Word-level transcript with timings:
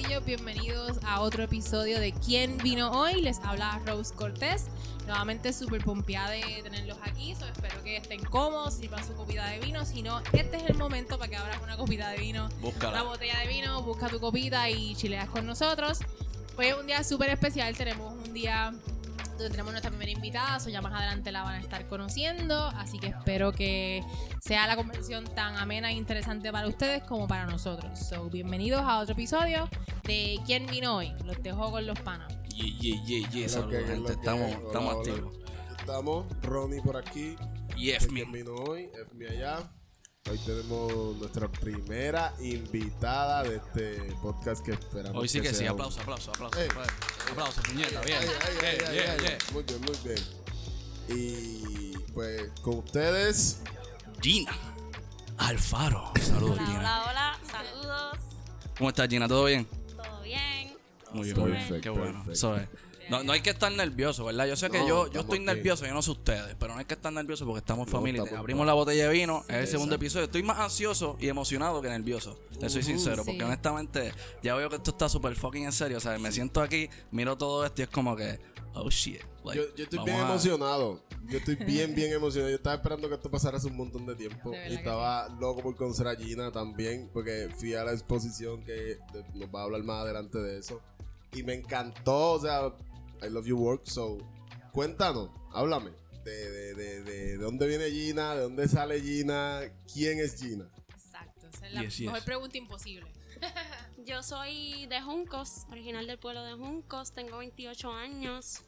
Corillo, 0.00 0.20
bienvenidos 0.20 0.98
a 1.04 1.20
otro 1.22 1.42
episodio 1.42 1.98
de 1.98 2.12
¿Quién 2.12 2.56
vino 2.58 2.92
hoy? 2.92 3.20
Les 3.20 3.40
habla 3.40 3.80
Rose 3.84 4.14
Cortés. 4.14 4.66
Nuevamente 5.08 5.52
súper 5.52 5.82
pompeada 5.82 6.30
de 6.30 6.60
tenerlos 6.62 6.96
aquí, 7.02 7.34
so 7.34 7.44
espero 7.46 7.82
que 7.82 7.96
estén 7.96 8.22
cómodos, 8.22 8.74
sirvan 8.74 9.04
su 9.04 9.14
copita 9.14 9.44
de 9.48 9.58
vino. 9.58 9.84
Si 9.84 10.02
no, 10.02 10.20
este 10.32 10.58
es 10.58 10.70
el 10.70 10.76
momento 10.76 11.18
para 11.18 11.28
que 11.28 11.36
abras 11.36 11.60
una 11.64 11.76
copita 11.76 12.10
de 12.10 12.18
vino, 12.18 12.48
Búscala. 12.60 13.02
una 13.02 13.10
botella 13.10 13.40
de 13.40 13.48
vino, 13.48 13.82
busca 13.82 14.08
tu 14.08 14.20
copita 14.20 14.70
y 14.70 14.94
chileas 14.94 15.28
con 15.30 15.44
nosotros. 15.44 15.98
Hoy 16.56 16.66
es 16.66 16.76
un 16.76 16.86
día 16.86 17.02
súper 17.02 17.30
especial, 17.30 17.76
tenemos 17.76 18.12
un 18.24 18.32
día 18.32 18.72
donde 19.38 19.50
tenemos 19.50 19.72
nuestra 19.72 19.90
primera 19.90 20.10
invitada, 20.10 20.58
so 20.60 20.68
ya 20.68 20.82
más 20.82 20.92
adelante 20.92 21.30
la 21.32 21.42
van 21.42 21.54
a 21.54 21.60
estar 21.60 21.86
conociendo, 21.88 22.66
así 22.76 22.98
que 22.98 23.06
espero 23.08 23.52
que 23.52 24.02
sea 24.40 24.66
la 24.66 24.76
conversación 24.76 25.24
tan 25.24 25.56
amena 25.56 25.90
e 25.90 25.94
interesante 25.94 26.50
para 26.52 26.66
ustedes 26.68 27.02
como 27.04 27.26
para 27.28 27.46
nosotros. 27.46 27.98
So, 27.98 28.28
bienvenidos 28.30 28.82
a 28.82 28.98
otro 28.98 29.12
episodio 29.12 29.68
de 30.04 30.38
¿Quién 30.44 30.66
vino 30.66 30.96
hoy? 30.96 31.12
Los 31.24 31.40
dejo 31.42 31.70
con 31.70 31.86
los 31.86 31.98
panas. 32.00 32.32
Yeah, 32.48 32.66
yeah, 32.80 33.04
yeah, 33.04 33.30
yeah. 33.30 33.48
Saludos, 33.48 33.82
que- 33.82 33.86
gente. 33.86 34.12
Estamos, 34.12 34.50
hola, 34.56 34.66
estamos 34.66 34.94
hola. 34.94 35.12
activos. 35.12 35.38
Estamos, 35.78 36.26
Ronnie 36.42 36.82
por 36.82 36.96
aquí. 36.96 37.36
Y 37.76 37.90
F 37.90 38.06
F 38.06 38.12
me. 38.12 38.24
vino 38.24 38.54
hoy, 38.54 38.90
F 38.92 39.14
me 39.14 39.28
allá. 39.28 39.70
Hoy 40.30 40.38
tenemos 40.38 41.16
nuestra 41.16 41.48
primera 41.48 42.34
invitada 42.40 43.42
de 43.44 43.56
este 43.56 43.94
podcast 44.20 44.64
que 44.64 44.72
esperamos. 44.72 45.22
Hoy 45.22 45.28
sí 45.28 45.40
que 45.40 45.48
sí. 45.50 45.54
sea 45.56 45.72
un- 45.72 45.80
Aplauso, 45.80 46.00
aplauso, 46.02 46.30
aplauso. 46.32 46.58
Ey. 46.60 46.68
Aplauso, 47.30 47.62
puñeta. 47.62 48.00
Bien. 48.02 48.18
Yeah. 48.20 49.38
Muy 49.52 49.62
bien, 49.62 49.80
muy 49.80 49.96
bien. 50.04 50.18
Y 51.08 51.98
pues 52.12 52.50
con 52.60 52.78
ustedes, 52.78 53.60
Gina 54.20 54.52
Alfaro. 55.38 56.12
Saludos, 56.20 56.58
Hola, 56.58 56.66
Gina. 56.66 56.78
hola, 56.80 57.02
hola, 57.10 57.38
saludos, 57.50 58.18
¿Cómo 58.76 58.90
estás, 58.90 59.08
Gina? 59.08 59.26
¿Todo 59.28 59.44
bien? 59.46 59.66
todo 59.96 60.22
bien. 60.22 60.76
Muy 61.12 61.32
bien, 61.32 61.66
bien. 61.68 61.80
Qué 61.80 61.88
bueno. 61.88 62.22
Perfecto. 62.24 62.32
Eso 62.32 62.56
es. 62.56 62.68
No, 63.10 63.22
no 63.24 63.32
hay 63.32 63.40
que 63.40 63.50
estar 63.50 63.72
nervioso, 63.72 64.24
¿verdad? 64.24 64.46
Yo 64.46 64.56
sé 64.56 64.68
que 64.70 64.78
No, 64.80 64.86
yo, 64.88 65.10
yo 65.10 65.20
estoy 65.20 65.38
nervioso, 65.40 65.86
yo 65.86 65.94
no 65.94 66.02
sé 66.02 66.10
ustedes, 66.10 66.56
pero 66.58 66.74
no 66.74 66.78
hay 66.78 66.84
que 66.84 66.94
estar 66.94 67.12
nervioso 67.12 67.44
porque 67.46 67.60
estamos 67.60 67.86
en 67.86 67.92
No, 67.92 67.98
familia. 67.98 68.22
estamos 68.22 68.40
Abrimos 68.40 68.66
la 68.66 68.74
botella 68.74 69.06
de 69.08 69.12
vino, 69.12 69.44
es 69.48 69.54
el 69.56 69.66
segundo 69.66 69.94
exacto. 69.94 70.04
episodio. 70.04 70.24
Estoy 70.26 70.42
más 70.42 70.58
ansioso 70.58 71.16
y 71.20 71.28
emocionado 71.28 71.80
que 71.80 71.88
nervioso. 71.88 72.38
Soy 72.68 72.82
sincero, 72.82 73.22
sí. 73.24 73.30
porque 73.30 73.44
honestamente 73.44 74.12
ya 74.42 74.54
veo 74.54 74.68
que 74.68 74.76
esto 74.76 74.90
está 74.90 75.08
súper 75.08 75.34
fucking 75.36 75.64
en 75.64 75.72
serio. 75.72 75.96
O 75.98 76.00
sea, 76.00 76.18
me 76.18 76.30
siento 76.32 76.60
aquí, 76.60 76.88
miro 77.10 77.36
todo 77.38 77.64
esto 77.64 77.80
y 77.82 77.84
es 77.84 77.90
como 77.90 78.14
que, 78.16 78.38
oh 78.74 78.90
shit. 78.90 79.20
like, 79.44 79.58
yo, 79.60 79.74
yo 79.76 79.84
estoy 79.84 80.00
bien 80.04 80.16
a- 80.20 80.28
emocionado. 80.28 81.00
Yo 81.28 81.38
estoy 81.38 81.54
bien, 81.66 81.94
bien 81.94 82.12
emocionado. 82.12 82.50
Yo 82.50 82.56
estaba 82.56 82.76
esperando 82.76 83.08
que 83.08 83.14
esto 83.14 83.30
pasara 83.30 83.56
hace 83.58 83.66
un 83.68 83.76
montón 83.76 84.06
de 84.06 84.14
tiempo. 84.16 84.50
De 84.50 84.70
y 84.70 84.74
estaba 84.74 85.28
loco 85.40 85.62
por 85.62 85.76
conocer 85.76 86.06
a 86.08 86.14
Gina 86.16 86.50
también, 86.52 87.08
porque 87.12 87.48
fui 87.58 87.74
a 87.74 87.84
la 87.84 87.92
exposición 87.92 88.62
que 88.64 88.98
nos 89.34 89.48
va 89.54 89.60
a 89.60 89.64
hablar 89.64 89.82
más 89.82 90.02
adelante 90.02 90.38
de 90.38 90.58
eso. 90.58 90.80
Y 91.34 91.42
me 91.42 91.52
encantó, 91.52 92.32
o 92.32 92.40
sea, 92.40 92.72
I 93.22 93.28
love 93.30 93.46
your 93.46 93.58
work, 93.58 93.86
so 93.86 94.18
cuéntanos, 94.72 95.30
háblame. 95.52 95.90
De, 96.24 96.50
de, 96.50 96.74
de, 96.74 97.02
de, 97.02 97.02
de 97.04 97.36
dónde 97.38 97.66
viene 97.66 97.90
Gina, 97.90 98.34
de 98.34 98.42
dónde 98.42 98.68
sale 98.68 99.00
Gina, 99.00 99.60
quién 99.92 100.18
es 100.20 100.36
Gina. 100.38 100.68
Exacto, 100.90 101.48
esa 101.48 101.66
es 101.66 101.72
la 101.72 101.82
Yes, 101.82 101.96
yes. 101.98 102.06
mejor 102.06 102.24
pregunta 102.24 102.58
imposible. 102.58 103.10
Yo 104.04 104.22
soy 104.22 104.86
de 104.86 105.00
Juncos, 105.00 105.64
original 105.70 106.06
del 106.06 106.18
pueblo 106.18 106.42
de 106.44 106.52
Juncos, 106.54 107.12
tengo 107.12 107.38
28 107.38 107.92
años 107.92 108.60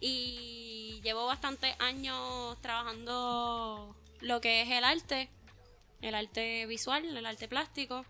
y 0.00 1.00
llevo 1.04 1.26
bastantes 1.26 1.74
años 1.78 2.60
trabajando 2.60 3.94
lo 4.20 4.40
que 4.40 4.62
es 4.62 4.70
el 4.70 4.82
arte, 4.84 5.30
el 6.00 6.14
arte 6.16 6.66
visual, 6.66 7.04
el 7.16 7.26
arte 7.26 7.46
plástico 7.48 8.04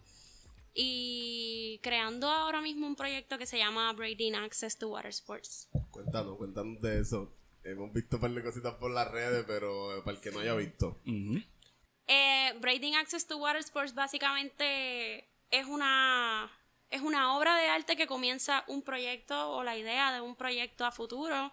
y 0.75 1.81
creando 1.83 2.29
ahora 2.29 2.61
mismo 2.61 2.87
un 2.87 2.97
proyecto 2.97 3.39
que 3.39 3.47
se 3.47 3.59
llama 3.59 3.93
Braiding 3.93 4.35
Access 4.35 4.79
to 4.79 4.89
Water 4.89 5.11
Sports. 5.11 5.69
Cuéntanos, 5.91 6.37
cuéntanos 6.37 6.81
de 6.81 7.01
eso. 7.01 7.33
Hemos 7.65 7.93
visto 7.93 8.17
un 8.17 8.23
par 8.23 8.31
de 8.31 8.43
cositas 8.43 8.75
por 8.75 8.91
las 8.91 9.11
redes, 9.11 9.45
pero 9.47 10.03
para 10.05 10.17
el 10.17 10.23
que 10.23 10.31
no 10.31 10.41
haya 10.41 10.55
visto. 10.55 11.01
Eh, 12.07 12.53
Braiding 12.61 12.97
Access 12.97 13.27
to 13.27 13.37
Water 13.37 13.61
Sports 13.61 13.95
básicamente 13.95 15.29
es 15.51 15.67
una, 15.67 16.51
es 16.91 17.03
una 17.03 17.37
obra 17.37 17.57
de 17.57 17.69
arte 17.69 17.97
que 17.97 18.07
comienza 18.07 18.65
un 18.67 18.83
proyecto 18.83 19.53
o 19.53 19.63
la 19.63 19.77
idea 19.77 20.13
de 20.13 20.21
un 20.21 20.35
proyecto 20.35 20.85
a 20.85 20.93
futuro 20.93 21.53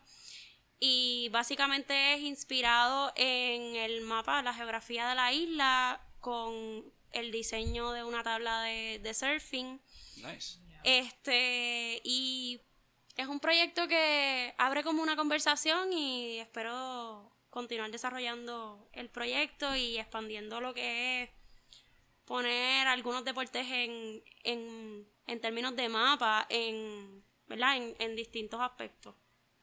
y 0.79 1.29
básicamente 1.31 2.13
es 2.13 2.21
inspirado 2.21 3.11
en 3.15 3.75
el 3.75 4.01
mapa, 4.01 4.41
la 4.41 4.53
geografía 4.53 5.09
de 5.09 5.15
la 5.15 5.33
isla 5.33 6.01
con 6.21 6.91
el 7.11 7.31
diseño 7.31 7.91
de 7.91 8.03
una 8.03 8.23
tabla 8.23 8.61
de, 8.63 8.99
de 8.99 9.13
surfing. 9.13 9.81
Nice. 10.17 10.59
Este, 10.83 12.01
y 12.03 12.61
es 13.17 13.27
un 13.27 13.39
proyecto 13.39 13.87
que 13.87 14.53
abre 14.57 14.83
como 14.83 15.03
una 15.03 15.15
conversación 15.15 15.91
y 15.91 16.39
espero 16.39 17.35
continuar 17.49 17.91
desarrollando 17.91 18.87
el 18.93 19.09
proyecto 19.09 19.75
y 19.75 19.97
expandiendo 19.97 20.61
lo 20.61 20.73
que 20.73 21.23
es 21.23 21.29
poner 22.25 22.87
algunos 22.87 23.25
deportes 23.25 23.65
en, 23.69 24.23
en, 24.43 25.07
en 25.25 25.41
términos 25.41 25.75
de 25.75 25.89
mapa, 25.89 26.45
en, 26.49 27.25
¿verdad? 27.47 27.77
En, 27.77 27.95
en 27.99 28.15
distintos 28.15 28.61
aspectos. 28.61 29.15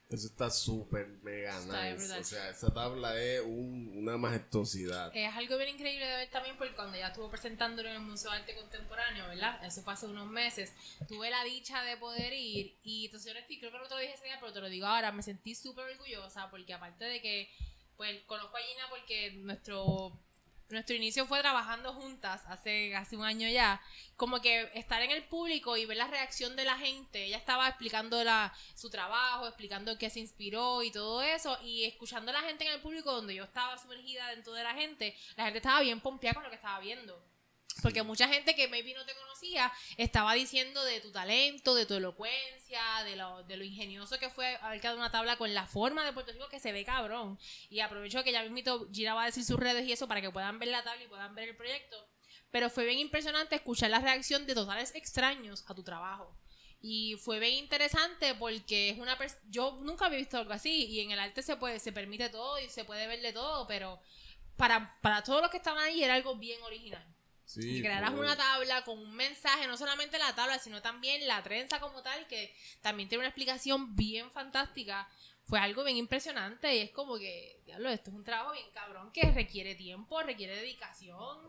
Eso 0.09 0.27
está 0.27 0.49
súper 0.49 1.05
mega 1.21 1.59
nice. 1.59 2.05
O 2.19 2.23
sea, 2.23 2.49
esa 2.49 2.73
tabla 2.73 3.21
es 3.21 3.41
un- 3.41 3.91
una 3.93 4.15
majestuosidad. 4.17 5.11
Es 5.13 5.35
algo 5.35 5.57
bien 5.57 5.71
increíble 5.75 6.05
de 6.05 6.15
ver 6.15 6.29
también 6.29 6.55
porque 6.57 6.73
cuando 6.75 6.97
ya 6.97 7.07
estuvo 7.07 7.29
presentándolo 7.29 7.89
en 7.89 7.95
el 7.95 8.01
Museo 8.01 8.31
de 8.31 8.37
Arte 8.37 8.55
Contemporáneo, 8.55 9.27
¿verdad? 9.27 9.61
Eso 9.65 9.81
fue 9.81 9.91
hace 9.93 10.05
unos 10.05 10.29
meses. 10.29 10.71
Tuve 11.09 11.29
la 11.29 11.43
dicha 11.43 11.83
de 11.83 11.97
poder 11.97 12.31
ir 12.31 12.77
y 12.83 13.05
entonces 13.07 13.33
yo 13.33 13.39
creo 13.59 13.71
que 13.71 13.77
no 13.79 13.83
te 13.87 13.95
lo 13.95 13.99
dije 13.99 14.13
ese 14.13 14.25
día, 14.25 14.37
pero 14.39 14.53
te 14.53 14.61
lo 14.61 14.69
digo 14.69 14.87
ahora, 14.87 15.11
me 15.11 15.23
sentí 15.23 15.53
súper 15.55 15.83
orgullosa 15.91 16.49
porque 16.49 16.73
aparte 16.73 17.03
de 17.03 17.21
que, 17.21 17.49
pues, 17.97 18.23
conozco 18.27 18.55
a 18.55 18.61
Gina 18.61 18.83
porque 18.89 19.31
nuestro... 19.39 20.17
Nuestro 20.69 20.95
inicio 20.95 21.25
fue 21.25 21.39
trabajando 21.39 21.93
juntas 21.93 22.43
hace 22.47 22.89
casi 22.91 23.15
un 23.15 23.23
año 23.23 23.47
ya. 23.47 23.81
Como 24.17 24.41
que 24.41 24.69
estar 24.73 25.01
en 25.01 25.11
el 25.11 25.23
público 25.23 25.77
y 25.77 25.85
ver 25.85 25.95
la 25.95 26.07
reacción 26.07 26.57
de 26.57 26.65
la 26.65 26.77
gente. 26.77 27.23
Ella 27.23 27.37
estaba 27.37 27.69
explicando 27.69 28.21
su 28.75 28.89
trabajo, 28.89 29.47
explicando 29.47 29.97
qué 29.97 30.09
se 30.09 30.19
inspiró 30.19 30.83
y 30.83 30.91
todo 30.91 31.21
eso. 31.21 31.57
Y 31.63 31.85
escuchando 31.85 32.31
a 32.31 32.33
la 32.33 32.41
gente 32.41 32.65
en 32.65 32.73
el 32.73 32.81
público 32.81 33.13
donde 33.13 33.35
yo 33.35 33.45
estaba 33.45 33.77
sumergida 33.77 34.29
dentro 34.29 34.53
de 34.53 34.63
la 34.63 34.73
gente, 34.73 35.15
la 35.37 35.45
gente 35.45 35.59
estaba 35.59 35.79
bien 35.81 36.01
pompeada 36.01 36.33
con 36.35 36.43
lo 36.43 36.49
que 36.49 36.55
estaba 36.55 36.79
viendo. 36.79 37.36
Porque 37.81 38.03
mucha 38.03 38.27
gente 38.27 38.55
que 38.55 38.67
maybe 38.67 38.93
no 38.93 39.05
te 39.05 39.15
conocía 39.15 39.71
estaba 39.97 40.33
diciendo 40.33 40.83
de 40.83 40.99
tu 41.01 41.11
talento, 41.11 41.75
de 41.75 41.85
tu 41.85 41.95
elocuencia, 41.95 42.81
de 43.05 43.15
lo, 43.15 43.43
de 43.43 43.57
lo 43.57 43.63
ingenioso 43.63 44.17
que 44.19 44.29
fue 44.29 44.57
haber 44.61 44.81
quedado 44.81 44.97
una 44.97 45.11
tabla 45.11 45.37
con 45.37 45.53
la 45.53 45.67
forma 45.67 46.05
de 46.05 46.13
Puerto 46.13 46.31
Rico 46.31 46.49
que 46.49 46.59
se 46.59 46.71
ve 46.71 46.85
cabrón. 46.85 47.39
Y 47.69 47.79
aprovecho 47.79 48.23
que 48.23 48.31
ya 48.31 48.43
mismito 48.43 48.87
Gina 48.91 49.13
va 49.13 49.23
a 49.23 49.27
decir 49.27 49.43
sus 49.43 49.59
redes 49.59 49.85
y 49.87 49.91
eso 49.91 50.07
para 50.07 50.21
que 50.21 50.31
puedan 50.31 50.59
ver 50.59 50.69
la 50.69 50.83
tabla 50.83 51.03
y 51.03 51.07
puedan 51.07 51.35
ver 51.35 51.49
el 51.49 51.55
proyecto. 51.55 52.09
Pero 52.51 52.69
fue 52.69 52.85
bien 52.85 52.99
impresionante 52.99 53.55
escuchar 53.55 53.89
la 53.89 53.99
reacción 53.99 54.45
de 54.45 54.55
totales 54.55 54.95
extraños 54.95 55.63
a 55.67 55.75
tu 55.75 55.83
trabajo. 55.83 56.37
Y 56.79 57.15
fue 57.15 57.39
bien 57.39 57.55
interesante 57.55 58.35
porque 58.35 58.89
es 58.89 58.99
una 58.99 59.17
yo 59.49 59.79
nunca 59.81 60.05
había 60.05 60.19
visto 60.19 60.37
algo 60.37 60.53
así 60.53 60.85
y 60.85 61.01
en 61.01 61.11
el 61.11 61.19
arte 61.19 61.41
se 61.41 61.55
puede 61.57 61.79
se 61.79 61.91
permite 61.91 62.29
todo 62.29 62.59
y 62.59 62.69
se 62.69 62.85
puede 62.85 63.07
ver 63.07 63.21
de 63.21 63.33
todo, 63.33 63.67
pero 63.67 63.99
para, 64.57 64.99
para 65.01 65.23
todos 65.23 65.41
los 65.41 65.49
que 65.49 65.57
estaban 65.57 65.83
ahí 65.83 66.03
era 66.03 66.13
algo 66.13 66.35
bien 66.35 66.61
original. 66.63 67.16
Sí, 67.47 67.77
Y 67.77 67.81
crearas 67.81 68.11
fue- 68.11 68.19
una 68.19 68.35
tabla 68.35 68.83
con 68.83 68.99
un 68.99 69.15
mensaje, 69.15 69.67
no 69.67 69.77
solamente 69.77 70.19
la 70.19 70.35
tabla, 70.35 70.59
sino 70.59 70.81
también 70.81 71.25
la 71.27 71.41
trenza 71.41 71.79
como 71.79 72.03
tal, 72.03 72.27
que 72.27 72.53
también 72.81 73.07
tiene 73.07 73.21
una 73.21 73.29
explicación 73.29 73.95
bien 73.95 74.29
fantástica. 74.31 75.07
Fue 75.45 75.57
algo 75.59 75.85
bien 75.85 75.95
impresionante 75.95 76.75
y 76.75 76.79
es 76.79 76.91
como 76.91 77.17
que, 77.17 77.61
diablo, 77.65 77.89
esto 77.89 78.09
es 78.09 78.15
un 78.17 78.25
trabajo 78.25 78.51
bien 78.51 78.69
cabrón 78.73 79.13
que 79.13 79.31
requiere 79.31 79.75
tiempo, 79.75 80.21
requiere 80.21 80.57
dedicación. 80.57 81.39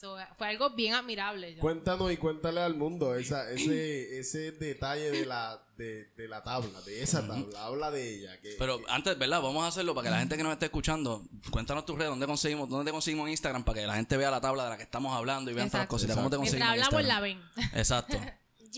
So, 0.00 0.16
fue 0.38 0.46
algo 0.48 0.70
bien 0.70 0.94
admirable. 0.94 1.54
yo. 1.54 1.60
Cuéntanos 1.60 2.10
y 2.10 2.16
cuéntale 2.16 2.60
al 2.62 2.74
mundo 2.74 3.14
esa, 3.14 3.50
ese, 3.50 4.18
ese 4.18 4.52
detalle 4.52 5.10
de 5.10 5.26
la, 5.26 5.62
de, 5.76 6.06
de 6.16 6.26
la 6.26 6.42
tabla, 6.42 6.80
de 6.80 7.02
esa 7.02 7.26
tabla. 7.26 7.64
Habla 7.66 7.90
de 7.90 8.14
ella. 8.14 8.40
Que, 8.40 8.54
Pero 8.58 8.80
antes, 8.88 9.18
¿verdad? 9.18 9.42
Vamos 9.42 9.62
a 9.62 9.66
hacerlo 9.66 9.94
para 9.94 10.06
que 10.06 10.10
la 10.12 10.18
gente 10.20 10.38
que 10.38 10.42
nos 10.42 10.52
esté 10.54 10.64
escuchando, 10.66 11.22
cuéntanos 11.50 11.84
tus 11.84 11.96
redes, 11.98 12.08
dónde 12.10 12.26
conseguimos, 12.26 12.70
dónde 12.70 12.86
te 12.86 12.92
conseguimos 12.92 13.26
en 13.26 13.32
Instagram 13.32 13.62
para 13.62 13.80
que 13.80 13.86
la 13.86 13.96
gente 13.96 14.16
vea 14.16 14.30
la 14.30 14.40
tabla 14.40 14.64
de 14.64 14.70
la 14.70 14.76
que 14.78 14.84
estamos 14.84 15.14
hablando 15.14 15.50
y 15.50 15.54
vean 15.54 15.68
todas 15.68 15.80
las 15.80 15.84
Exacto. 15.84 15.94
cositas. 15.96 16.16
¿Cómo 16.16 16.30
te 16.30 16.36
conseguimos 16.38 16.70
hablamos 16.70 17.04
la 17.04 17.20
ven. 17.20 17.42
Exacto. 17.74 18.18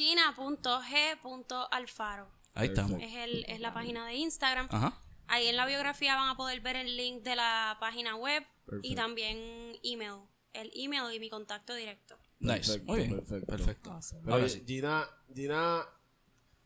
Gina.g.alfaro 1.13 2.27
Ahí 2.55 2.69
estamos. 2.69 3.01
es, 3.01 3.15
el, 3.15 3.45
es 3.47 3.61
la 3.61 3.73
página 3.73 4.07
de 4.07 4.15
Instagram. 4.15 4.67
Ajá. 4.71 4.99
Ahí 5.29 5.47
en 5.47 5.57
la 5.57 5.67
biografía 5.67 6.17
van 6.17 6.31
a 6.31 6.37
poder 6.37 6.61
ver 6.61 6.75
el 6.77 6.97
link 6.97 7.23
de 7.23 7.37
la 7.37 7.77
página 7.81 8.17
web 8.17 8.43
y 8.43 8.71
Perfecto. 8.71 8.97
también 8.97 9.39
email. 9.85 10.23
El 10.53 10.71
email 10.75 11.15
y 11.15 11.21
mi 11.21 11.31
contacto 11.31 11.75
directo. 11.75 12.17
Nice. 12.41 12.57
Perfecto, 12.79 12.93
Muy 12.93 12.99
bien. 13.01 13.15
perfecto. 13.17 13.47
Perfecto. 13.47 14.01
Pero 14.11 14.33
Ahora 14.33 14.45
oye, 14.45 14.49
sí. 14.53 14.65
Gina, 14.67 15.09
Gina, 15.35 15.87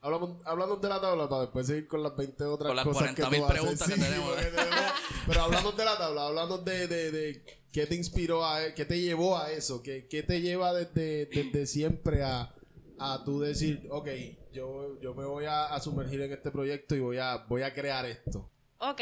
hablamos, 0.00 0.44
hablamos 0.46 0.80
de 0.80 0.88
la 0.88 1.00
tabla 1.00 1.28
para 1.28 1.42
después 1.42 1.66
seguir 1.66 1.86
con 1.86 2.02
las 2.02 2.16
20 2.16 2.44
otras 2.44 2.68
Con 2.68 2.76
las 2.76 2.84
cosas 2.84 3.14
que 3.14 3.22
40.000 3.22 3.28
tú 3.38 3.44
haces. 3.44 3.52
preguntas 3.60 3.88
que 3.88 3.94
Sí, 3.94 4.00
tenemos. 4.00 4.34
Pero 5.26 5.42
hablamos 5.42 5.76
de 5.76 5.84
la 5.84 5.98
tabla, 5.98 6.26
hablamos 6.26 6.64
de, 6.64 6.86
de, 6.88 7.10
de 7.10 7.44
qué 7.72 7.86
te 7.86 7.94
inspiró, 7.94 8.44
a, 8.44 8.72
qué 8.74 8.84
te 8.84 9.00
llevó 9.00 9.36
a 9.38 9.50
eso, 9.52 9.82
qué, 9.82 10.06
qué 10.08 10.22
te 10.22 10.40
lleva 10.40 10.72
desde, 10.72 11.26
desde 11.26 11.66
siempre 11.66 12.22
a, 12.24 12.54
a 12.98 13.22
tú 13.24 13.40
decir, 13.40 13.86
ok, 13.90 14.08
yo, 14.52 14.98
yo 15.00 15.14
me 15.14 15.24
voy 15.24 15.44
a, 15.44 15.66
a 15.66 15.80
sumergir 15.80 16.20
en 16.22 16.32
este 16.32 16.50
proyecto 16.50 16.94
y 16.96 17.00
voy 17.00 17.18
a, 17.18 17.36
voy 17.48 17.62
a 17.62 17.74
crear 17.74 18.06
esto? 18.06 18.50
Ok. 18.78 19.00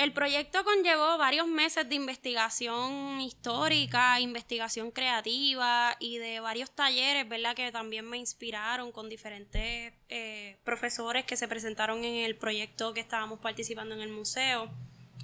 El 0.00 0.14
proyecto 0.14 0.64
conllevó 0.64 1.18
varios 1.18 1.46
meses 1.46 1.86
de 1.86 1.94
investigación 1.94 3.20
histórica, 3.20 4.18
investigación 4.18 4.92
creativa 4.92 5.94
y 6.00 6.16
de 6.16 6.40
varios 6.40 6.70
talleres, 6.70 7.28
¿verdad? 7.28 7.54
Que 7.54 7.70
también 7.70 8.08
me 8.08 8.16
inspiraron 8.16 8.92
con 8.92 9.10
diferentes 9.10 9.92
eh, 10.08 10.56
profesores 10.64 11.26
que 11.26 11.36
se 11.36 11.46
presentaron 11.48 12.02
en 12.02 12.24
el 12.24 12.34
proyecto 12.34 12.94
que 12.94 13.00
estábamos 13.00 13.40
participando 13.40 13.94
en 13.94 14.00
el 14.00 14.08
museo, 14.08 14.70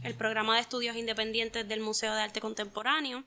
el 0.03 0.15
programa 0.15 0.57
de 0.57 0.61
estudios 0.61 0.95
independientes 0.95 1.67
del 1.67 1.81
Museo 1.81 2.15
de 2.15 2.21
Arte 2.21 2.43
Contemporáneo. 2.43 3.25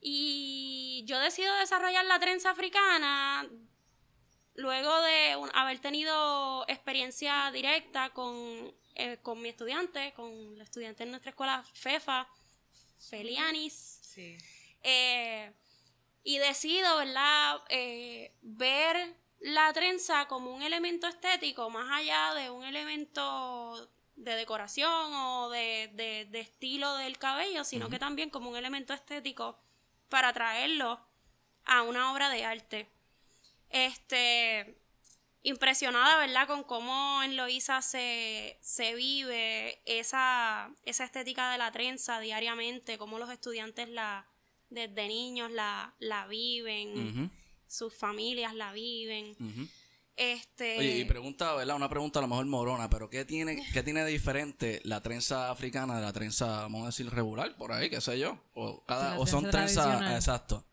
Y 0.00 1.02
yo 1.08 1.18
decido 1.18 1.52
desarrollar 1.56 2.04
la 2.04 2.20
trenza 2.20 2.50
africana 2.50 3.48
luego 4.54 5.00
de 5.00 5.50
haber 5.54 5.80
tenido 5.80 6.64
experiencia 6.68 7.50
directa 7.50 8.10
con, 8.10 8.72
eh, 8.94 9.18
con 9.22 9.40
mi 9.40 9.48
estudiante, 9.48 10.12
con 10.14 10.56
la 10.58 10.64
estudiante 10.64 11.02
en 11.02 11.10
nuestra 11.10 11.30
escuela, 11.30 11.64
Fefa, 11.74 12.26
Felianis, 13.10 14.00
Sí. 14.02 14.36
eh, 14.82 15.52
y 16.22 16.38
decido, 16.38 16.96
¿verdad?, 16.96 17.60
Eh, 17.68 18.32
ver 18.42 19.14
la 19.40 19.72
trenza 19.72 20.26
como 20.26 20.54
un 20.54 20.62
elemento 20.62 21.06
estético, 21.06 21.68
más 21.70 21.90
allá 21.90 22.32
de 22.34 22.50
un 22.50 22.64
elemento 22.64 23.90
de 24.16 24.34
decoración 24.36 25.12
o 25.12 25.50
de, 25.50 25.90
de- 25.94 26.24
de 26.30 26.40
estilo 26.40 26.94
del 26.96 27.18
cabello, 27.18 27.64
sino 27.64 27.90
que 27.90 27.98
también 27.98 28.30
como 28.30 28.48
un 28.48 28.56
elemento 28.56 28.94
estético 28.94 29.58
para 30.08 30.32
traerlo 30.32 31.04
a 31.64 31.82
una 31.82 32.12
obra 32.12 32.30
de 32.30 32.44
arte. 32.44 32.88
Este, 33.70 34.78
impresionada, 35.44 36.18
¿verdad? 36.18 36.48
Con 36.48 36.64
cómo 36.64 37.22
en 37.22 37.36
Loíza 37.36 37.82
se, 37.82 38.58
se 38.62 38.94
vive 38.94 39.78
esa, 39.84 40.70
esa 40.84 41.04
estética 41.04 41.52
de 41.52 41.58
la 41.58 41.70
trenza 41.70 42.18
diariamente, 42.18 42.98
cómo 42.98 43.18
los 43.18 43.30
estudiantes 43.30 43.88
la, 43.90 44.26
desde 44.70 45.06
niños 45.06 45.52
la, 45.52 45.94
la 46.00 46.26
viven, 46.26 47.30
sus 47.68 47.94
familias 47.94 48.54
la 48.54 48.72
viven. 48.72 49.36
Este, 50.16 50.78
Oye, 50.78 50.98
y 50.98 51.04
pregunta, 51.04 51.54
¿verdad? 51.54 51.76
Una 51.76 51.88
pregunta 51.90 52.20
a 52.20 52.22
lo 52.22 52.28
mejor 52.28 52.46
morona, 52.46 52.88
pero 52.88 53.10
¿qué 53.10 53.24
tiene, 53.24 53.66
qué 53.72 53.82
tiene 53.82 54.02
de 54.02 54.12
diferente 54.12 54.80
la 54.84 55.02
trenza 55.02 55.50
africana 55.50 55.96
de 55.96 56.02
la 56.02 56.12
trenza, 56.12 56.62
vamos 56.62 56.84
a 56.84 56.86
decir, 56.86 57.10
regular, 57.10 57.54
por 57.56 57.72
ahí, 57.72 57.90
qué 57.90 58.00
sé 58.00 58.18
yo? 58.18 58.38
O, 58.54 58.82
cada, 58.84 59.18
o 59.18 59.26
son 59.26 59.50
trenza 59.50 59.98
trenzas, 59.98 60.14
exacto. 60.14 60.64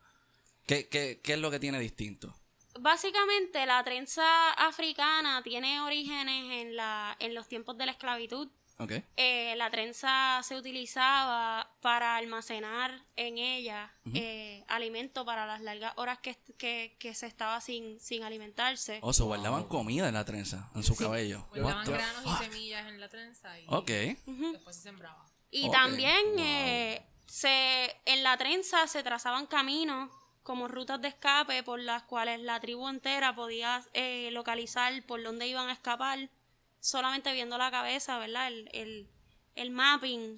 ¿Qué, 0.65 0.88
qué, 0.88 1.19
¿Qué 1.21 1.33
es 1.33 1.39
lo 1.39 1.51
que 1.51 1.59
tiene 1.59 1.79
distinto? 1.79 2.33
Básicamente 2.79 3.65
la 3.65 3.83
trenza 3.83 4.51
africana 4.53 5.41
tiene 5.44 5.81
orígenes 5.81 6.51
en, 6.51 6.75
la, 6.75 7.15
en 7.19 7.35
los 7.35 7.47
tiempos 7.47 7.77
de 7.77 7.85
la 7.85 7.91
esclavitud. 7.94 8.50
¿Ok? 8.79 8.94
Eh, 9.15 9.53
la 9.57 9.69
trenza 9.69 10.41
se 10.44 10.56
utilizaba 10.57 11.69
para 11.81 12.15
almacenar 12.15 13.03
en 13.15 13.38
ella 13.38 13.94
eh, 14.15 14.63
alimento 14.68 15.23
para 15.23 15.45
las 15.45 15.62
largas 15.62 15.94
horas 15.97 16.18
que, 16.18 16.35
que, 16.57 16.97
que 17.00 17.13
se 17.13 17.27
estaba 17.27 17.62
sin, 17.62 18.00
sin 18.00 18.23
alimentarse. 18.23 18.97
O 19.03 19.13
se 19.13 19.21
guardaban 19.21 19.65
comida 19.65 20.07
en 20.07 20.15
la 20.15 20.25
trenza, 20.25 20.71
en 20.73 20.81
su 20.83 20.95
cabello. 20.95 21.45
Guardaban 21.51 21.85
granos 21.85 22.23
fuck? 22.23 22.41
y 22.41 22.45
semillas 22.45 22.88
en 22.88 23.00
la 23.00 23.09
trenza 23.09 23.59
y 23.59 23.65
Ok. 23.68 23.88
después 24.25 24.75
se 24.75 24.81
sembraba. 24.81 25.27
Y 25.51 25.69
también 25.69 26.39
eh, 26.39 27.06
se, 27.27 27.95
en 28.06 28.23
la 28.23 28.35
trenza 28.38 28.88
se 28.88 29.03
trazaban 29.03 29.45
caminos 29.45 30.09
como 30.43 30.67
rutas 30.67 31.01
de 31.01 31.07
escape 31.09 31.63
por 31.63 31.79
las 31.79 32.03
cuales 32.03 32.39
la 32.41 32.59
tribu 32.59 32.88
entera 32.89 33.35
podía 33.35 33.83
eh, 33.93 34.29
localizar 34.31 34.91
por 35.05 35.21
dónde 35.23 35.47
iban 35.47 35.69
a 35.69 35.73
escapar 35.73 36.29
solamente 36.79 37.31
viendo 37.33 37.57
la 37.57 37.69
cabeza, 37.71 38.17
¿verdad? 38.17 38.47
El, 38.47 38.69
el, 38.73 39.07
el 39.55 39.69
mapping 39.71 40.35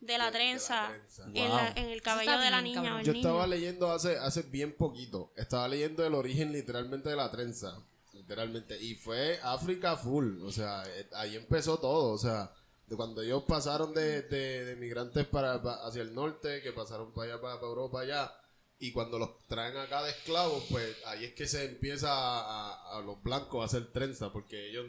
de 0.00 0.18
la 0.18 0.30
De- 0.30 0.30
de 0.30 0.30
la 0.30 0.30
trenza. 0.32 0.90
En, 1.32 1.48
la- 1.48 1.72
en 1.76 1.86
el 1.90 2.02
cabello 2.02 2.38
de 2.38 2.50
la 2.50 2.60
bien, 2.60 2.64
niña 2.74 2.82
cabrón. 2.90 3.04
Yo 3.04 3.12
estaba 3.12 3.46
leyendo 3.46 3.90
hace, 3.92 4.18
hace 4.18 4.42
bien 4.42 4.76
poquito. 4.76 5.30
Estaba 5.36 5.68
leyendo 5.68 6.04
el 6.04 6.14
origen 6.14 6.52
literalmente 6.52 7.08
de 7.08 7.16
la 7.16 7.30
trenza. 7.30 7.78
Literalmente. 8.12 8.80
Y 8.82 8.94
fue 8.96 9.38
África 9.42 9.96
full. 9.96 10.42
O 10.42 10.50
sea, 10.50 10.82
eh, 10.86 11.08
ahí 11.14 11.36
empezó 11.36 11.78
todo. 11.78 12.12
O 12.12 12.18
sea, 12.18 12.50
de 12.86 12.96
cuando 12.96 13.22
ellos 13.22 13.44
pasaron 13.46 13.94
de, 13.94 14.22
de, 14.22 14.64
de 14.64 14.76
migrantes 14.76 15.24
para, 15.26 15.62
pa- 15.62 15.86
hacia 15.86 16.02
el 16.02 16.14
norte, 16.14 16.62
que 16.62 16.72
pasaron 16.72 17.12
para 17.12 17.32
allá, 17.34 17.40
para, 17.40 17.54
para 17.56 17.66
Europa, 17.68 18.00
allá. 18.00 18.32
Y 18.78 18.92
cuando 18.92 19.18
los 19.18 19.38
traen 19.48 19.76
acá 19.76 20.02
de 20.02 20.10
esclavos, 20.10 20.64
pues 20.70 20.96
ahí 21.06 21.24
es 21.24 21.32
que 21.32 21.46
se 21.46 21.64
empieza 21.64 22.10
a, 22.10 23.00
los 23.04 23.22
blancos 23.22 23.62
a 23.62 23.64
hacer 23.64 23.92
trenza. 23.92 24.32
Porque 24.32 24.68
ellos 24.68 24.86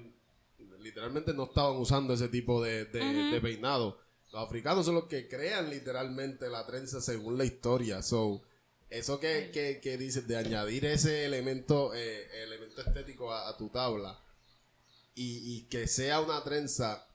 literalmente 0.79 1.33
no 1.33 1.45
estaban 1.45 1.77
usando 1.77 2.13
ese 2.13 2.27
tipo 2.27 2.61
de, 2.61 2.85
de, 2.85 2.99
de 2.99 3.41
peinado. 3.41 3.99
Los 4.31 4.43
africanos 4.43 4.85
son 4.85 4.95
los 4.95 5.05
que 5.05 5.27
crean 5.27 5.69
literalmente 5.69 6.49
la 6.49 6.65
trenza 6.65 6.99
según 7.01 7.37
la 7.37 7.45
historia. 7.45 8.01
So, 8.01 8.41
eso 8.89 9.19
que, 9.19 9.51
que, 9.53 9.79
que 9.81 9.97
dices 9.97 10.27
de 10.27 10.37
añadir 10.37 10.85
ese 10.85 11.25
elemento, 11.25 11.93
eh, 11.93 12.43
elemento 12.43 12.81
estético 12.81 13.31
a, 13.31 13.49
a 13.49 13.57
tu 13.57 13.69
tabla 13.69 14.21
y, 15.17 15.57
y 15.57 15.61
que 15.63 15.87
sea 15.87 16.21
una 16.21 16.43
trenza 16.43 17.07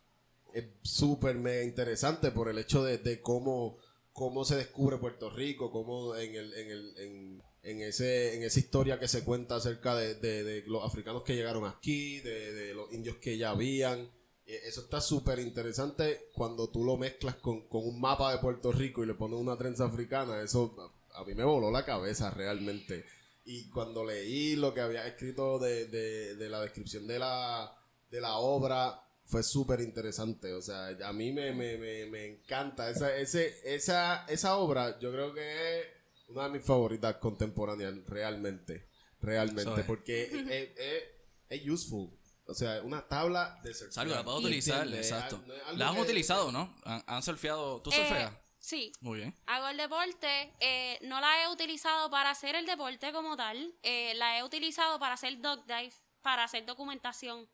es 0.53 0.65
súper 0.83 1.37
mega 1.37 1.63
interesante 1.63 2.31
por 2.31 2.49
el 2.49 2.59
hecho 2.59 2.83
de, 2.83 2.99
de 2.99 3.23
cómo, 3.23 3.79
cómo 4.13 4.45
se 4.45 4.57
descubre 4.57 4.99
Puerto 4.99 5.31
Rico, 5.31 5.71
cómo 5.71 6.15
en, 6.17 6.35
el, 6.35 6.53
en, 6.55 6.71
el, 6.71 6.95
en, 6.99 7.43
en 7.63 7.81
ese, 7.83 8.37
en 8.37 8.43
esa 8.43 8.59
historia 8.59 8.99
que 8.99 9.09
se 9.09 9.25
cuenta 9.25 9.57
acerca 9.57 9.95
de, 9.95 10.15
de- 10.17 10.45
de 10.45 10.63
los 10.67 10.85
africanos 10.85 11.23
que 11.23 11.35
llegaron 11.35 11.65
aquí, 11.67 12.21
de, 12.21 12.53
de 12.53 12.75
los 12.75 12.93
indios 12.93 13.17
que 13.17 13.39
ya 13.39 13.51
habían. 13.51 14.11
Eh, 14.47 14.61
Eso 14.67 14.83
está 14.83 15.01
súper 15.01 15.39
interesante 15.39 16.29
cuando 16.35 16.69
tú 16.69 16.85
lo 16.85 16.97
mezclas 16.97 17.37
con, 17.37 17.69
con 17.69 17.87
un 17.87 18.01
mapa 18.01 18.33
de 18.33 18.39
Puerto 18.39 18.73
Rico 18.73 19.03
y 19.03 19.07
le 19.07 19.15
pones 19.15 19.39
una 19.39 19.57
trenza 19.57 19.85
africana. 19.87 20.43
Eso 20.43 20.93
a, 21.15 21.25
mí 21.25 21.35
me 21.35 21.45
voló 21.45 21.71
la 21.71 21.85
cabeza 21.85 22.31
realmente. 22.31 23.05
Y 23.45 23.69
cuando 23.71 24.05
leí 24.05 24.57
lo 24.57 24.73
que 24.75 24.81
había 24.83 25.07
escrito 25.07 25.59
de 25.59 26.37
la 26.51 26.61
descripción 26.61 27.07
de 27.07 27.19
la, 27.19 27.77
de 28.11 28.21
la 28.21 28.37
obra, 28.39 29.03
fue 29.33 29.43
súper 29.43 29.81
interesante. 29.81 30.53
O 30.53 30.61
sea, 30.63 30.89
a 31.05 31.13
mí 31.13 31.33
me, 31.33 31.53
me, 31.53 31.79
me, 31.79 32.07
me 32.07 32.27
encanta. 32.27 32.89
Esa, 32.91 33.17
ese, 33.17 33.59
esa, 33.75 34.25
esa 34.29 34.57
obra, 34.59 34.99
yo 35.01 35.11
creo 35.11 35.33
que 35.33 35.81
es 35.81 35.87
una 36.29 36.45
de 36.45 36.51
mis 36.51 36.65
favoritas 36.65 37.17
contemporáneas, 37.17 37.95
realmente. 38.07 38.89
Realmente. 39.21 39.81
Es. 39.81 39.87
Porque 39.87 40.23
es, 40.25 40.79
es, 40.79 41.03
es 41.49 41.69
useful. 41.69 42.11
O 42.47 42.55
sea, 42.55 42.83
una 42.83 43.09
tabla 43.09 43.59
de 43.65 43.73
surfear. 43.73 43.93
Salgo, 43.95 44.15
la 44.15 44.25
puedo 44.25 44.39
utilizar, 44.39 44.83
entiende, 44.83 44.99
exacto. 44.99 45.37
algo 45.67 45.79
La 45.79 45.89
han 45.89 45.95
que- 45.95 46.01
utilizado, 46.03 46.53
¿no? 46.53 46.75
Han, 46.85 47.03
han 47.07 47.23
surfeado. 47.23 47.81
¿Tú 47.81 47.91
Eh, 47.91 47.95
surfeas? 47.97 48.33
sí, 48.59 48.93
Muy 49.01 49.21
bien. 49.21 49.35
Hago 49.47 49.69
el 49.69 49.77
deporte, 49.77 50.53
eh, 50.61 50.99
no 51.03 51.21
la 51.21 51.43
he 51.43 51.49
utilizado 51.53 52.11
para 52.11 52.31
hacer 52.31 52.55
el 52.57 52.67
deporte 52.67 53.13
como 53.13 53.37
tal, 53.37 53.75
eh, 53.83 54.13
la 54.17 54.39
he 54.39 54.43
utilizado 54.45 54.99
para 54.99 55.15
hacer 55.15 55.41
dog 55.41 55.65
dive, 55.67 55.93
para 56.21 56.45
hacer 56.45 56.67
documentación. 56.67 57.49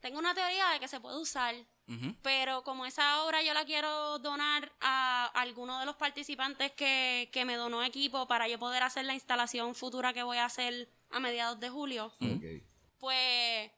Tengo 0.00 0.18
una 0.18 0.34
teoría 0.34 0.68
de 0.70 0.80
que 0.80 0.88
se 0.88 1.00
puede 1.00 1.18
usar, 1.18 1.54
pero 2.22 2.62
como 2.64 2.84
esa 2.86 3.22
obra 3.22 3.42
yo 3.42 3.54
la 3.54 3.64
quiero 3.64 4.18
donar 4.18 4.72
a 4.80 5.26
alguno 5.34 5.78
de 5.80 5.86
los 5.86 5.96
participantes 5.96 6.72
que, 6.72 7.30
que 7.32 7.44
me 7.44 7.56
donó 7.56 7.82
equipo 7.82 8.26
para 8.26 8.48
yo 8.48 8.58
poder 8.58 8.82
hacer 8.82 9.04
la 9.04 9.14
instalación 9.14 9.74
futura 9.74 10.12
que 10.12 10.22
voy 10.22 10.38
a 10.38 10.44
hacer 10.46 10.90
a 11.10 11.20
mediados 11.20 11.58
de 11.60 11.68
julio, 11.70 12.12
pues 12.98 13.70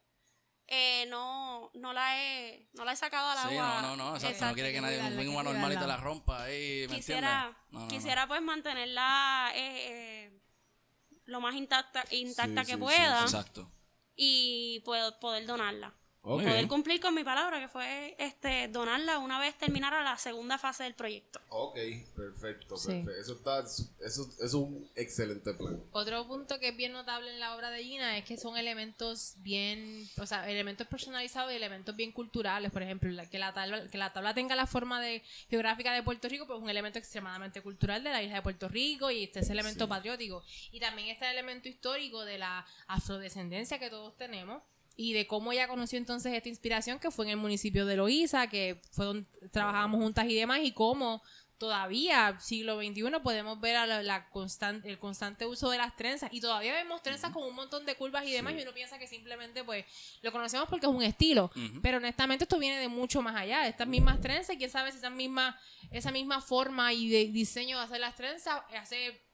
eh, 0.71 1.07
no, 1.09 1.71
no, 1.75 1.93
la 1.93 2.19
he, 2.23 2.69
no 2.75 2.85
la 2.85 2.93
he 2.93 2.97
sacado 2.97 3.29
al 3.31 3.49
Sí, 3.49 3.57
agua. 3.57 3.81
no, 3.83 3.97
no, 3.97 4.11
no. 4.11 4.17
Exacto. 4.17 4.47
No 4.47 4.55
quiere 4.55 4.73
que 4.73 4.81
nadie 4.81 5.01
uno 5.29 5.43
normal 5.43 5.73
y 5.73 5.77
te 5.77 5.87
la 5.87 5.97
rompa 5.97 6.43
ahí. 6.43 6.87
¿Me 6.91 6.97
quisiera? 6.97 7.57
No, 7.71 7.81
no. 7.81 7.89
quisiera 7.89 8.27
pues 8.27 8.43
mantenerla 8.43 9.51
eh, 9.55 10.27
eh, 10.27 10.41
lo 11.25 11.41
más 11.41 11.55
intacta, 11.55 12.05
intacta 12.11 12.65
Sí, 12.65 12.67
que 12.67 12.73
sí, 12.73 12.73
sí, 12.73 12.77
pueda 12.79 13.23
Exacto. 13.23 13.71
Y 14.19 14.81
puedo, 14.85 15.19
poder 15.21 15.47
donarla. 15.47 15.95
Ok. 16.31 16.43
Muy 16.43 16.45
Poder 16.45 16.69
cumplir 16.69 17.01
con 17.01 17.15
mi 17.15 17.25
palabra, 17.25 17.59
que 17.59 17.69
fue 17.69 18.15
este 18.19 18.69
donarla 18.69 19.19
una 19.19 19.41
vez 19.41 19.57
terminara 19.57 20.03
la 20.05 20.19
segunda 20.19 20.59
fase 20.59 20.83
del 20.85 20.95
proyecto. 20.95 21.41
Ok, 21.49 21.79
perfecto, 22.15 22.77
Sí. 22.77 22.89
perfecto. 22.89 23.11
Eso, 23.19 23.33
está, 23.33 23.61
eso 24.05 24.31
es 24.39 24.53
un 24.53 24.91
excelente 24.95 25.55
plan. 25.55 25.83
Otro 25.93 26.27
punto 26.27 26.59
que 26.61 26.69
es 26.69 26.77
bien 26.77 26.93
notable 26.93 27.33
en 27.33 27.41
la 27.41 27.57
obra 27.57 27.71
de 27.71 27.83
Gina 27.83 28.19
es 28.19 28.27
que 28.27 28.37
son 28.37 28.59
elementos 28.59 29.37
bien, 29.39 30.07
o 30.21 30.27
sea, 30.27 30.51
elementos 30.51 30.87
personalizados 30.87 31.51
y 31.51 31.57
elementos 31.57 31.97
bien 31.97 32.13
culturales. 32.13 32.71
Por 32.73 32.83
ejemplo, 32.83 33.11
la- 33.11 33.25
que, 33.31 33.39
la 33.39 33.55
tabla, 33.55 33.89
que 33.89 33.97
la 33.97 34.13
tabla 34.13 34.35
tenga 34.35 34.55
la 34.55 34.67
forma 34.67 35.01
de 35.01 35.23
geográfica 35.49 35.95
de 35.95 36.03
Puerto 36.03 36.29
Rico, 36.29 36.47
pues 36.47 36.59
es 36.59 36.63
un 36.63 36.69
elemento 36.69 36.99
extremadamente 36.99 37.63
cultural 37.63 38.05
de 38.05 38.11
la 38.11 38.23
isla 38.23 38.35
de 38.37 38.43
Puerto 38.43 38.69
Rico 38.69 39.11
y 39.11 39.25
este 39.25 39.41
es 39.41 39.49
elemento 39.49 39.89
patriótico. 39.89 40.45
Y 40.73 40.79
también 40.79 41.09
está 41.09 41.31
el 41.31 41.39
elemento 41.39 41.71
histórico 41.71 42.23
de 42.27 42.37
la 42.37 42.67
afrodescendencia 42.87 43.79
que 43.79 43.89
todos 43.89 44.15
tenemos. 44.19 44.63
Y 45.01 45.13
de 45.13 45.29
cómo 45.29 45.53
ella 45.53 45.69
conoció 45.69 45.97
entonces 45.97 46.33
esta 46.35 46.49
inspiración 46.49 46.99
que 46.99 47.13
fue 47.13 47.27
en 47.27 47.31
el 47.31 47.37
municipio 47.37 47.87
de 47.87 47.95
Loíza, 47.95 48.49
que 48.49 48.83
fue 48.91 49.07
donde 49.07 49.27
trabajábamos 49.53 50.03
juntas 50.03 50.27
y 50.29 50.35
demás, 50.35 50.59
y 50.65 50.73
cómo 50.73 51.23
todavía, 51.59 52.37
siglo 52.41 52.81
XXI, 52.81 53.21
podemos 53.23 53.61
ver 53.61 53.77
a 53.77 53.87
la, 53.87 54.03
la 54.03 54.29
el 54.85 54.99
constante 54.99 55.47
uso 55.47 55.71
de 55.71 55.79
las 55.79 55.95
trenzas. 55.97 56.33
Y 56.33 56.41
todavía 56.41 56.73
vemos 56.73 57.03
trenzas 57.03 57.33
con 57.33 57.45
un 57.45 57.55
montón 57.55 57.85
de 57.85 57.97
curvas 57.97 58.25
y 58.27 58.33
demás 58.33 58.55
y 58.57 58.63
uno 58.63 58.73
piensa 58.73 58.99
que 58.99 59.07
simplemente 59.07 59.65
pues 59.65 59.85
lo 60.23 60.33
conocemos 60.33 60.69
porque 60.69 60.87
es 60.87 60.93
un 60.93 61.03
estilo, 61.03 61.51
pero 61.83 61.99
honestamente 61.99 62.45
esto 62.45 62.59
viene 62.59 62.79
de 62.79 62.89
mucho 62.89 63.23
más 63.23 63.37
allá, 63.37 63.67
estas 63.67 63.89
mismas 63.89 64.21
trenzas, 64.21 64.57
quién 64.57 64.71
sabe 64.71 64.93
si 64.93 64.99
esa 64.99 65.11
misma, 65.11 65.59
esa 65.91 66.11
misma 66.11 66.41
forma 66.41 66.93
y 66.93 67.09
de 67.09 67.27
diseño 67.27 67.79
de 67.79 67.85
hacer 67.85 68.01
las 68.01 68.15
trenzas 68.15 68.63
hace 68.81 69.28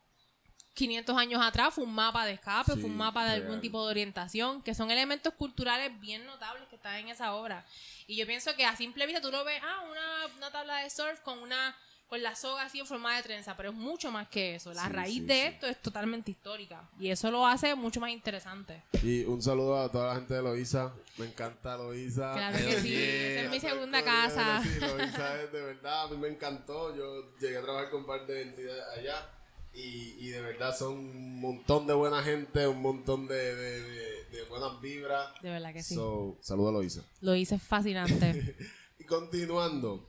500 0.74 1.16
años 1.16 1.40
atrás 1.42 1.72
fue 1.74 1.84
un 1.84 1.94
mapa 1.94 2.26
de 2.26 2.32
escape, 2.32 2.72
Sí, 2.74 2.80
fue 2.80 2.90
un 2.90 2.96
mapa 2.96 3.24
de 3.24 3.32
algún 3.32 3.48
real. 3.50 3.60
tipo 3.60 3.84
de 3.84 3.90
orientación, 3.90 4.62
que 4.62 4.74
son 4.74 4.90
elementos 4.90 5.32
culturales 5.34 5.98
bien 6.00 6.26
notables 6.26 6.68
que 6.68 6.76
están 6.76 6.96
en 6.96 7.08
esa 7.08 7.34
obra. 7.34 7.64
Y 8.06 8.16
yo 8.16 8.26
pienso 8.26 8.54
que 8.56 8.64
a 8.66 8.76
simple 8.76 9.06
vista 9.06 9.20
tú 9.22 9.30
lo 9.30 9.44
ves, 9.44 9.60
ah, 9.64 9.82
una, 9.90 10.36
una 10.36 10.50
tabla 10.50 10.78
de 10.78 10.90
surf 10.90 11.20
con 11.20 11.38
una 11.38 11.74
con 12.06 12.22
la 12.22 12.36
soga 12.36 12.64
así 12.64 12.78
en 12.78 12.86
forma 12.86 13.16
de 13.16 13.22
trenza, 13.22 13.56
pero 13.56 13.70
es 13.70 13.74
mucho 13.74 14.10
más 14.12 14.28
que 14.28 14.56
eso. 14.56 14.74
La 14.74 14.86
Sí, 14.86 14.92
raíz 14.92 15.14
sí, 15.14 15.20
de 15.20 15.46
esto 15.46 15.66
es 15.66 15.80
totalmente 15.80 16.30
histórica 16.30 16.86
y 17.00 17.08
eso 17.08 17.30
lo 17.30 17.46
hace 17.46 17.74
mucho 17.74 17.98
más 17.98 18.10
interesante. 18.10 18.82
Y 19.02 19.24
un 19.24 19.40
saludo 19.40 19.80
a 19.80 19.90
toda 19.90 20.08
la 20.08 20.14
gente 20.16 20.34
de 20.34 20.42
Loiza. 20.42 20.92
Me 21.16 21.24
encanta 21.26 21.76
Loiza. 21.78 22.34
Claro 22.34 22.58
que 22.58 22.80
sí, 22.82 22.94
esa 22.94 23.40
es 23.44 23.50
mi 23.50 23.58
segunda 23.58 24.04
casa. 24.04 24.62
Sí, 24.62 24.78
Loiza 24.80 25.42
es 25.42 25.50
de 25.50 25.62
verdad, 25.62 26.02
a 26.04 26.08
mí 26.08 26.18
me 26.18 26.28
encantó. 26.28 26.94
Yo 26.94 27.34
llegué 27.40 27.56
a 27.58 27.62
trabajar 27.62 27.90
con 27.90 28.00
un 28.00 28.06
par 28.06 28.26
de 28.26 28.42
entidades 28.42 28.84
allá. 28.98 29.26
Y, 29.74 30.16
y 30.20 30.28
de 30.28 30.40
verdad 30.40 30.76
son 30.76 30.92
un 30.94 31.40
montón 31.40 31.86
de 31.86 31.94
buena 31.94 32.22
gente, 32.22 32.66
un 32.68 32.80
montón 32.80 33.26
de, 33.26 33.54
de, 33.56 33.80
de- 33.80 34.24
de 34.34 34.42
buenas 34.44 34.80
vibras. 34.80 35.32
De 35.42 35.50
verdad 35.50 35.72
que 35.72 35.82
sí. 35.82 35.94
So, 35.94 36.38
saludo 36.40 36.68
a 36.70 36.72
Loiza. 36.72 37.02
Lo 37.20 37.34
hice 37.34 37.58
fascinante. 37.58 38.56
Y 38.98 39.04
continuando, 39.06 40.06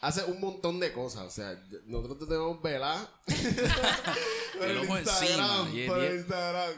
hace 0.00 0.24
un 0.24 0.40
montón 0.40 0.78
de 0.80 0.92
cosas. 0.92 1.24
O 1.24 1.30
sea, 1.30 1.60
nosotros 1.86 2.20
te 2.20 2.26
tenemos 2.26 2.62
velada. 2.62 3.10
por 4.58 4.68
El 4.68 4.78
ojo 4.78 4.96
encima, 4.96 5.20
Instagram, 5.20 5.72
yeah, 5.72 5.88
por 5.88 5.98
yeah. 6.00 6.08
el 6.08 6.16
Instagram. 6.16 6.72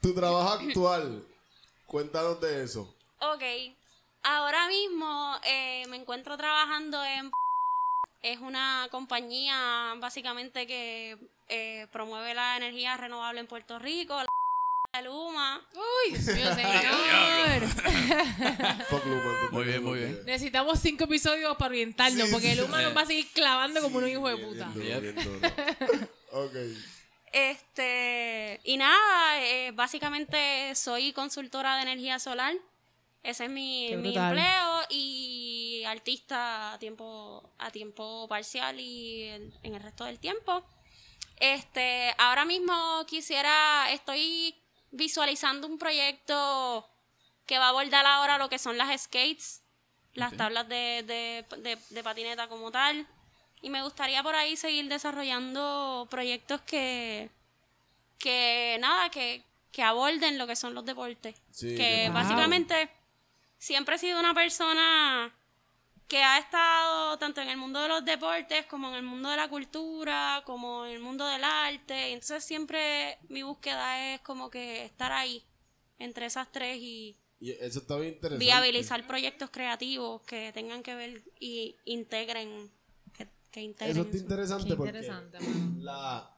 Tu 0.00 0.14
trabajo 0.14 0.48
actual. 0.50 1.26
Cuéntanos 1.86 2.40
de 2.40 2.64
eso. 2.64 2.92
Ok, 3.20 3.42
ahora 4.22 4.66
mismo 4.68 5.36
eh, 5.46 5.86
me 5.88 5.96
encuentro 5.96 6.36
trabajando 6.36 7.04
en... 7.04 7.30
Es 8.22 8.40
una 8.40 8.88
compañía 8.90 9.94
básicamente 10.00 10.66
que 10.66 11.18
eh, 11.48 11.86
promueve 11.92 12.34
la 12.34 12.56
energía 12.56 12.96
renovable 12.96 13.40
en 13.40 13.46
Puerto 13.46 13.78
Rico, 13.78 14.16
la 14.20 14.26
de 15.00 15.02
Luma. 15.06 15.60
Uy, 15.74 16.12
Dios 16.12 16.26
mío, 16.36 16.54
señor. 16.54 17.62
Luma, 19.06 19.48
Muy 19.50 19.64
bien, 19.64 19.82
muy 19.84 19.98
bien. 19.98 20.20
Necesitamos 20.24 20.78
cinco 20.80 21.04
episodios 21.04 21.56
para 21.56 21.70
orientarnos, 21.70 22.26
Sí, 22.26 22.32
porque 22.32 22.54
sí, 22.54 22.60
sí. 22.62 22.68
nos 22.68 22.96
va 22.96 23.00
a 23.02 23.06
seguir 23.06 23.28
clavando 23.32 23.80
como 23.82 23.98
un 23.98 24.08
hijo 24.08 24.28
de 24.28 24.36
puta. 24.36 24.68
bien 24.74 25.00
bien. 25.00 25.16
Ok. 26.32 26.54
Este, 27.32 28.60
y 28.64 28.76
nada, 28.76 29.40
eh, 29.44 29.72
básicamente 29.72 30.72
soy 30.74 31.12
consultora 31.12 31.76
de 31.76 31.82
energía 31.82 32.18
solar. 32.18 32.54
Ese 33.22 33.44
es 33.46 33.50
mi, 33.50 33.94
mi 33.96 34.16
empleo 34.16 34.80
y 34.90 35.82
artista 35.86 36.74
a 36.74 36.78
tiempo, 36.78 37.52
a 37.58 37.70
tiempo 37.70 38.26
parcial 38.28 38.78
y 38.78 39.22
el- 39.24 39.52
en 39.62 39.74
el 39.74 39.82
resto 39.82 40.04
del 40.04 40.18
tiempo. 40.18 40.64
Este, 41.36 42.14
ahora 42.18 42.44
mismo 42.44 43.04
quisiera, 43.06 43.90
estoy 43.90 44.54
visualizando 44.90 45.66
un 45.66 45.78
proyecto 45.78 46.88
que 47.46 47.58
va 47.58 47.66
a 47.66 47.68
abordar 47.70 48.06
ahora 48.06 48.38
lo 48.38 48.48
que 48.48 48.58
son 48.58 48.78
las 48.78 49.02
skates, 49.02 49.62
las 50.14 50.36
tablas 50.36 50.68
de, 50.68 51.02
de, 51.06 51.44
de, 51.58 51.78
de 51.90 52.02
patineta 52.02 52.48
como 52.48 52.70
tal. 52.70 53.06
Y 53.60 53.70
me 53.70 53.82
gustaría 53.82 54.22
por 54.22 54.34
ahí 54.34 54.56
seguir 54.56 54.88
desarrollando 54.88 56.06
proyectos 56.10 56.60
que, 56.62 57.30
que 58.18 58.76
nada, 58.80 59.10
que, 59.10 59.42
que 59.72 59.82
aborden 59.82 60.38
lo 60.38 60.46
que 60.46 60.54
son 60.56 60.74
los 60.74 60.84
deportes. 60.84 61.34
Sí, 61.50 61.74
que 61.76 62.04
Wow. 62.06 62.14
básicamente 62.14 62.90
siempre 63.58 63.96
he 63.96 63.98
sido 63.98 64.20
una 64.20 64.34
persona 64.34 65.34
que 66.08 66.22
ha 66.22 66.38
estado 66.38 67.18
tanto 67.18 67.40
en 67.40 67.48
el 67.48 67.56
mundo 67.56 67.80
de 67.80 67.88
los 67.88 68.04
deportes 68.04 68.66
como 68.66 68.88
en 68.90 68.94
el 68.96 69.02
mundo 69.02 69.30
de 69.30 69.36
la 69.36 69.48
cultura, 69.48 70.42
como 70.44 70.84
en 70.86 70.92
el 70.92 71.00
mundo 71.00 71.26
del 71.26 71.42
arte. 71.44 72.12
Entonces 72.12 72.44
siempre 72.44 73.18
mi 73.28 73.42
búsqueda 73.42 74.14
es 74.14 74.20
como 74.20 74.50
que 74.50 74.84
estar 74.84 75.12
ahí 75.12 75.42
entre 75.98 76.26
esas 76.26 76.50
tres 76.52 76.76
y 76.80 77.16
Y 77.40 77.52
eso 77.52 77.78
está 77.80 77.96
bien 77.96 78.14
interesante. 78.14 78.44
viabilizar 78.44 79.06
proyectos 79.06 79.50
creativos 79.50 80.22
que 80.22 80.52
tengan 80.52 80.82
que 80.82 80.94
ver 80.94 81.22
y 81.40 81.76
integren 81.84 82.70
que, 83.12 83.26
que 83.50 83.62
integren 83.62 83.96
Eso 83.96 84.02
está 84.02 84.16
interesante 84.18 84.68
Qué 84.68 84.76
porque 84.76 84.92
la... 85.80 86.30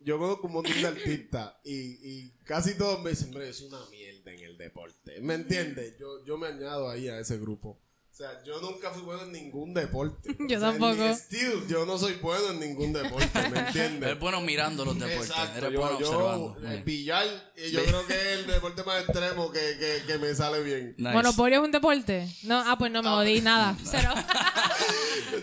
yo 0.00 0.18
conozco 0.18 0.46
un 0.46 0.52
montón 0.54 0.80
de 0.80 0.86
artistas 0.86 1.54
y, 1.64 1.74
y 2.10 2.30
casi 2.44 2.76
todos 2.78 3.02
me 3.02 3.10
dicen, 3.10 3.30
"Bro, 3.32 3.44
yo 3.44 3.52
soy 3.52 3.66
una 3.68 3.84
mierda 3.90 4.32
en 4.32 4.40
el 4.44 4.56
deporte. 4.56 5.20
¿Me 5.20 5.34
entiendes? 5.34 5.96
Yo, 5.98 6.24
yo 6.24 6.38
me 6.38 6.46
añado 6.48 6.88
ahí 6.88 7.08
a 7.08 7.18
ese 7.20 7.38
grupo. 7.38 7.78
O 8.18 8.20
sea, 8.20 8.42
yo 8.42 8.60
nunca 8.60 8.90
fui 8.90 9.02
bueno 9.02 9.22
en 9.22 9.30
ningún 9.30 9.72
deporte. 9.72 10.34
Yo 10.48 10.56
O 10.56 10.60
sea, 10.60 10.70
tampoco. 10.72 11.08
still, 11.14 11.68
yo 11.68 11.86
no 11.86 11.96
soy 11.96 12.14
bueno 12.14 12.48
en 12.50 12.58
ningún 12.58 12.92
deporte, 12.92 13.30
¿me 13.48 13.58
entiendes? 13.66 14.02
Eres 14.10 14.18
bueno 14.18 14.40
mirando 14.40 14.84
los 14.84 14.98
deportes. 14.98 15.30
Exacto, 15.30 15.58
Eres 15.58 15.72
yo, 15.72 15.78
bueno 15.80 16.00
yo, 16.00 16.08
observando. 16.10 16.48
Muy 16.54 16.62
el 16.64 16.68
bien. 16.70 16.84
billar, 16.84 17.52
y 17.56 17.70
yo 17.70 17.84
creo 17.84 18.06
que 18.08 18.14
es 18.14 18.38
el 18.40 18.46
deporte 18.48 18.82
más 18.82 19.04
extremo 19.04 19.52
que, 19.52 19.60
que, 19.78 20.02
que 20.04 20.18
me 20.18 20.34
sale 20.34 20.60
bien. 20.64 20.96
Nice. 20.98 21.12
¿Monopolio 21.12 21.60
es 21.60 21.64
un 21.64 21.70
deporte? 21.70 22.28
No, 22.42 22.58
ah, 22.66 22.76
pues 22.76 22.90
no 22.90 23.04
me 23.04 23.08
jodí 23.08 23.40
nada. 23.40 23.76
Cero. 23.84 24.12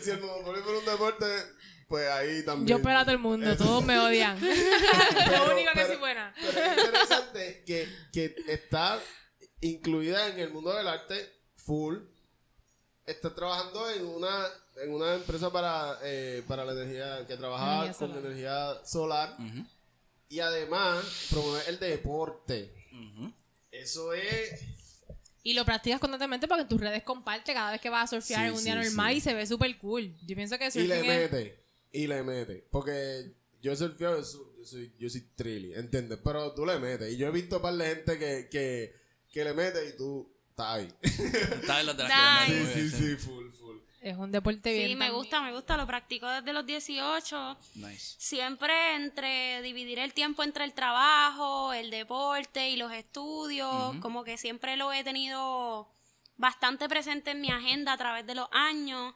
Si 0.04 0.10
el 0.10 0.20
monopolio 0.20 0.62
fuera 0.62 0.80
un 0.80 0.86
deporte, 0.86 1.26
pues 1.88 2.10
ahí 2.10 2.44
también. 2.44 2.68
Yo 2.78 2.84
pelo 2.84 2.98
a 3.00 3.04
todo 3.06 3.14
el 3.14 3.20
mundo, 3.20 3.56
todos 3.56 3.86
me 3.86 3.98
odian. 4.00 4.38
Lo 4.42 5.54
único 5.54 5.72
que 5.72 5.76
pero- 5.76 5.94
sí 5.94 5.96
buena. 5.98 6.34
Pero 6.42 6.60
es 6.60 6.78
interesante 6.78 7.64
que, 7.66 7.88
que 8.12 8.36
está 8.50 9.00
incluida 9.62 10.28
en 10.28 10.40
el 10.40 10.52
mundo 10.52 10.74
del 10.76 10.90
arte 10.90 11.16
full. 11.56 11.96
Está 13.06 13.34
trabajando 13.36 13.90
en 13.92 14.06
una, 14.06 14.48
en 14.84 14.92
una 14.94 15.14
empresa 15.16 15.52
para, 15.52 16.00
eh, 16.04 16.44
para 16.48 16.66
la 16.66 16.72
energía, 16.74 17.26
que 17.28 17.38
trabaja 17.38 17.84
Energía 17.86 17.94
con 18.00 18.10
solar. 18.10 18.26
energía 18.26 18.86
solar. 18.86 19.36
Ujú, 19.40 19.66
Y 20.30 20.40
además 20.40 21.06
promueve 21.30 21.64
el 21.68 21.80
deporte. 21.80 22.74
ujú. 22.92 23.32
Eso 23.72 24.14
es... 24.14 24.62
Y 25.44 25.54
lo 25.54 25.64
practicas 25.64 26.00
constantemente 26.00 26.48
porque 26.48 26.64
en 26.64 26.68
tus 26.68 26.82
redes 26.82 27.04
comparte 27.04 27.54
cada 27.54 27.72
vez 27.72 27.80
que 27.80 27.90
vas 27.92 28.12
a 28.12 28.16
surfear 28.16 28.42
Sí, 28.42 28.48
en 28.48 28.54
un 28.56 28.64
día 28.64 28.82
sí, 28.82 28.90
normal 28.90 29.12
sí. 29.12 29.18
y 29.18 29.22
se 29.22 29.34
ve 29.36 29.46
súper 29.46 29.78
cool. 29.78 30.16
Yo 30.26 30.36
pienso 30.36 30.58
que 30.58 30.70
Y 30.74 30.88
le 30.88 31.02
es... 31.02 31.06
mete. 31.08 31.60
Y 31.92 32.08
le 32.08 32.24
mete. 32.24 32.66
Porque 32.72 33.32
yo 33.62 33.72
he 33.74 33.76
surfeado, 33.78 34.18
yo 34.18 34.24
soy, 34.24 34.42
yo 34.58 34.66
soy, 34.66 34.94
yo 34.98 35.10
soy 35.12 35.22
trilly, 35.36 35.76
¿entiendes? 35.76 36.18
Pero 36.24 36.52
tú 36.54 36.66
le 36.66 36.80
metes. 36.80 37.14
Y 37.14 37.18
yo 37.18 37.28
he 37.28 37.32
visto 37.32 37.58
un 37.58 37.62
par 37.62 37.76
de 37.76 37.86
gente 37.86 38.18
que, 38.18 38.48
que, 38.50 38.96
que 39.32 39.44
le 39.44 39.54
mete 39.54 39.88
y 39.90 39.96
tú 39.96 40.28
de 40.58 42.04
las 42.04 42.48
Nice. 42.48 42.66
que 42.66 42.66
Sí, 42.66 42.90
sí, 42.90 43.06
bien, 43.06 43.18
sí, 43.20 43.26
full, 43.26 43.50
full. 43.52 43.78
Es 44.02 44.16
un 44.18 44.32
deporte 44.32 44.72
bien. 44.72 44.90
Sí, 44.90 44.96
me 44.96 45.06
también. 45.06 45.14
gusta, 45.16 45.42
me 45.42 45.52
gusta, 45.52 45.78
lo 45.78 45.88
practico 45.88 46.28
desde 46.30 46.54
los 46.54 46.66
18. 46.66 47.58
Nice. 47.76 48.16
Siempre 48.20 48.96
entre 48.96 49.62
dividir 49.62 50.00
el 50.00 50.14
tiempo 50.14 50.44
entre 50.44 50.64
el 50.64 50.74
trabajo, 50.74 51.74
el 51.74 51.90
deporte 51.90 52.70
y 52.70 52.76
los 52.78 52.92
estudios, 52.94 53.96
como 54.02 54.24
que 54.24 54.38
siempre 54.38 54.78
lo 54.78 54.94
he 54.94 55.04
tenido 55.04 55.92
bastante 56.38 56.88
presente 56.88 57.32
en 57.32 57.42
mi 57.42 57.50
agenda 57.50 57.94
a 57.94 57.98
través 57.98 58.26
de 58.28 58.36
los 58.36 58.48
años. 58.52 59.16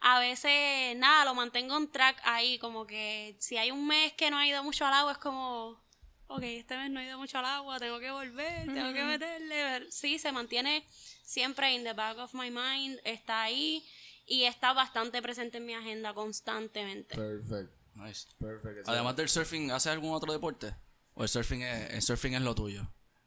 A 0.00 0.20
veces, 0.20 0.94
nada, 0.96 1.24
lo 1.24 1.34
mantengo 1.34 1.76
en 1.78 1.90
track 1.90 2.20
ahí, 2.24 2.58
como 2.58 2.86
que 2.86 3.36
si 3.40 3.56
hay 3.56 3.70
un 3.70 3.86
mes 3.86 4.12
que 4.12 4.30
no 4.30 4.38
he 4.40 4.48
ido 4.48 4.62
mucho 4.62 4.84
al 4.84 4.92
agua, 4.92 5.12
es 5.12 5.18
como, 5.18 5.80
ok, 6.28 6.42
este 6.42 6.76
mes 6.76 6.90
no 6.90 7.00
he 7.00 7.04
ido 7.04 7.18
mucho 7.18 7.38
al 7.38 7.44
agua, 7.44 7.78
tengo 7.78 7.98
que 7.98 8.10
volver, 8.10 8.66
tengo 8.66 8.92
que 8.92 9.04
meterle. 9.04 9.90
Sí, 9.90 10.18
se 10.18 10.32
mantiene 10.32 10.84
siempre 11.24 11.72
in 11.72 11.84
the 11.84 11.92
back 11.92 12.18
of 12.18 12.34
my 12.34 12.50
mind, 12.50 12.98
está 13.04 13.42
ahí 13.42 13.84
y 14.26 14.44
está 14.44 14.72
bastante 14.72 15.22
presente 15.22 15.58
en 15.58 15.66
mi 15.66 15.74
agenda 15.74 16.14
constantemente. 16.14 17.16
Perfecto. 17.16 17.76
Nice. 17.94 18.26
Perfecto. 18.38 18.90
Además 18.90 19.16
del 19.16 19.28
surfing, 19.28 19.70
¿haces 19.70 19.92
algún 19.92 20.12
otro 20.12 20.32
deporte? 20.32 20.74
¿O 21.14 21.22
el 21.22 21.28
surfing 21.28 21.62
es, 21.62 21.90
el 21.90 22.02
surfing 22.02 22.34
es 22.34 22.42
lo 22.42 22.54
tuyo? 22.54 22.86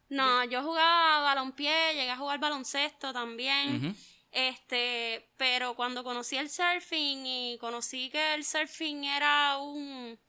No, 0.09 0.43
yo 0.43 0.63
jugaba 0.63 1.21
balompié, 1.21 1.93
llegué 1.93 2.11
a 2.11 2.17
jugar 2.17 2.39
baloncesto 2.39 3.13
también. 3.13 3.95
Este, 4.31 5.27
pero 5.37 5.75
cuando 5.75 6.03
conocí 6.03 6.37
el 6.37 6.49
surfing 6.49 7.25
y 7.25 7.57
conocí 7.59 8.09
que 8.09 8.35
el 8.35 8.45
surfing 8.45 9.05
era 9.05 9.57
un 9.57 10.19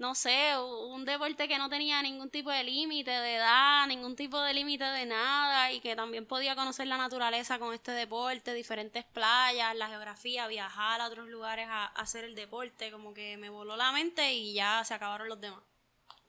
no 0.00 0.14
sé, 0.14 0.58
un 0.58 1.04
deporte 1.04 1.46
que 1.46 1.58
no 1.58 1.68
tenía 1.68 2.02
ningún 2.02 2.30
tipo 2.30 2.50
de 2.50 2.64
límite 2.64 3.10
de 3.10 3.36
edad, 3.36 3.86
ningún 3.86 4.16
tipo 4.16 4.40
de 4.40 4.54
límite 4.54 4.84
de 4.84 5.06
nada 5.06 5.70
y 5.72 5.80
que 5.80 5.94
también 5.94 6.26
podía 6.26 6.56
conocer 6.56 6.86
la 6.86 6.96
naturaleza 6.96 7.58
con 7.58 7.72
este 7.74 7.92
deporte, 7.92 8.54
diferentes 8.54 9.04
playas, 9.04 9.76
la 9.76 9.88
geografía, 9.88 10.48
viajar 10.48 11.00
a 11.00 11.06
otros 11.06 11.28
lugares 11.28 11.68
a, 11.68 11.84
a 11.84 12.00
hacer 12.00 12.24
el 12.24 12.34
deporte, 12.34 12.90
como 12.90 13.14
que 13.14 13.36
me 13.36 13.50
voló 13.50 13.76
la 13.76 13.92
mente 13.92 14.32
y 14.32 14.54
ya 14.54 14.82
se 14.84 14.94
acabaron 14.94 15.28
los 15.28 15.40
demás. 15.40 15.62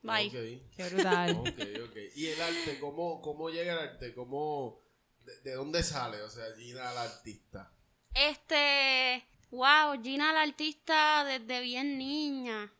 Bye. 0.01 0.27
Ok. 0.27 0.75
Qué 0.75 0.89
brutal. 0.89 1.43
¿Y 2.15 2.27
el 2.27 2.41
arte? 2.41 2.79
¿Cómo, 2.79 3.21
cómo 3.21 3.49
llega 3.49 3.73
el 3.73 3.89
arte? 3.89 4.13
¿Cómo, 4.13 4.83
de, 5.23 5.39
de 5.41 5.53
dónde 5.53 5.81
sale? 5.81 6.21
O 6.23 6.29
sea, 6.29 6.43
Gina, 6.57 6.91
la 6.93 7.03
artista. 7.03 7.71
Este, 8.13 9.25
Wow, 9.51 10.01
Gina 10.01 10.31
la 10.31 10.43
artista 10.43 11.25
desde 11.25 11.59
bien 11.59 11.97
niña. 11.97 12.71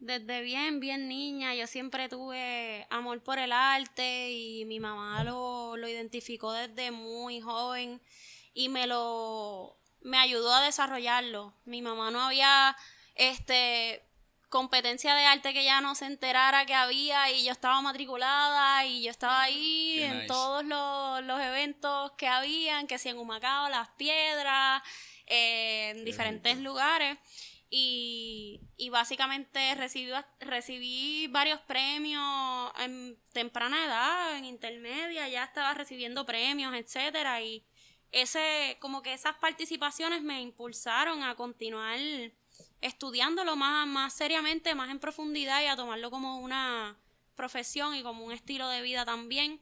Desde 0.00 0.40
bien, 0.40 0.80
bien 0.80 1.08
niña. 1.08 1.54
Yo 1.54 1.66
siempre 1.66 2.08
tuve 2.08 2.86
amor 2.90 3.22
por 3.22 3.38
el 3.38 3.52
arte 3.52 4.30
y 4.32 4.64
mi 4.64 4.80
mamá 4.80 5.22
lo, 5.24 5.76
lo 5.76 5.88
identificó 5.88 6.52
desde 6.52 6.90
muy 6.90 7.40
joven 7.40 8.00
y 8.54 8.70
me 8.70 8.86
lo 8.86 9.76
me 10.00 10.16
ayudó 10.16 10.54
a 10.54 10.62
desarrollarlo. 10.62 11.52
Mi 11.66 11.82
mamá 11.82 12.10
no 12.10 12.22
había 12.22 12.74
este 13.14 14.02
competencia 14.48 15.14
de 15.14 15.26
arte 15.26 15.52
que 15.52 15.64
ya 15.64 15.80
no 15.82 15.94
se 15.94 16.06
enterara 16.06 16.66
que 16.66 16.74
había 16.74 17.30
y 17.30 17.44
yo 17.44 17.52
estaba 17.52 17.80
matriculada 17.82 18.84
y 18.86 19.02
yo 19.02 19.10
estaba 19.10 19.42
ahí 19.42 19.96
Qué 19.98 20.06
en 20.06 20.14
nice. 20.16 20.26
todos 20.26 20.64
los, 20.64 21.22
los 21.24 21.40
eventos 21.40 22.12
que 22.12 22.26
habían, 22.26 22.86
que 22.86 22.98
si 22.98 23.10
en 23.10 23.18
Humacao, 23.18 23.68
Las 23.68 23.88
Piedras, 23.90 24.82
eh, 25.26 25.90
en 25.90 26.04
diferentes 26.04 26.58
lugares. 26.58 27.18
Y, 27.72 28.60
y 28.76 28.90
básicamente 28.90 29.76
recibí, 29.76 30.10
recibí 30.40 31.28
varios 31.28 31.60
premios 31.60 32.72
en 32.80 33.16
temprana 33.32 33.84
edad, 33.84 34.36
en 34.36 34.44
intermedia, 34.44 35.28
ya 35.28 35.44
estaba 35.44 35.72
recibiendo 35.74 36.26
premios, 36.26 36.74
etcétera, 36.74 37.40
y 37.42 37.64
ese, 38.10 38.76
como 38.80 39.02
que 39.02 39.12
esas 39.12 39.36
participaciones 39.36 40.22
me 40.22 40.42
impulsaron 40.42 41.22
a 41.22 41.36
continuar 41.36 41.98
estudiándolo 42.80 43.56
más, 43.56 43.86
más 43.86 44.14
seriamente, 44.14 44.74
más 44.74 44.90
en 44.90 44.98
profundidad 44.98 45.62
y 45.62 45.66
a 45.66 45.76
tomarlo 45.76 46.10
como 46.10 46.40
una 46.40 46.98
profesión 47.36 47.94
y 47.94 48.02
como 48.02 48.24
un 48.24 48.32
estilo 48.32 48.68
de 48.68 48.82
vida 48.82 49.04
también. 49.04 49.60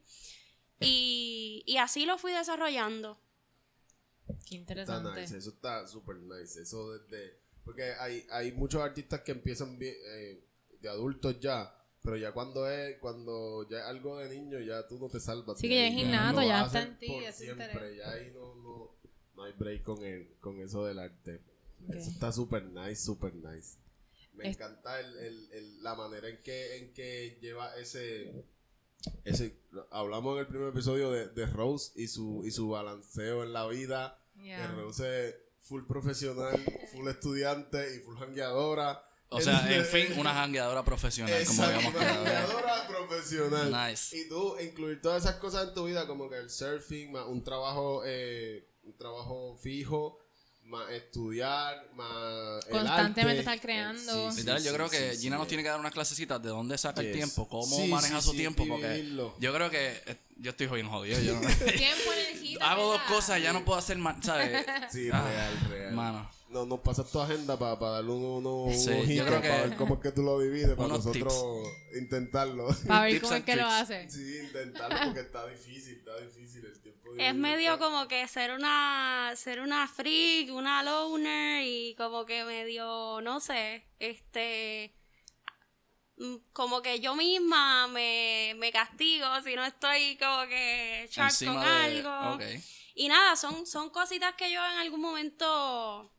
Y, 0.81 1.62
y 1.67 1.77
así 1.79 2.07
lo 2.07 2.19
fui 2.19 2.33
desarrollando. 2.33 3.21
Qué 4.27 4.35
Está 4.35 4.55
interesante. 4.57 5.21
nice, 5.21 5.37
eso 5.37 5.50
está 5.50 5.87
súper 5.87 6.17
nice. 6.17 6.61
Eso 6.62 6.93
desde. 6.93 7.41
Porque 7.69 7.93
hay, 8.01 8.27
hay 8.31 8.53
muchos 8.53 8.81
artistas 8.81 9.21
que 9.21 9.33
empiezan 9.33 9.79
bien, 9.79 9.95
eh, 10.07 10.43
de 10.81 10.89
adultos 10.89 11.39
ya. 11.39 11.75
Pero 12.03 12.17
ya 12.17 12.33
cuando 12.33 12.67
es 12.67 12.97
cuando 12.99 13.69
ya 13.69 13.81
es 13.81 13.85
algo 13.85 14.17
de 14.19 14.31
niño, 14.31 14.59
ya 14.61 14.87
tú 14.89 14.99
no 14.99 15.11
te 15.11 15.21
salvas. 15.21 15.59
Sí, 15.61 15.69
que 15.69 15.75
ya 15.75 15.87
es 15.89 15.95
innato, 15.95 16.41
ya 16.41 16.65
está 16.65 16.81
en 16.83 16.99
ti, 16.99 17.13
siempre. 17.35 17.97
Ya 17.97 18.11
ahí 18.11 18.31
no, 18.33 18.55
no, 18.55 18.95
no 19.37 19.43
hay 19.43 19.53
break 19.53 19.83
con, 19.83 20.03
el, 20.03 20.35
con 20.41 20.59
eso 20.63 20.87
del 20.87 20.99
arte. 20.99 21.43
Eso 21.91 22.09
está 22.11 22.33
súper 22.33 22.65
nice, 22.65 22.97
súper 23.05 23.35
nice. 23.35 23.77
Me 24.33 24.49
Es- 24.49 24.57
encanta 24.57 24.99
el, 24.99 25.17
el, 25.19 25.53
el- 25.53 25.83
la 25.83 25.95
manera 25.95 26.27
en 26.31 26.41
que, 26.43 26.77
en 26.79 26.95
que 26.95 27.37
lleva 27.43 27.77
ese, 27.77 28.33
ese... 29.25 29.59
Hablamos 29.91 30.35
en 30.37 30.41
el 30.41 30.47
primer 30.47 30.69
episodio 30.69 31.11
de, 31.11 31.29
de 31.29 31.45
Rose 31.47 31.93
y 32.01 32.07
su, 32.09 32.43
y 32.47 32.51
su 32.51 32.71
balanceo 32.71 33.45
en 33.45 33.53
la 33.53 33.67
vida. 33.67 34.19
Yeah. 34.41 34.61
Que 34.61 34.73
Rose 34.81 35.37
full 35.69 35.85
profesional, 35.87 36.59
full 36.93 37.09
estudiante 37.09 37.97
y 37.97 38.01
full 38.01 38.17
jangueadora. 38.19 39.05
O 39.31 39.41
sea, 39.43 39.61
en 39.67 39.73
Entonces, 39.75 40.07
fin, 40.09 40.19
una 40.19 40.33
jangueadora 40.33 40.83
profesional, 40.85 41.45
como 41.47 41.63
habíamos 41.63 41.95
una 41.95 42.01
quedado. 42.01 42.25
jangueadora 42.25 42.89
profesional. 42.89 43.91
Nice. 43.91 44.17
Y 44.17 44.29
tú 44.29 44.57
incluir 44.59 45.03
todas 45.03 45.23
esas 45.25 45.37
cosas 45.37 45.69
en 45.69 45.75
tu 45.75 45.85
vida, 45.85 46.07
como 46.07 46.31
que 46.31 46.37
el 46.39 46.49
surfing, 46.49 47.15
un 47.15 47.45
trabajo, 47.45 48.03
eh, 48.07 48.67
un 48.85 48.97
trabajo 48.97 49.57
fijo, 49.63 50.19
más 50.69 50.91
estudiar, 50.91 51.89
más 51.95 52.65
el 52.67 52.73
Constantemente 52.73 53.21
arte. 53.23 53.39
estar 53.41 53.61
creando. 53.61 54.13
Sí, 54.31 54.33
sí, 54.33 54.39
Literal, 54.41 54.63
yo 54.63 54.71
sí, 54.71 54.77
creo 54.77 54.91
que 54.91 55.15
sí, 55.15 55.23
Gina 55.23 55.37
sí. 55.37 55.41
nos 55.41 55.49
tiene 55.49 55.63
que 55.63 55.69
dar 55.71 55.81
unas 55.81 55.93
clasecitas 55.93 56.43
de 56.43 56.49
dónde 56.51 56.77
saca 56.79 57.01
el 57.01 57.13
tiempo, 57.13 57.49
cómo 57.49 57.67
Sí, 57.77 57.89
maneja 57.89 58.21
sí, 58.21 58.25
su 58.27 58.31
sí, 58.33 58.37
tiempo, 58.39 58.65
porque 58.69 59.05
yo 59.41 59.55
creo 59.55 59.71
que 59.71 60.03
eh, 60.07 60.17
yo 60.37 60.51
estoy 60.51 60.67
bien 60.67 60.89
jodido. 60.89 61.19
Yo 61.21 61.35
no- 61.35 61.41
Tiempo, 61.65 62.13
energía. 62.13 62.59
hago 62.71 62.93
dos 62.93 63.03
cosas, 63.03 63.43
ya 63.43 63.53
no 63.53 63.65
puedo 63.65 63.79
hacer 63.79 63.99
más, 63.99 64.17
¿sabes? 64.25 64.65
Sí, 64.91 65.09
Ah, 65.13 65.23
real, 65.27 65.61
real. 65.71 65.93
Mano. 65.95 66.31
No, 66.50 66.64
nos 66.64 66.81
pasas 66.81 67.11
tu 67.11 67.21
agenda 67.21 67.58
para 67.58 67.76
darle 67.78 68.11
un, 68.11 68.25
uno, 68.25 68.63
un 68.65 68.75
Sí, 68.75 68.87
yo 68.91 68.99
ojito 69.00 69.25
para 69.26 69.41
ver 69.67 69.76
cómo 69.76 69.95
es 69.97 70.00
que 70.00 70.13
tú 70.13 70.23
lo 70.23 70.41
divides, 70.41 70.75
para 70.76 70.89
nosotros 70.89 71.34
intentarlo. 71.99 72.69
Para 72.89 73.02
ver 73.02 73.21
cómo 73.21 73.34
es 73.34 73.45
que 73.45 73.56
lo 73.56 73.67
hace. 73.67 74.08
sí, 74.11 74.39
intentarlo 74.45 74.97
porque 75.04 75.21
está 75.21 75.47
difícil, 75.47 75.99
está 75.99 76.17
difícil 76.21 76.65
el 76.65 76.80
tiempo. 76.80 77.11
Es 77.19 77.34
medio 77.34 77.75
está- 77.75 77.84
como 77.84 78.08
que 78.08 78.26
ser 78.28 78.52
una, 78.52 79.32
ser 79.37 79.61
una 79.61 79.87
freak, 79.89 80.50
una 80.52 80.82
loner 80.82 81.65
y 81.67 81.95
como 81.97 82.25
que 82.25 82.45
medio, 82.45 83.21
no 83.21 83.41
sé, 83.41 83.87
este, 83.99 84.95
mm, 86.17 86.37
como 86.54 86.80
que 86.80 87.00
yo 87.00 87.15
misma 87.15 87.89
me, 87.89 88.54
me 88.56 88.73
castigo 88.73 89.26
si 89.45 89.54
no 89.54 89.65
estoy 89.67 90.17
como 90.17 90.47
que 90.49 91.08
sharp 91.11 91.34
con 91.39 91.49
Encima 91.49 91.65
de. 91.87 91.99
algo. 91.99 92.39
Y 92.95 93.08
nada, 93.08 93.37
son, 93.37 93.67
son 93.67 93.91
cositas 93.91 94.34
que 94.34 94.50
yo 94.50 94.65
en 94.65 94.78
algún 94.78 95.00
momento 95.00 96.11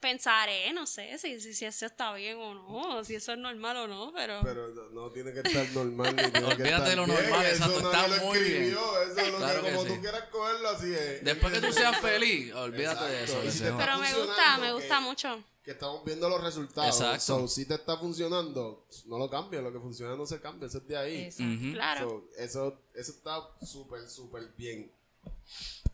pensaré, 0.00 0.72
no 0.72 0.86
sé 0.86 1.18
si, 1.18 1.40
si, 1.40 1.54
si 1.54 1.64
eso 1.66 1.86
está 1.86 2.12
bien 2.14 2.38
o 2.38 2.54
no, 2.54 3.04
si 3.04 3.14
eso 3.14 3.32
es 3.32 3.38
normal 3.38 3.76
o 3.76 3.86
no, 3.86 4.12
pero... 4.14 4.40
Pero 4.42 4.68
no, 4.74 4.88
no 4.90 5.10
tiene 5.12 5.32
que 5.32 5.40
estar 5.40 5.68
normal 5.70 6.16
ni 6.16 6.22
tiene 6.22 6.32
que 6.40 6.44
Olvídate 6.46 6.70
estar 6.70 6.88
de 6.88 6.96
lo 6.96 7.04
bien, 7.06 7.20
normal, 7.22 7.46
eso 7.46 7.64
exacto, 7.64 7.92
nadie 7.92 8.04
está 8.06 8.16
lo 8.16 8.24
muy 8.26 8.38
bien. 8.38 8.52
escribió, 8.62 9.02
Eso 9.02 9.20
es 9.20 9.32
lo 9.32 9.36
Claro 9.38 9.60
que, 9.62 9.66
que 9.68 9.74
como 9.74 9.86
sí. 9.88 9.94
tú 9.94 10.00
quieras 10.00 10.24
cogerlo, 10.30 10.68
así 10.70 10.94
es. 10.94 11.24
Después 11.24 11.52
que 11.52 11.60
tú 11.60 11.72
seas 11.72 12.00
feliz, 12.00 12.54
olvídate 12.54 13.04
de 13.04 13.24
eso. 13.24 13.50
Si 13.50 13.58
pero 13.62 13.98
me 13.98 14.14
gusta, 14.14 14.58
me 14.58 14.72
gusta 14.72 14.98
que- 14.98 15.04
mucho. 15.04 15.44
Que 15.62 15.72
estamos 15.72 16.02
viendo 16.06 16.26
los 16.30 16.42
resultados. 16.42 16.98
Exacto. 16.98 17.20
So, 17.40 17.46
si 17.48 17.66
te 17.66 17.74
está 17.74 17.98
funcionando, 17.98 18.86
no 19.04 19.18
lo 19.18 19.28
cambies. 19.28 19.62
Lo 19.62 19.70
que 19.70 19.78
funciona 19.78 20.16
no 20.16 20.24
se 20.26 20.40
cambia, 20.40 20.66
eso 20.68 20.78
es 20.78 20.88
de 20.88 20.96
ahí. 20.96 21.16
Exacto. 21.24 21.72
Claro. 21.74 22.08
So, 22.08 22.42
eso, 22.42 22.80
eso 22.94 23.12
está 23.12 23.40
súper, 23.66 24.08
súper 24.08 24.48
bien. 24.56 24.90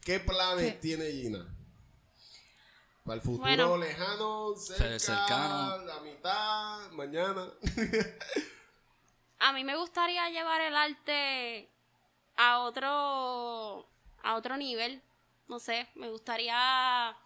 ¿Qué 0.05 0.21
planes 0.21 0.75
¿Qué? 0.75 0.79
tiene 0.79 1.11
Gina? 1.11 1.53
Para 3.07 3.15
el 3.17 3.21
futuro 3.23 3.47
Bueno. 3.47 3.77
lejano, 3.77 4.57
cerca, 4.57 4.99
cercano. 4.99 5.79
la 5.85 6.01
mitad, 6.01 6.91
mañana. 6.91 7.47
A 9.39 9.53
mí 9.53 9.63
me 9.65 9.77
gustaría 9.77 10.29
llevar 10.31 10.61
el 10.61 10.75
arte 10.75 11.71
a 12.37 12.59
otro 12.61 13.89
a 14.23 14.35
otro 14.35 14.57
nivel. 14.57 15.03
No 15.47 15.61
sé, 15.61 15.87
me 15.95 16.11
gustaría 16.11 17.17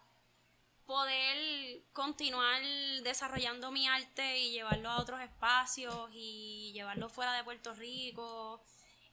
poder 0.85 1.81
continuar 1.93 2.61
desarrollando 3.03 3.71
mi 3.71 3.87
arte 3.87 4.37
y 4.37 4.51
llevarlo 4.51 4.89
a 4.89 4.99
otros 5.01 5.19
espacios 5.21 6.09
y 6.13 6.71
llevarlo 6.73 7.09
fuera 7.09 7.33
de 7.33 7.43
Puerto 7.43 7.73
Rico. 7.73 8.61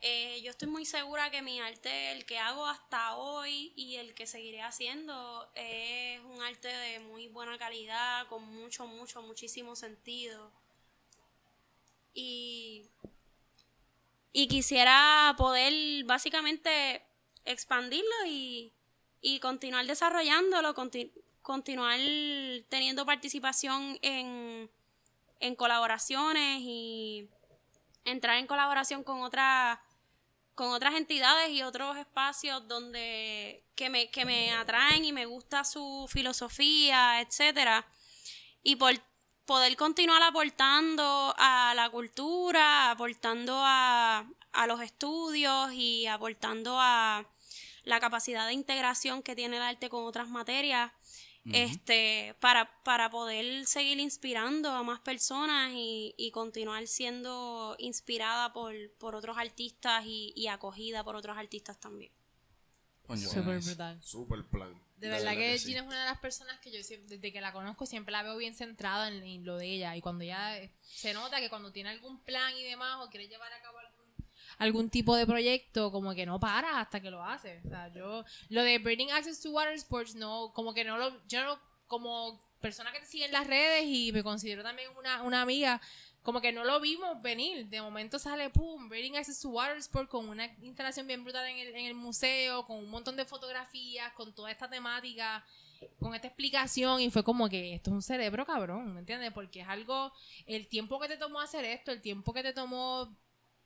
Eh, 0.00 0.40
yo 0.42 0.50
estoy 0.52 0.68
muy 0.68 0.84
segura 0.84 1.30
que 1.30 1.42
mi 1.42 1.58
arte, 1.60 2.12
el 2.12 2.24
que 2.24 2.38
hago 2.38 2.66
hasta 2.66 3.16
hoy 3.16 3.72
y 3.74 3.96
el 3.96 4.14
que 4.14 4.26
seguiré 4.26 4.62
haciendo, 4.62 5.50
es 5.56 6.20
un 6.24 6.40
arte 6.42 6.68
de 6.68 7.00
muy 7.00 7.26
buena 7.28 7.58
calidad, 7.58 8.26
con 8.28 8.44
mucho, 8.44 8.86
mucho, 8.86 9.22
muchísimo 9.22 9.74
sentido. 9.74 10.52
Y 12.14 12.84
y 14.32 14.46
quisiera 14.46 15.34
poder 15.36 16.04
básicamente 16.04 17.02
expandirlo 17.44 18.26
y, 18.26 18.72
y 19.20 19.40
continuar 19.40 19.86
desarrollándolo, 19.86 20.74
conti- 20.74 21.10
continuar 21.42 21.98
teniendo 22.68 23.04
participación 23.04 23.98
en, 24.02 24.70
en 25.40 25.56
colaboraciones 25.56 26.60
y 26.60 27.28
entrar 28.04 28.36
en 28.36 28.46
colaboración 28.46 29.02
con 29.02 29.22
otras 29.22 29.78
con 30.58 30.72
otras 30.72 30.96
entidades 30.96 31.50
y 31.50 31.62
otros 31.62 31.96
espacios 31.96 32.66
donde 32.66 33.62
que 33.76 33.88
me, 33.90 34.10
que 34.10 34.24
me 34.24 34.50
atraen 34.50 35.04
y 35.04 35.12
me 35.12 35.24
gusta 35.24 35.62
su 35.62 36.08
filosofía, 36.10 37.20
etcétera. 37.20 37.86
Y 38.64 38.74
por 38.74 38.92
poder 39.46 39.76
continuar 39.76 40.20
aportando 40.20 41.32
a 41.38 41.74
la 41.76 41.88
cultura, 41.90 42.90
aportando 42.90 43.54
a, 43.56 44.28
a 44.50 44.66
los 44.66 44.80
estudios 44.80 45.72
y 45.74 46.08
aportando 46.08 46.76
a 46.76 47.24
la 47.84 48.00
capacidad 48.00 48.48
de 48.48 48.54
integración 48.54 49.22
que 49.22 49.36
tiene 49.36 49.58
el 49.58 49.62
arte 49.62 49.88
con 49.88 50.06
otras 50.06 50.28
materias, 50.28 50.90
este, 51.52 52.34
para, 52.40 52.70
para 52.82 53.10
poder 53.10 53.66
seguir 53.66 53.98
inspirando 54.00 54.70
a 54.70 54.82
más 54.82 55.00
personas 55.00 55.72
y, 55.74 56.14
y 56.16 56.30
continuar 56.30 56.86
siendo 56.86 57.74
inspirada 57.78 58.52
por, 58.52 58.74
por 58.98 59.14
otros 59.14 59.38
artistas 59.38 60.04
y, 60.06 60.32
y 60.36 60.48
acogida 60.48 61.02
por 61.04 61.16
otros 61.16 61.36
artistas 61.36 61.78
también. 61.80 62.12
Coño, 63.06 63.26
Súper 63.28 63.60
brutal. 63.60 64.02
Súper 64.02 64.44
plan. 64.46 64.82
De 64.96 65.08
verdad 65.08 65.32
que, 65.32 65.52
que 65.52 65.58
sí. 65.58 65.68
Gina 65.68 65.80
es 65.80 65.86
una 65.86 66.00
de 66.00 66.06
las 66.10 66.18
personas 66.18 66.58
que 66.60 66.70
yo 66.72 66.80
siem- 66.80 67.06
desde 67.06 67.32
que 67.32 67.40
la 67.40 67.52
conozco 67.52 67.86
siempre 67.86 68.12
la 68.12 68.22
veo 68.24 68.36
bien 68.36 68.54
centrada 68.54 69.08
en, 69.08 69.22
en 69.22 69.44
lo 69.46 69.56
de 69.56 69.66
ella 69.66 69.96
y 69.96 70.00
cuando 70.00 70.24
ella 70.24 70.58
eh, 70.58 70.72
se 70.82 71.14
nota 71.14 71.40
que 71.40 71.48
cuando 71.48 71.72
tiene 71.72 71.90
algún 71.90 72.18
plan 72.24 72.52
y 72.58 72.64
demás 72.64 72.98
o 73.00 73.08
quiere 73.08 73.28
llevar 73.28 73.52
a 73.52 73.62
cabo 73.62 73.77
algún, 74.58 74.90
tipo 74.90 75.16
de 75.16 75.26
proyecto 75.26 75.90
como 75.92 76.14
que 76.14 76.26
no 76.26 76.40
para 76.40 76.80
hasta 76.80 77.00
que 77.00 77.10
lo 77.10 77.22
hace. 77.22 77.60
O 77.64 77.68
sea, 77.68 77.92
yo 77.92 78.24
lo 78.48 78.62
de 78.62 78.78
Bringing 78.78 79.10
Access 79.12 79.40
to 79.40 79.50
Water 79.50 79.74
Sports 79.74 80.14
no 80.14 80.52
como 80.54 80.74
que 80.74 80.84
no 80.84 80.98
lo 80.98 81.26
yo 81.26 81.44
no 81.44 81.58
como 81.86 82.40
persona 82.60 82.92
que 82.92 83.00
te 83.00 83.06
sigue 83.06 83.26
en 83.26 83.32
las 83.32 83.46
redes 83.46 83.84
y 83.86 84.12
me 84.12 84.22
considero 84.22 84.62
también 84.62 84.90
una, 84.98 85.22
una 85.22 85.42
amiga 85.42 85.80
como 86.28 86.42
que 86.42 86.52
no 86.52 86.62
lo 86.62 86.78
vimos 86.78 87.22
venir. 87.22 87.68
De 87.68 87.80
momento 87.80 88.18
sale, 88.18 88.50
pum, 88.50 88.88
Bringing 88.88 89.16
Access 89.16 89.40
to 89.40 89.48
Water 89.48 89.78
Sport 89.78 90.10
con 90.10 90.28
una 90.28 90.44
instalación 90.60 91.06
bien 91.06 91.24
brutal 91.24 91.46
en 91.46 91.56
el, 91.56 91.68
en 91.74 91.86
el 91.86 91.94
museo, 91.94 92.66
con 92.66 92.76
un 92.76 92.90
montón 92.90 93.16
de 93.16 93.24
fotografías, 93.24 94.12
con 94.12 94.34
toda 94.34 94.50
esta 94.50 94.68
temática. 94.68 95.42
con 95.98 96.14
esta 96.14 96.26
explicación 96.26 97.00
y 97.00 97.10
fue 97.10 97.24
como 97.24 97.48
que 97.48 97.74
esto 97.74 97.90
es 97.90 97.94
un 97.94 98.02
cerebro 98.02 98.44
cabrón, 98.44 98.92
¿me 98.92 99.00
entiendes? 99.00 99.32
Porque 99.32 99.60
es 99.60 99.68
algo, 99.68 100.12
el 100.44 100.66
tiempo 100.68 101.00
que 101.00 101.08
te 101.08 101.16
tomó 101.16 101.40
hacer 101.40 101.64
esto, 101.64 101.92
el 101.92 102.02
tiempo 102.02 102.34
que 102.34 102.42
te 102.42 102.52
tomó, 102.52 103.16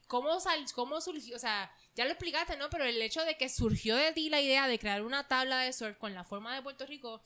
cómo, 0.07 0.41
sal, 0.41 0.65
cómo 0.75 1.01
surgió, 1.01 1.37
o 1.37 1.39
sea, 1.39 1.73
ya 1.95 2.05
lo 2.05 2.11
explicaste, 2.11 2.57
¿no? 2.57 2.71
Pero 2.71 2.85
el 2.85 3.01
hecho 3.01 3.25
de 3.25 3.37
que 3.37 3.49
surgió 3.49 3.97
de 3.97 4.13
ti 4.13 4.31
la 4.31 4.41
idea 4.41 4.69
de 4.69 4.79
crear 4.79 5.03
una 5.03 5.29
tabla 5.29 5.61
de 5.61 5.73
surf 5.73 5.97
con 5.99 6.15
la 6.15 6.25
forma 6.25 6.55
de 6.55 6.63
Puerto 6.63 6.87
Rico 6.87 7.21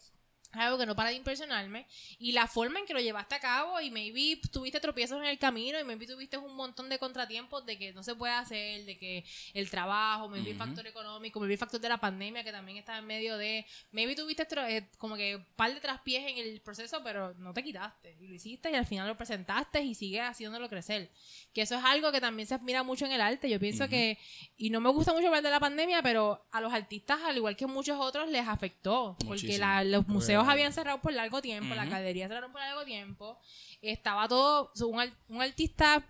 algo 0.59 0.79
que 0.79 0.87
no 0.87 0.95
para 0.97 1.11
de 1.11 1.17
impresionarme. 1.17 1.87
Y 2.19 2.33
la 2.33 2.47
forma 2.47 2.79
en 2.79 2.87
que 2.87 2.95
lo 2.95 3.01
llevaste 3.01 3.35
a 3.35 3.41
cabo, 3.41 3.81
y 3.81 3.91
maybe 3.91 4.41
tuviste 4.53 4.81
tropiezos 4.81 5.19
en 5.19 5.27
el 5.27 5.39
camino, 5.39 5.79
y 5.81 5.85
maybe 5.85 6.07
tuviste 6.07 6.37
un 6.39 6.55
montón 6.55 6.89
de 6.89 6.99
contratiempos 6.99 7.65
de 7.67 7.79
que 7.79 7.93
no 7.93 8.03
se 8.03 8.15
puede 8.15 8.33
hacer, 8.33 8.85
de 8.85 8.99
que 8.99 9.25
el 9.55 9.71
trabajo, 9.71 10.29
maybe 10.29 10.51
el 10.51 10.57
Ujú. 10.57 10.65
factor 10.67 10.87
económico, 10.87 11.41
maybe 11.41 11.57
factor 11.57 11.81
de 11.81 11.89
la 11.89 11.99
pandemia 11.99 12.43
que 12.45 12.53
también 12.53 12.79
estaba 12.79 12.99
en 12.99 13.07
medio 13.07 13.37
de. 13.37 13.67
Maybe 13.93 14.15
tuviste 14.15 14.47
eh, 14.69 14.89
como 14.99 15.17
que 15.17 15.37
un 15.37 15.45
par 15.57 15.73
de 15.75 15.81
traspiés 15.81 16.27
en 16.31 16.39
el 16.39 16.61
proceso, 16.61 17.03
pero 17.03 17.35
no 17.35 17.53
te 17.53 17.63
quitaste. 17.63 18.17
Y 18.21 18.27
lo 18.29 18.35
hiciste 18.35 18.71
y 18.71 18.75
al 18.75 18.87
final 18.87 19.07
lo 19.09 19.17
presentaste 19.17 19.81
y 19.83 19.95
sigues 19.95 20.23
haciéndolo 20.23 20.69
crecer. 20.69 21.11
Que 21.53 21.63
eso 21.63 21.77
es 21.77 21.85
algo 21.85 22.13
que 22.13 22.21
también 22.21 22.47
se 22.47 22.55
admira 22.55 22.83
mucho 22.83 23.07
en 23.07 23.13
el 23.13 23.21
arte. 23.21 23.49
Yo 23.49 23.59
pienso 23.61 23.85
Ujú. 23.85 23.91
que. 23.91 24.19
Y 24.57 24.71
no 24.71 24.81
me 24.81 24.91
gusta 24.91 25.13
mucho 25.13 25.27
hablar 25.27 25.43
de 25.43 25.51
la 25.51 25.61
pandemia, 25.61 26.03
pero 26.03 26.47
a 26.53 26.61
los 26.61 26.73
artistas, 26.73 27.19
al 27.25 27.37
igual 27.37 27.57
que 27.57 27.67
muchos 27.67 27.99
otros, 28.01 28.29
les 28.29 28.47
afectó. 28.47 29.15
Porque 29.19 29.27
Muchísimo. 29.47 29.59
la- 29.59 29.85
los 29.85 30.07
museos 30.09 30.46
Habían 30.51 30.73
cerrado 30.73 30.99
por 31.01 31.13
largo 31.13 31.41
tiempo, 31.43 31.75
las 31.75 31.87
Ujú. 31.87 31.95
galerías 31.95 32.29
cerraron 32.29 32.53
por 32.53 32.61
largo 32.61 32.85
tiempo. 32.85 33.39
Estaba 33.83 34.29
todo. 34.29 34.73
un, 34.87 35.13
un 35.29 35.43
artista. 35.43 36.05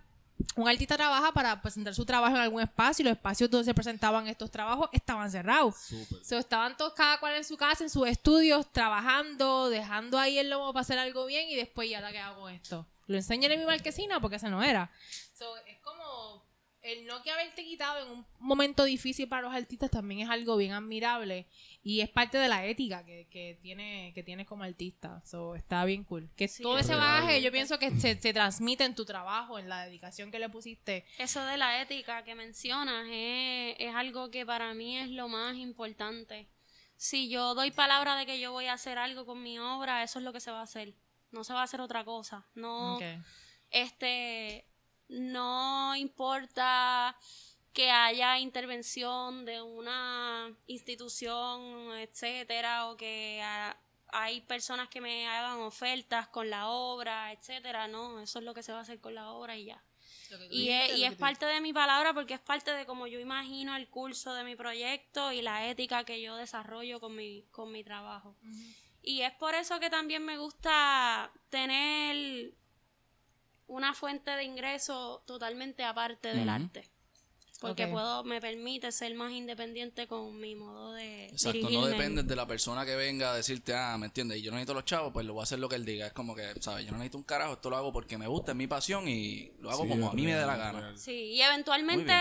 Un 0.55 0.69
artista 0.69 0.95
trabaja 0.95 1.31
para 1.31 1.59
presentar 1.63 1.95
su 1.95 2.05
trabajo 2.05 2.35
en 2.35 2.41
algún 2.43 2.61
espacio 2.61 3.01
y 3.01 3.05
los 3.07 3.17
espacios 3.17 3.49
donde 3.49 3.65
se 3.65 3.73
presentaban 3.73 4.27
estos 4.27 4.51
trabajos 4.51 4.87
estaban 4.91 5.31
cerrados. 5.31 5.75
So, 6.23 6.37
estaban 6.37 6.77
todos 6.77 6.93
cada 6.93 7.19
cual 7.19 7.35
en 7.35 7.43
su 7.43 7.57
casa, 7.57 7.83
en 7.83 7.89
sus 7.89 8.07
estudios, 8.07 8.71
trabajando, 8.71 9.69
dejando 9.69 10.19
ahí 10.19 10.37
el 10.37 10.51
lomo 10.51 10.71
para 10.73 10.81
hacer 10.81 10.99
algo 10.99 11.25
bien 11.25 11.49
y 11.49 11.55
después 11.55 11.89
ya 11.89 12.01
la 12.01 12.11
que 12.11 12.19
hago 12.19 12.49
esto. 12.49 12.85
Lo 13.07 13.17
enseñé 13.17 13.51
en 13.51 13.59
mi 13.59 13.65
marquesina 13.65 14.19
porque 14.19 14.35
ese 14.35 14.49
no 14.49 14.61
era. 14.63 14.91
So, 15.33 15.57
es 15.65 15.79
como 15.79 16.03
el 16.87 17.05
no 17.05 17.21
que 17.21 17.31
haberte 17.31 17.63
quitado 17.63 18.05
en 18.05 18.11
un 18.11 18.25
momento 18.39 18.85
difícil 18.85 19.27
para 19.27 19.41
los 19.41 19.53
artistas 19.53 19.91
también 19.91 20.21
es 20.21 20.29
algo 20.29 20.55
bien 20.55 20.71
admirable 20.71 21.47
y 21.83 22.01
es 22.01 22.09
parte 22.09 22.37
de 22.37 22.47
la 22.47 22.65
ética 22.65 23.03
que, 23.03 23.27
que 23.29 23.57
tiene 23.61 24.11
que 24.13 24.23
tienes 24.23 24.47
como 24.47 24.63
artista. 24.63 25.21
So, 25.25 25.55
está 25.55 25.83
bien 25.85 26.03
cool. 26.03 26.29
Que 26.35 26.47
Sí, 26.47 26.63
todo 26.63 26.79
ese 26.79 26.95
bagaje 26.95 27.41
yo 27.41 27.51
pienso 27.51 27.77
que 27.77 27.91
se, 27.91 28.19
se 28.19 28.33
transmite 28.33 28.85
en 28.85 28.95
tu 28.95 29.05
trabajo, 29.05 29.59
en 29.59 29.69
la 29.69 29.85
dedicación 29.85 30.31
que 30.31 30.39
le 30.39 30.49
pusiste. 30.49 31.05
Eso 31.17 31.43
de 31.45 31.57
la 31.57 31.81
ética 31.81 32.23
que 32.23 32.35
mencionas 32.35 33.05
es, 33.11 33.75
es 33.79 33.93
algo 33.93 34.31
que 34.31 34.45
para 34.45 34.73
mí 34.73 34.97
es 34.97 35.09
lo 35.09 35.27
más 35.27 35.55
importante. 35.57 36.47
Si 36.95 37.29
yo 37.29 37.53
doy 37.53 37.71
palabra 37.71 38.15
de 38.15 38.25
que 38.25 38.39
yo 38.39 38.51
voy 38.51 38.65
a 38.65 38.73
hacer 38.73 38.97
algo 38.97 39.25
con 39.25 39.43
mi 39.43 39.59
obra, 39.59 40.03
eso 40.03 40.19
es 40.19 40.25
lo 40.25 40.33
que 40.33 40.39
se 40.39 40.51
va 40.51 40.61
a 40.61 40.63
hacer. 40.63 40.95
No 41.31 41.43
se 41.43 41.53
va 41.53 41.61
a 41.61 41.63
hacer 41.63 41.81
otra 41.81 42.03
cosa. 42.03 42.47
No, 42.55 42.97
este, 43.69 44.65
no 45.09 45.95
importa 45.95 47.17
que 47.73 47.91
haya 47.91 48.39
intervención 48.39 49.45
de 49.45 49.61
una 49.61 50.51
institución, 50.65 51.95
etcétera, 51.97 52.87
o 52.87 52.97
que 52.97 53.43
hay 54.09 54.41
personas 54.41 54.89
que 54.89 54.99
me 54.99 55.27
hagan 55.27 55.59
ofertas 55.59 56.27
con 56.27 56.49
la 56.49 56.69
obra, 56.69 57.31
etcétera. 57.33 57.87
No, 57.87 58.19
eso 58.19 58.39
es 58.39 58.45
lo 58.45 58.53
que 58.53 58.63
se 58.63 58.71
va 58.71 58.79
a 58.79 58.81
hacer 58.81 58.99
con 58.99 59.13
la 59.13 59.31
obra 59.31 59.55
y 59.55 59.65
ya. 59.65 59.83
Y 60.49 60.69
es, 60.69 60.97
y 60.97 61.09
parte 61.15 61.45
de 61.45 61.61
mi 61.61 61.71
palabra 61.71 62.13
porque 62.13 62.33
es 62.33 62.39
parte 62.39 62.73
de 62.73 62.85
cómo 62.85 63.07
yo 63.07 63.19
imagino 63.19 63.75
el 63.75 63.87
curso 63.87 64.33
de 64.33 64.43
mi 64.43 64.55
proyecto 64.55 65.31
y 65.31 65.41
la 65.41 65.67
ética 65.67 66.03
que 66.03 66.21
yo 66.21 66.35
desarrollo 66.35 66.99
con 66.99 67.15
mi, 67.15 67.43
con 67.51 67.71
mi 67.71 67.83
trabajo. 67.83 68.35
Y 69.01 69.21
es 69.21 69.31
por 69.33 69.55
eso 69.55 69.79
que 69.79 69.89
también 69.89 70.25
me 70.25 70.37
gusta 70.37 71.31
tener 71.49 72.51
una 73.67 73.93
fuente 73.93 74.31
de 74.31 74.43
ingreso 74.43 75.23
totalmente 75.25 75.83
aparte 75.83 76.29
del 76.33 76.49
arte. 76.49 76.89
Porque 77.59 77.87
puedo, 77.87 78.23
me 78.23 78.39
permite 78.39 78.91
ser 78.91 79.15
más 79.15 79.31
independiente 79.31 80.05
con 80.07 80.39
mi 80.39 80.53
modo 80.53 80.93
de 80.93 81.25
Exacto, 81.25 81.57
dirigirme. 81.57 81.81
no 81.81 81.87
dependes 81.87 82.27
de 82.27 82.35
la 82.35 82.45
persona 82.45 82.85
que 82.85 82.95
venga 82.95 83.31
a 83.31 83.35
decirte, 83.35 83.73
ah, 83.73 83.97
¿me 83.97 84.05
entiendes? 84.05 84.37
Y 84.37 84.41
yo 84.43 84.51
no 84.51 84.57
necesito 84.57 84.75
los 84.75 84.85
chavos, 84.85 85.11
pues 85.11 85.25
lo 85.25 85.33
voy 85.33 85.39
a 85.41 85.43
hacer 85.43 85.57
lo 85.57 85.67
que 85.67 85.75
él 85.75 85.83
diga. 85.83 86.05
Es 86.05 86.13
como 86.13 86.35
que, 86.35 86.53
¿sabes? 86.61 86.85
Yo 86.85 86.91
no 86.91 86.99
necesito 86.99 87.17
un 87.17 87.23
carajo, 87.23 87.53
esto 87.53 87.71
lo 87.71 87.77
hago 87.77 87.91
porque 87.91 88.15
me 88.15 88.27
gusta, 88.27 88.51
es 88.51 88.55
mi 88.57 88.67
pasión 88.67 89.07
y 89.07 89.53
lo 89.59 89.71
hago 89.71 89.83
Sí, 89.85 89.89
como 89.89 90.09
a 90.11 90.13
mí 90.13 90.21
me 90.21 90.35
dé 90.35 90.45
la 90.45 90.55
gana. 90.55 90.79
real. 90.81 90.99
Sí, 90.99 91.11
y 91.33 91.41
eventualmente 91.41 92.13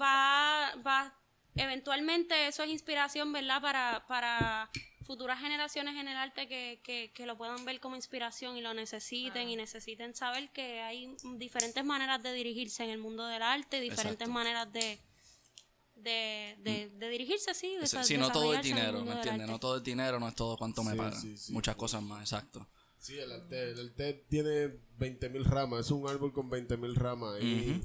va, 0.00 0.72
va, 0.86 1.14
eventualmente 1.54 2.46
eso 2.46 2.62
es 2.62 2.70
inspiración, 2.70 3.30
¿verdad? 3.34 3.60
Para, 3.60 4.06
para 4.08 4.70
futuras 5.06 5.40
generaciones 5.40 5.94
en 5.96 6.08
el 6.08 6.16
arte 6.16 6.48
que, 6.48 6.80
que, 6.82 7.12
que 7.14 7.26
lo 7.26 7.36
puedan 7.36 7.64
ver 7.64 7.80
como 7.80 7.96
inspiración 7.96 8.56
y 8.56 8.60
lo 8.60 8.74
necesiten 8.74 9.48
y 9.48 9.56
necesiten 9.56 10.14
saber 10.14 10.50
que 10.50 10.80
hay 10.80 11.14
diferentes 11.36 11.84
maneras 11.84 12.22
de 12.22 12.32
dirigirse 12.32 12.84
en 12.84 12.90
el 12.90 12.98
mundo 12.98 13.26
del 13.26 13.42
arte, 13.42 13.80
diferentes 13.80 14.14
Exacto. 14.26 14.32
maneras 14.32 14.72
de, 14.72 14.98
de, 15.94 16.56
de, 16.58 16.90
de 16.90 17.08
dirigirse, 17.08 17.54
sí. 17.54 17.76
De 17.76 17.86
Sí, 17.86 17.96
sa- 17.96 18.04
sí, 18.04 18.18
no 18.18 18.30
todo 18.30 18.52
es 18.54 18.62
dinero, 18.62 19.04
¿me 19.04 19.12
entiendes? 19.14 19.46
No 19.48 19.58
todo 19.58 19.76
es 19.78 19.82
dinero, 19.82 20.18
no 20.20 20.28
es 20.28 20.34
todo 20.34 20.56
cuánto 20.56 20.82
me 20.84 20.92
Sí, 20.92 20.98
pagan. 20.98 21.20
sí, 21.20 21.36
sí, 21.36 21.52
Muchas 21.52 21.74
sí. 21.74 21.78
cosas 21.80 22.02
más, 22.02 22.20
exacto. 22.22 22.66
Sí, 22.98 23.18
el 23.18 23.30
arte, 23.30 23.70
el 23.70 23.88
arte 23.90 24.24
tiene 24.28 24.68
20.000 24.98 25.44
ramas. 25.44 25.80
Es 25.86 25.90
un 25.92 26.08
árbol 26.08 26.32
con 26.32 26.50
20.000 26.50 26.94
ramas. 26.94 27.40
Y, 27.42 27.80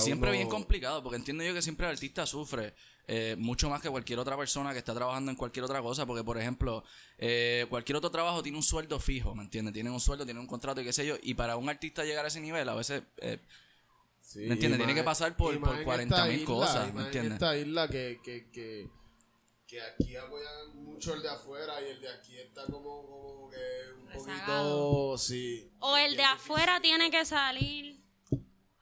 siempre 0.00 0.30
uno- 0.30 0.38
bien 0.38 0.48
complicado, 0.48 1.02
porque 1.02 1.16
entiendo 1.16 1.42
yo 1.44 1.52
que 1.54 1.62
siempre 1.62 1.86
el 1.86 1.92
artista 1.92 2.26
sufre 2.26 2.74
eh, 3.08 3.36
mucho 3.38 3.70
más 3.70 3.80
que 3.80 3.88
cualquier 3.88 4.18
otra 4.18 4.36
persona 4.36 4.72
que 4.72 4.78
está 4.78 4.94
trabajando 4.94 5.30
en 5.30 5.36
cualquier 5.36 5.64
otra 5.64 5.80
cosa, 5.82 6.06
porque 6.06 6.24
por 6.24 6.38
ejemplo, 6.38 6.82
eh, 7.18 7.66
cualquier 7.70 7.96
otro 7.96 8.10
trabajo 8.10 8.42
tiene 8.42 8.58
un 8.58 8.64
sueldo 8.64 8.98
fijo, 8.98 9.34
¿me 9.34 9.42
entiendes? 9.44 9.72
Tiene 9.74 9.90
un 9.90 10.00
sueldo, 10.00 10.24
tiene 10.24 10.40
un 10.40 10.46
contrato 10.46 10.80
y 10.80 10.84
qué 10.84 10.92
sé 10.92 11.06
yo, 11.06 11.16
y 11.22 11.34
para 11.34 11.56
un 11.56 11.68
artista 11.68 12.04
llegar 12.04 12.24
a 12.24 12.28
ese 12.28 12.40
nivel, 12.40 12.68
a 12.68 12.74
veces 12.74 13.02
eh, 13.18 13.38
Sí, 14.20 14.40
¿Me 14.40 14.54
entiendes? 14.54 14.78
Tiene 14.80 14.92
que 14.94 15.04
pasar 15.04 15.36
por- 15.36 15.54
por 15.60 15.68
más 15.70 15.78
en 15.78 15.84
40.000 15.84 16.02
esta 16.10 16.28
isla, 16.32 16.44
cosas, 16.46 16.92
¿me 16.94 17.02
entiendes? 17.02 17.34
esta 17.34 17.56
isla 17.56 17.86
que, 17.86 18.18
que, 18.24 18.50
que, 18.50 18.90
que 19.68 19.80
aquí 19.80 20.16
apoyan 20.16 20.82
mucho 20.82 21.14
el 21.14 21.22
de 21.22 21.28
afuera 21.28 21.74
y 21.80 21.90
el 21.92 22.00
de 22.00 22.08
aquí 22.12 22.36
está 22.36 22.64
como, 22.66 23.06
como 23.06 23.48
que 23.48 23.56
un 24.00 24.08
Rezagado. 24.08 25.10
poquito. 25.12 25.18
Sí. 25.18 25.70
O 25.78 25.96
el 25.96 26.16
de 26.16 26.24
afuera 26.24 26.80
tiene 26.80 27.08
que 27.12 27.24
salir 27.24 27.85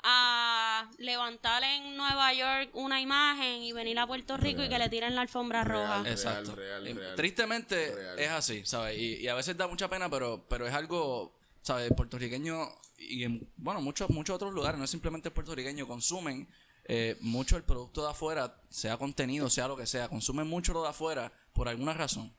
a 0.07 0.91
levantar 0.99 1.65
en 1.65 1.97
Nueva 1.97 2.33
York 2.35 2.71
una 2.75 3.01
imagen 3.01 3.63
y 3.63 3.73
venir 3.73 3.99
a 3.99 4.07
Puerto 4.07 4.37
Rico 4.37 4.63
y 4.63 4.69
que 4.69 4.79
le 4.79 4.89
tiren 4.91 5.15
la 5.15 5.23
alfombra 5.23 5.65
Real. 5.65 5.81
roja. 5.81 6.03
Real, 6.03 6.13
Exacto. 6.13 6.55
real, 6.55 6.85
real. 6.95 7.15
Tristemente 7.17 7.95
Real. 7.95 8.19
es 8.19 8.31
así, 8.31 8.63
¿sabes? 8.67 8.99
Y, 8.99 9.17
y 9.17 9.29
a 9.29 9.35
veces 9.35 9.57
da 9.57 9.67
mucha 9.67 9.89
pena, 9.89 10.09
pero, 10.11 10.45
pero 10.49 10.67
es 10.67 10.75
algo, 10.75 11.37
¿sabes? 11.63 11.91
Puertorriqueño 11.97 12.69
y 12.99 13.25
en, 13.25 13.51
bueno, 13.57 13.81
muchos, 13.81 14.11
muchos 14.11 14.37
otros 14.37 14.53
lugares, 14.53 14.79
no 14.79 14.85
es 14.85 14.91
simplemente 14.91 15.31
puertorriqueño, 15.31 15.87
consumen 15.87 16.49
eh, 16.85 17.17
mucho 17.21 17.57
el 17.57 17.63
producto 17.65 18.03
de 18.03 18.11
afuera, 18.11 18.61
sea 18.69 18.99
contenido, 18.99 19.49
sea 19.49 19.69
lo 19.69 19.77
que 19.77 19.87
sea, 19.87 20.09
consumen 20.09 20.47
mucho 20.47 20.75
lo 20.75 20.83
de 20.83 20.91
afuera 20.91 21.33
por 21.55 21.69
alguna 21.69 21.95
razón. 21.95 22.33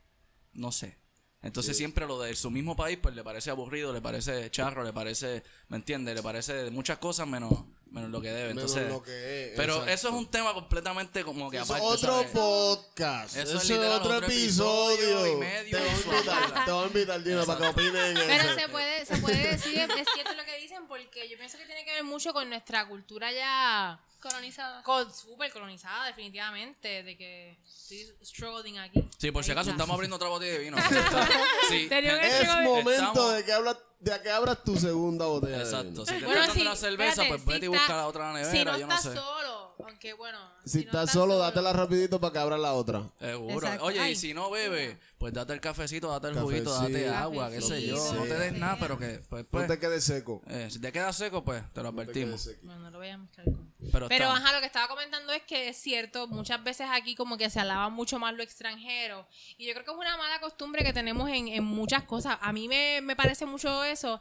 No 0.53 0.71
sé. 0.71 0.97
Entonces 1.45 1.77
siempre 1.77 2.07
lo 2.07 2.19
de 2.19 2.35
su 2.35 2.49
mismo 2.49 2.75
país 2.75 2.97
pues 3.01 3.15
le 3.15 3.23
parece 3.23 3.51
aburrido, 3.51 3.93
le 3.93 4.01
parece 4.01 4.49
charro, 4.49 4.83
le 4.83 4.91
parece, 4.91 5.43
¿me 5.69 5.77
entiendes? 5.77 6.15
Le 6.15 6.23
parece 6.23 6.71
muchas 6.71 6.97
cosas 6.97 7.27
menos, 7.27 7.51
menos 7.91 8.09
lo 8.09 8.19
que 8.19 8.29
debe. 8.31 8.53
Menos 8.55 8.63
Entonces, 8.71 8.89
lo 8.91 9.03
que 9.03 9.51
es, 9.51 9.53
pero 9.55 9.73
exacto. 9.73 9.91
eso 9.93 10.07
es 10.09 10.13
un 10.15 10.31
tema 10.31 10.53
completamente 10.55 11.23
como 11.23 11.51
que 11.51 11.57
Es 11.57 11.63
aparte, 11.69 11.85
otro 11.85 12.13
¿sabes? 12.13 12.31
podcast. 12.31 13.35
Eso 13.37 13.43
Eso 13.49 13.57
es 13.59 13.69
literal 13.69 13.91
otro 13.91 14.15
otro 14.15 14.25
episodio. 14.27 14.95
episodio 14.95 15.33
y 15.33 15.35
medio 15.39 15.77
Te 15.77 15.83
voy 15.83 15.89
a 15.89 15.95
invitar, 16.17 16.65
te 16.65 16.71
voy 16.71 16.83
a 16.83 16.87
invitar, 16.87 17.23
Gino, 17.23 17.45
para 17.45 17.59
que 17.59 17.67
opinen. 17.67 18.17
en 18.17 18.27
Pero 18.27 18.43
eso. 18.49 18.59
se 18.59 18.67
puede, 18.69 19.05
se 19.05 19.17
puede 19.17 19.47
decir, 19.51 19.77
es 19.79 20.07
cierto 20.15 20.33
lo 20.33 20.43
que 20.45 20.57
dicen, 20.59 20.87
porque 20.87 21.29
yo 21.29 21.37
pienso 21.37 21.59
que 21.59 21.65
tiene 21.65 21.85
que 21.85 21.91
ver 21.93 22.03
mucho 22.03 22.33
con 22.33 22.49
nuestra 22.49 22.87
cultura 22.87 23.31
ya 23.31 23.99
Colonizada. 24.29 24.83
con, 24.83 25.13
súper 25.13 25.51
colonizada, 25.51 26.07
definitivamente, 26.07 27.03
de 27.03 27.17
que 27.17 27.57
estoy 27.67 28.07
struggling 28.23 28.79
aquí. 28.79 29.03
Sí, 29.17 29.31
por 29.31 29.43
si 29.43 29.51
acaso 29.51 29.69
está. 29.69 29.75
estamos 29.83 29.93
abriendo 29.93 30.15
otra 30.15 30.29
botella 30.29 30.53
de 30.53 30.59
vino. 30.59 30.77
sí, 31.69 31.87
Tenía 31.89 32.19
que- 32.19 32.27
Es 32.27 32.41
Estamos- 32.41 32.63
momento 32.83 33.29
de 33.31 33.45
que, 33.45 33.53
habla, 33.53 33.77
de 33.99 34.21
que 34.21 34.29
abras 34.31 34.63
tu 34.63 34.75
segunda 34.77 35.25
botella. 35.25 35.57
de 35.57 35.63
Exacto. 35.63 35.89
vino. 35.91 36.05
Si 36.05 36.13
te 36.13 36.25
Bueno, 36.25 36.31
estás 36.41 36.47
dando 36.47 36.53
sí, 36.63 36.63
la 36.63 36.75
cerveza, 36.75 37.09
espérate, 37.23 37.29
pues 37.29 37.41
si 37.41 37.47
vete 37.47 37.65
y 37.65 37.69
está- 37.69 37.77
busca 37.79 37.95
la 37.97 38.07
otra 38.07 38.33
nevera, 38.33 38.51
Si 38.51 38.65
no 38.65 38.77
yo 38.79 38.87
no 38.87 38.95
estás 38.95 39.13
sé. 39.13 39.19
solo, 39.19 39.75
aunque 39.85 40.13
bueno. 40.13 40.39
Si, 40.65 40.77
no 40.79 40.83
estás 40.85 41.11
solo, 41.11 41.37
dátela 41.37 41.73
rapidito 41.73 42.19
para 42.19 42.33
que 42.33 42.39
abras 42.39 42.59
la 42.59 42.73
otra. 42.73 43.03
Seguro. 43.19 43.53
Exacto. 43.59 43.85
Oye, 43.85 43.99
Ay. 43.99 44.11
y 44.13 44.15
si 44.15 44.33
no 44.33 44.49
bebe, 44.49 44.99
pues 45.25 45.33
date 45.33 45.53
el 45.53 45.59
cafecito, 45.59 46.07
date 46.11 46.27
el 46.27 46.39
juguito, 46.39 46.71
date 46.71 46.91
Cafecito. 46.91 47.15
agua, 47.15 47.49
qué 47.49 47.59
sé 47.59 47.81
yo. 47.87 48.13
No 48.13 48.23
te 48.25 48.37
des 48.37 48.53
nada, 48.53 48.77
pero 48.79 48.99
que, 48.99 49.23
pues, 49.27 49.43
No 49.43 49.49
pues, 49.49 49.67
te 49.67 49.79
quedes 49.79 50.03
seco. 50.03 50.43
eh, 50.47 50.67
si 50.69 50.79
te 50.79 50.91
queda 50.91 51.11
seco, 51.13 51.43
pues 51.43 51.63
te 51.73 51.81
lo 51.81 51.91
No 51.91 51.95
te 51.95 52.01
advertimos. 52.03 52.47
Bueno, 52.61 52.79
no 52.81 52.91
lo 52.91 52.99
voy 52.99 53.07
a 53.09 53.17
mezclar 53.17 53.45
con. 53.47 53.73
Pero, 53.91 54.07
Pero 54.07 54.29
ajá, 54.29 54.53
lo 54.53 54.59
que 54.59 54.67
estaba 54.67 54.87
comentando 54.87 55.33
es 55.33 55.41
que 55.41 55.69
es 55.69 55.77
cierto, 55.77 56.27
muchas 56.27 56.63
veces 56.63 56.85
aquí 56.91 57.15
como 57.15 57.37
que 57.39 57.49
se 57.49 57.59
alaba 57.59 57.89
mucho 57.89 58.19
más 58.19 58.35
lo 58.35 58.43
extranjero. 58.43 59.27
Y 59.57 59.65
yo 59.65 59.73
creo 59.73 59.83
que 59.83 59.91
es 59.91 59.97
una 59.97 60.15
mala 60.15 60.39
costumbre 60.39 60.83
que 60.83 60.93
tenemos 60.93 61.27
en, 61.29 61.47
en 61.47 61.63
muchas 61.63 62.03
cosas. 62.03 62.37
A 62.41 62.53
mí 62.53 62.67
me, 62.67 63.01
me 63.01 63.15
parece 63.15 63.47
mucho 63.47 63.83
eso 63.83 64.19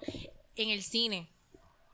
en 0.57 0.71
el 0.71 0.83
cine. 0.83 1.29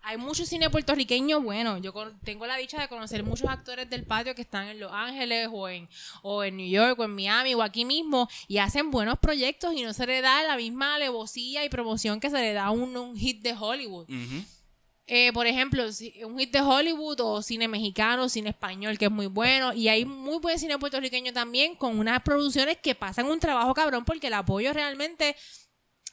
Hay 0.02 0.16
mucho 0.16 0.46
cine 0.46 0.70
puertorriqueño 0.70 1.40
bueno. 1.40 1.78
Yo 1.78 1.92
tengo 2.24 2.46
la 2.46 2.56
dicha 2.56 2.80
de 2.80 2.88
conocer 2.88 3.22
muchos 3.22 3.48
actores 3.48 3.88
del 3.90 4.04
patio 4.04 4.34
que 4.34 4.42
están 4.42 4.68
en 4.68 4.80
Los 4.80 4.92
Ángeles 4.92 5.48
o 5.52 5.68
en, 5.68 5.88
o 6.22 6.42
en 6.42 6.56
New 6.56 6.68
York 6.68 6.98
o 6.98 7.04
en 7.04 7.14
Miami 7.14 7.54
o 7.54 7.62
aquí 7.62 7.84
mismo 7.84 8.28
y 8.48 8.58
hacen 8.58 8.90
buenos 8.90 9.18
proyectos 9.18 9.74
y 9.74 9.82
no 9.82 9.92
se 9.92 10.06
le 10.06 10.20
da 10.20 10.42
la 10.42 10.56
misma 10.56 10.94
alevosía 10.94 11.64
y 11.64 11.68
promoción 11.68 12.20
que 12.20 12.30
se 12.30 12.40
le 12.40 12.52
da 12.52 12.66
a 12.66 12.70
un, 12.70 12.96
un 12.96 13.16
hit 13.16 13.42
de 13.42 13.54
Hollywood. 13.58 14.06
Eh, 15.12 15.32
por 15.32 15.48
ejemplo, 15.48 15.82
un 16.24 16.38
hit 16.38 16.52
de 16.52 16.60
Hollywood 16.60 17.20
o 17.20 17.42
cine 17.42 17.66
mexicano, 17.66 18.28
cine 18.28 18.50
español, 18.50 18.96
que 18.96 19.06
es 19.06 19.10
muy 19.10 19.26
bueno. 19.26 19.72
Y 19.72 19.88
hay 19.88 20.04
muy 20.04 20.38
buen 20.38 20.56
cine 20.56 20.78
puertorriqueño 20.78 21.32
también, 21.32 21.74
con 21.74 21.98
unas 21.98 22.22
producciones 22.22 22.76
que 22.76 22.94
pasan 22.94 23.26
un 23.26 23.40
trabajo 23.40 23.74
cabrón, 23.74 24.04
porque 24.04 24.28
el 24.28 24.34
apoyo 24.34 24.72
realmente. 24.72 25.34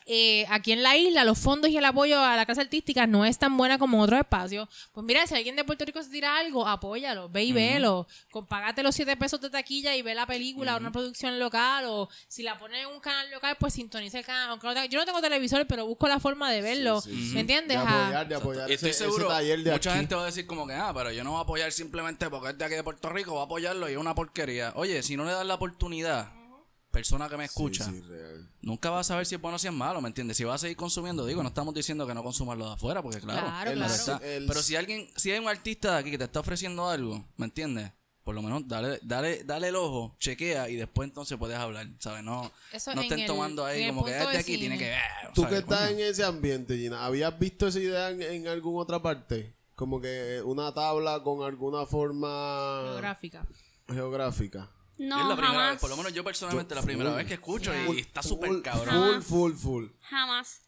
Eh, 0.10 0.46
aquí 0.50 0.72
en 0.72 0.84
la 0.84 0.96
isla, 0.96 1.24
los 1.26 1.38
fondos 1.38 1.70
y 1.70 1.78
el 1.78 1.84
apoyo 1.84 2.20
a 2.22 2.36
la 2.38 2.46
clase 2.46 2.62
artística 2.62 3.06
no 3.08 3.26
es 3.26 3.38
tan 3.38 3.58
buena 3.58 3.78
como 3.78 3.98
en 3.98 4.04
otros 4.04 4.20
espacios. 4.20 4.70
Pues 4.94 5.06
mira, 5.06 5.28
si 5.28 5.36
alguien 5.36 5.56
de 5.58 5.66
Puerto 5.66 5.84
Rico 5.84 6.02
se 6.02 6.10
tira 6.10 6.38
algo, 6.38 6.66
apóyalo, 6.68 7.28
ve 7.30 7.44
y 7.44 7.52
velo. 7.52 8.08
Con, 8.32 8.46
págate 8.48 8.84
los 8.84 8.96
7 8.96 9.18
pesos 9.18 9.42
de 9.42 9.50
taquilla 9.50 9.96
y 9.96 10.02
ve 10.02 10.16
la 10.16 10.26
película, 10.26 10.78
una 10.78 10.92
producción 10.92 11.38
local. 11.40 11.86
O 11.88 12.08
si 12.30 12.42
la 12.44 12.58
ponen 12.58 12.82
en 12.82 12.88
un 12.88 13.00
canal 13.02 13.30
local, 13.32 13.58
pues 13.60 13.74
sintoniza 13.74 14.20
el 14.20 14.26
canal. 14.26 14.50
Aunque 14.52 14.66
no 14.68 14.74
tenga- 14.74 14.86
yo 14.86 14.98
no 15.00 15.06
tengo 15.06 15.20
televisor, 15.22 15.68
pero 15.68 15.86
busco 15.86 16.08
la 16.08 16.20
forma 16.22 16.50
de 16.52 16.62
verlo. 16.62 17.02
Sí, 17.02 17.12
sí, 17.30 17.34
¿Me 17.34 17.42
entiendes? 17.42 17.78
De 17.78 17.84
apoyar, 17.86 18.28
de 18.30 18.36
apoyar 18.36 18.70
Y 18.72 18.74
estoy 18.76 18.90
ese, 18.92 19.00
seguro, 19.04 19.26
ese 19.26 19.34
taller 19.36 19.64
de 19.64 19.72
mucha 19.72 19.90
aquí. 19.92 20.00
gente 20.00 20.16
va 20.16 20.22
a 20.24 20.26
decir 20.28 20.48
como 20.48 20.66
que, 20.66 20.74
ah, 20.74 20.92
pero 20.96 21.12
yo 21.12 21.24
no 21.26 21.32
voy 21.32 21.40
a 21.40 21.44
apoyar 21.44 21.72
simplemente 21.74 22.30
porque 22.30 22.50
es 22.52 22.58
de 22.58 22.64
aquí 22.66 22.76
de 22.76 22.84
Puerto 22.84 23.10
Rico, 23.10 23.32
voy 23.32 23.42
a 23.42 23.44
apoyarlo 23.44 23.90
y 23.90 23.92
es 23.94 23.98
una 23.98 24.16
porquería. 24.16 24.72
Oye, 24.76 25.04
si 25.04 25.18
no 25.18 25.26
le 25.26 25.32
das 25.32 25.46
la 25.46 25.56
oportunidad, 25.56 26.32
persona 26.92 27.30
que 27.30 27.38
me 27.38 27.46
escucha, 27.46 27.86
Sí, 27.86 27.92
sí, 27.92 28.02
real. 28.02 28.50
nunca 28.62 28.90
vas 28.90 29.06
a 29.08 29.14
saber 29.14 29.26
si 29.26 29.36
es 29.36 29.42
bueno 29.42 29.58
o 29.58 29.60
si 29.60 29.68
es 29.68 29.74
malo, 29.74 30.02
¿me 30.02 30.08
entiendes? 30.08 30.38
Si 30.38 30.44
vas 30.44 30.56
a 30.56 30.58
seguir 30.60 30.78
consumiendo, 30.78 31.26
digo, 31.26 31.44
no 31.44 31.50
estamos 31.50 31.74
diciendo 31.74 32.08
que 32.08 32.14
no 32.14 32.24
consumas 32.24 32.58
lo 32.58 32.66
de 32.68 32.74
afuera, 32.74 33.02
porque 33.04 33.20
claro, 33.20 33.42
Claro, 33.48 33.72
claro 33.74 33.78
claro. 33.78 33.94
está. 33.94 34.18
El- 34.36 34.46
Pero 34.48 34.62
si 34.64 34.76
alguien, 34.76 35.08
si 35.16 35.32
hay 35.32 35.40
un 35.40 35.48
artista 35.48 35.94
de 35.94 35.98
aquí 36.00 36.12
que 36.12 36.18
te 36.18 36.24
está 36.24 36.40
ofreciendo 36.40 36.90
algo, 36.90 37.24
¿me 37.38 37.46
entiendes? 37.46 37.92
Por 38.24 38.36
lo 38.36 38.42
menos 38.42 38.68
dale, 38.68 39.00
dale, 39.04 39.44
dale 39.46 39.70
el 39.70 39.76
ojo, 39.78 40.18
chequea 40.20 40.68
y 40.70 40.76
después 40.76 41.08
entonces 41.08 41.38
puedes 41.38 41.58
hablar, 41.58 41.88
¿sabes? 42.00 42.24
No, 42.26 42.52
Eso 42.74 42.94
no 42.94 43.02
estén 43.02 43.20
el- 43.22 43.26
tomando 43.28 43.64
ahí 43.66 43.88
como 43.88 44.04
que 44.04 44.12
punto 44.12 44.24
es 44.24 44.28
de 44.28 44.34
de 44.34 44.40
aquí, 44.40 44.58
tiene 44.58 44.78
cine. 44.78 44.90
que... 44.90 44.98
Tú 45.34 45.42
¿sabes? 45.44 45.54
que 45.56 45.60
estás 45.64 45.92
en 45.92 46.00
ese 46.02 46.24
ambiente, 46.26 46.76
Gina, 46.78 47.06
¿habías 47.06 47.38
visto 47.40 47.68
esa 47.68 47.80
idea 47.80 48.10
en, 48.10 48.22
en 48.22 48.48
alguna 48.50 48.80
otra 48.82 49.02
parte? 49.02 49.54
Como 49.76 50.02
que 50.02 50.42
una 50.44 50.74
tabla 50.74 51.22
con 51.24 51.42
alguna 51.44 51.86
forma 51.86 52.82
Geográfica. 52.86 53.46
geográfica. 53.88 54.70
No, 55.00 55.20
es 55.22 55.28
la 55.28 55.36
primera 55.36 55.54
jamás. 55.54 55.72
vez, 55.74 55.82
por 55.82 55.90
lo 55.92 55.98
menos 55.98 56.14
yo 56.14 56.24
personalmente 56.24 56.74
la 56.76 56.82
primera 56.82 57.10
full. 57.12 57.18
vez 57.18 57.28
que 57.28 57.34
escucho 57.36 57.72
y, 57.74 57.98
y 57.98 58.00
está 58.00 58.24
súper 58.24 58.62
cabrón. 58.62 59.22
Full, 59.24 59.54
full, 59.54 59.56
full. 59.56 59.86
Jamás. 60.02 60.62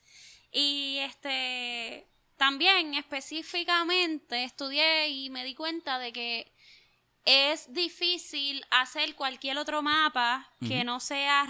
Y 0.52 0.98
este 1.00 2.08
también 2.38 2.94
específicamente 2.94 4.44
estudié 4.44 5.10
y 5.10 5.30
me 5.30 5.44
di 5.44 5.56
cuenta 5.56 6.00
de 6.00 6.14
que 6.14 6.54
es 7.26 7.72
difícil 7.74 8.64
hacer 8.72 9.14
cualquier 9.16 9.58
otro 9.58 9.82
mapa 9.82 10.50
que 10.68 10.84
no 10.84 11.00
sea 11.00 11.46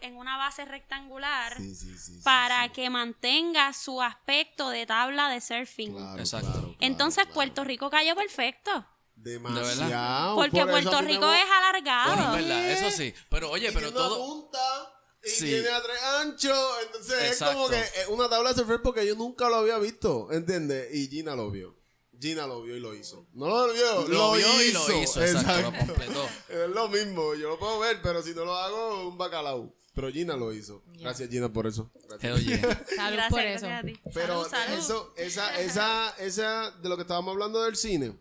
en 0.00 0.16
una 0.16 0.36
base 0.36 0.64
rectangular 0.64 1.56
Sí, 1.58 1.74
sí, 1.74 1.98
sí. 1.98 2.14
sí, 2.14 2.20
para 2.22 2.64
sí. 2.64 2.70
que 2.70 2.88
mantenga 2.88 3.72
su 3.72 4.00
aspecto 4.00 4.70
de 4.70 4.86
tabla 4.86 5.28
de 5.28 5.40
surfing. 5.40 5.92
Claro, 5.92 6.18
Exacto. 6.20 6.46
claro, 6.46 6.62
claro, 6.68 6.76
Entonces 6.80 7.24
claro. 7.24 7.34
Puerto 7.34 7.64
Rico 7.64 7.90
cayó 7.90 8.14
perfecto. 8.14 8.86
Demasiado. 9.16 10.36
Porque 10.36 10.60
por 10.60 10.70
Puerto 10.70 11.00
Rico 11.02 11.32
es 11.32 11.44
alargado. 11.50 12.14
Bueno, 12.16 12.36
es 12.36 12.46
verdad, 12.46 12.70
eso 12.70 12.96
sí. 12.96 13.14
Pero 13.28 13.50
oye, 13.50 13.68
y 13.70 13.72
pero 13.72 13.92
todo... 13.92 14.16
punta 14.24 14.92
y 15.24 15.28
Sí. 15.28 15.46
tiene 15.46 15.68
a 15.70 15.82
tres 15.82 16.00
anchos. 16.20 16.58
Entonces 16.86 17.32
es 17.32 17.38
como 17.42 17.68
que 17.68 17.80
es 17.80 18.06
una 18.08 18.28
tabla 18.28 18.50
de 18.52 18.56
surfer 18.60 18.80
porque 18.82 19.04
yo 19.06 19.16
nunca 19.16 19.48
lo 19.48 19.56
había 19.56 19.78
visto. 19.78 20.28
¿Entiendes? 20.30 20.94
Y 20.94 21.08
Gina 21.08 21.34
lo 21.34 21.50
vio. 21.50 21.74
Gina 22.20 22.46
lo 22.46 22.62
vio 22.62 22.76
y 22.76 22.80
lo 22.80 22.94
hizo. 22.94 23.26
No 23.32 23.48
lo 23.48 23.72
vio, 23.72 24.08
Lo 24.08 24.32
vio 24.32 24.62
y 24.62 24.72
lo 24.72 24.80
hizo, 25.02 25.20
exacto, 25.22 25.60
lo 25.60 25.68
Exacto. 25.68 25.86
completó. 25.86 26.28
Es 26.48 26.68
lo 26.70 26.88
mismo. 26.88 27.34
Yo 27.34 27.48
lo 27.50 27.58
puedo 27.58 27.78
ver, 27.80 28.00
pero 28.02 28.22
si 28.22 28.34
no 28.34 28.44
lo 28.44 28.54
hago, 28.56 29.08
un 29.08 29.18
bacalao. 29.18 29.74
Pero 29.94 30.10
Gina 30.12 30.36
lo 30.36 30.52
hizo. 30.52 30.82
Gracias, 31.00 31.28
Gina, 31.28 31.52
por 31.52 31.66
eso. 31.66 31.90
Gracias. 32.08 32.44
Yeah. 32.44 32.60
Salud 32.96 33.16
Gracias, 33.16 33.30
por 33.30 33.40
gracias 33.42 33.62
eso. 33.62 33.70
a 33.70 33.82
ti. 33.82 34.00
Pero 34.14 34.44
Salud, 34.44 34.50
salud. 34.50 34.78
eso, 34.78 35.14
esa, 35.16 35.60
esa, 35.60 36.14
esa, 36.18 36.70
de 36.70 36.88
lo 36.88 36.96
que 36.96 37.02
estábamos 37.02 37.32
hablando 37.32 37.62
del 37.64 37.76
cine, 37.76 38.16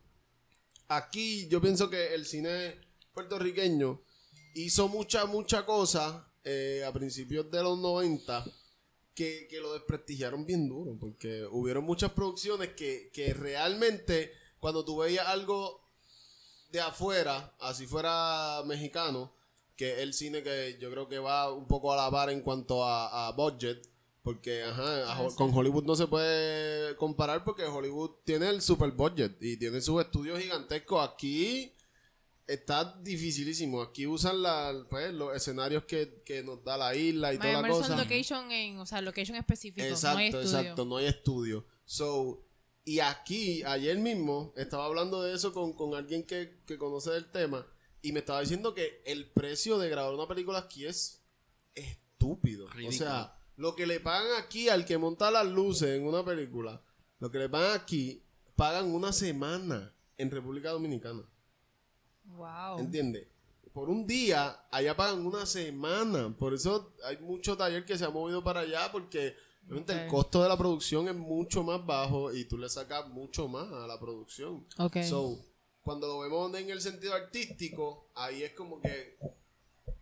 aquí 0.87 1.47
yo 1.47 1.61
pienso 1.61 1.89
que 1.89 2.13
el 2.13 2.25
cine 2.25 2.79
puertorriqueño 3.13 4.01
hizo 4.55 4.87
mucha, 4.87 5.25
mucha 5.25 5.65
cosa 5.65 6.31
eh, 6.43 6.83
a 6.85 6.93
principios 6.93 7.49
de 7.49 7.63
los 7.63 7.77
90 7.79 8.45
que, 9.13 9.47
que 9.49 9.59
lo 9.59 9.73
desprestigiaron 9.73 10.45
bien 10.45 10.67
duro, 10.67 10.97
porque 10.99 11.45
hubieron 11.49 11.85
muchas 11.85 12.11
producciones 12.11 12.73
que, 12.73 13.09
que 13.13 13.33
realmente 13.33 14.31
cuando 14.59 14.83
tú 14.83 14.97
veías 14.97 15.27
algo 15.27 15.81
de 16.71 16.81
afuera, 16.81 17.55
así 17.59 17.87
fuera 17.87 18.61
mexicano, 18.65 19.33
que 19.77 19.93
es 19.93 19.99
el 19.99 20.13
cine 20.13 20.43
que 20.43 20.77
yo 20.79 20.91
creo 20.91 21.07
que 21.07 21.19
va 21.19 21.51
un 21.51 21.67
poco 21.67 21.93
a 21.93 21.95
la 21.95 22.11
par 22.11 22.29
en 22.29 22.41
cuanto 22.41 22.83
a, 22.83 23.27
a 23.27 23.31
budget, 23.31 23.87
porque 24.25 24.63
ajá, 24.63 25.13
a 25.13 25.21
Ho- 25.21 25.33
con 25.35 25.55
Hollywood 25.55 25.85
no 25.85 25.95
se 25.95 26.07
puede 26.07 26.95
comparar 26.97 27.45
porque 27.45 27.63
Hollywood 27.63 28.09
tiene 28.25 28.49
el 28.49 28.61
super 28.61 28.91
budget 28.91 29.37
y 29.41 29.55
tiene 29.55 29.79
sus 29.79 30.01
estudios 30.01 30.39
gigantescos. 30.39 31.07
Aquí 31.07 31.71
está 32.47 32.99
dificilísimo. 33.01 33.81
Aquí 33.81 34.05
usan 34.07 34.41
la, 34.41 34.85
pues, 34.89 35.13
los 35.13 35.35
escenarios 35.35 35.85
que, 35.85 36.21
que 36.25 36.43
nos 36.43 36.63
da 36.63 36.75
la 36.77 36.95
isla 36.95 37.33
y 37.33 37.37
toda 37.37 37.61
la 37.61 37.67
cosa. 37.69 37.95
location 37.95 38.51
en, 38.51 38.79
o 38.79 38.85
sea, 38.85 38.99
location 39.01 39.37
específico, 39.37 39.85
Exacto, 39.85 40.15
no 40.15 40.19
hay 40.19 40.27
estudio. 40.27 40.43
exacto, 40.59 40.85
no 40.85 40.97
hay 40.97 41.05
estudio. 41.05 41.65
So, 41.85 42.43
y 42.83 42.99
aquí, 42.99 43.63
ayer 43.63 43.97
mismo, 43.99 44.53
estaba 44.57 44.85
hablando 44.85 45.21
de 45.23 45.33
eso 45.35 45.53
con, 45.53 45.73
con 45.73 45.93
alguien 45.95 46.23
que, 46.23 46.59
que 46.67 46.77
conoce 46.77 47.11
del 47.11 47.31
tema 47.31 47.65
y 48.01 48.11
me 48.11 48.19
estaba 48.19 48.41
diciendo 48.41 48.73
que 48.75 49.01
el 49.05 49.25
precio 49.31 49.77
de 49.79 49.89
grabar 49.89 50.13
una 50.13 50.27
película 50.27 50.59
aquí 50.59 50.85
es 50.85 51.21
estúpido. 51.73 52.67
Ridículo. 52.69 52.89
O 52.89 52.91
sea, 52.97 53.35
lo 53.57 53.75
que 53.75 53.85
le 53.87 53.99
pagan 53.99 54.27
aquí 54.37 54.69
al 54.69 54.85
que 54.85 54.97
monta 54.97 55.31
las 55.31 55.45
luces 55.47 55.97
en 55.97 56.05
una 56.07 56.23
película, 56.23 56.81
lo 57.19 57.31
que 57.31 57.39
le 57.39 57.49
pagan 57.49 57.79
aquí, 57.79 58.21
pagan 58.55 58.93
una 58.93 59.11
semana 59.13 59.93
en 60.17 60.31
República 60.31 60.71
Dominicana. 60.71 61.23
Wow. 62.25 62.79
¿Entiendes? 62.79 63.27
Por 63.73 63.89
un 63.89 64.07
día, 64.07 64.67
allá 64.71 64.95
pagan 64.95 65.25
una 65.25 65.45
semana. 65.45 66.33
Por 66.37 66.53
eso 66.53 66.93
hay 67.03 67.17
mucho 67.17 67.57
taller 67.57 67.85
que 67.85 67.97
se 67.97 68.05
ha 68.05 68.09
movido 68.09 68.43
para 68.43 68.61
allá 68.61 68.89
porque 68.91 69.35
obviamente 69.65 69.93
el 69.93 70.07
Ok. 70.07 70.11
costo 70.11 70.41
de 70.43 70.47
la 70.49 70.57
producción 70.57 71.07
es 71.09 71.15
mucho 71.15 71.61
más 71.63 71.85
bajo 71.85 72.33
y 72.33 72.45
tú 72.45 72.57
le 72.57 72.69
sacas 72.69 73.07
mucho 73.09 73.47
más 73.49 73.69
a 73.71 73.85
la 73.87 73.99
producción. 73.99 74.65
Ok. 74.77 74.97
So, 75.03 75.37
cuando 75.81 76.07
lo 76.07 76.19
vemos 76.19 76.53
en 76.55 76.69
el 76.69 76.79
sentido 76.81 77.13
artístico, 77.13 78.09
ahí 78.15 78.43
es 78.43 78.53
como 78.53 78.79
que, 78.79 79.17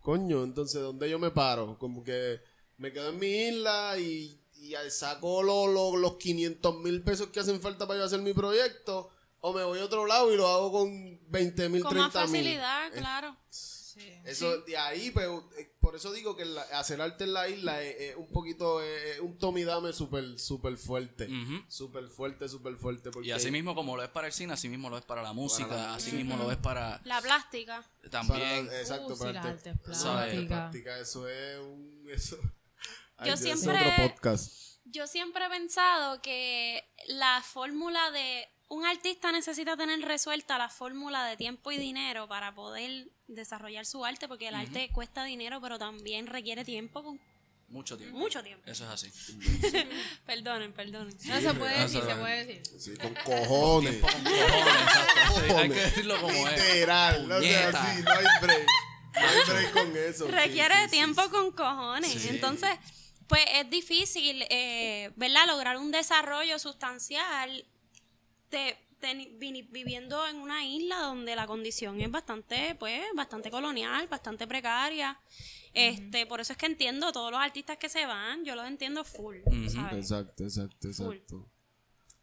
coño, 0.00 0.44
entonces, 0.44 0.80
¿dónde 0.80 1.10
yo 1.10 1.18
me 1.18 1.30
paro? 1.32 1.76
Como 1.78 2.04
que 2.04 2.40
me 2.84 2.92
quedo 2.92 3.08
en 3.08 3.18
mi 3.18 3.26
isla 3.48 3.96
y, 3.98 4.38
y 4.60 4.74
saco 4.90 5.42
lo- 5.42 5.66
lo- 5.66 5.96
los 5.96 6.16
500 6.16 6.76
mil 6.80 7.02
pesos 7.02 7.28
que 7.28 7.40
hacen 7.40 7.60
falta 7.62 7.86
para 7.86 8.00
yo 8.00 8.04
hacer 8.06 8.20
mi 8.20 8.34
proyecto. 8.34 9.10
O 9.40 9.52
me 9.54 9.64
voy 9.64 9.78
a 9.78 9.84
otro 9.84 10.06
lado 10.06 10.32
y 10.32 10.36
lo 10.36 10.46
hago 10.48 10.70
con 10.72 11.18
20 11.30 11.68
mil, 11.70 11.82
Con 11.82 11.96
más 11.96 12.12
30 12.12 12.26
mil. 12.30 12.42
facilidad, 12.42 12.92
claro. 12.92 13.36
Eso 14.24 14.58
de 14.62 14.76
ahí, 14.76 15.12
pero 15.14 15.48
eh, 15.58 15.70
por 15.80 15.94
eso 15.94 16.12
digo 16.12 16.34
que 16.36 16.44
la- 16.44 16.62
hacer 16.78 17.00
arte 17.00 17.24
en 17.24 17.32
la 17.32 17.48
isla 17.48 17.80
es, 17.82 17.94
es 18.10 18.16
un 18.16 18.26
poquito, 18.28 18.82
es 18.82 19.20
un 19.20 19.38
tomidame 19.38 19.92
súper, 19.92 20.38
súper 20.38 20.76
fuerte. 20.78 21.26
Ujú. 21.26 21.62
Súper 21.68 22.08
fuerte, 22.08 22.48
súper 22.48 22.76
fuerte. 22.76 23.10
Porque 23.10 23.28
Y 23.28 23.32
así 23.32 23.50
mismo 23.52 23.74
como 23.74 23.96
lo 23.96 24.02
es 24.02 24.08
para 24.08 24.26
el 24.26 24.32
cine, 24.32 24.52
así 24.54 24.68
mismo 24.68 24.90
lo 24.90 24.98
es 24.98 25.04
para 25.04 25.22
la 25.22 25.32
música, 25.32 25.68
la 25.76 25.94
así 25.94 26.10
mismo 26.12 26.36
lo 26.36 26.50
es 26.50 26.56
para 26.58 27.00
La 27.04 27.20
plástica. 27.22 27.84
también. 28.10 28.66
para- 28.66 28.80
exacto, 28.80 29.12
Uh, 29.12 29.16
sí, 29.16 29.22
para 29.22 29.42
arte- 29.42 29.74
plásticas. 29.84 30.46
plástica, 30.48 30.98
eso 30.98 31.28
es 31.28 31.58
un... 31.60 32.04
Eso, 32.10 32.36
Ay, 33.16 33.30
Yo 33.30 33.36
Dios, 33.36 33.60
siempre- 33.60 33.78
otro 33.92 34.08
podcast. 34.08 34.52
Yo 34.86 35.06
siempre 35.06 35.44
he 35.46 35.48
pensado 35.48 36.20
que 36.22 36.84
la 37.08 37.42
fórmula 37.42 38.10
de 38.10 38.48
un 38.68 38.84
artista 38.86 39.32
necesita 39.32 39.76
tener 39.76 40.00
resuelta 40.00 40.58
la 40.58 40.68
fórmula 40.68 41.24
de 41.26 41.36
tiempo 41.36 41.70
y 41.72 41.78
dinero 41.78 42.28
para 42.28 42.54
poder 42.54 43.08
desarrollar 43.28 43.86
su 43.86 44.04
arte, 44.04 44.28
porque 44.28 44.48
el 44.48 44.54
arte 44.54 44.90
cuesta 44.92 45.24
dinero, 45.24 45.60
pero 45.60 45.78
también 45.78 46.26
requiere 46.26 46.64
tiempo, 46.64 47.02
con 47.02 47.20
Mucho 47.68 47.96
tiempo. 47.96 48.16
mucho 48.18 48.42
tiempo. 48.42 48.62
Eso 48.70 48.84
es 48.84 48.90
así. 48.90 49.10
Perdonen, 50.26 50.72
perdonen. 50.72 51.16
No 51.24 51.40
se 51.40 51.54
puede 51.54 51.80
decir, 51.80 52.02
se 52.04 52.14
puede 52.14 52.44
decir. 52.44 52.80
Sí, 52.80 52.96
con 52.96 53.14
cojones. 53.14 53.90
Tiempo 54.00 54.08
con 54.08 54.22
cojones, 54.24 54.82
exacto. 54.82 55.20
Hay 55.34 55.42
que 55.42 55.48
Cojones. 55.48 55.84
decirlo 55.84 56.20
como 56.20 56.48
es. 56.48 56.74
Literal. 56.74 57.32
O 57.32 57.40
sea, 57.42 57.62
Puñeta. 57.70 57.94
sí, 57.96 58.02
no 58.02 58.10
hay 58.12 58.24
break. 58.42 58.66
No 59.14 59.28
hay 59.28 59.38
break 59.48 59.72
con 59.72 59.96
eso. 59.96 60.28
requiere 60.28 60.84
sí, 60.84 60.90
tiempo 60.90 61.22
sí. 61.24 61.28
con 61.30 61.52
cojones. 61.52 62.10
Sí. 62.12 62.28
Entonces, 62.28 62.70
pues 63.28 63.42
es 63.54 63.70
difícil, 63.70 64.44
eh, 64.50 65.10
¿verdad? 65.16 65.46
Lograr 65.46 65.76
un 65.78 65.90
desarrollo 65.90 66.58
sustancial 66.58 67.64
de, 68.50 68.76
teni- 69.00 69.38
vini- 69.38 69.66
viviendo 69.70 70.26
en 70.26 70.36
una 70.36 70.64
isla 70.64 70.98
donde 70.98 71.34
la 71.36 71.46
condición 71.46 72.00
es 72.00 72.10
bastante, 72.10 72.74
pues, 72.76 73.02
bastante 73.14 73.50
colonial, 73.50 74.06
bastante 74.08 74.46
precaria. 74.46 75.18
Este, 75.72 76.24
por 76.26 76.40
eso 76.40 76.52
es 76.52 76.58
que 76.58 76.66
entiendo 76.66 77.10
todos 77.12 77.32
los 77.32 77.40
artistas 77.40 77.78
que 77.78 77.88
se 77.88 78.06
van, 78.06 78.44
yo 78.44 78.54
los 78.54 78.66
entiendo 78.66 79.02
full, 79.04 79.38
¿sabes? 79.72 80.10
Exacto, 80.10 80.44
exacto, 80.44 80.92
Full. 80.92 81.16
exacto. 81.16 81.50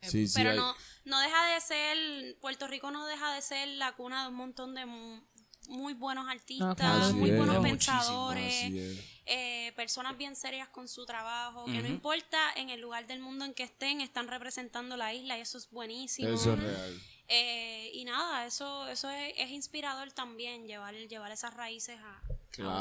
Sí, 0.03 0.25
sí, 0.27 0.33
Pero 0.35 0.51
hay- 0.51 0.55
no, 0.57 0.73
no 1.05 1.19
deja 1.19 1.53
de 1.53 1.59
ser, 1.61 2.37
Puerto 2.39 2.67
Rico 2.67 2.91
no 2.91 3.05
deja 3.05 3.33
de 3.35 3.41
ser 3.41 3.67
la 3.69 3.91
cuna 3.91 4.23
de 4.23 4.29
un 4.29 4.35
montón 4.35 4.73
de 4.73 4.85
mu- 4.85 5.21
muy 5.67 5.93
buenos 5.93 6.27
artistas. 6.29 6.79
Así 6.79 7.13
muy 7.13 7.29
es. 7.29 7.37
buenos 7.37 7.57
Muchísimo, 7.57 7.97
pensadores, 7.97 8.63
así 8.63 8.79
es. 8.79 8.99
Eh, 9.33 9.71
personas 9.77 10.17
bien 10.17 10.35
serias 10.35 10.67
con 10.67 10.89
su 10.89 11.05
trabajo, 11.05 11.63
que 11.63 11.81
no 11.81 11.87
importa 11.87 12.37
en 12.57 12.69
el 12.69 12.81
lugar 12.81 13.07
del 13.07 13.21
mundo 13.21 13.45
en 13.45 13.53
que 13.53 13.63
estén, 13.63 14.01
están 14.01 14.27
representando 14.27 14.97
la 14.97 15.13
isla 15.13 15.37
y 15.37 15.41
eso 15.41 15.57
es 15.57 15.69
buenísimo. 15.71 16.27
Eso 16.27 16.51
es 16.51 16.59
real. 16.59 17.01
Eh, 17.29 17.91
y 17.93 18.03
nada, 18.03 18.45
eso, 18.45 18.89
eso 18.89 19.09
es, 19.09 19.33
es 19.37 19.51
inspirador 19.51 20.11
también, 20.11 20.67
llevar, 20.67 20.93
llevar 20.95 21.31
esas 21.31 21.53
raíces 21.53 21.97
a, 22.01 22.21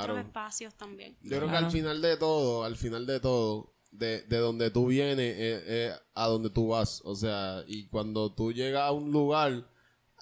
otros 0.00 0.18
espacios 0.18 0.74
también. 0.74 1.16
Yo 1.22 1.36
creo 1.36 1.48
que 1.48 1.56
al 1.56 1.70
final 1.70 2.02
de 2.02 2.16
todo, 2.16 2.64
al 2.64 2.76
final 2.76 3.06
de 3.06 3.20
todo, 3.20 3.72
de, 3.92 4.22
de 4.22 4.38
donde 4.38 4.72
tú 4.72 4.86
vienes 4.86 5.38
es, 5.38 5.68
es 5.68 6.00
a 6.14 6.26
donde 6.26 6.50
tú 6.50 6.66
vas. 6.66 7.00
O 7.04 7.14
sea, 7.14 7.62
y 7.68 7.86
cuando 7.86 8.34
tú 8.34 8.52
llegas 8.52 8.82
a 8.82 8.90
un 8.90 9.12
lugar, 9.12 9.70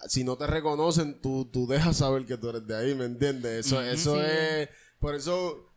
si 0.09 0.25
no 0.25 0.37
te 0.37 0.47
reconocen, 0.47 1.23
tú, 1.23 1.49
tú 1.51 1.67
dejas 1.67 1.97
saber 1.97 2.27
que 2.27 2.37
tú 2.37 2.51
eres 2.51 2.67
de 2.67 2.77
ahí, 2.77 2.95
¿me 2.95 3.07
entiendes? 3.07 3.65
Eso, 3.65 3.81
eso 3.81 4.17
Sí. 4.17 4.27
es... 4.27 4.69
Por 4.99 5.15
eso 5.15 5.68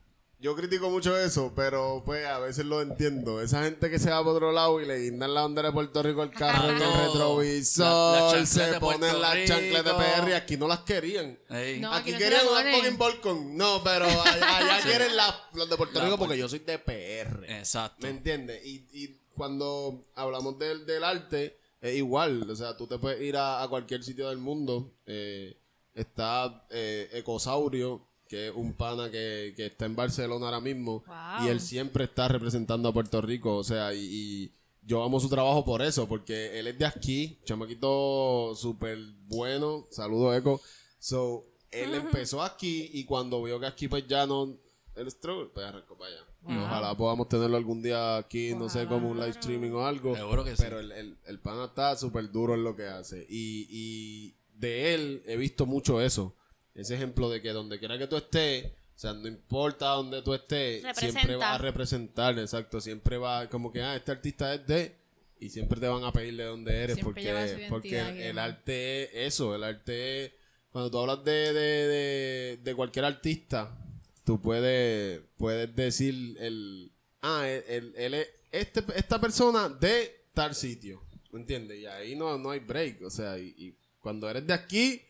yo 0.42 0.56
critico 0.56 0.90
mucho 0.90 1.18
eso, 1.18 1.54
pero 1.56 2.02
pues 2.06 2.26
a 2.26 2.40
veces 2.40 2.66
lo 2.66 2.82
entiendo. 2.82 3.42
Esa 3.42 3.64
gente 3.64 3.90
que 3.90 4.00
se 4.00 4.10
va 4.10 4.24
por 4.24 4.36
otro 4.36 4.52
lado 4.52 4.82
y 4.82 4.86
le 4.86 4.98
guindan 5.00 5.34
la 5.34 5.42
bandera 5.44 5.68
de 5.70 5.74
Puerto 5.74 6.02
Rico 6.04 6.22
al 6.24 6.32
carro 6.32 6.70
en 6.70 6.76
el. 6.76 6.80
La- 6.82 7.06
retrovisor, 7.06 8.16
las 8.16 8.32
chancletas 8.32 8.50
se 8.50 8.72
de 8.74 8.80
ponen 8.80 9.22
las 9.22 9.46
chancletas 9.46 9.86
de. 9.98 10.22
PR, 10.24 10.34
aquí 10.36 10.58
no 10.58 10.68
las 10.68 10.80
querían. 10.80 11.40
No, 11.50 11.56
Aquí 11.56 11.84
aquí 11.94 12.12
no 12.14 12.18
querían 12.18 12.46
la 12.46 12.52
ponen. 12.52 12.76
fucking 12.76 12.98
Volcom. 12.98 13.56
No, 13.58 13.84
pero 13.84 14.06
allá, 14.06 14.58
allá 14.58 14.82
quieren 14.84 15.16
la- 15.16 15.50
los 15.54 15.70
de 15.70 15.78
Puerto 15.78 16.00
La 16.00 16.06
Rico 16.06 16.18
porque 16.18 16.38
yo 16.38 16.50
soy 16.50 16.60
de 16.60 16.80
PR. 16.80 17.46
Exacto. 17.60 17.98
¿Me 18.02 18.10
entiendes? 18.10 18.66
Y, 18.66 18.88
y 18.92 19.22
cuando 19.36 20.02
hablamos 20.16 20.58
del, 20.60 20.86
del 20.86 21.04
arte, 21.04 21.58
es 21.82 21.96
igual. 21.96 22.50
O 22.50 22.56
sea, 22.56 22.76
tú 22.78 22.88
te 22.88 22.98
puedes 22.98 23.22
ir 23.22 23.38
a, 23.38 23.62
a 23.64 23.68
cualquier 23.68 24.04
sitio 24.04 24.30
del 24.30 24.38
mundo. 24.40 24.92
eh, 25.06 25.58
está 25.94 26.66
eh, 26.70 27.10
Ecosaurio, 27.14 28.08
que 28.32 28.48
es 28.48 28.54
un 28.56 28.72
pana 28.72 29.12
que, 29.12 29.54
que 29.58 29.66
está 29.66 29.86
en 29.86 29.94
Barcelona 29.98 30.46
ahora 30.46 30.62
mismo. 30.62 31.04
Wow. 31.06 31.46
Y 31.46 31.50
él 31.50 31.60
siempre 31.60 32.06
está 32.06 32.30
representando 32.30 32.88
a 32.88 32.94
Puerto 32.94 33.22
Rico. 33.22 33.58
O 33.58 33.64
sea, 33.66 33.94
y, 33.94 34.00
y 34.00 34.52
yo 34.84 35.04
amo 35.04 35.20
su 35.20 35.28
trabajo 35.28 35.66
por 35.66 35.82
eso, 35.82 36.08
porque 36.08 36.58
él 36.58 36.68
es 36.68 36.80
de 36.80 36.86
aquí, 36.86 37.40
chamaquito 37.44 38.56
súper 38.56 38.98
bueno. 39.28 39.86
Saludos, 39.92 40.38
Eco. 40.38 40.62
So, 40.98 41.46
él 41.72 41.94
empezó 41.94 42.42
aquí 42.42 42.90
y 42.94 43.04
cuando 43.04 43.44
vio 43.44 43.60
que 43.60 43.66
aquí 43.66 43.90
pues 43.90 44.08
ya 44.08 44.26
no... 44.26 44.58
El 44.96 45.12
struggle, 45.12 45.50
pues 45.54 45.66
arrancó 45.66 45.98
para 45.98 46.12
allá. 46.12 46.26
Y 46.48 46.58
Ojalá 46.58 46.96
podamos 46.96 47.28
tenerlo 47.28 47.58
algún 47.58 47.82
día 47.82 48.16
aquí, 48.16 48.56
no 48.56 48.70
sé, 48.70 48.88
como 48.88 49.10
un 49.10 49.18
live 49.18 49.32
streaming 49.32 49.72
o 49.72 49.86
algo. 49.86 50.16
Seguro 50.16 50.46
que 50.46 50.56
sí. 50.56 50.64
Pero 50.64 50.80
el, 50.80 50.94
el, 50.94 51.18
el 51.26 51.40
pana 51.40 51.66
está 51.66 51.98
súper 51.98 52.32
duro 52.32 52.54
en 52.54 52.64
lo 52.64 52.78
que 52.78 52.88
hace. 52.88 53.26
Y, 53.30 53.68
y 53.70 54.36
de 54.58 54.94
él 54.94 55.24
he 55.26 55.36
visto 55.36 55.66
mucho 55.66 56.00
eso. 56.00 56.34
Ese 56.74 56.96
ejemplo 56.96 57.30
de 57.30 57.42
que 57.42 57.50
donde 57.50 57.80
quiera 57.80 57.98
que 57.98 58.08
tú 58.08 58.18
estés, 58.18 58.66
o 58.66 59.00
sea, 59.02 59.14
no 59.14 59.28
importa 59.28 59.88
donde 59.90 60.22
tú 60.22 60.34
estés, 60.34 60.84
siempre 60.96 61.36
vas 61.36 61.56
a 61.56 61.58
representar, 61.58 62.38
exacto. 62.38 62.80
Siempre 62.80 63.18
va 63.18 63.50
como 63.50 63.72
que, 63.72 63.82
ah, 63.82 63.96
este 63.96 64.12
artista 64.12 64.54
es 64.54 64.66
de... 64.68 64.96
Y 65.40 65.50
siempre 65.50 65.80
te 65.80 65.88
van 65.88 66.04
a 66.04 66.14
pedir 66.14 66.38
de 66.38 66.44
dónde 66.44 66.84
eres 66.84 66.98
Siempre 66.98 67.24
porque, 67.24 67.68
porque 67.68 68.30
el, 68.30 68.38
arte 68.38 69.04
es 69.26 69.34
eso, 69.34 69.56
el 69.56 69.64
arte 69.64 70.26
es... 70.26 70.32
Cuando 70.72 70.92
tú 70.92 71.00
hablas 71.00 71.24
de, 71.26 71.32
de, 71.32 71.88
de, 71.88 72.60
de 72.64 72.76
cualquier 72.76 73.06
artista, 73.06 73.76
tú 74.24 74.40
puedes, 74.40 75.22
puedes 75.38 75.76
decir 75.76 76.38
el... 76.40 76.92
Ah, 77.24 77.48
él 77.48 78.14
es 78.14 78.30
este, 78.52 78.84
esta 78.96 79.20
persona 79.20 79.70
de 79.70 80.26
tal 80.34 80.54
sitio. 80.56 81.02
¿Me 81.32 81.40
entiendes? 81.40 81.80
Y 81.80 81.86
ahí 81.86 82.16
no, 82.16 82.38
no 82.38 82.52
hay 82.52 82.60
break. 82.60 83.02
O 83.04 83.10
sea, 83.10 83.38
y, 83.38 83.54
y 83.58 83.76
cuando 84.00 84.30
eres 84.30 84.46
de 84.46 84.54
aquí, 84.54 85.02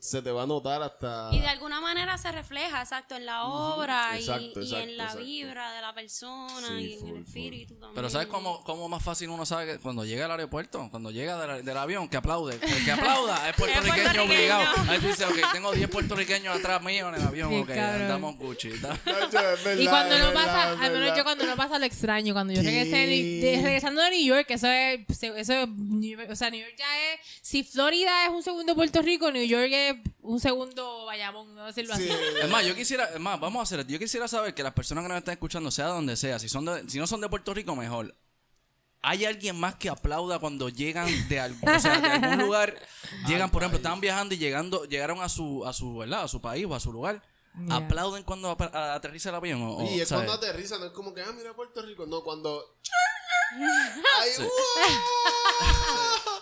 se 0.00 0.22
te 0.22 0.30
va 0.32 0.44
a 0.44 0.46
notar 0.46 0.82
hasta... 0.82 1.28
Y 1.32 1.40
de 1.40 1.46
alguna 1.48 1.80
manera 1.80 2.16
se 2.18 2.32
refleja, 2.32 2.80
exacto, 2.80 3.14
en 3.14 3.26
la 3.26 3.44
obra 3.44 4.12
y- 4.14 4.20
Exacto, 4.20 4.60
y, 4.60 4.64
exacto, 4.64 4.78
en 4.78 4.96
la 4.96 5.04
exacto. 5.04 5.24
vibra 5.24 5.72
de 5.72 5.80
la 5.82 5.94
persona 5.94 6.68
Sí, 6.68 6.74
y 6.74 6.92
en 6.94 7.00
full, 7.00 7.08
el 7.10 7.14
full. 7.16 7.22
espíritu 7.26 7.74
también. 7.74 7.94
Pero 7.94 8.10
¿sabes 8.10 8.26
cómo, 8.26 8.64
cómo 8.64 8.88
más 8.88 9.02
fácil 9.02 9.28
uno 9.28 9.44
sabe 9.46 9.66
que 9.74 9.78
cuando 9.78 10.04
llega 10.04 10.24
al 10.24 10.30
aeropuerto? 10.32 10.88
Cuando 10.90 11.10
llega 11.10 11.38
del, 11.46 11.64
del 11.64 11.76
avión, 11.76 12.08
que 12.08 12.16
aplaude. 12.16 12.58
El 12.60 12.84
que 12.84 12.90
aplauda 12.92 13.48
es 13.50 13.56
puertorriqueño 13.58 14.02
puertorriqueño. 14.04 14.34
obligado. 14.34 14.90
Ahí 14.90 14.98
tú 14.98 15.06
dices, 15.08 15.26
ok, 15.28 15.52
tengo 15.52 15.72
10 15.72 15.90
puertorriqueños 15.90 16.56
atrás 16.56 16.82
mío 16.82 17.08
en 17.10 17.14
el 17.16 17.22
avión, 17.22 17.50
Qué 17.50 17.60
ok, 17.60 17.70
andamos 17.78 18.36
Gucci. 18.38 18.70
Y 19.78 19.86
cuando 19.86 20.18
no 20.18 20.32
pasa, 20.32 20.72
al 20.72 20.92
menos 20.92 21.16
yo 21.16 21.22
cuando 21.24 21.44
no 21.44 21.54
pasa 21.56 21.78
lo 21.78 21.84
extraño, 21.86 22.32
cuando 22.32 22.52
yo 22.52 22.62
regresé 22.62 23.06
de, 23.06 23.60
regresando 23.62 24.00
de 24.02 24.10
New 24.10 24.24
York, 24.24 24.46
eso 24.50 24.66
es, 24.68 25.00
eso 25.10 25.34
es, 25.34 25.48
o 25.48 26.36
sea, 26.36 26.50
New 26.50 26.60
York 26.60 26.74
ya 26.78 27.12
es, 27.12 27.20
si 27.42 27.62
Florida 27.64 28.24
es 28.26 28.30
un 28.32 28.42
segundo 28.42 28.74
Puerto 28.74 29.02
Rico, 29.02 29.30
New 29.30 29.44
York 29.44 29.65
un 30.22 30.40
segundo 30.40 31.04
Bayamón, 31.06 31.54
no 31.54 31.66
decirlo 31.66 31.94
Sí, 31.96 32.08
así. 32.08 32.18
Es 32.42 32.50
más, 32.50 32.64
yo 32.66 32.74
quisiera, 32.74 33.04
es 33.06 33.20
más, 33.20 33.38
vamos 33.40 33.60
a 33.60 33.62
hacer 33.64 33.80
esto. 33.80 33.92
Yo 33.92 33.98
quisiera 33.98 34.26
saber 34.28 34.54
que 34.54 34.62
las 34.62 34.72
personas 34.72 35.02
que 35.04 35.08
nos 35.08 35.18
están 35.18 35.32
escuchando, 35.32 35.70
sea 35.70 35.86
donde 35.86 36.16
sea, 36.16 36.38
si 36.38 36.48
son 36.48 36.64
de- 36.64 36.88
si 36.88 36.98
no 36.98 37.06
son 37.06 37.20
de 37.20 37.28
Puerto 37.28 37.52
Rico, 37.54 37.74
mejor. 37.76 38.14
¿Hay 39.02 39.24
alguien 39.24 39.58
más 39.60 39.76
que 39.76 39.88
aplauda 39.88 40.38
cuando 40.40 40.68
llegan 40.68 41.06
de 41.28 41.38
algún, 41.38 41.68
o 41.68 41.78
sea, 41.78 42.00
de 42.00 42.08
algún 42.08 42.38
lugar? 42.46 42.74
Llegan, 43.28 43.50
por 43.50 43.62
ejemplo, 43.62 43.76
estaban 43.76 44.00
viajando 44.00 44.34
y 44.34 44.38
llegando, 44.38 44.84
llegaron 44.84 45.20
a 45.20 45.28
su, 45.28 45.64
a 45.64 45.72
su, 45.72 45.96
¿verdad? 45.98 46.24
A 46.24 46.28
su 46.28 46.40
país 46.40 46.66
o 46.68 46.74
a 46.74 46.80
su 46.80 46.92
lugar. 46.92 47.22
¿Aplauden 47.70 48.22
cuando 48.22 48.50
aterriza 48.72 49.30
el 49.30 49.34
avión? 49.36 49.62
O, 49.62 49.76
o, 49.78 49.82
Y 49.84 50.00
es 50.00 50.08
¿sabes? 50.08 50.26
cuando 50.26 50.32
aterriza, 50.46 50.78
no 50.78 50.86
es 50.86 50.92
como 50.92 51.14
que, 51.14 51.22
ah, 51.22 51.32
mira 51.36 51.54
Puerto 51.54 51.82
Rico. 51.82 52.06
No, 52.06 52.22
cuando... 52.22 52.76
Ay, 54.20 54.30
Sí. 54.36 54.42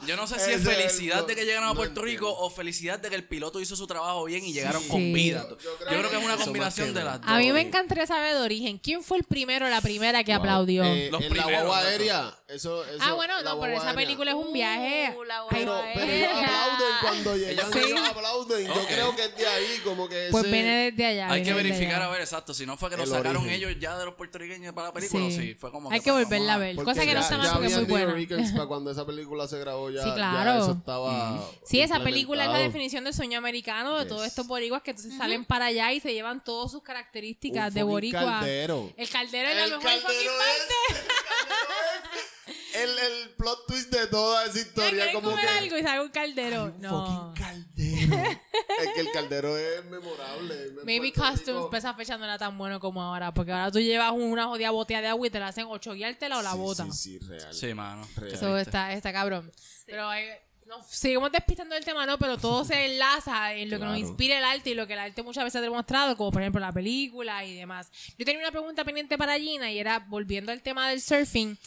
Yo 0.06 0.16
no 0.16 0.26
sé 0.26 0.34
si 0.38 0.50
es 0.50 0.60
es 0.60 0.66
el 0.66 0.74
felicidad 0.74 1.26
de 1.26 1.34
que 1.34 1.44
llegaron 1.46 1.64
a 1.64 1.68
No 1.68 1.74
Puerto 1.76 2.02
Rico 2.02 2.30
o 2.30 2.50
felicidad 2.50 2.98
de 2.98 3.08
que 3.08 3.14
el 3.16 3.26
piloto 3.26 3.58
hizo 3.60 3.74
su 3.74 3.86
trabajo 3.86 4.24
bien 4.24 4.44
y 4.44 4.52
llegaron 4.52 4.82
Sí. 4.82 4.88
con 4.88 5.12
vida. 5.14 5.46
Yo 5.48 5.56
Yo 5.58 5.76
creo 5.78 6.00
creo, 6.00 6.10
que 6.10 6.16
es 6.18 6.24
una 6.24 6.36
combinación 6.36 6.92
de 6.92 7.04
las 7.04 7.20
dos. 7.22 7.30
A 7.30 7.38
mí 7.38 7.50
me 7.52 7.62
encantaría 7.62 8.06
saber 8.06 8.34
de 8.34 8.40
origen. 8.40 8.78
¿Quién 8.78 9.02
fue 9.02 9.16
el 9.18 9.24
primero 9.24 9.64
o 9.66 9.68
la 9.70 9.80
primera 9.80 10.22
que 10.24 10.32
aplaudió? 10.34 10.84
Eh, 10.84 11.08
Los 11.10 11.22
en 11.22 11.30
primeros, 11.30 11.52
la 11.52 11.58
guagua 11.62 11.76
loco. 11.78 11.88
aérea. 11.88 12.38
Eso, 12.46 12.84
eso, 12.84 12.98
ah, 13.00 13.14
bueno, 13.14 13.40
la 13.40 13.54
no, 13.54 13.60
pero 13.60 13.74
esa 13.78 13.94
película 13.94 14.32
es 14.32 14.36
un 14.36 14.52
viaje. 14.52 15.14
Uh, 15.16 15.24
la 15.24 15.44
Pero, 15.48 15.80
pero 15.94 16.12
ellos 16.12 16.28
aplauden 16.30 16.94
cuando 17.00 17.36
llegan, 17.38 17.72
Sí. 17.72 17.78
ellos 17.86 18.00
aplauden. 18.06 18.66
Yo 18.66 18.86
creo 18.86 19.16
que 19.16 19.24
es 19.24 19.36
de 19.36 19.46
ahí, 19.46 19.80
como 19.82 20.06
que 20.10 20.28
Pues 20.30 20.44
ese- 20.44 20.52
viene 20.52 20.90
desde 20.92 21.06
allá. 21.06 21.30
Hay 21.32 21.42
que 21.42 21.54
verificar 21.54 21.96
allá. 22.02 22.04
a 22.06 22.10
ver 22.10 22.20
exacto. 22.20 22.52
Si 22.52 22.66
no 22.66 22.76
fue 22.76 22.90
que 22.90 22.98
lo 22.98 23.04
El 23.04 23.08
sacaron 23.08 23.38
origen. 23.44 23.54
ellos 23.54 23.72
ya 23.80 23.96
de 23.98 24.04
los 24.04 24.12
puertorriqueños 24.14 24.74
para 24.74 24.88
la 24.88 24.92
película, 24.92 25.24
Sí. 25.30 25.36
sí, 25.38 25.54
fue 25.54 25.70
como 25.72 25.90
Hay 25.90 26.00
que 26.00 26.10
volverla 26.10 26.54
a 26.54 26.58
ver. 26.58 26.76
Cosa 26.76 27.00
que 27.00 27.06
no 27.06 27.12
ya- 27.14 27.20
está 27.20 27.36
ya 27.36 27.42
mal 27.44 27.52
porque 27.52 27.66
es 27.68 27.76
muy 27.76 27.84
buena. 27.86 28.52
Para 28.52 28.66
cuando 28.68 28.90
esa 28.90 29.06
película 29.06 29.48
se 29.48 29.58
grabó 29.60 29.88
ya, 29.90 30.02
Sí, 30.02 30.08
ya 30.10 30.14
claro. 30.14 30.62
eso 30.64 30.72
estaba 30.72 31.40
Sí, 31.64 31.80
esa 31.80 32.00
película 32.00 32.44
es 32.44 32.50
la 32.50 32.58
definición 32.58 33.04
del 33.04 33.14
sueño 33.14 33.38
americano 33.38 33.98
de 33.98 34.04
todos 34.04 34.26
estos 34.26 34.46
boricuas 34.46 34.82
que 34.82 34.90
entonces 34.90 35.16
salen 35.16 35.46
para 35.46 35.66
allá 35.66 35.92
y 35.94 36.00
se 36.00 36.12
llevan 36.12 36.44
todas 36.44 36.70
sus 36.70 36.82
características 36.82 37.72
de 37.72 37.82
boricua. 37.84 38.20
caldero. 38.22 38.92
El 38.98 39.08
caldero 39.08 39.48
es 39.48 39.56
la 39.56 39.64
El 39.64 39.70
mejor 39.70 39.82
caldero 39.84 40.06
fucking 40.08 40.28
es- 40.28 40.36
parte. 40.36 41.04
El, 42.74 42.90
el 42.98 43.30
plot 43.36 43.66
twist 43.66 43.90
de 43.92 44.06
toda 44.08 44.44
esa 44.46 44.58
historia 44.58 44.90
¿Quieres 44.90 45.14
como 45.14 45.30
comer 45.30 45.44
que 45.46 45.50
algo 45.52 45.78
y 45.78 45.82
sale 45.82 46.00
un 46.02 46.08
caldero? 46.10 46.74
no. 46.78 47.32
fucking 47.34 47.44
caldero. 47.44 48.34
es 48.80 48.88
que 48.94 49.00
el 49.00 49.10
caldero 49.12 49.56
es 49.56 49.84
memorable. 49.86 50.72
Maybe 50.84 51.06
Rico. 51.06 51.70
para 51.70 51.78
esa 51.78 51.94
fecha 51.94 52.18
no 52.18 52.24
era 52.24 52.38
tan 52.38 52.56
bueno 52.58 52.80
como 52.80 53.02
ahora, 53.02 53.32
porque 53.32 53.52
ahora 53.52 53.70
tú 53.70 53.80
llevas 53.80 54.12
una 54.12 54.46
jodida 54.46 54.70
botella 54.70 55.00
de 55.02 55.08
agua 55.08 55.26
y 55.26 55.30
te 55.30 55.40
la 55.40 55.48
hacen 55.48 55.66
ocho 55.68 55.92
guiártela 55.94 56.38
o 56.38 56.42
la 56.42 56.52
Sí, 56.52 56.58
botan. 56.58 56.92
Sí, 56.92 57.18
sí, 57.18 57.26
real. 57.26 57.54
Sí, 57.54 57.74
mano. 57.74 58.08
Real. 58.16 58.34
Eso 58.34 58.58
está, 58.58 58.92
está 58.92 59.12
cabrón. 59.12 59.50
Pero 59.86 60.12
eh, 60.12 60.40
nos 60.66 60.86
seguimos 60.86 61.30
despistando 61.30 61.74
del 61.74 61.84
tema, 61.84 62.06
¿no? 62.06 62.18
Pero 62.18 62.38
todo 62.38 62.64
se 62.64 62.86
enlaza 62.86 63.54
en 63.54 63.70
lo 63.70 63.78
que 63.78 63.84
nos 63.84 63.98
inspira 63.98 64.38
el 64.38 64.44
arte 64.44 64.70
y 64.70 64.74
lo 64.74 64.86
que 64.86 64.94
el 64.94 64.98
arte 64.98 65.22
muchas 65.22 65.44
veces 65.44 65.58
ha 65.58 65.62
demostrado, 65.62 66.16
como 66.16 66.32
por 66.32 66.42
ejemplo 66.42 66.60
la 66.60 66.72
película 66.72 67.44
y 67.44 67.54
demás. 67.54 67.90
Yo 68.18 68.24
tenía 68.24 68.40
una 68.40 68.50
pregunta 68.50 68.84
pendiente 68.84 69.18
para 69.18 69.38
Gina 69.38 69.70
y 69.70 69.78
era, 69.78 69.98
volviendo 70.00 70.52
al 70.52 70.62
tema 70.62 70.88
del 70.88 71.00
surfing, 71.00 71.58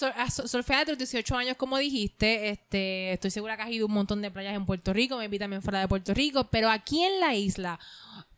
sur- 0.00 0.12
a- 0.16 0.30
su- 0.30 0.48
surfear 0.48 0.84
de 0.86 0.92
los 0.92 0.98
18 0.98 1.36
años, 1.36 1.56
como 1.56 1.78
dijiste, 1.78 2.48
este, 2.50 3.12
estoy 3.12 3.30
segura 3.30 3.56
que 3.56 3.62
has 3.62 3.70
ido 3.70 3.84
a 3.84 3.88
un 3.88 3.94
montón 3.94 4.20
de 4.22 4.30
playas 4.30 4.54
en 4.54 4.66
Puerto 4.66 4.92
Rico, 4.92 5.16
me 5.18 5.28
vi 5.28 5.38
también 5.38 5.62
fuera 5.62 5.80
de 5.80 5.88
Puerto 5.88 6.12
Rico, 6.14 6.44
pero 6.50 6.70
aquí 6.70 7.02
en 7.04 7.20
la 7.20 7.34
isla, 7.34 7.78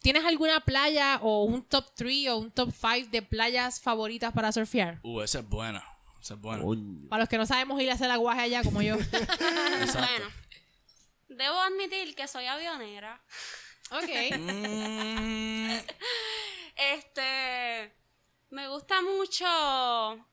¿tienes 0.01 0.25
alguna 0.25 0.61
playa 0.61 1.19
o 1.23 1.45
un 1.45 1.63
top 1.65 1.87
3 1.95 2.29
o 2.31 2.37
un 2.39 2.51
top 2.51 2.71
5 2.73 3.09
de 3.11 3.23
playas 3.23 3.81
favoritas 3.81 4.33
para 4.33 4.51
surfear? 4.53 4.99
Uh, 5.03 5.21
esa 5.23 5.39
es 5.39 5.49
buena. 5.49 5.83
Esa 6.21 6.35
es 6.35 6.41
buena. 6.41 6.63
Para 7.09 7.23
los 7.23 7.29
que 7.29 7.39
no 7.39 7.47
sabemos 7.47 7.81
ir 7.83 7.91
a 7.91 7.95
hacer 7.95 8.11
aguaje 8.11 8.41
allá 8.43 8.63
como 8.63 8.83
yo. 8.83 8.97
Bueno, 9.93 10.27
debo 11.29 11.59
admitir 11.61 12.15
que 12.15 12.29
soy 12.29 12.47
avionera. 12.47 13.21
ok. 13.91 14.39
Mm, 14.39 15.71
Este, 16.95 17.93
me 18.53 18.69
gusta 18.69 19.01
mucho 19.01 19.47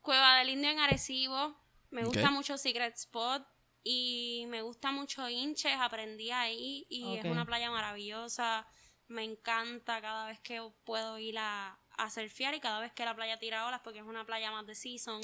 Cueva 0.01 0.39
del 0.39 0.49
Indio 0.49 0.69
en 0.71 0.79
Arecibo, 0.79 1.55
me 1.89 2.03
gusta 2.03 2.29
mucho 2.31 2.57
Secret 2.57 2.93
Spot 2.95 3.41
y 3.81 4.45
me 4.49 4.61
gusta 4.61 4.91
mucho 4.91 5.27
Inches, 5.29 5.77
aprendí 5.79 6.29
ahí 6.29 6.85
y 6.89 7.15
es 7.15 7.23
una 7.23 7.45
playa 7.45 7.71
maravillosa, 7.71 8.67
me 9.07 9.23
encanta 9.23 10.01
cada 10.01 10.27
vez 10.27 10.41
que 10.41 10.61
puedo 10.83 11.17
ir 11.17 11.37
a, 11.39 11.79
a 11.91 12.09
surfear 12.09 12.53
y 12.55 12.59
cada 12.59 12.81
vez 12.81 12.91
que 12.91 13.05
la 13.05 13.15
playa 13.15 13.39
tira 13.39 13.65
olas 13.65 13.79
porque 13.85 13.99
es 13.99 14.05
una 14.05 14.25
playa 14.25 14.51
más 14.51 14.67
de 14.67 14.75
season, 14.75 15.21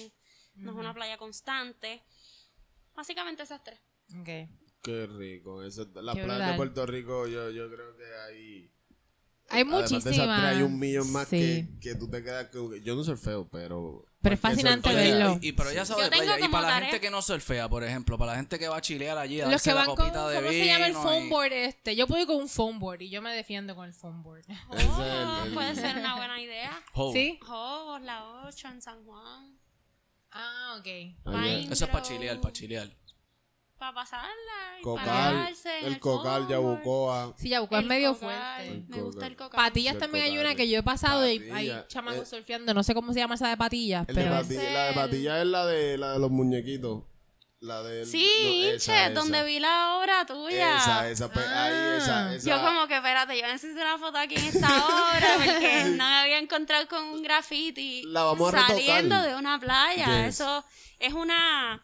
no 0.55 0.71
es 0.71 0.77
una 0.77 0.93
playa 0.93 1.17
constante. 1.17 2.01
Básicamente 2.93 3.43
esas 3.43 3.61
tres. 3.61 3.81
Ok. 4.21 4.49
Qué 4.81 5.07
rico. 5.07 5.63
Eso, 5.63 5.85
Qué 5.85 5.99
playas 5.99 6.25
brutal. 6.25 6.51
de 6.51 6.55
Puerto 6.55 6.85
Rico, 6.85 7.27
yo, 7.27 7.49
yo 7.49 7.69
creo 7.69 7.97
que 7.97 8.05
hay. 8.25 8.71
Hay 9.49 9.63
muchísimas. 9.63 10.43
hay 10.43 10.61
un 10.63 10.79
millón 10.79 11.11
más 11.11 11.27
Sí. 11.27 11.37
que, 11.79 11.79
que 11.91 11.95
tú 11.95 12.09
te 12.09 12.23
quedas. 12.23 12.47
que- 12.49 12.81
yo 12.83 12.95
no 12.95 13.03
surfeo, 13.03 13.47
pero. 13.49 14.05
Pero 14.21 14.33
es 14.35 14.41
fascinante 14.41 14.89
surfea- 14.89 14.95
verlo. 14.95 15.39
Y, 15.39 15.49
y- 15.49 15.51
pero 15.51 15.71
ya 15.71 15.85
sabes, 15.85 16.07
playa. 16.09 16.39
Y 16.43 16.47
para 16.49 16.67
la 16.67 16.81
gente 16.81 16.99
que 16.99 17.11
no 17.11 17.21
surfea, 17.21 17.69
por 17.69 17.83
ejemplo, 17.83 18.17
para 18.17 18.31
la 18.31 18.37
gente 18.37 18.57
que 18.57 18.67
va 18.67 18.77
a 18.77 18.81
chilear 18.81 19.17
allí, 19.19 19.39
a 19.39 19.43
Los 19.43 19.51
darse 19.51 19.69
que 19.69 19.73
la 19.75 19.81
van 19.81 19.85
con, 19.85 19.95
copita 19.97 20.27
de 20.29 20.35
¿cómo 20.37 20.49
vino. 20.49 20.63
se 20.63 20.67
llama 20.71 20.85
el 20.87 20.91
y- 20.91 20.95
phone 20.95 21.29
board 21.29 21.53
este? 21.53 21.95
Yo 21.95 22.07
puedo 22.07 22.21
ir 22.21 22.27
con 22.27 22.37
un 22.37 22.49
phone 22.49 22.79
board 22.79 23.01
y 23.03 23.09
yo 23.11 23.21
me 23.21 23.31
defiendo 23.35 23.75
con 23.75 23.85
el 23.85 23.93
phone 23.93 24.23
board. 24.23 24.43
El- 24.49 24.57
Oh, 24.89 25.43
el- 25.45 25.53
puede 25.53 25.75
ser 25.75 25.95
una 25.97 26.15
buena 26.15 26.41
idea. 26.41 26.83
¿Sí? 27.13 27.39
Oh, 27.47 27.99
la 28.01 28.25
8 28.47 28.67
en 28.69 28.81
San 28.81 29.05
Juan. 29.05 29.59
Ah, 30.31 30.75
ok. 30.79 30.87
Eso 31.71 31.85
es 31.85 31.91
para 31.91 32.01
chilear, 32.03 32.41
para 32.41 32.51
chilear. 32.51 32.89
Para 33.77 33.93
pasarla. 33.93 34.79
y 34.79 34.83
Cocal, 34.83 35.53
en 35.81 35.85
el 35.85 35.99
cocal, 35.99 36.47
Yabucoa. 36.47 37.33
Sí, 37.37 37.49
ya 37.49 37.59
buscó 37.59 37.75
es 37.75 37.81
El 37.81 37.87
medio 37.89 38.13
cocal, 38.13 38.29
fuerte. 38.57 38.83
Me 38.87 39.01
gusta 39.01 39.27
el 39.27 39.35
cocal. 39.35 39.57
Patillas 39.57 39.93
El 39.95 39.99
también 39.99 40.25
hay 40.25 40.37
una 40.37 40.55
que 40.55 40.69
yo 40.69 40.79
he 40.79 40.83
pasado 40.83 41.27
y 41.29 41.39
patilla. 41.39 41.77
hay 41.79 41.83
chamacos 41.87 42.21
Eh, 42.31 42.37
surfeando. 42.37 42.73
No 42.73 42.83
sé 42.83 42.93
cómo 42.93 43.11
se 43.13 43.19
llama 43.19 43.35
esa 43.35 43.49
de 43.49 43.57
patillas, 43.57 44.07
El 44.07 44.15
de 44.15 44.21
pero... 44.23 44.35
patilla, 44.35 44.71
la 44.71 44.83
de 44.85 44.93
patilla 44.93 45.41
es 45.41 45.47
la 45.47 45.65
de, 45.65 45.97
la 45.97 46.11
de 46.13 46.19
los 46.19 46.31
muñequitos. 46.31 47.03
La 47.59 47.81
de. 47.83 48.05
Sí, 48.05 48.29
no, 48.43 48.49
Inche, 48.73 48.75
esa, 49.05 49.09
donde 49.09 49.43
vi 49.43 49.59
la 49.59 49.97
obra 49.97 50.25
tuya. 50.25 50.77
Esa, 50.77 51.09
esa, 51.09 51.31
pe- 51.31 51.39
ahí, 51.39 51.97
esa, 51.97 52.27
Ah. 52.29 52.33
esa. 52.35 52.49
Yo 52.49 52.61
como 52.63 52.87
que, 52.87 52.95
espérate, 52.95 53.37
yo 53.39 53.47
necesito 53.47 53.81
una 53.81 53.97
foto 53.97 54.17
aquí 54.19 54.35
en 54.35 54.45
esta 54.45 54.67
obra 54.85 55.27
porque 55.37 55.83
no 55.89 56.05
me 56.05 56.15
había 56.15 56.37
encontrado 56.37 56.87
con 56.87 57.03
un 57.05 57.23
graffiti 57.23 58.03
La 58.05 58.23
vamos 58.23 58.53
a 58.53 58.57
retocar. 58.57 58.75
saliendo 58.77 59.21
de 59.21 59.35
una 59.35 59.59
playa. 59.59 60.05
Yes. 60.27 60.35
Eso 60.35 60.63
es 60.99 61.13
una... 61.13 61.81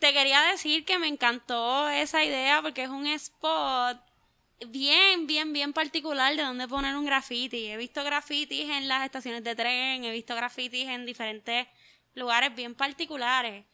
Te 0.00 0.14
quería 0.14 0.40
decir 0.50 0.84
que 0.84 0.98
me 0.98 1.08
encantó 1.08 1.88
esa 1.90 2.24
idea 2.24 2.62
porque 2.62 2.82
es 2.82 2.88
un 2.88 3.06
spot 3.06 3.98
bien, 4.66 5.26
bien, 5.26 5.52
bien 5.52 5.74
particular 5.74 6.34
de 6.34 6.42
donde 6.42 6.66
poner 6.66 6.96
un 6.96 7.04
graffiti. 7.04 7.66
He 7.66 7.76
visto 7.76 8.02
grafitis 8.02 8.70
en 8.70 8.88
las 8.88 9.04
estaciones 9.04 9.44
de 9.44 9.54
tren, 9.54 10.04
he 10.04 10.10
visto 10.10 10.34
grafitis 10.34 10.88
en 10.88 11.04
diferentes 11.04 11.66
lugares 12.14 12.54
bien 12.54 12.74
particulares. 12.74 13.66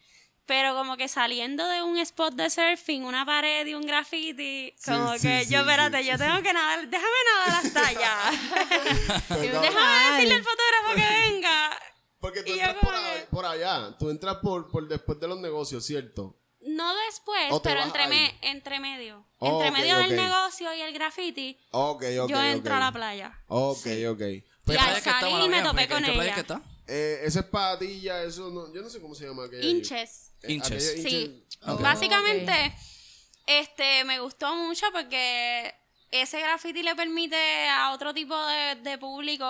Pero 0.47 0.75
como 0.75 0.97
que 0.97 1.09
saliendo 1.09 1.67
de 1.69 1.83
un 1.83 1.97
spot 1.99 2.35
de 2.35 2.51
surfing, 2.51 3.05
una 3.05 3.25
pared 3.25 3.67
y 3.67 3.75
un 3.75 3.83
graffiti, 3.83 4.75
como 4.85 5.15
sí, 5.15 5.27
que 5.27 5.45
sí, 5.45 5.53
yo, 5.53 5.59
sí. 5.59 5.65
espérate, 5.65 6.05
yo 6.05 6.19
tengo 6.19 6.41
que 6.43 6.53
nadar, 6.53 6.87
déjame 6.89 7.17
nadar 7.35 7.65
hasta 7.65 7.87
allá. 7.87 8.17
Déjame 9.29 10.13
decirle 10.13 10.35
al 10.35 10.45
fotógrafo. 10.45 10.66
Porque 12.43 12.51
tú 12.51 12.57
y 12.57 12.61
entras 12.61 12.77
por, 12.85 12.91
que- 12.93 12.99
ahí- 12.99 13.25
por 13.31 13.47
allá. 13.47 13.97
Tú 13.99 14.11
entras 14.11 14.37
por, 14.37 14.71
por 14.71 14.89
después 14.89 15.19
de 15.21 15.29
los 15.29 15.39
negocios, 15.41 15.85
¿cierto? 15.85 16.37
No 16.61 16.95
después, 17.07 17.53
¿O 17.53 17.61
te 17.63 17.69
pero 17.71 17.83
entre, 17.83 18.03
ahí? 18.03 18.09
me- 18.09 18.39
entre 18.51 18.81
medio. 18.81 19.25
Oh, 19.39 19.53
entre 19.53 19.71
medio 19.71 19.99
del 19.99 20.17
negocio 20.17 20.75
y 20.75 20.81
el 20.81 20.93
graffiti, 20.93 21.59
Ok, 21.71 22.03
ok. 22.23 22.29
yo 22.29 22.43
entro 22.43 22.75
a 22.75 22.81
la 22.81 22.93
playa. 22.93 23.39
Ok, 23.47 23.87
ok. 24.11 24.21
Y 24.21 24.45
Pero, 24.65 24.81
al 24.81 25.01
salir 25.01 25.49
me 25.49 25.63
topé 25.63 25.83
¿En 25.83 25.89
qué 25.89 25.95
con 25.95 26.05
ella. 26.05 26.35
que 26.35 26.41
está? 26.41 26.61
eh, 26.89 27.21
esa 27.23 27.41
es 27.41 27.47
patilla, 27.47 28.23
eso 28.25 28.51
no. 28.51 28.73
Yo 28.75 28.83
no 28.83 28.91
sé 28.91 29.01
cómo 29.01 29.15
se 29.15 29.27
llama 29.27 29.45
aquella. 29.45 29.65
Hinches. 29.65 30.33
Eh, 30.43 30.53
Hinches. 30.55 30.91
aquella 30.91 31.09
Sí. 31.09 31.47
Básicamente, 31.81 32.75
este, 33.47 34.05
me 34.05 34.19
gustó 34.21 34.55
mucho 34.57 34.87
porque 34.93 35.73
ese 36.23 36.41
graffiti 36.41 36.83
le 36.83 36.95
permite 36.95 37.69
a 37.69 37.93
otro 37.93 38.13
tipo 38.15 38.37
de, 38.47 38.77
de 38.77 38.99
público 38.99 39.45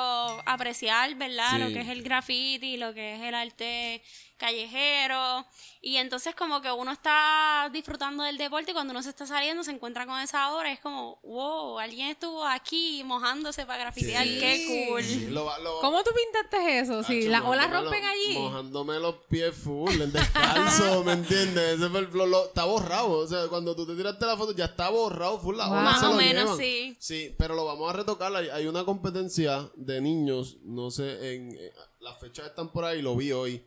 apreciar, 0.46 1.14
¿verdad? 1.14 1.50
Sí. 1.52 1.58
Lo 1.58 1.68
que 1.68 1.80
es 1.80 1.88
el 1.88 2.02
graffiti, 2.02 2.76
lo 2.76 2.94
que 2.94 3.14
es 3.14 3.20
el 3.22 3.34
arte 3.34 4.02
callejero. 4.36 5.46
Y 5.80 5.96
entonces 5.98 6.34
como 6.34 6.60
que 6.60 6.70
uno 6.72 6.92
está 6.92 7.68
disfrutando 7.72 8.24
del 8.24 8.38
deporte 8.38 8.70
y 8.70 8.74
cuando 8.74 8.90
uno 8.92 9.02
se 9.02 9.10
está 9.10 9.26
saliendo 9.26 9.62
se 9.62 9.70
encuentra 9.70 10.06
con 10.06 10.18
esa 10.20 10.54
obra. 10.54 10.72
Es 10.72 10.80
como, 10.80 11.18
wow, 11.22 11.78
alguien 11.78 12.08
estuvo 12.08 12.44
aquí 12.44 13.02
mojándose 13.04 13.66
para 13.66 13.78
grafitear. 13.84 14.24
Sí. 14.24 14.38
Qué 14.38 14.86
cool. 14.88 15.02
Sí, 15.02 15.26
lo 15.28 15.46
¿Cómo 15.80 16.02
tú 16.02 16.10
pintaste 16.14 16.78
eso? 16.80 17.02
Sí, 17.02 17.20
Hacho, 17.20 17.30
las 17.30 17.42
olas 17.42 17.70
rompen 17.70 18.04
allí. 18.04 18.34
Mojándome 18.38 18.98
los 18.98 19.14
pies 19.28 19.54
full, 19.54 20.00
en 20.00 20.12
descalzo, 20.12 21.04
¿me 21.04 21.12
entiendes? 21.12 21.78
Ese 21.78 21.88
fue 21.88 22.00
el 22.00 22.08
está 22.46 22.64
borrado. 22.64 23.18
O 23.18 23.26
sea, 23.26 23.46
cuando 23.48 23.76
tú 23.76 23.86
te 23.86 23.94
tiraste 23.94 24.26
la 24.26 24.36
foto, 24.36 24.52
ya 24.54 24.66
está 24.66 24.88
borrado 24.90 25.38
full. 25.40 25.56
La 25.56 25.66
Wow. 25.66 25.72
ola 25.74 25.82
Más 25.82 26.00
se 26.00 26.06
o 26.06 26.10
lo 26.10 26.16
menos, 26.16 26.42
llevan. 26.42 26.58
sí. 26.58 26.96
Sí, 26.98 27.34
pero 27.38 27.54
lo 27.54 27.64
vamos 27.64 27.88
a 27.90 27.92
retocar. 27.96 28.34
Hay, 28.34 28.48
hay 28.48 28.66
una 28.66 28.84
competencia 28.84 29.70
de 29.76 30.00
niños, 30.00 30.56
no 30.62 30.90
sé, 30.90 31.34
en 31.34 31.56
eh, 31.56 31.72
las 32.00 32.18
fechas 32.18 32.46
están 32.46 32.72
por 32.72 32.84
ahí, 32.84 33.02
lo 33.02 33.16
vi 33.16 33.32
hoy. 33.32 33.64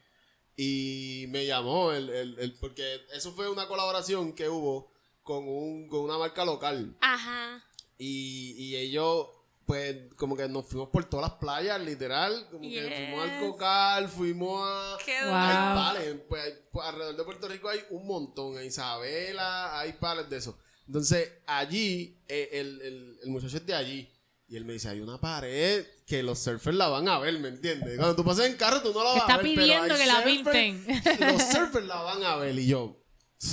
Y 0.62 1.26
me 1.30 1.46
llamó, 1.46 1.94
el, 1.94 2.10
el, 2.10 2.38
el- 2.38 2.54
porque 2.56 3.06
eso 3.14 3.32
fue 3.32 3.48
una 3.50 3.66
colaboración 3.70 4.34
que 4.34 4.50
hubo 4.50 4.92
con, 5.24 5.48
un, 5.48 5.88
con 5.88 6.02
una 6.02 6.18
marca 6.18 6.44
local. 6.44 6.98
Ajá. 7.00 7.64
Y, 7.98 8.56
y 8.58 8.76
ellos, 8.76 9.28
pues, 9.66 9.96
como 10.18 10.36
que 10.36 10.50
nos 10.50 10.66
fuimos 10.66 10.90
por 10.90 11.06
todas 11.06 11.30
las 11.30 11.40
playas, 11.40 11.80
literal. 11.82 12.46
Como 12.52 12.62
que 12.62 12.82
fuimos 13.08 13.30
al 13.30 13.40
Cocal, 13.40 14.10
fuimos 14.10 14.62
a. 14.66 14.98
Qué 15.06 15.22
Wow. 15.24 15.34
Hay 15.34 15.76
pales, 15.76 16.16
pues, 16.28 16.54
pues, 16.74 16.86
alrededor 16.88 17.16
de 17.16 17.24
Puerto 17.24 17.48
Rico 17.48 17.70
hay 17.70 17.80
un 17.92 18.06
montón. 18.06 18.58
En 18.58 18.66
Isabela 18.66 19.80
hay 19.80 19.94
pales 19.94 20.30
de 20.30 20.38
eso. 20.38 20.58
Entonces, 20.88 21.32
allí, 21.46 22.20
eh, 22.28 22.50
el, 22.52 22.82
el, 22.82 23.20
el 23.24 23.30
muchacho 23.30 23.56
es 23.56 23.66
de 23.66 23.76
allí. 23.76 24.12
Y 24.50 24.58
él 24.58 24.66
me 24.66 24.74
dice, 24.74 24.90
hay 24.90 25.00
una 25.00 25.22
pared 25.22 25.86
que 26.10 26.24
los 26.24 26.40
surfers 26.40 26.76
la 26.76 26.88
van 26.88 27.08
a 27.08 27.20
ver, 27.20 27.38
¿me 27.40 27.50
entiendes? 27.50 27.96
Cuando 27.98 28.16
tú 28.16 28.26
pasas 28.26 28.48
en 28.48 28.56
carro, 28.58 28.82
tú 28.82 28.92
no 28.92 29.04
la 29.04 29.12
vas 29.12 29.18
Está 29.22 29.36
a 29.36 29.38
ver. 29.38 29.46
pero 29.46 29.62
pidiendo 29.62 29.94
hay 29.94 30.00
que 30.02 30.06
la 30.08 30.24
pinten. 30.24 30.88
Los 31.34 31.44
surfers 31.44 31.86
la 31.86 32.02
van 32.02 32.24
a 32.24 32.36
ver. 32.38 32.58
Y 32.58 32.66
yo, 32.66 32.98
¿qué, 33.40 33.48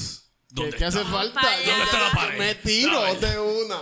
¿Dónde 0.51 0.77
qué 0.79 0.85
hace 0.87 0.99
está? 1.03 1.11
falta? 1.13 1.35
Para 1.41 1.61
Yo. 1.63 1.67
¿Dónde 1.71 1.85
está 1.85 2.01
la 2.01 2.11
pared? 2.13 2.39
Me 2.39 2.55
tiro 2.55 3.15
de 3.15 3.39
una. 3.39 3.81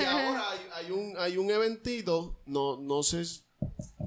Y 0.00 0.04
ahora 0.04 0.50
hay, 0.50 0.60
hay 0.74 0.90
un, 0.92 1.14
hay 1.18 1.36
un 1.36 1.50
eventito, 1.50 2.40
no, 2.46 2.76
no 2.80 3.02
sé, 3.02 3.24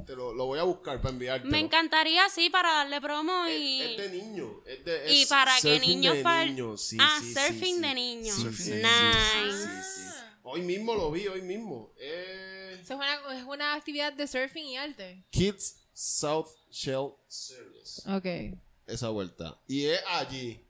te 0.08 0.16
lo, 0.16 0.34
lo 0.34 0.46
voy 0.46 0.60
a 0.60 0.64
buscar 0.64 1.02
para 1.02 1.14
enviarte. 1.14 1.46
Me 1.50 1.60
encantaría, 1.60 2.30
sí, 2.30 2.50
para 2.50 2.72
darle 2.76 3.02
promo 3.02 3.46
y... 3.50 3.82
Es, 3.82 3.90
es 3.90 3.98
de 3.98 4.10
niños. 4.22 4.52
Es 4.66 4.86
de, 4.86 5.14
Y 5.14 5.26
para 5.26 5.52
que 5.62 5.80
niños 5.82 6.16
de 6.16 6.24
par- 6.24 6.48
niños, 6.48 6.82
sí, 6.82 6.98
ah, 7.02 7.20
sí, 7.22 7.34
surfing 7.34 7.76
sí. 7.76 7.82
de 7.82 7.94
niños. 7.94 8.36
Surfing 8.38 8.70
de 8.70 8.84
Nice. 8.84 9.58
sí, 9.58 9.68
sí, 9.68 10.02
sí. 10.02 10.02
Hoy 10.44 10.62
mismo 10.62 10.94
lo 10.96 11.12
vi, 11.12 11.28
hoy 11.28 11.42
mismo. 11.42 11.92
Eh, 11.98 12.55
es 12.94 12.98
una, 13.00 13.38
es 13.40 13.44
una 13.44 13.74
actividad 13.74 14.14
de 14.14 14.28
surfing 14.28 14.66
y 14.66 14.78
arte. 14.78 15.26
Kids 15.32 15.78
South 15.94 16.48
Shell 16.72 17.10
Series. 17.28 18.04
Ok. 18.08 18.58
Esa 18.88 19.10
vuelta. 19.10 19.60
Y 19.68 19.86
es 19.86 20.00
allí. 20.08 20.62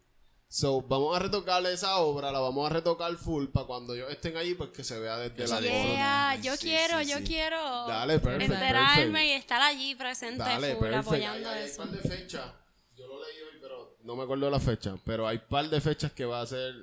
So, 0.47 0.81
vamos 0.81 1.13
a 1.15 1.19
retocarle 1.19 1.73
esa 1.73 1.97
obra, 1.97 2.31
la 2.31 2.39
vamos 2.39 2.65
a 2.69 2.73
retocar 2.73 3.13
full 3.17 3.47
para 3.47 3.65
cuando 3.67 3.93
ellos 3.93 4.09
estén 4.09 4.37
allí, 4.37 4.53
pues 4.53 4.69
que 4.69 4.85
se 4.85 4.97
vea 4.99 5.17
desde 5.17 5.47
la 5.49 5.59
Yeah, 5.59 6.35
yo 6.41 6.55
Sí, 6.55 6.67
quiero, 6.69 6.99
sí, 7.03 7.09
yo 7.09 7.17
sí. 7.17 7.23
quiero 7.25 7.57
Dale, 7.87 8.19
perfecto, 8.19 8.53
enterarme 8.53 8.95
perfecto. 9.03 9.19
y 9.25 9.31
estar 9.31 9.61
allí 9.61 9.95
presente 9.95 10.37
Dale, 10.43 10.75
full 10.75 10.83
perfecto. 10.85 11.09
apoyando 11.09 11.49
hay, 11.49 11.59
hay 11.59 11.65
eso. 11.69 11.77
par 11.83 11.89
de 11.91 11.97
fechas. 12.09 12.53
Yo 12.95 13.05
lo 13.07 13.15
leí 13.19 13.37
hoy, 13.41 13.57
pero 13.61 13.97
no 14.03 14.15
me 14.15 14.23
acuerdo 14.23 14.45
de 14.45 14.51
la 14.51 14.59
fecha. 14.61 14.95
Pero 15.03 15.27
hay 15.27 15.39
par 15.39 15.69
de 15.69 15.81
fechas 15.81 16.13
que 16.13 16.23
va 16.23 16.39
a 16.41 16.45
ser 16.47 16.73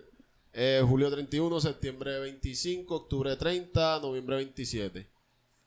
eh, 0.52 0.82
julio 0.86 1.10
31, 1.10 1.58
septiembre 1.60 2.18
25, 2.18 2.94
octubre 2.94 3.36
30, 3.36 4.00
noviembre 4.00 4.36
27. 4.36 5.08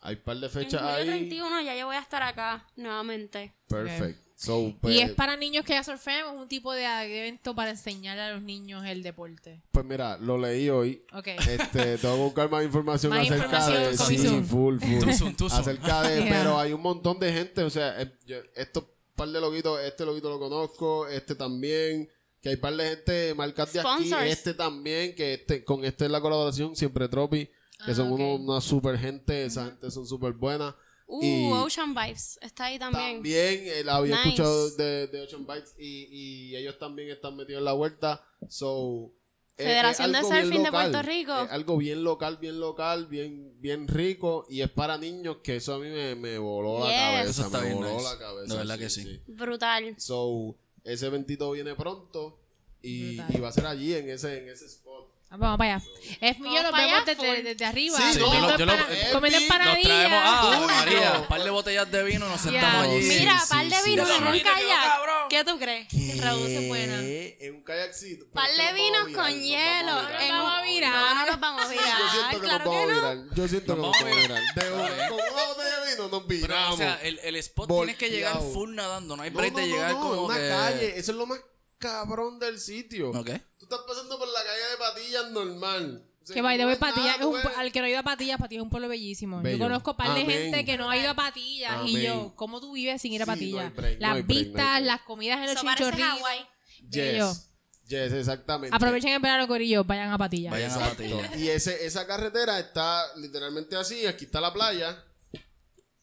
Hay 0.06 0.16
par 0.18 0.38
de 0.38 0.46
En 0.48 0.52
fechas 0.52 0.82
julio 0.82 0.96
ahí. 0.96 1.06
31 1.06 1.62
ya 1.62 1.76
yo 1.76 1.86
voy 1.88 1.96
a 1.96 2.00
estar 2.00 2.22
acá 2.24 2.66
nuevamente. 2.76 3.54
Perfect. 3.68 4.20
So, 4.38 4.76
pues, 4.82 4.94
y 4.94 5.00
es 5.00 5.12
para 5.14 5.38
niños 5.38 5.64
que 5.64 5.72
ya 5.74 5.84
surfean, 5.84 6.26
es 6.28 6.42
un 6.42 6.48
tipo 6.50 6.74
de 6.74 6.84
evento 6.86 7.56
para 7.56 7.70
enseñarle 7.72 8.22
a 8.22 8.32
los 8.34 8.42
niños 8.44 8.84
el 8.86 9.02
deporte. 9.02 9.62
pues 9.72 9.86
mira, 9.86 10.18
lo 10.18 10.38
leí 10.38 10.70
hoy. 10.70 11.02
Ok. 11.14 11.28
Este, 11.28 11.98
tengo 12.02 12.16
que 12.16 12.22
buscar 12.24 12.50
más 12.52 12.66
información 12.66 13.12
Más 13.14 13.22
acerca 13.32 13.46
información, 13.46 13.84
de 13.84 13.98
sí, 13.98 14.44
full, 14.44 14.78
full. 14.80 15.36
Too 15.38 15.50
soon. 15.50 15.60
acerca 15.60 16.02
de, 16.04 16.24
Yeah. 16.24 16.30
pero 16.38 16.60
hay 16.60 16.74
un 16.74 16.82
montón 16.82 17.18
de 17.20 17.32
gente, 17.32 17.64
o 17.64 17.70
sea, 17.70 18.02
eh, 18.02 18.12
yo- 18.26 18.42
estos 18.56 18.84
par 19.16 19.30
de 19.30 19.40
loquitos, 19.40 19.80
este 19.80 20.06
loquito 20.06 20.30
lo 20.30 20.38
conozco, 20.38 21.08
este 21.08 21.36
también, 21.36 22.10
que 22.42 22.50
hay 22.50 22.58
par 22.58 22.76
de 22.76 22.90
gente, 22.90 23.34
marcas 23.36 23.72
de 23.72 23.80
aquí, 23.80 24.12
este 24.28 24.54
también, 24.54 25.16
que 25.16 25.36
este, 25.36 25.64
con 25.64 25.86
este 25.86 26.06
es 26.06 26.12
la 26.12 26.20
colaboración, 26.20 26.76
siempre 26.76 27.08
Tropi, 27.08 27.50
que 27.84 27.92
Ah, 27.92 27.96
son 27.96 28.08
ok. 28.12 28.20
uno- 28.20 28.36
una 28.36 28.62
super 28.62 28.98
gente, 28.98 29.46
esa 29.46 29.66
gente 29.66 29.90
son 29.92 30.06
súper 30.08 30.34
buenas. 30.34 30.74
Uh, 31.08 31.24
Y- 31.24 31.52
Ocean 31.52 31.94
Vibes 31.94 32.40
está 32.42 32.66
ahí 32.66 32.80
también. 32.80 33.18
También 33.18 33.62
eh, 33.66 33.84
la 33.84 33.98
había 33.98 34.16
Nice. 34.18 34.30
escuchado 34.30 34.70
de, 34.72 35.08
de 35.08 35.22
Ocean 35.22 35.46
Bites 35.46 35.76
y, 35.78 36.08
y 36.52 36.56
ellos 36.56 36.80
también 36.80 37.10
están 37.10 37.36
metidos 37.36 37.60
en 37.60 37.66
la 37.66 37.74
vuelta. 37.74 38.26
So, 38.50 39.12
eh, 39.58 39.64
Federación 39.66 40.08
es 40.08 40.12
de 40.14 40.18
algo 40.18 40.30
bien 40.32 40.44
Surfing 40.46 40.64
de 40.64 40.66
local. 40.72 40.92
Puerto 40.92 41.08
Rico. 41.08 41.42
Es 41.44 41.52
algo 41.52 41.78
bien 41.78 42.04
local, 42.04 42.38
bien 42.42 42.60
local, 42.60 43.06
bien, 43.06 43.54
bien 43.62 43.88
rico 43.88 44.48
y 44.50 44.62
es 44.62 44.70
para 44.72 44.98
niños 44.98 45.38
que 45.44 45.58
eso 45.58 45.76
a 45.76 45.80
mí 45.80 45.90
me, 45.90 46.16
me 46.16 46.38
voló 46.40 46.80
la 46.80 46.88
Yes. 46.88 46.96
cabeza. 46.98 47.30
Eso 47.30 47.46
está 47.46 47.60
me 47.60 47.66
bien 47.68 47.78
voló 47.78 47.94
nice. 47.94 48.04
la 48.04 48.18
cabeza. 48.18 48.54
De 48.54 48.58
verdad 48.58 48.80
que 48.80 48.90
sí. 48.90 49.22
Brutal. 49.28 49.96
So, 50.00 50.56
ese 50.84 51.06
eventito 51.06 51.52
viene 51.52 51.76
pronto 51.76 52.40
y, 52.82 53.18
Brutal. 53.18 53.36
y 53.36 53.40
va 53.42 53.48
a 53.50 53.52
ser 53.52 53.66
allí 53.68 53.94
en 53.94 54.10
ese, 54.10 54.40
en 54.40 54.50
ese 54.50 54.66
spot. 54.66 54.85
Vamos 55.30 55.58
para 55.58 55.76
allá. 55.76 55.86
Es, 56.22 56.38
yo 56.38 56.44
Vamos 56.46 56.64
los 56.64 56.72
vemos 56.72 57.06
desde, 57.06 57.44
desde 57.44 57.66
arriba. 57.66 57.98
Sí, 57.98 58.20
yo 58.20 58.26
comiendo, 58.26 58.52
lo- 58.52 58.58
yo 58.58 58.66
lo- 58.66 58.72
empana- 58.74 58.94
eh, 58.94 59.10
comiendo 59.12 59.20
vi- 59.22 59.32
Nos 59.34 59.42
empanadillas. 59.42 59.84
traemos. 59.84 60.22
Ah, 60.24 60.68
María. 60.68 61.12
un 61.20 61.28
par 61.28 61.44
de 61.44 61.50
botellas 61.50 61.92
de 61.92 62.04
vino, 62.04 62.30
nos 62.30 62.42
sentamos 62.42 62.86
Yeah. 62.86 62.96
allí. 62.96 63.20
Mira, 63.20 63.40
sí, 63.42 63.48
par 63.50 63.66
de 63.66 63.76
sí, 63.76 63.90
vinos 63.90 64.08
sí. 64.08 64.16
en 64.16 64.24
un 64.24 64.32
Mira, 64.32 64.52
kayak. 64.54 64.84
cabrón. 64.86 65.16
¿Qué 65.30 65.44
tú 65.44 65.60
crees? 65.60 66.22
Raúl 66.24 66.48
se 66.48 66.68
buena. 66.70 67.00
¿Qué? 67.02 67.38
En 67.42 67.56
un 67.56 67.64
kayakcito. 67.64 68.26
Par 68.34 68.48
Pero 68.56 68.64
de 68.68 68.74
vinos 68.76 69.02
con 69.04 69.12
virar, 69.12 69.32
hielo. 69.34 69.92
nos 69.94 70.04
vamos 70.04 70.14
a 70.14 70.22
en 70.24 70.28
virar. 70.30 70.32
vamos 70.32 70.54
a 70.54 70.62
un- 70.62 70.68
virar. 70.68 70.94
No, 70.94 71.16
no 71.16 71.26
nos 71.26 71.40
vamos 71.42 71.62
a 71.62 71.66
Yo 71.66 71.70
siento 71.82 71.96
virar. 72.14 72.32
que 72.32 72.40
Claro 72.40 72.58
nos 72.58 72.64
que 72.64 72.70
vamos 72.70 72.82
a 72.82 72.94
no. 72.94 73.12
virar. 73.24 73.36
Yo 73.36 73.48
siento 73.50 73.76
que 73.76 73.82
Nos 73.82 73.92
nos 73.92 74.00
vamos 74.00 74.00
vamos 74.00 74.16
a 74.16 74.18
a 74.18 74.22
virar. 74.22 74.56
De 74.56 74.72
un- 74.72 75.10
con 75.10 75.34
una 75.34 75.44
botella 75.48 75.80
de 75.80 75.92
vino 75.92 76.08
nos 76.08 76.10
Pero, 76.10 76.18
o 76.18 76.28
viramos. 76.48 76.78
sea, 76.78 77.00
el, 77.02 77.20
el 77.24 77.36
spot 77.36 77.70
tienes 77.70 77.98
que 77.98 78.10
llegar 78.10 78.38
full 78.54 78.74
nadando. 78.74 79.18
No 79.18 79.24
hay 79.24 79.32
No, 79.32 79.38
break 79.38 79.52
no, 79.54 79.60
de 79.60 79.68
no, 79.68 79.76
llegar 79.76 79.92
no, 79.92 80.00
como 80.00 80.22
una 80.28 80.36
que... 80.38 80.48
calle. 80.50 80.98
Eso 80.98 81.12
es 81.12 81.18
lo 81.18 81.26
más 81.26 81.40
cabrón 81.80 82.40
del 82.40 82.60
sitio. 82.60 83.10
Ok. 83.12 83.30
Tú 83.60 83.66
estás 83.66 83.80
pasando 83.88 84.18
por 84.20 84.28
la 84.28 84.44
calle 84.44 84.72
de 84.72 84.78
patillas 84.78 85.32
normal. 85.32 86.06
O 86.22 86.26
sea, 86.28 86.34
Que 86.34 86.42
by 86.42 86.58
the 86.58 86.64
no 86.64 86.70
way, 86.70 86.78
Patillas 86.80 87.16
es 87.16 87.22
tú 87.22 87.30
un, 87.30 87.36
ves- 87.36 87.46
al 87.56 87.72
que 87.72 87.80
no 87.82 87.86
ha 87.86 87.90
ido 87.90 88.00
a 88.00 88.04
Patillas, 88.04 88.40
Patillas 88.40 88.62
es 88.62 88.64
un 88.64 88.70
pueblo 88.72 88.88
bellísimo. 88.90 89.42
Bello. 89.44 89.58
Yo 89.58 89.64
conozco 89.66 89.92
un 89.92 89.98
par 89.98 90.16
de 90.16 90.22
Amén. 90.22 90.26
gente 90.42 90.66
que 90.66 90.76
no 90.78 90.90
ha 90.90 90.98
ido 90.98 91.12
a 91.12 91.14
Patillas 91.14 91.82
y 91.86 92.02
yo, 92.02 92.34
¿cómo 92.36 92.60
tú 92.60 92.72
vives 92.74 93.00
sin 93.02 93.14
ir 93.14 93.22
a 93.22 93.26
Sí, 93.26 93.30
no 93.30 93.34
Patillas? 93.36 93.74
no 93.76 93.82
las 94.00 94.18
no 94.18 94.24
vistas, 94.24 94.82
las 94.82 95.02
comidas 95.02 95.38
en 95.40 95.54
los 95.54 95.62
chinchorrillos. 95.62 96.08
Hawái. 96.20 96.48
bello. 96.82 97.30
Yes. 97.32 97.48
Yes, 97.88 98.14
exactamente. 98.14 98.76
Aprovechen 98.76 99.14
el 99.14 99.20
verano, 99.22 99.48
Corillo, 99.48 99.84
vayan 99.84 100.12
a 100.12 100.18
Patillas. 100.18 100.50
Vayan 100.52 100.72
a. 100.72 100.80
Patillas. 100.80 101.38
Y 101.38 101.50
ese, 101.50 101.86
esa 101.86 102.08
carretera 102.08 102.58
está 102.60 103.06
literalmente 103.18 103.76
así. 103.76 104.08
Aquí 104.08 104.26
está 104.26 104.42
la 104.42 104.52
playa. 104.52 105.04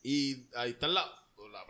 Y 0.04 0.48
ahí 0.56 0.70
está 0.70 0.86
la, 0.86 1.00
la 1.02 1.21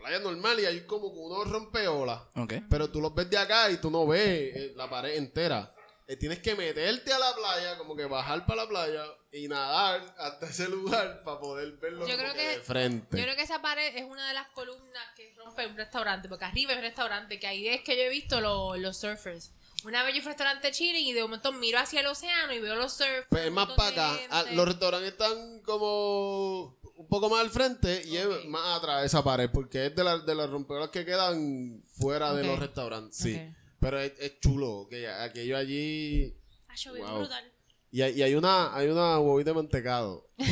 playa 0.03 0.19
normal. 0.19 0.59
Y 0.59 0.65
hay 0.65 0.81
como 0.85 1.07
unos 1.07 1.49
rompeolas. 1.49 2.21
Ok. 2.35 2.53
Pero 2.69 2.89
tú 2.89 3.01
los 3.01 3.13
ves 3.15 3.29
de 3.29 3.37
acá 3.37 3.69
y 3.71 3.77
tú 3.77 3.89
no 3.89 4.05
ves 4.05 4.55
eh, 4.55 4.73
la 4.75 4.89
pared 4.89 5.15
entera. 5.15 5.69
Eh, 6.05 6.17
tienes 6.17 6.39
que 6.39 6.53
meterte 6.53 7.13
a 7.13 7.17
la 7.17 7.33
playa, 7.33 7.77
como 7.77 7.95
que 7.95 8.03
bajar 8.05 8.45
para 8.45 8.63
la 8.63 8.67
playa 8.69 9.05
y 9.31 9.47
nadar 9.47 10.01
hasta 10.19 10.47
ese 10.47 10.67
lugar 10.67 11.21
para 11.23 11.39
poder 11.39 11.71
verlo 11.77 12.05
Yo 12.05 12.17
creo 12.17 12.33
que 12.33 12.39
que- 12.39 12.47
de 12.49 12.59
frente. 12.59 13.17
Yo 13.17 13.23
creo 13.23 13.35
que 13.37 13.41
esa 13.43 13.61
pared 13.61 13.95
es 13.95 14.03
una 14.03 14.27
de 14.27 14.33
las 14.33 14.49
columnas 14.49 15.03
que 15.15 15.33
rompe 15.37 15.65
un 15.65 15.77
restaurante, 15.77 16.27
porque 16.27 16.43
arriba 16.43 16.73
es 16.73 16.77
un 16.79 16.83
restaurante, 16.83 17.39
que 17.39 17.47
ahí 17.47 17.69
es 17.69 17.81
que 17.83 17.95
yo 17.95 18.03
he 18.03 18.09
visto 18.09 18.41
lo- 18.41 18.75
los 18.75 18.97
surfers. 18.99 19.51
Una 19.85 20.03
vez 20.03 20.13
yo 20.15 20.21
fui 20.21 20.27
a 20.29 20.33
un 20.33 20.37
restaurante 20.37 20.71
chilling 20.71 21.07
y 21.07 21.13
de 21.13 21.21
momento 21.21 21.53
miro 21.53 21.79
hacia 21.79 22.01
el 22.01 22.07
océano 22.07 22.53
y 22.53 22.59
veo 22.59 22.75
los 22.75 22.91
surfers. 22.93 23.25
Pues 23.29 23.45
es 23.45 23.51
más 23.51 23.69
para 23.71 24.11
acá. 24.11 24.19
Ah, 24.29 24.43
los 24.51 24.65
restaurantes 24.67 25.11
están 25.13 25.61
como 25.61 26.77
un 26.95 27.07
poco 27.07 27.29
más 27.29 27.39
al 27.41 27.49
frente 27.49 28.03
y 28.05 28.17
Ok. 28.19 28.37
es 28.39 28.45
más 28.45 28.77
atrás 28.77 29.01
de 29.01 29.07
esa 29.07 29.23
pared 29.23 29.49
porque 29.51 29.87
es 29.87 29.95
de, 29.95 30.03
la- 30.03 30.19
de 30.19 30.35
las 30.35 30.49
rompeolas 30.49 30.89
que 30.89 31.05
quedan 31.05 31.83
fuera 31.97 32.33
de 32.33 32.41
Ok. 32.41 32.47
los 32.47 32.59
restaurantes. 32.59 33.17
Sí. 33.17 33.35
Ok. 33.35 33.41
Pero 33.79 33.99
es, 33.99 34.13
es 34.19 34.39
chulo. 34.39 34.87
Que 34.89 35.01
ya- 35.01 35.23
aquello 35.23 35.57
allí. 35.57 36.33
Acho, 36.69 36.93
bien 36.93 37.05
Wow. 37.05 37.19
brutal. 37.19 37.51
Y 37.91 38.01
hay, 38.01 38.13
y 38.19 38.23
hay 38.23 38.33
una 38.35 38.73
hay 38.75 38.87
una 38.87 39.19
huevita 39.19 39.51
de 39.51 39.55
mantecado. 39.55 40.27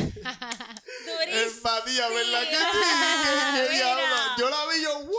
Empatía, 1.28 2.08
¿verdad 2.08 2.42
que 2.42 2.56
sí? 2.56 2.62
Que- 3.54 3.68
que. 3.68 3.78
Yo 4.38 4.48
la 4.50 4.66
vi 4.66 4.82
yo, 4.82 4.94
¡wow! 5.00 5.12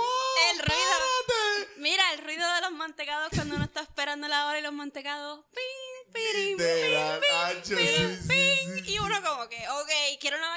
El 0.52 0.60
ruido. 0.60 0.82
espérate! 0.82 1.74
Mira, 1.78 2.14
el 2.14 2.20
ruido 2.24 2.54
de 2.56 2.62
los 2.62 2.72
mantecados 2.72 3.30
cuando 3.36 3.56
uno 3.56 3.66
está 3.66 3.82
esperando 3.82 4.28
la 4.28 4.48
hora 4.48 4.60
y 4.60 4.62
los 4.62 4.74
mantecados. 4.74 5.42
Ping, 5.54 6.14
ping, 6.14 6.56
hacho, 6.62 7.76
ping, 7.76 7.78
sí, 7.78 7.86
sí, 7.86 8.28
ping. 8.28 8.84
sí, 8.86 8.94
Y 8.94 9.00
uno 9.00 9.22
como 9.24 9.48
que, 9.50 9.58
ok, 9.70 9.90
quiero 10.20 10.38
una 10.38 10.48
de 10.48 10.54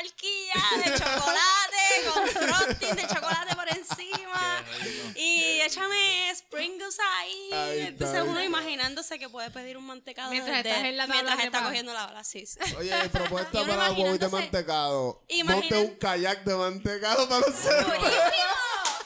chocolate 1.19 2.05
con 2.15 2.29
frosting 2.29 2.97
de 2.97 3.07
chocolate 3.07 3.55
por 3.57 3.69
encima. 3.69 4.63
Y 5.15 5.61
échame 5.63 6.33
sprinkles 6.37 6.99
ahí. 7.19 7.51
Ahí 7.53 7.81
ahí 7.81 8.23
uno 8.23 8.43
imaginándose 8.43 9.19
que 9.19 9.29
puede 9.29 9.51
pedir 9.51 9.77
un 9.77 9.87
mantecado 9.87 10.31
Mientras 10.31 10.57
desde- 10.63 10.71
estás 10.71 10.85
en 10.85 10.97
la 10.97 11.03
tabla 11.05 11.15
mientras 11.15 11.39
de 11.39 11.45
está 11.45 11.63
cogiendo 11.65 11.93
la 11.93 12.07
ola, 12.09 12.25
sí. 12.25 12.47
sí. 12.47 12.59
Oye, 12.77 13.09
propuesta 13.11 13.65
para 13.67 13.93
huevita 13.93 14.27
de 14.27 14.33
mantecado. 14.33 15.23
Monte 15.45 15.77
un 15.77 15.97
kayak 15.97 16.45
de 16.45 16.55
mantecado 16.55 17.29
para 17.29 17.47
los 17.47 17.55
cerros. 17.55 17.99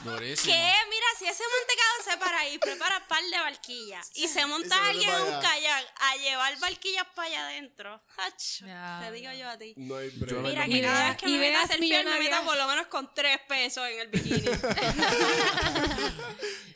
Durísimo. 0.03 0.53
Que 0.53 0.59
mira, 0.89 1.05
si 1.19 1.25
ese 1.25 1.43
mantecado 1.43 2.03
se 2.11 2.17
para 2.17 2.39
ahí, 2.39 2.57
prepara 2.57 3.07
par 3.07 3.23
de 3.23 3.37
barquillas 3.37 4.09
y 4.15 4.27
se 4.27 4.45
monta 4.45 4.67
Y 4.67 4.69
se 4.69 4.75
mete 4.75 4.89
alguien 4.89 5.09
en 5.11 5.21
un 5.35 5.41
kayak 5.41 5.85
a 5.99 6.15
llevar 6.17 6.57
barquillas 6.59 7.05
para 7.15 7.27
allá 7.27 7.47
adentro. 7.47 8.01
Hacho, 8.17 8.65
Ya. 8.65 8.99
te 9.03 9.11
digo 9.11 9.31
yo 9.33 9.49
a 9.49 9.57
ti. 9.57 9.73
No 9.77 9.95
hay 9.97 10.09
Yo 10.11 10.19
break. 10.25 10.41
Mira, 10.41 10.67
Y 10.67 10.71
que 10.73 10.81
cada 10.81 11.07
vez 11.09 11.17
que 11.17 11.29
y 11.29 11.31
me 11.33 11.37
meta 11.39 11.47
a 11.49 11.59
veas 11.59 11.67
selfie, 11.69 11.89
me 11.89 11.97
millonarias. 12.03 12.31
meta 12.31 12.41
por 12.45 12.57
lo 12.57 12.67
menos 12.67 12.87
con 12.87 13.13
tres 13.13 13.39
pesos 13.47 13.87
en 13.87 13.99
el 13.99 14.07
bikini. 14.07 14.47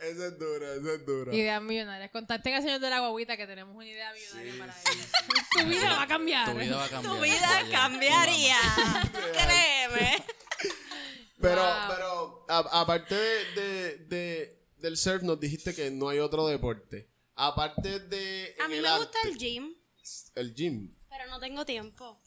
Esa 0.05 0.27
es 0.27 0.37
dura, 0.37 0.67
esa 0.75 0.93
es 0.93 1.05
dura. 1.05 1.33
Ideas 1.33 1.61
millonarias. 1.61 2.11
Contacten 2.11 2.53
al 2.53 2.61
señor 2.61 2.79
de 2.79 2.89
la 2.89 2.99
guaguita 2.99 3.35
que 3.37 3.47
tenemos 3.47 3.75
una 3.75 3.85
idea 3.87 4.11
millonaria 4.13 4.53
para 4.59 4.73
él. 4.91 4.99
tu 5.51 5.65
vida 5.65 5.95
va 5.95 6.01
a 6.03 6.07
cambiar. 6.07 6.45
Tu 6.51 6.57
vida 6.59 6.75
va 6.77 6.85
a 6.85 6.89
cambiar. 6.89 7.15
tu 7.15 7.21
vida 7.21 7.65
cambiaría. 7.71 8.57
Créeme. 9.33 10.23
Pero, 11.41 11.61
Wow. 11.61 11.73
pero 11.89 12.45
a- 12.49 12.81
aparte 12.81 13.15
de, 13.15 13.45
de- 13.61 13.97
de- 14.07 14.67
del 14.79 14.97
surf, 14.97 15.23
nos 15.23 15.39
dijiste 15.39 15.73
que 15.75 15.91
no 15.91 16.09
hay 16.09 16.19
otro 16.19 16.47
deporte. 16.47 17.09
Aparte 17.35 17.99
de. 17.99 18.55
A 18.63 18.67
mí 18.67 18.75
me 18.79 18.97
gusta 18.97 19.17
arte, 19.19 19.29
el 19.29 19.37
gym, 19.37 19.73
el 20.35 20.55
gym. 20.55 20.95
pero 21.09 21.27
no 21.29 21.39
tengo 21.39 21.65
tiempo. 21.65 22.21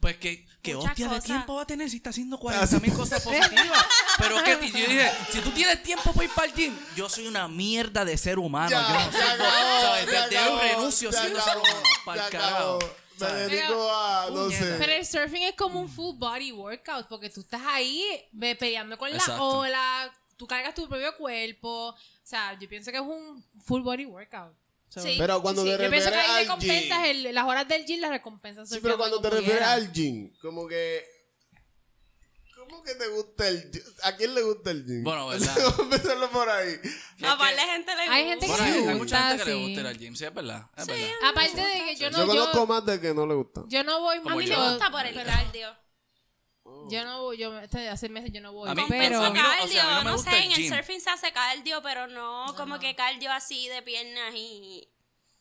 Pues 0.00 0.16
que, 0.16 0.44
que 0.60 0.74
Muchas 0.74 0.90
hostia 0.90 1.08
de 1.08 1.20
tiempo 1.20 1.54
va 1.54 1.62
a 1.62 1.66
tener 1.66 1.88
si 1.88 1.98
está 1.98 2.10
haciendo 2.10 2.36
40 2.38 2.80
mil 2.80 2.92
cosas 2.94 3.22
positivas. 3.22 3.84
Pero 4.18 4.42
que 4.42 4.50
yo 4.52 4.58
dije, 4.76 5.10
si 5.30 5.40
tú 5.40 5.50
tienes 5.52 5.80
tiempo 5.84 6.12
para 6.12 6.24
ir 6.24 6.30
para 6.34 6.48
el 6.48 6.54
gym, 6.54 6.76
yo 6.96 7.08
soy 7.08 7.28
una 7.28 7.46
mierda 7.46 8.04
de 8.04 8.18
ser 8.18 8.40
humano. 8.40 8.70
Ya, 8.70 9.10
yo 9.10 9.38
no 9.38 10.58
soy, 10.58 10.68
renuncio 10.70 11.12
siendo 11.12 11.40
ser 11.40 11.56
humano. 11.58 11.82
Para 12.04 12.24
el 12.26 12.30
carajo. 12.32 12.78
Me 13.20 13.26
¿sabes? 13.26 13.50
dedico 13.50 13.90
a. 13.92 14.26
No 14.30 14.44
Puñeta. 14.44 14.64
sé. 14.64 14.74
Pero 14.78 14.92
el 14.92 15.06
surfing 15.06 15.42
es 15.42 15.54
como 15.54 15.80
un 15.80 15.88
full 15.88 16.16
body 16.16 16.52
workout 16.52 17.06
porque 17.08 17.30
tú 17.30 17.40
estás 17.40 17.62
ahí 17.66 18.02
peleando 18.58 18.96
con 18.98 19.10
la 19.10 19.16
Exacto. 19.16 19.44
ola, 19.58 20.12
tú 20.36 20.46
cargas 20.46 20.74
tu 20.74 20.88
propio 20.88 21.16
cuerpo. 21.16 21.88
O 21.90 21.96
sea, 22.22 22.58
yo 22.58 22.68
pienso 22.68 22.90
que 22.90 22.96
es 22.98 23.02
un 23.02 23.44
full 23.64 23.82
body 23.82 24.04
workout. 24.06 24.52
Sí. 24.88 25.16
Pero 25.18 25.42
cuando 25.42 25.64
te 25.64 25.70
Yo 25.72 25.76
pienso 25.76 25.90
refieres 25.96 26.14
que 26.14 26.18
ahí 26.18 26.36
al 26.38 26.42
recompensas 26.44 27.02
gym. 27.02 27.26
el- 27.26 27.34
las 27.34 27.44
horas 27.44 27.68
del 27.68 27.84
gym 27.84 28.00
las 28.00 28.10
recompensas. 28.10 28.68
Sí, 28.68 28.78
pero 28.82 28.96
cuando 28.96 29.20
te 29.20 29.28
refieres 29.30 29.62
al 29.62 29.92
gym, 29.92 30.30
como 30.40 30.66
que. 30.66 31.04
¿Cómo 32.68 32.82
que 32.82 32.94
te 32.94 33.06
gusta 33.08 33.48
el? 33.48 33.70
¿A 34.04 34.16
quién 34.16 34.34
le 34.34 34.42
gusta 34.42 34.70
el 34.70 34.84
gym? 34.84 35.04
Bueno, 35.04 35.26
¿verdad? 35.28 35.54
Vamos 35.56 35.78
a 35.78 35.82
empezarlo 35.82 36.30
por 36.30 36.48
ahí. 36.48 36.74
A 37.24 37.38
par 37.38 37.54
de 37.54 37.60
gente 37.62 37.94
le 37.96 38.02
gusta. 38.02 38.14
Hay 38.14 38.24
gente 38.26 38.46
que 38.46 38.52
Bueno, 38.52 38.64
sí 38.64 38.70
hay, 38.70 38.78
gusta, 38.80 38.94
mucha 38.96 39.28
gente 39.28 39.44
que 39.44 39.50
le 39.50 39.56
gusta 39.56 39.80
ir 39.80 39.86
al 39.86 39.98
gym, 39.98 40.16
sí, 40.16 40.24
es 40.24 40.34
verdad. 40.34 40.66
Es 40.76 40.84
Sí. 40.84 40.90
verdad. 40.92 41.08
Aparte 41.30 41.60
de 41.60 41.84
que 41.84 41.96
yo 41.96 42.10
Yo, 42.10 42.18
no, 42.18 42.26
conozco 42.26 42.54
yo, 42.56 42.66
más 42.66 42.86
de 42.86 43.00
que 43.00 43.14
no 43.14 43.26
le 43.26 43.34
gusta. 43.34 43.62
yo 43.68 43.84
no 43.84 44.00
voy 44.00 44.18
Como 44.18 44.30
A 44.30 44.36
mí 44.38 44.46
yo. 44.46 44.58
me 44.60 44.68
gusta 44.70 44.90
por 44.90 45.04
el 45.06 45.14
cardio. 45.24 45.76
Yo 46.90 47.04
no 47.04 47.22
voy, 47.22 47.38
yo 47.38 47.58
este, 47.60 47.88
hace 47.88 48.08
meses 48.10 48.30
yo 48.32 48.40
no 48.42 48.52
voy. 48.52 48.68
A 48.70 48.74
mí- 48.74 48.84
pero 48.88 49.22
a 49.22 49.30
mí 49.30 49.38
no- 49.38 49.44
o 49.44 49.44
cardio, 49.44 49.68
sea, 49.68 49.82
a 49.84 49.88
mí 49.88 49.94
no 49.94 49.98
me 50.04 50.10
no, 50.10 50.16
gusta 50.16 50.30
sé, 50.32 50.38
el 50.38 50.44
en 50.44 50.52
el 50.52 50.68
surfing 50.68 51.00
se 51.00 51.10
hace 51.10 51.32
cardio, 51.32 51.82
pero 51.82 52.06
no 52.06 52.54
como 52.56 52.78
que 52.78 52.94
cardio 52.94 53.32
así 53.32 53.68
de 53.68 53.80
piernas 53.82 54.34
y 54.34 54.86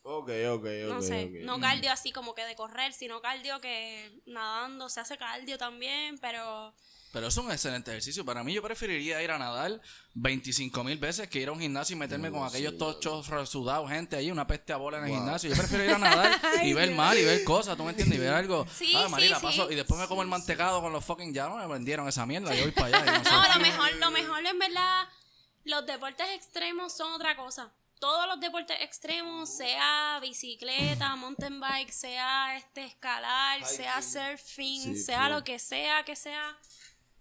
Ok, 0.03 0.29
ok, 0.51 0.55
ok. 0.55 0.65
no 0.87 1.01
sé, 1.01 1.25
ok. 1.25 1.31
no 1.45 1.59
cardio 1.59 1.91
así 1.91 2.13
como 2.13 2.33
que 2.33 2.45
de 2.45 2.55
correr, 2.55 2.93
sino 2.93 3.21
cardio 3.21 3.59
que 3.59 4.21
nadando 4.25 4.87
se 4.89 5.01
hace 5.01 5.17
cardio 5.17 5.57
también, 5.57 6.17
pero 6.19 6.73
Pero 7.13 7.27
es 7.27 7.37
un 7.37 7.49
excelente 7.51 7.89
ejercicio. 7.91 8.25
Para 8.25 8.43
mí, 8.43 8.53
yo 8.53 8.61
preferiría 8.61 9.21
ir 9.23 9.31
a 9.31 9.37
nadar 9.37 9.79
25 10.13 10.83
mil 10.83 10.97
veces 10.97 11.29
que 11.29 11.39
ir 11.39 11.47
a 11.47 11.51
un 11.53 11.59
gimnasio 11.59 11.95
y 11.95 11.99
meterme 11.99 12.29
con 12.31 12.45
aquellos 12.45 12.77
tochos 12.77 13.25
sudados, 13.49 13.89
gente 13.89 14.15
ahí, 14.17 14.29
una 14.29 14.45
peste 14.45 14.73
a 14.73 14.77
bola 14.77 14.97
en 14.99 15.05
el 15.05 15.11
gimnasio. 15.11 15.49
Yo 15.49 15.55
prefiero 15.55 15.85
ir 15.85 15.91
a 15.91 15.97
nadar 15.97 16.39
y 16.63 16.73
ver 16.73 16.91
mal 16.91 17.17
y 17.17 17.23
ver 17.23 17.43
cosas, 17.43 17.77
¿tú 17.77 17.83
me 17.83 17.91
entiendes? 17.91 18.17
Y 18.17 18.21
ver 18.21 18.33
algo. 18.33 18.67
Sí, 18.73 18.93
ah, 18.95 19.07
María, 19.09 19.35
sí, 19.37 19.41
paso. 19.41 19.67
sí. 19.67 19.73
Y 19.73 19.75
después 19.75 19.99
me 19.99 20.07
como 20.07 20.21
el 20.21 20.27
mantecado 20.27 20.81
con 20.81 20.91
los 20.91 21.03
fucking. 21.05 21.33
Ya 21.33 21.47
no 21.47 21.57
me 21.57 21.67
vendieron 21.67 22.07
esa 22.07 22.25
mierda. 22.25 22.53
Yo 22.53 22.63
voy 22.63 22.71
para 22.73 22.87
allá. 22.87 22.99
y 23.15 23.17
no 23.19 23.23
sé. 23.23 23.31
no, 23.31 23.53
lo 23.53 23.59
mejor, 23.61 23.95
lo 23.95 24.11
mejor 24.11 24.45
en 24.45 24.59
verdad, 24.59 25.07
los 25.63 25.85
deportes 25.85 26.27
extremos 26.35 26.93
son 26.95 27.13
otra 27.13 27.35
cosa. 27.37 27.71
Todos 27.99 28.27
los 28.27 28.39
deportes 28.39 28.77
extremos, 28.81 29.49
sea 29.49 30.19
bicicleta, 30.21 31.15
mountain 31.15 31.59
bike, 31.59 31.89
sea 31.91 32.55
este 32.57 32.83
escalar, 32.85 33.65
sea 33.65 34.01
surfing, 34.03 34.95
Sí, 34.95 35.01
sea 35.03 35.23
full. 35.23 35.31
lo 35.31 35.43
que 35.43 35.57
sea 35.57 36.03
que 36.03 36.15
sea 36.15 36.55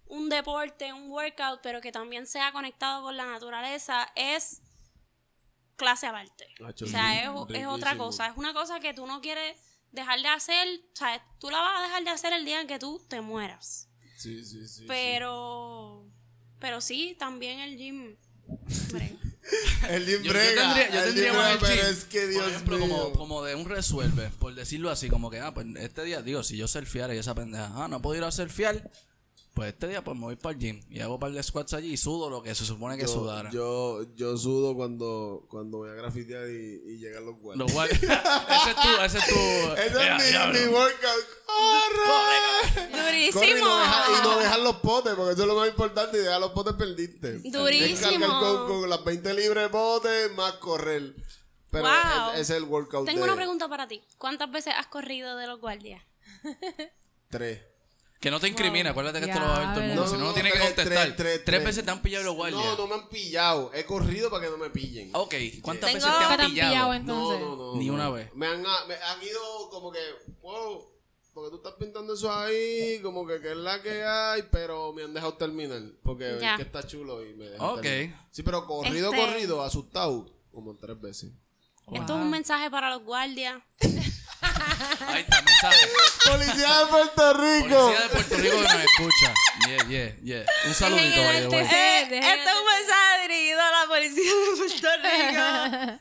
un 0.08 0.28
deporte, 0.28 0.92
un 0.92 1.10
workout, 1.10 1.60
pero 1.62 1.80
que 1.80 1.92
también 1.92 2.26
sea 2.26 2.52
conectado 2.52 3.02
con 3.02 3.16
la 3.16 3.26
naturaleza, 3.26 4.08
es 4.14 4.62
clase 5.76 6.06
aparte. 6.06 6.46
O 6.60 6.86
sea, 6.86 7.22
es, 7.22 7.30
es 7.54 7.66
otra 7.66 7.96
cosa. 7.96 8.28
Es 8.28 8.36
una 8.36 8.52
cosa 8.54 8.80
que 8.80 8.94
tú 8.94 9.06
no 9.06 9.20
quieres 9.20 9.56
dejar 9.92 10.20
de 10.20 10.28
hacer. 10.28 10.66
O 10.92 10.96
sea, 10.96 11.24
tú 11.38 11.50
la 11.50 11.60
vas 11.60 11.80
a 11.80 11.82
dejar 11.84 12.04
de 12.04 12.10
hacer 12.10 12.32
el 12.32 12.44
día 12.44 12.60
en 12.60 12.66
que 12.66 12.78
tú 12.78 13.04
te 13.08 13.20
mueras. 13.20 13.88
Sí, 14.16 14.44
sí, 14.44 14.66
sí. 14.66 14.84
Pero. 14.88 16.02
Pero 16.58 16.80
sí, 16.80 17.14
también 17.18 17.60
el 17.60 17.76
gym. 17.76 18.16
El 19.88 20.04
gym 20.06 20.22
Yo, 20.22 20.24
yo 20.24 20.32
brega. 20.32 20.62
tendría, 20.74 20.90
yo 20.90 20.98
el 20.98 21.04
tendría 21.04 21.30
gym 21.30 21.36
más 21.40 21.52
el 21.52 21.58
gym, 21.78 21.86
es 21.86 22.04
que 22.04 22.20
por 22.22 22.28
Dios 22.30 22.48
ejemplo, 22.48 22.78
mío. 22.78 22.88
como, 22.88 23.12
como 23.12 23.42
de 23.44 23.54
un 23.54 23.68
resuelve, 23.68 24.30
por 24.40 24.54
decirlo 24.54 24.90
así, 24.90 25.08
como 25.08 25.30
que, 25.30 25.38
ah, 25.38 25.54
pues 25.54 25.66
este 25.76 26.02
día, 26.02 26.20
digo, 26.22 26.42
si 26.42 26.56
yo 26.56 26.66
surfeara 26.66 27.14
y 27.14 27.18
esa 27.18 27.34
pendeja, 27.34 27.70
ah, 27.76 27.86
no 27.86 28.02
puedo 28.02 28.16
ir 28.16 28.24
a 28.24 28.32
surfear, 28.32 28.90
pues 29.56 29.72
este 29.72 29.88
día 29.88 30.04
pues 30.04 30.14
me 30.18 30.24
voy 30.24 30.36
para 30.36 30.52
el 30.54 30.58
gym 30.60 30.82
y 30.90 31.00
hago 31.00 31.14
un 31.14 31.20
par 31.20 31.32
de 31.32 31.42
squats 31.42 31.72
allí 31.72 31.94
y 31.94 31.96
sudo 31.96 32.28
lo 32.28 32.42
que 32.42 32.54
se 32.54 32.66
supone 32.66 32.96
que 32.96 33.04
yo, 33.06 33.08
sudara. 33.08 33.50
yo, 33.50 34.02
yo 34.14 34.36
sudo 34.36 34.74
cuando, 34.76 35.46
cuando 35.48 35.78
voy 35.78 35.88
a 35.88 35.94
grafitear 35.94 36.46
y, 36.50 36.82
y 36.86 36.98
llegan 36.98 37.24
los 37.24 37.40
guardias. 37.40 37.66
Los 37.66 37.72
guardias- 37.72 38.02
ese 38.02 38.70
es 38.70 38.76
tu, 38.76 39.02
ese 39.02 39.18
es 39.18 39.26
tu. 39.26 39.72
Ese 39.80 39.86
es 39.86 40.52
mi, 40.52 40.60
mi 40.60 40.66
workout. 40.74 41.24
¡Corre! 41.46 42.90
Corre 42.90 43.18
y 43.26 43.30
Durísimo. 43.32 43.66
no, 43.66 43.78
dejar, 43.80 44.04
y 44.10 44.22
no 44.24 44.38
dejar 44.38 44.58
los 44.60 44.76
potes, 44.76 45.14
porque 45.14 45.32
eso 45.32 45.42
es 45.42 45.48
lo 45.48 45.56
más 45.56 45.68
importante. 45.68 46.18
Y 46.18 46.20
dejar 46.20 46.40
los 46.40 46.50
potes 46.52 46.74
perdiste. 46.74 47.38
Durísimo. 47.50 48.26
Con, 48.40 48.66
con 48.82 48.90
las 48.90 49.02
20 49.04 49.32
libras 49.34 49.64
de 49.64 49.70
potes 49.70 50.32
más 50.34 50.52
correr. 50.54 51.14
Pero 51.70 51.84
Wow. 51.84 52.32
ese 52.32 52.40
es 52.42 52.50
el 52.50 52.64
workout 52.64 53.06
Tengo 53.06 53.20
de 53.20 53.24
una 53.24 53.36
pregunta 53.36 53.68
para 53.68 53.88
ti. 53.88 54.02
¿Cuántas 54.18 54.50
veces 54.50 54.74
has 54.76 54.86
corrido 54.88 55.34
de 55.36 55.46
los 55.46 55.60
guardias? 55.60 56.02
tres. 57.30 57.60
Que 58.26 58.30
no 58.32 58.40
te 58.40 58.48
incrimina, 58.48 58.90
acuérdate 58.90 59.20
que 59.20 59.26
esto 59.26 59.38
lo 59.38 59.46
va 59.46 59.56
a 59.56 59.60
ver 59.60 59.68
todo 59.74 59.80
el 59.82 59.86
mundo. 59.90 60.02
No, 60.02 60.08
si 60.08 60.14
no, 60.14 60.18
no, 60.18 60.26
no 60.26 60.34
tiene 60.34 60.50
que 60.50 60.58
contestar. 60.58 60.84
tres, 60.84 61.16
tres, 61.16 61.16
Tres 61.16 61.44
tres. 61.44 61.64
veces 61.64 61.84
te 61.84 61.90
han 61.92 62.02
pillado 62.02 62.24
los 62.24 62.34
guardias. 62.34 62.60
No, 62.64 62.76
no 62.76 62.86
me 62.88 62.94
han 62.96 63.08
pillado. 63.08 63.70
He 63.72 63.84
corrido 63.84 64.30
para 64.30 64.44
que 64.44 64.50
no 64.50 64.58
me 64.58 64.68
pillen. 64.70 65.10
Ok, 65.14 65.32
¿cuántas 65.62 65.92
Tengo- 65.92 66.04
veces 66.04 66.18
te 66.18 66.18
¿Qué 66.18 66.32
han 66.32 66.36
te 66.36 66.42
han 66.42 66.50
pillado? 66.50 66.70
pillado 66.72 66.88
No, 66.88 66.94
entonces? 66.94 67.40
no, 67.40 67.56
no. 67.56 67.76
Ni 67.76 67.86
no. 67.86 67.94
una 67.94 68.10
vez. 68.10 68.34
Me 68.34 68.48
han, 68.48 68.62
me 68.62 68.94
han 68.96 69.22
ido 69.22 69.70
como 69.70 69.92
que, 69.92 70.00
wow, 70.42 70.84
porque 71.34 71.50
tú 71.50 71.56
estás 71.58 71.74
pintando 71.78 72.14
eso 72.14 72.32
ahí, 72.32 72.98
como 73.00 73.24
que, 73.24 73.40
que 73.40 73.52
es 73.52 73.56
la 73.58 73.80
que 73.80 74.02
hay, 74.02 74.42
pero 74.50 74.92
me 74.92 75.04
han 75.04 75.14
dejado 75.14 75.34
terminar. 75.34 75.82
Porque 76.02 76.36
Ya. 76.40 76.56
que 76.56 76.62
está 76.62 76.84
chulo 76.84 77.24
y 77.24 77.32
me 77.34 77.44
dejan 77.50 77.64
Ok. 77.68 77.80
terminar. 77.82 78.26
Sí, 78.32 78.42
pero 78.42 78.66
corrido, 78.66 79.12
Este- 79.14 79.24
corrido, 79.24 79.62
asustado, 79.62 80.26
como 80.50 80.74
tres 80.76 81.00
veces. 81.00 81.30
Esto 81.92 82.16
es 82.16 82.22
un 82.22 82.30
mensaje 82.30 82.70
para 82.70 82.90
los 82.90 83.02
guardias. 83.04 83.58
Ahí 85.06 85.20
está, 85.22 85.40
mensaje. 85.42 85.86
¡Policía 86.30 86.78
de 86.80 86.86
Puerto 86.86 87.32
Rico! 87.34 87.76
Policía 87.86 88.00
de 88.02 88.08
Puerto 88.08 88.36
Rico 88.36 88.56
que 88.56 88.62
nos 88.62 88.84
escucha. 88.84 89.34
Yeah, 89.68 89.88
yeah, 89.88 90.16
yeah. 90.22 90.44
Un 90.66 90.74
saludito, 90.74 91.22
by 91.22 91.40
the 91.42 91.48
way. 91.48 91.64
Eh, 91.64 92.02
esto 92.10 92.50
es 92.50 92.56
un 92.56 92.66
mensaje 92.78 93.28
dirigido 93.28 93.60
a 93.60 93.70
la 93.70 93.86
policía 93.86 94.24
de 94.24 94.56
Puerto 94.56 94.88
Rico. 95.02 96.00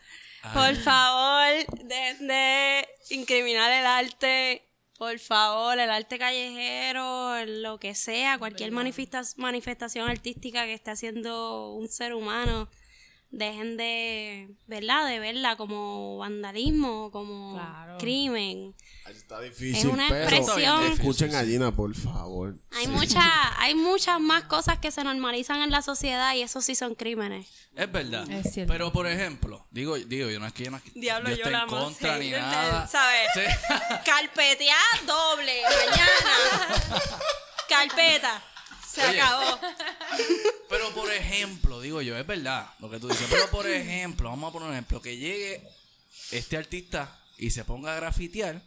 Por 0.54 0.76
favor, 0.84 1.66
dejen 1.86 2.28
de 2.28 2.88
incriminar 3.12 3.72
el 3.72 3.86
arte. 3.86 4.68
Por 4.98 5.20
favor, 5.20 5.78
el 5.78 5.90
arte 5.92 6.18
callejero, 6.18 7.46
lo 7.46 7.80
que 7.80 7.96
sea, 7.96 8.38
cualquier 8.38 8.72
manifesta- 8.72 9.24
manifestación 9.38 10.10
artística 10.10 10.64
que 10.66 10.74
esté 10.74 10.92
haciendo 10.92 11.72
un 11.74 11.90
ser 11.90 12.14
humano, 12.14 12.70
dejen 13.38 13.76
de, 13.76 14.50
¿verdad? 14.68 15.06
De 15.08 15.20
verla 15.20 15.56
como 15.58 16.18
vandalismo, 16.18 17.12
como 17.12 17.54
Claro. 17.56 17.98
crimen. 17.98 18.74
Ahí 19.06 19.14
Está 19.16 19.40
difícil, 19.42 19.76
Es 19.76 19.86
una 19.86 20.08
pero 20.10 20.36
expresión. 20.36 20.84
escuchen 20.92 21.36
a 21.36 21.44
Gina, 21.44 21.72
por 21.72 21.94
favor. 21.96 22.56
Hay 22.72 22.88
muchas, 22.88 23.24
hay 23.58 23.76
muchas 23.76 24.20
más 24.20 24.46
cosas 24.46 24.80
que 24.80 24.90
se 24.90 25.04
normalizan 25.04 25.62
en 25.62 25.70
la 25.70 25.82
sociedad 25.84 26.34
y 26.34 26.42
eso 26.42 26.62
sí 26.62 26.74
son 26.76 26.96
crímenes. 26.96 27.48
Es 27.76 27.92
verdad. 27.92 28.28
Es 28.32 28.54
cierto. 28.54 28.72
Pero 28.72 28.92
por 28.92 29.06
ejemplo, 29.06 29.68
digo, 29.70 29.96
digo, 29.98 30.30
yo 30.30 30.40
no 30.40 30.48
es 30.48 30.54
que 30.54 30.64
yo 30.64 30.72
no, 30.72 30.82
Diablo, 30.96 31.30
yo 31.30 31.36
esté 31.36 31.52
la 31.52 31.64
en 31.64 31.70
más 31.70 31.84
contra 31.84 32.18
ni 32.18 32.32
del- 32.32 32.42
nada. 32.42 32.88
¿sabes? 32.88 33.28
Sí. 33.36 33.42
Carpetea 34.06 34.78
doble 35.06 35.62
mañana. 35.62 37.02
Carpeta. 37.70 38.42
Se 38.96 39.06
Oye. 39.06 39.22
acabó. 39.22 39.60
Pero 40.70 40.90
por 40.92 41.12
ejemplo, 41.12 41.82
digo 41.82 42.02
yo, 42.02 42.18
es 42.18 42.26
verdad 42.26 42.68
lo 42.80 42.90
que 42.90 43.00
tú 43.00 43.08
dices. 43.08 43.28
Pero 43.30 43.50
por 43.50 43.68
ejemplo, 43.68 44.30
vamos 44.30 44.50
a 44.50 44.54
poner 44.54 44.68
un 44.70 44.74
ejemplo, 44.74 45.02
que 45.02 45.18
llegue 45.18 45.62
este 46.32 46.58
artista 46.58 47.20
y 47.38 47.52
se 47.52 47.66
ponga 47.66 47.94
a 47.94 47.96
grafitear 47.98 48.62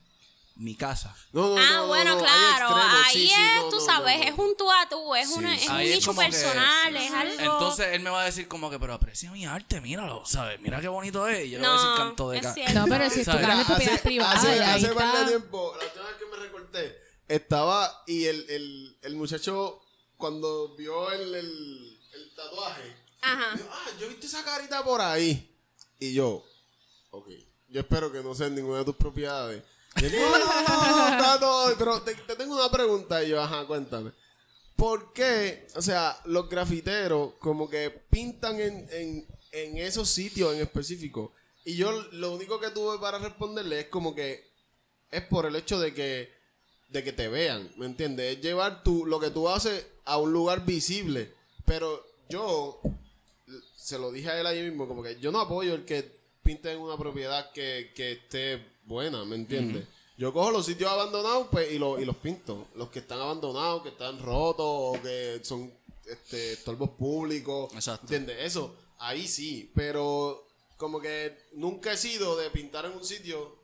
mi 0.57 0.75
casa. 0.75 1.15
No, 1.33 1.55
no, 1.55 1.57
Ah, 1.57 1.67
no, 1.71 1.77
no, 1.83 1.87
bueno, 1.87 2.19
claro. 2.19 2.67
extremos, 2.77 3.07
Ahí 3.07 3.29
sí, 3.29 3.33
es, 3.33 3.71
tú 3.71 3.77
no, 3.77 3.81
sabes, 3.81 4.19
no, 4.19 4.25
no. 4.25 4.31
es 4.31 4.39
un 4.39 4.57
tú 4.57 4.71
a 4.73 4.89
tú, 4.89 5.15
es, 5.15 5.29
Sí, 5.29 5.35
una, 5.39 5.55
es 5.55 5.69
un 5.69 5.79
nicho 5.79 6.13
que- 6.13 6.19
personal, 6.21 6.97
es 6.97 7.13
algo. 7.13 7.35
Entonces 7.39 7.87
él 7.93 8.01
me 8.03 8.11
va 8.11 8.23
a 8.23 8.25
decir 8.25 8.49
como 8.49 8.69
que, 8.69 8.79
pero 8.79 8.93
aprecia 8.95 9.31
mi 9.31 9.47
arte, 9.47 9.81
míralo, 9.81 10.25
¿sabes? 10.27 10.61
Mira 10.61 10.81
qué 10.81 10.89
bonito 10.89 11.27
es. 11.29 11.47
Y 11.47 11.51
yo 11.51 11.61
le 11.61 11.69
voy 11.69 11.77
a 11.77 11.81
decir 11.81 11.97
canto 11.97 12.31
de 12.31 12.37
es 12.39 12.43
ca- 12.43 12.55
cierto. 12.55 12.75
No, 12.75 12.87
pero 12.89 13.09
si 13.11 13.21
es 13.21 13.27
tu 13.27 13.31
es 13.37 13.65
propiedad 13.67 14.03
privada. 14.03 14.33
hace, 14.33 14.63
hace 14.65 14.89
de 14.89 14.95
tiempo, 15.29 15.75
la 15.79 15.85
última 15.87 16.05
vez 16.07 16.17
que 16.19 16.27
me 16.27 16.37
recorté, 16.45 16.99
estaba 17.29 18.03
y 18.09 18.25
el, 18.25 18.45
el, 18.51 18.97
el 19.03 19.15
muchacho, 19.17 19.81
cuando 20.19 20.75
vio 20.77 21.11
el, 21.13 21.35
el, 21.35 21.99
el 22.13 22.35
tatuaje, 22.35 22.95
Ajá. 23.23 23.57
dijo, 23.57 23.69
ah, 23.73 23.87
yo 23.99 24.07
he 24.07 24.09
visto 24.11 24.27
esa 24.27 24.45
carita 24.45 24.85
por 24.85 25.01
ahí. 25.01 25.57
Y 25.99 26.13
yo, 26.13 26.45
ok, 27.11 27.29
yo 27.69 27.81
espero 27.81 28.13
que 28.13 28.23
no 28.23 28.35
sea 28.35 28.49
en 28.49 28.57
ninguna 28.57 28.79
de 28.81 28.85
tus 28.85 28.97
propiedades. 28.97 29.63
Y 29.97 30.05
él, 30.05 30.13
no, 30.17 30.39
no, 30.39 30.63
no, 30.63 30.97
no, 30.97 31.09
está 31.09 31.41
todo, 31.41 31.75
pero 31.79 32.03
te, 32.03 32.15
te 32.15 32.37
tengo 32.37 32.55
una 32.55 32.71
pregunta. 32.71 33.25
Y 33.25 33.31
yo, 33.31 33.41
ajá, 33.41 33.67
cuéntame. 33.67 34.13
¿Por 34.77 35.13
qué, 35.13 35.67
o 35.75 35.83
sea, 35.83 36.21
los 36.27 36.49
grafiteros 36.49 37.35
como 37.41 37.69
que 37.69 37.91
pintan 37.91 38.61
en, 38.61 38.87
en, 38.93 39.27
en 39.51 39.79
esos 39.79 40.09
sitios 40.09 40.55
en 40.55 40.61
específico? 40.61 41.33
Y 41.65 41.77
yo 41.77 41.91
lo 42.13 42.33
único 42.33 42.61
que 42.61 42.71
tuve 42.71 42.99
para 42.99 43.19
responderle 43.19 43.81
es 43.81 43.87
como 43.89 44.15
que 44.15 44.49
es 45.11 45.23
por 45.23 45.47
el 45.47 45.57
hecho 45.57 45.81
de 45.81 45.93
que 45.95 46.38
de 46.89 47.05
que 47.05 47.13
te 47.13 47.29
vean, 47.29 47.71
¿me 47.77 47.87
entiendes? 47.87 48.37
Es 48.37 48.43
llevar 48.43 48.83
tu, 48.83 49.05
lo 49.07 49.21
que 49.21 49.31
tú 49.31 49.49
haces 49.49 49.87
a 50.05 50.17
un 50.19 50.33
lugar 50.33 50.65
visible. 50.65 51.33
Pero 51.67 52.05
yo 52.29 52.81
se 53.77 53.99
lo 53.99 54.11
dije 54.13 54.31
a 54.31 54.41
él 54.41 54.47
ahí 54.47 54.63
mismo, 54.63 54.87
como 54.89 55.03
que 55.03 55.19
yo 55.21 55.31
no 55.33 55.41
apoyo 55.41 55.75
el 55.75 55.85
que 55.85 56.11
pinte 56.43 56.73
en 56.73 56.79
una 56.81 56.97
propiedad 56.97 57.51
que, 57.53 57.93
que 57.95 58.13
esté 58.13 58.65
buena, 58.85 59.25
¿me 59.25 59.37
entiendes? 59.37 59.85
Yo 60.17 60.33
cojo 60.33 60.51
los 60.51 60.67
sitios 60.67 60.91
abandonados 60.91 61.47
pues, 61.51 61.71
y, 61.71 61.79
lo- 61.79 62.01
y 62.01 62.05
los 62.05 62.17
pinto. 62.17 62.67
Los 62.75 62.89
que 62.91 62.99
están 62.99 63.21
abandonados, 63.21 63.83
que 63.85 63.91
están 63.91 64.19
rotos 64.21 64.67
o 64.67 64.99
que 65.03 65.41
son 65.45 65.73
este, 66.07 66.55
estorbos 66.55 66.91
públicos. 66.91 67.73
Exacto. 67.75 68.03
¿Entiendes? 68.07 68.37
Eso, 68.41 68.75
ahí 68.99 69.29
sí. 69.29 69.71
Pero 69.77 70.45
como 70.77 71.01
que 71.01 71.39
nunca 71.53 71.93
he 71.93 71.97
sido 71.97 72.37
de 72.37 72.51
pintar 72.51 72.87
en 72.87 72.93
un 72.93 73.05
sitio. 73.05 73.58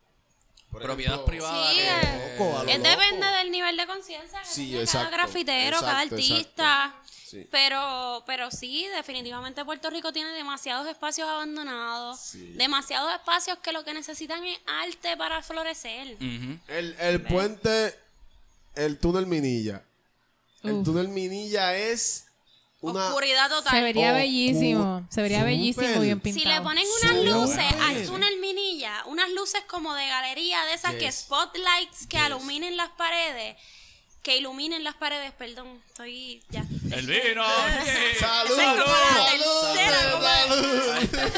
Por 0.75 0.83
Propiedad 0.83 1.15
ejemplo, 1.15 1.27
privada. 1.31 1.71
Sí, 1.73 1.79
eh, 1.81 2.37
loco, 2.39 2.59
a 2.59 2.65
lo 2.65 2.69
Es 2.71 2.79
loco. 2.79 2.89
depende 2.91 3.27
del 3.27 3.51
nivel 3.51 3.77
de 3.77 3.87
conciencia 3.87 4.41
que 4.41 4.47
Sí, 4.47 4.71
tenga 4.71 4.83
exacto, 4.83 5.11
cada 5.11 5.23
grafitero, 5.25 5.81
cada 5.81 6.01
artista. 6.01 6.85
exacto. 6.87 7.05
Sí. 7.25 7.49
Pero, 7.51 8.23
pero 8.27 8.51
sí, 8.51 8.87
definitivamente 8.95 9.65
Puerto 9.65 9.89
Rico 9.91 10.13
tiene 10.13 10.31
demasiados 10.33 10.87
espacios 10.87 11.29
abandonados, 11.29 12.21
Sí. 12.21 12.53
demasiados 12.55 13.13
espacios 13.13 13.59
que 13.59 13.73
lo 13.73 13.85
que 13.85 13.95
necesitan 13.95 14.45
es 14.45 14.59
arte 14.67 15.17
para 15.17 15.43
florecer. 15.43 16.15
Ujú. 16.17 16.59
El, 16.69 16.95
el 17.01 17.23
puente, 17.23 17.99
el 18.75 18.99
túnel 18.99 19.27
Minilla. 19.27 19.83
El 20.63 20.75
Uf. 20.75 20.85
túnel 20.85 21.09
Minilla 21.09 21.75
es 21.77 22.24
una... 22.91 23.07
Oscuridad 23.09 23.49
total. 23.49 23.73
Se 23.73 23.81
vería 23.83 24.13
Ocu- 24.13 24.17
bellísimo. 24.17 25.07
Se 25.11 25.23
vería 25.23 25.39
Súper. 25.39 25.53
bellísimo 25.57 26.01
bien 26.01 26.21
pintado. 26.21 26.43
Si 26.45 26.49
le 26.49 26.61
ponen 26.61 26.85
unas 27.03 27.17
luces 27.25 27.65
al 27.81 28.07
túnel 28.07 28.39
Minilla, 28.41 29.03
unas 29.07 29.31
luces 29.31 29.63
como 29.67 29.95
de 29.95 30.07
galería, 30.07 30.65
de 30.67 30.75
esas 30.75 30.95
que 30.95 31.11
spotlights 31.11 32.07
que 32.09 32.17
Yes. 32.19 32.27
iluminen 32.27 32.77
las 32.77 32.91
paredes, 32.91 33.57
que 34.23 34.37
iluminen 34.39 34.85
las 34.85 34.95
paredes, 34.95 35.33
perdón, 35.33 35.83
estoy 35.89 36.43
ya. 36.51 36.65
El 36.93 37.07
vino. 37.07 37.45
¡Salud! 38.19 38.57
¡Salud! 38.57 39.79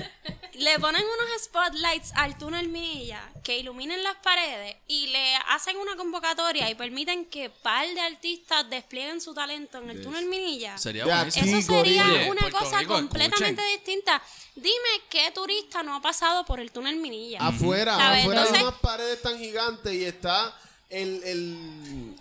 Le 0.58 0.80
ponen 0.80 1.04
unos 1.04 1.44
spotlights 1.44 2.12
al 2.16 2.38
túnel 2.38 2.68
Minilla 2.70 3.22
que 3.44 3.58
iluminen 3.60 4.02
las 4.02 4.16
paredes 4.18 4.76
y 4.88 5.08
le 5.08 5.36
hacen 5.50 5.78
una 5.78 5.96
convocatoria 5.96 6.70
y 6.70 6.76
permiten 6.76 7.26
que 7.26 7.50
par 7.50 7.88
de 7.88 8.02
artistas 8.02 8.68
desplieguen 8.70 9.22
su 9.22 9.34
talento 9.36 9.78
en 9.78 9.92
el 9.92 9.98
Yes. 9.98 10.06
túnel 10.06 10.26
Minilla. 10.26 10.78
Sería 10.78 11.04
Eso 11.28 11.62
sería. 11.62 12.04
Oye, 12.06 12.30
una 12.32 12.42
Puerto 12.42 12.58
cosa 12.60 12.80
Rico, 12.80 12.94
completamente 12.94 13.62
escuchen. 13.62 13.76
distinta. 13.86 14.22
Dime 14.56 15.02
qué 15.10 15.32
turista 15.32 15.84
no 15.84 15.96
ha 15.96 16.02
pasado 16.02 16.44
por 16.46 16.60
el 16.60 16.72
túnel 16.72 16.96
Minilla. 16.96 17.40
Afuera, 17.40 17.96
¿Sabes? 17.96 18.22
afuera 18.22 18.44
hay 18.44 18.62
unas 18.64 18.74
paredes 18.80 19.22
tan 19.22 19.38
gigantes 19.38 19.94
y 19.94 20.06
está 20.06 20.58
el... 20.90 21.22
el 21.24 22.16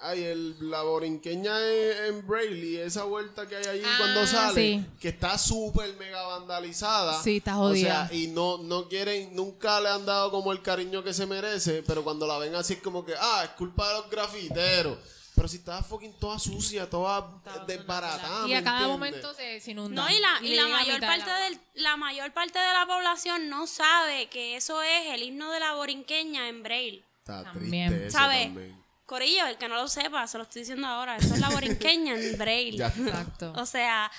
Ay, 0.00 0.22
el, 0.22 0.70
la 0.70 0.82
borinqueña 0.82 1.60
en, 1.60 2.04
en 2.14 2.26
Braille, 2.26 2.84
esa 2.84 3.02
vuelta 3.04 3.48
que 3.48 3.56
hay 3.56 3.66
allí 3.66 3.82
Ah, 3.84 3.94
cuando 3.98 4.26
sale, 4.28 4.54
sí. 4.54 4.86
que 5.00 5.08
está 5.08 5.36
súper 5.36 5.94
mega 5.96 6.22
vandalizada. 6.26 7.20
Sí, 7.22 7.38
está 7.38 7.56
O 7.58 7.68
jodida. 7.68 8.06
sea, 8.08 8.16
y 8.16 8.28
no, 8.28 8.58
no 8.58 8.88
quieren, 8.88 9.34
nunca 9.34 9.80
le 9.80 9.88
han 9.88 10.06
dado 10.06 10.30
como 10.30 10.52
el 10.52 10.62
cariño 10.62 11.02
que 11.02 11.12
se 11.12 11.26
merece, 11.26 11.82
pero 11.84 12.04
cuando 12.04 12.26
la 12.28 12.38
ven 12.38 12.54
así 12.54 12.74
es 12.74 12.80
como 12.82 13.04
que, 13.04 13.14
ah, 13.18 13.42
es 13.44 13.50
culpa 13.50 13.88
de 13.88 13.94
los 13.94 14.10
grafiteros. 14.10 14.98
Pero 15.34 15.46
si 15.48 15.58
estaba 15.58 15.82
fucking 15.84 16.14
toda 16.18 16.38
sucia, 16.38 16.90
toda 16.90 17.40
desbaratada. 17.66 18.48
Y 18.48 18.54
a 18.54 18.58
¿me 18.58 18.64
cada 18.64 18.78
entiendes? 18.80 18.88
momento 18.88 19.34
se, 19.34 19.60
se 19.60 19.70
inunda. 19.70 20.02
No, 20.02 20.10
y 20.10 20.18
la, 20.20 20.38
y 20.42 20.54
la 20.56 20.66
mayor 20.68 21.00
parte 21.00 21.26
la- 21.30 21.38
del, 21.40 21.60
la 21.74 21.96
mayor 21.96 22.32
parte 22.32 22.58
de 22.58 22.72
la 22.72 22.86
población 22.86 23.48
no 23.48 23.66
sabe 23.66 24.28
que 24.30 24.56
eso 24.56 24.82
es 24.82 25.06
el 25.14 25.22
himno 25.22 25.50
de 25.52 25.60
la 25.60 25.74
borinqueña 25.74 26.48
en 26.48 26.62
Braille. 26.62 27.04
Está 27.20 27.44
También. 27.44 27.88
triste 27.90 28.12
también. 28.18 28.77
Corillo, 29.08 29.46
el 29.46 29.56
que 29.58 29.66
no 29.68 29.74
lo 29.76 29.88
sepa, 29.88 30.26
se 30.28 30.36
lo 30.38 30.44
estoy 30.44 30.60
diciendo 30.62 30.86
ahora. 30.86 31.16
Eso 31.16 31.34
es 31.34 31.40
la 31.40 31.48
borinqueña 31.48 32.14
en 32.14 32.38
Braille. 32.38 32.84
Exacto. 32.84 33.52
O 33.56 33.66
sea, 33.66 34.10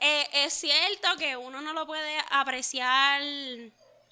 eh, 0.00 0.26
es 0.32 0.52
cierto 0.54 1.08
que 1.18 1.36
uno 1.36 1.60
no 1.60 1.72
lo 1.74 1.86
puede 1.86 2.16
apreciar 2.30 3.22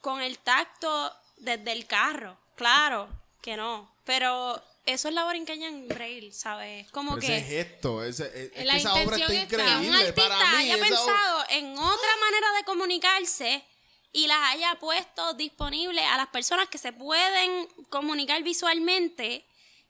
con 0.03 0.21
el 0.21 0.39
tacto 0.39 1.13
desde 1.39 1.73
el 1.73 1.87
carro. 1.87 2.39
Claro 2.57 3.09
que 3.41 3.57
no. 3.57 3.91
Pero 4.05 4.63
eso 4.87 5.09
es 5.09 5.15
la 5.15 5.25
borinqueña 5.25 5.69
en 5.69 5.89
braille, 5.89 6.33
¿sabes? 6.33 6.91
Como 6.91 7.15
Pero 7.17 7.27
que... 7.27 7.37
ese 7.39 7.47
gesto, 7.47 8.03
ese, 8.05 8.27
es, 8.27 8.51
es 8.55 8.67
La 8.67 8.73
que 8.75 8.79
esa 8.81 8.93
obra 8.95 9.03
intención 9.19 9.33
está 9.33 9.57
que 9.57 9.63
un 9.63 9.85
increíble. 9.85 10.07
artista 10.09 10.29
Para 10.29 10.51
mí, 10.51 10.57
haya 10.57 10.77
obra- 10.77 10.87
pensado 10.89 11.45
en 11.51 11.79
otra 11.79 12.17
manera 12.21 12.53
de 12.59 12.65
comunicarse 12.65 13.65
y 14.13 14.27
las 14.27 14.39
haya 14.53 14.75
puesto 14.79 15.33
disponibles 15.35 16.05
a 16.05 16.17
las 16.17 16.29
personas 16.29 16.69
que 16.69 16.79
se 16.79 16.93
pueden 16.93 17.67
comunicar 17.91 18.43
visualmente, 18.43 19.45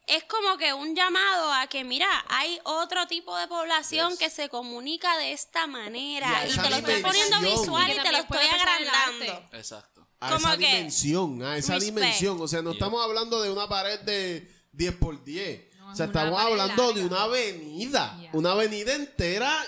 es 0.09 0.25
como 0.25 0.57
que 0.59 0.73
un 0.73 0.95
llamado 0.97 1.53
a 1.53 1.67
que, 1.67 1.85
mira, 1.85 2.09
hay 2.29 2.59
otro 2.65 3.07
tipo 3.07 3.37
de 3.37 3.47
población 3.49 4.11
Yes. 4.11 4.19
que 4.19 4.31
se 4.31 4.49
comunica 4.49 5.17
de 5.19 5.33
esta 5.33 5.67
manera 5.67 6.47
y, 6.49 6.57
te 6.57 6.71
lo 6.71 6.77
estoy 6.77 7.03
poniendo 7.03 7.41
visual 7.41 7.91
Y 7.91 8.01
te 8.03 8.13
lo 8.13 8.19
estoy 8.19 8.47
agrandando. 8.47 9.49
Exacto. 9.57 10.07
a 10.21 10.31
Como 10.31 10.49
esa 10.49 10.57
que- 10.59 10.67
dimensión, 10.67 11.43
a 11.45 11.57
esa 11.57 11.75
Respect. 11.75 11.95
dimensión. 11.97 12.41
O 12.41 12.49
sea, 12.49 12.61
no 12.63 12.73
Yeah. 12.73 12.79
estamos 12.79 13.05
hablando 13.05 13.41
de 13.41 13.51
una 13.51 13.69
pared 13.69 14.01
de 14.01 14.51
10 14.73 14.95
por 14.97 15.23
10. 15.25 15.77
No, 15.77 15.93
o 15.93 15.95
sea, 15.97 16.07
es 16.07 16.11
estamos 16.11 16.41
hablando 16.41 16.83
larga. 16.87 17.01
de 17.01 17.07
una 17.07 17.23
avenida. 17.23 18.17
Yeah. 18.21 18.31
Una 18.33 18.53
avenida 18.53 18.95
entera 18.95 19.65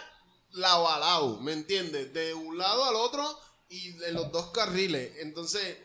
lado 0.52 0.88
a 0.90 0.98
lado, 0.98 1.38
¿me 1.40 1.52
entiendes? 1.52 2.12
De 2.12 2.34
un 2.34 2.58
lado 2.58 2.84
al 2.84 2.96
otro 2.96 3.38
y 3.68 3.90
en 4.04 4.14
los 4.14 4.32
dos 4.32 4.50
carriles. 4.50 5.12
Entonces, 5.20 5.76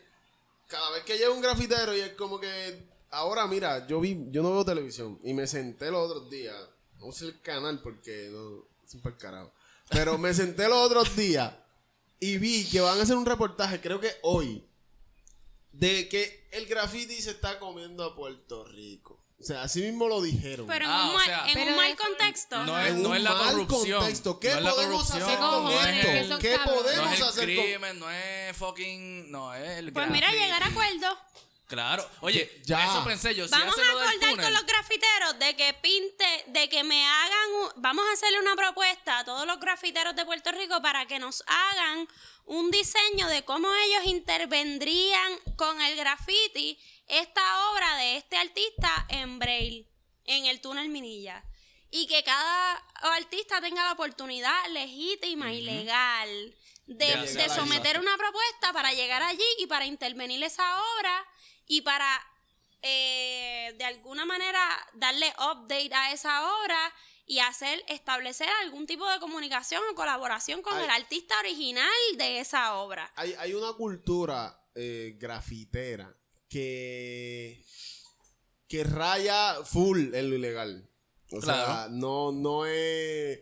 cada 0.66 0.90
vez 0.90 1.04
que 1.04 1.16
llega 1.16 1.30
un 1.30 1.40
grafitero 1.40 1.94
y 1.96 2.00
es 2.00 2.10
como 2.14 2.40
que... 2.40 2.95
Ahora, 3.10 3.46
mira, 3.46 3.86
yo 3.86 4.00
vi, 4.00 4.16
yo 4.30 4.42
no 4.42 4.52
veo 4.52 4.64
televisión 4.64 5.18
y 5.22 5.32
me 5.32 5.46
senté 5.46 5.90
los 5.90 6.10
otros 6.10 6.28
días. 6.30 6.56
No 6.98 7.12
sé 7.12 7.26
el 7.26 7.40
canal 7.40 7.80
porque 7.82 8.28
no, 8.32 8.64
es 8.84 8.94
un 8.94 9.00
carajo. 9.12 9.52
Pero 9.90 10.18
me 10.18 10.34
senté 10.34 10.68
los 10.68 10.78
otros 10.78 11.14
días 11.16 11.52
y 12.18 12.38
vi 12.38 12.64
que 12.68 12.80
van 12.80 12.98
a 12.98 13.02
hacer 13.02 13.16
un 13.16 13.26
reportaje, 13.26 13.80
creo 13.80 14.00
que 14.00 14.10
hoy, 14.22 14.66
de 15.72 16.08
que 16.08 16.48
el 16.52 16.66
graffiti 16.66 17.20
se 17.20 17.30
está 17.32 17.58
comiendo 17.58 18.02
a 18.04 18.16
Puerto 18.16 18.64
Rico. 18.64 19.22
O 19.38 19.42
sea, 19.44 19.62
así 19.62 19.82
mismo 19.82 20.08
lo 20.08 20.22
dijeron. 20.22 20.66
Pero 20.66 20.86
en, 20.86 20.90
Ah, 20.90 21.04
un, 21.04 21.10
o 21.10 21.14
mal, 21.14 21.24
sea- 21.26 21.46
en 21.48 21.54
Pero 21.54 21.70
un 21.72 21.76
mal 21.76 21.96
contexto. 21.96 22.64
No 22.64 22.80
En 22.80 22.86
es, 22.86 22.94
no 23.02 23.10
un 23.10 23.16
es 23.16 23.22
la 23.22 23.34
mal 23.34 23.52
corrupción. 23.66 23.98
contexto. 24.00 24.40
¿Qué 24.40 24.48
no 24.48 24.56
es 24.56 24.64
la 24.64 24.70
podemos 24.74 25.10
hacer 25.10 25.22
con 25.38 25.64
no 25.64 25.70
esto? 25.82 26.08
es 26.08 26.30
el, 26.30 26.38
¿Qué 26.38 26.56
podemos 26.64 26.96
no 27.04 27.12
es 27.12 27.20
el 27.20 27.26
hacer 27.26 27.54
con- 27.54 27.64
crimen, 27.64 27.98
no 27.98 28.10
es 28.10 28.56
fucking. 28.56 29.30
No 29.30 29.54
es 29.54 29.78
el 29.78 29.92
Pues 29.92 30.10
mira, 30.10 30.32
llegar 30.32 30.62
a 30.62 30.66
acuerdo. 30.68 31.18
Claro. 31.66 32.08
Oye, 32.20 32.60
Ya. 32.64 32.84
eso 32.84 33.04
pensé 33.04 33.34
yo. 33.34 33.46
Si 33.46 33.50
Vamos 33.50 33.76
a 33.76 33.82
acordar 33.90 34.14
túnel- 34.20 34.44
con 34.44 34.54
los 34.54 34.66
grafiteros 34.66 35.38
de 35.40 35.56
que 35.56 35.74
pinte, 35.74 36.44
de 36.48 36.68
que 36.68 36.84
me 36.84 37.04
hagan, 37.04 37.50
un- 37.54 37.70
vamos 37.82 38.04
a 38.08 38.12
hacerle 38.12 38.38
una 38.40 38.54
propuesta 38.54 39.18
a 39.18 39.24
todos 39.24 39.46
los 39.46 39.58
grafiteros 39.58 40.14
de 40.14 40.24
Puerto 40.24 40.52
Rico 40.52 40.80
para 40.80 41.06
que 41.06 41.18
nos 41.18 41.42
hagan 41.46 42.06
un 42.44 42.70
diseño 42.70 43.26
de 43.28 43.44
cómo 43.44 43.68
ellos 43.74 44.04
intervendrían 44.04 45.32
con 45.56 45.80
el 45.82 45.96
graffiti 45.96 46.78
esta 47.08 47.70
obra 47.72 47.96
de 47.96 48.16
este 48.18 48.36
artista 48.36 49.06
en 49.08 49.38
Braille, 49.40 49.88
en 50.24 50.46
el 50.46 50.60
túnel 50.60 50.88
Minilla. 50.88 51.42
Y 51.90 52.06
que 52.06 52.22
cada 52.24 52.74
artista 53.16 53.60
tenga 53.60 53.84
la 53.84 53.92
oportunidad 53.92 54.66
legítima 54.70 55.52
y 55.52 55.62
legal 55.62 56.54
de, 56.86 56.94
De 57.06 57.06
de 57.06 57.14
hacerla, 57.14 57.54
someter 57.56 57.98
una 57.98 58.16
propuesta 58.16 58.72
para 58.72 58.92
llegar 58.92 59.22
allí 59.22 59.44
y 59.58 59.66
para 59.66 59.86
intervenir 59.86 60.42
esa 60.44 60.80
obra 60.98 61.26
y 61.66 61.82
para 61.82 62.08
eh, 62.82 63.74
de 63.76 63.84
alguna 63.84 64.24
manera 64.24 64.60
darle 64.94 65.32
update 65.38 65.94
a 65.94 66.12
esa 66.12 66.44
obra 66.62 66.94
y 67.26 67.40
hacer 67.40 67.84
establecer 67.88 68.48
algún 68.62 68.86
tipo 68.86 69.10
de 69.10 69.18
comunicación 69.18 69.82
o 69.90 69.94
colaboración 69.94 70.62
con 70.62 70.80
el 70.80 70.88
artista 70.88 71.38
original 71.40 71.88
de 72.16 72.38
esa 72.38 72.74
obra. 72.76 73.12
Hay, 73.16 73.34
hay 73.38 73.52
una 73.52 73.72
cultura 73.72 74.62
eh, 74.76 75.16
grafitera 75.18 76.14
que, 76.48 77.64
que 78.68 78.84
raya 78.84 79.56
full 79.64 80.14
en 80.14 80.30
lo 80.30 80.36
ilegal. 80.36 80.88
O 81.32 81.42
sea, 81.42 81.88
no, 81.90 82.30
no 82.32 82.66
es... 82.66 83.40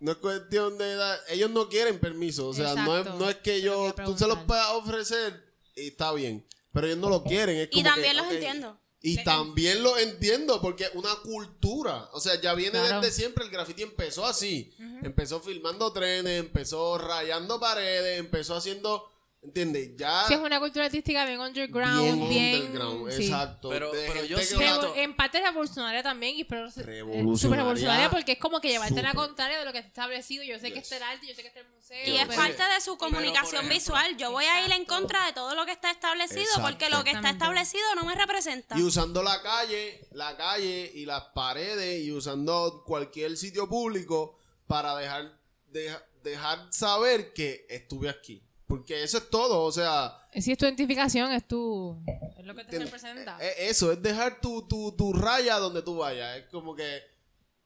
No 0.00 0.12
es 0.12 0.18
cuestión 0.18 0.76
de 0.76 0.92
edad. 0.92 1.18
Ellos 1.28 1.50
no 1.50 1.68
quieren 1.68 1.98
permiso. 1.98 2.48
O 2.48 2.54
sea, 2.54 2.74
no 2.74 2.98
es, 2.98 3.06
no 3.06 3.30
es 3.30 3.36
que 3.36 3.62
yo... 3.62 3.94
Tú 4.04 4.16
se 4.18 4.26
los 4.26 4.38
puedas 4.40 4.68
ofrecer 4.72 5.54
y 5.74 5.88
está 5.88 6.12
bien. 6.12 6.46
Pero 6.74 6.86
ellos 6.88 6.98
no 6.98 7.08
lo 7.08 7.24
quieren. 7.24 7.56
Es 7.56 7.68
Y 7.70 7.82
también 7.82 8.10
que, 8.16 8.22
los 8.22 8.30
entiendo. 8.32 8.80
Y 9.00 9.16
Le- 9.16 9.22
también 9.24 9.82
lo 9.82 9.98
entiendo 9.98 10.60
porque 10.60 10.84
es 10.84 10.90
una 10.94 11.14
cultura. 11.22 12.08
O 12.12 12.20
sea, 12.20 12.40
ya 12.40 12.54
viene 12.54 12.78
Claro. 12.80 13.00
desde 13.00 13.14
siempre. 13.14 13.44
El 13.44 13.50
graffiti 13.50 13.82
empezó 13.82 14.26
así. 14.26 14.74
Empezó 15.02 15.40
filmando 15.40 15.92
trenes, 15.92 16.40
empezó 16.40 16.98
rayando 16.98 17.58
paredes, 17.60 18.18
empezó 18.18 18.56
haciendo. 18.56 19.10
¿Entiendes? 19.44 19.96
Ya. 19.98 20.24
Sí, 20.26 20.34
es 20.34 20.40
una 20.40 20.58
cultura 20.58 20.86
artística 20.86 21.24
bien 21.26 21.38
underground, 21.38 22.00
bien 22.02 22.28
bien... 22.30 22.62
underground. 22.62 23.12
sí. 23.12 23.24
Exacto. 23.26 23.68
Pero- 23.68 23.92
De 23.92 24.08
pero 24.08 24.24
yo 24.24 24.36
que 24.38 24.44
siento- 24.44 24.64
va- 24.64 24.94
Revo- 24.94 24.96
en 24.96 25.14
parte 25.16 25.40
revolucionaria 25.42 26.02
también, 26.02 26.36
y 26.36 26.44
pero 26.44 26.70
Revolucionaria. 26.74 27.36
súper 27.38 27.58
revolucionaria 27.58 28.10
porque 28.10 28.32
es 28.32 28.38
como 28.38 28.60
que 28.60 28.68
llevarte 28.68 29.02
la 29.02 29.10
Súper. 29.10 29.26
contraria 29.26 29.58
de 29.58 29.64
lo 29.66 29.72
que 29.72 29.78
está 29.78 29.88
establecido. 29.88 30.42
Yo 30.44 30.58
sé 30.58 30.68
que 30.70 30.76
Yes. 30.80 30.84
está 30.84 30.96
el 30.96 31.02
arte, 31.02 31.26
yo 31.26 31.34
sé 31.34 31.42
que 31.42 31.48
está 31.48 31.60
el 31.60 31.68
museo. 31.68 32.06
Y 32.06 32.16
es 32.16 32.26
pero- 32.26 32.36
parte 32.40 32.62
de 32.74 32.80
su 32.80 32.96
comunicación 32.96 33.66
ejemplo- 33.66 33.74
visual. 33.74 34.16
Yo 34.16 34.30
voy 34.30 34.46
a 34.46 34.60
ir 34.60 34.72
en 34.72 34.82
Exacto. 34.82 34.94
contra 34.96 35.26
de 35.26 35.32
todo 35.34 35.54
lo 35.54 35.66
que 35.66 35.72
está 35.72 35.90
establecido 35.90 36.40
Exacto. 36.40 36.62
porque 36.62 36.88
lo 36.88 37.04
que 37.04 37.10
está 37.10 37.28
establecido 37.30 37.84
no 37.96 38.04
me 38.04 38.14
representa. 38.14 38.78
Y 38.78 38.82
usando 38.82 39.22
la 39.22 39.42
calle, 39.42 40.08
la 40.12 40.36
calle 40.38 40.90
y 40.94 41.04
las 41.04 41.22
paredes 41.34 42.02
y 42.02 42.12
usando 42.12 42.82
cualquier 42.86 43.36
sitio 43.36 43.68
público 43.68 44.38
para 44.66 44.96
dejar, 44.96 45.38
deja- 45.68 46.02
dejar 46.22 46.66
saber 46.72 47.34
que 47.34 47.66
estuve 47.68 48.08
aquí. 48.08 48.40
Porque 48.66 49.02
eso 49.02 49.18
es 49.18 49.28
todo, 49.30 49.62
o 49.62 49.70
sea, 49.72 50.26
Si 50.38 50.50
es 50.52 50.58
tu 50.58 50.64
identificación, 50.64 51.30
es 51.32 51.46
tu... 51.46 52.02
Es 52.38 52.44
lo 52.46 52.54
que 52.54 52.64
te 52.64 52.76
¿entiendes? 52.76 52.90
representa. 52.90 53.38
Eh, 53.40 53.46
eh, 53.48 53.54
eso, 53.68 53.92
es 53.92 54.00
dejar 54.02 54.40
tu, 54.40 54.66
tu, 54.66 54.92
tu 54.96 55.12
raya 55.12 55.58
donde 55.58 55.82
tú 55.82 55.96
vayas. 55.98 56.38
Es 56.38 56.46
como 56.46 56.74
que 56.74 57.02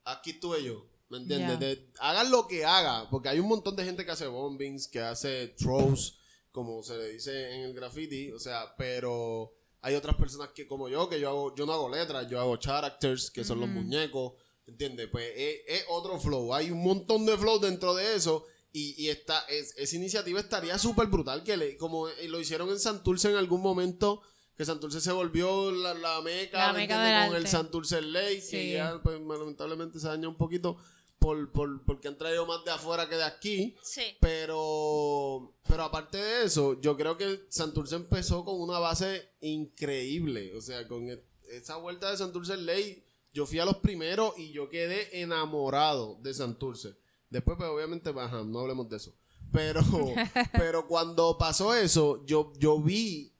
aquí 0.05 0.31
estuve 0.31 0.63
yo. 0.65 0.85
¿Me 1.09 1.19
entiendes? 1.19 1.59
De- 1.61 1.91
hagan 2.01 2.31
lo 2.31 2.47
que 2.49 2.65
haga. 2.65 3.09
Porque 3.11 3.29
hay 3.29 3.39
un 3.39 3.49
montón 3.49 3.77
de 3.77 3.85
gente 3.85 4.05
que 4.05 4.11
hace 4.11 4.27
bombings, 4.27 4.89
que 4.89 5.01
hace 5.01 5.49
throws, 5.57 6.19
como 6.53 6.83
se 6.83 6.97
le 6.99 7.11
dice 7.11 7.55
en 7.55 7.61
el 7.63 7.75
graffiti. 7.75 8.33
O 8.33 8.39
sea, 8.41 8.75
pero 8.77 9.55
hay 9.81 9.95
otras 9.95 10.17
personas 10.17 10.49
que, 10.49 10.67
como 10.67 10.89
yo, 10.89 11.09
que 11.09 11.19
yo 11.21 11.29
hago, 11.31 11.55
yo 11.55 11.65
no 11.65 11.73
hago 11.73 11.89
letras, 11.89 12.29
yo 12.29 12.41
hago 12.41 12.59
characters, 12.59 13.31
que 13.31 13.45
son 13.45 13.61
los 13.61 13.69
muñecos. 13.69 14.33
¿Entiendes? 14.67 15.09
Pues 15.11 15.33
es, 15.35 15.61
es 15.67 15.85
otro 15.89 16.19
flow. 16.21 16.53
Hay 16.53 16.71
un 16.71 16.83
montón 16.83 17.25
de 17.25 17.39
flow 17.39 17.59
dentro 17.59 17.95
de 17.95 18.15
eso. 18.17 18.45
Y, 18.73 18.95
y 19.03 19.09
esta, 19.09 19.41
es- 19.49 19.75
esa 19.77 19.97
iniciativa 19.97 20.41
estaría 20.41 20.79
súper 20.79 21.07
brutal. 21.07 21.43
Que 21.43 21.57
le, 21.57 21.77
como 21.77 22.09
eh, 22.09 22.29
lo 22.29 22.39
hicieron 22.41 22.69
en 22.71 22.79
Santurce 22.79 23.31
en 23.31 23.37
algún 23.37 23.61
momento. 23.63 24.23
Que 24.57 24.65
Santurce 24.65 25.01
se 25.01 25.13
volvió 25.13 25.71
la, 25.71 25.95
la 25.95 26.21
meca, 26.21 26.73
La 26.73 27.27
con 27.29 27.37
el. 27.37 27.47
Santurce 27.47 28.01
Sí. 28.41 28.51
que 28.51 28.73
ya 28.73 29.01
pues, 29.03 29.21
lamentablemente 29.21 30.01
se 30.01 30.09
dañó 30.09 30.29
un 30.31 30.37
poquito 30.37 30.77
por, 31.21 31.53
por, 31.53 31.85
porque 31.85 32.09
han 32.09 32.19
traído 32.19 32.45
más 32.45 32.65
de 32.65 32.73
afuera 32.73 33.09
que 33.09 33.15
de 33.17 33.23
aquí. 33.25 33.77
Sí. 33.85 34.03
Pero, 34.21 35.53
pero 35.69 35.85
aparte 35.85 36.19
de 36.19 36.45
eso, 36.45 36.81
yo 36.81 36.97
creo 36.97 37.17
que 37.17 37.45
Santurce 37.51 37.95
empezó 37.97 38.45
con 38.45 38.61
una 38.61 38.79
base 38.81 39.29
increíble. 39.41 40.55
O 40.57 40.61
sea, 40.61 40.87
con 40.89 41.09
e- 41.09 41.23
esa 41.51 41.77
vuelta 41.77 42.11
de 42.11 42.17
Santurce 42.17 42.57
Ley, 42.57 43.05
yo 43.33 43.47
fui 43.47 43.59
a 43.61 43.65
los 43.65 43.77
primeros 43.77 44.37
y 44.39 44.51
yo 44.53 44.69
quedé 44.69 45.21
enamorado 45.23 46.19
de 46.23 46.35
Santurce. 46.35 46.95
Después, 47.31 47.57
pues 47.59 47.69
obviamente, 47.69 48.11
ajá, 48.11 48.43
no 48.45 48.61
hablemos 48.61 48.89
de 48.89 48.97
eso. 48.97 49.13
Pero, 49.53 49.81
pero 50.53 50.87
cuando 50.87 51.37
pasó 51.39 51.75
eso, 51.75 52.25
yo, 52.27 52.53
yo 52.59 52.81
vi 52.81 53.33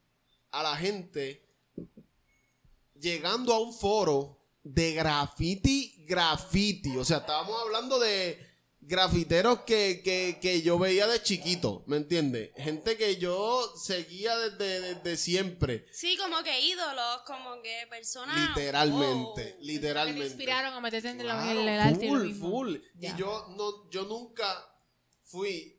a 0.51 0.63
la 0.63 0.77
gente 0.77 1.43
llegando 2.99 3.53
a 3.55 3.61
un 3.61 3.73
foro 3.73 4.39
de 4.63 4.93
graffiti, 4.93 6.05
graffiti. 6.07 6.97
O 6.97 7.05
sea, 7.05 7.19
estábamos 7.19 7.61
hablando 7.63 7.99
de 7.99 8.48
grafiteros 8.89 9.61
que, 9.61 10.01
que, 10.03 10.39
que 10.41 10.63
yo 10.63 10.79
veía 10.79 11.07
de 11.07 11.23
chiquito, 11.23 11.85
¿me 11.87 11.99
entiendes? 11.99 12.51
Gente 12.57 12.97
que 12.97 13.17
yo 13.19 13.71
seguía 13.77 14.37
desde, 14.39 14.95
desde 14.95 15.17
siempre, 15.17 15.87
Sí, 15.93 16.17
como 16.17 16.43
que 16.43 16.61
ídolos, 16.61 17.21
como 17.27 17.61
que 17.63 17.87
personas. 17.91 18.49
literalmente, 18.49 19.25
wow. 19.25 19.35
Que 19.37 19.43
te 19.43 19.57
literalmente. 19.63 20.27
inspiraron 20.27 20.73
a 20.73 20.81
meterte 20.81 21.11
en, 21.11 21.21
el- 21.21 21.27
Claro, 21.27 21.61
en 21.61 21.69
el 21.69 21.81
arte 21.81 22.09
full, 22.09 22.33
full. 22.35 22.77
Ya. 22.99 23.15
Y 23.15 23.19
yo 23.21 23.47
no, 23.57 23.91
yo 23.91 24.05
nunca 24.07 24.47
fui 25.23 25.75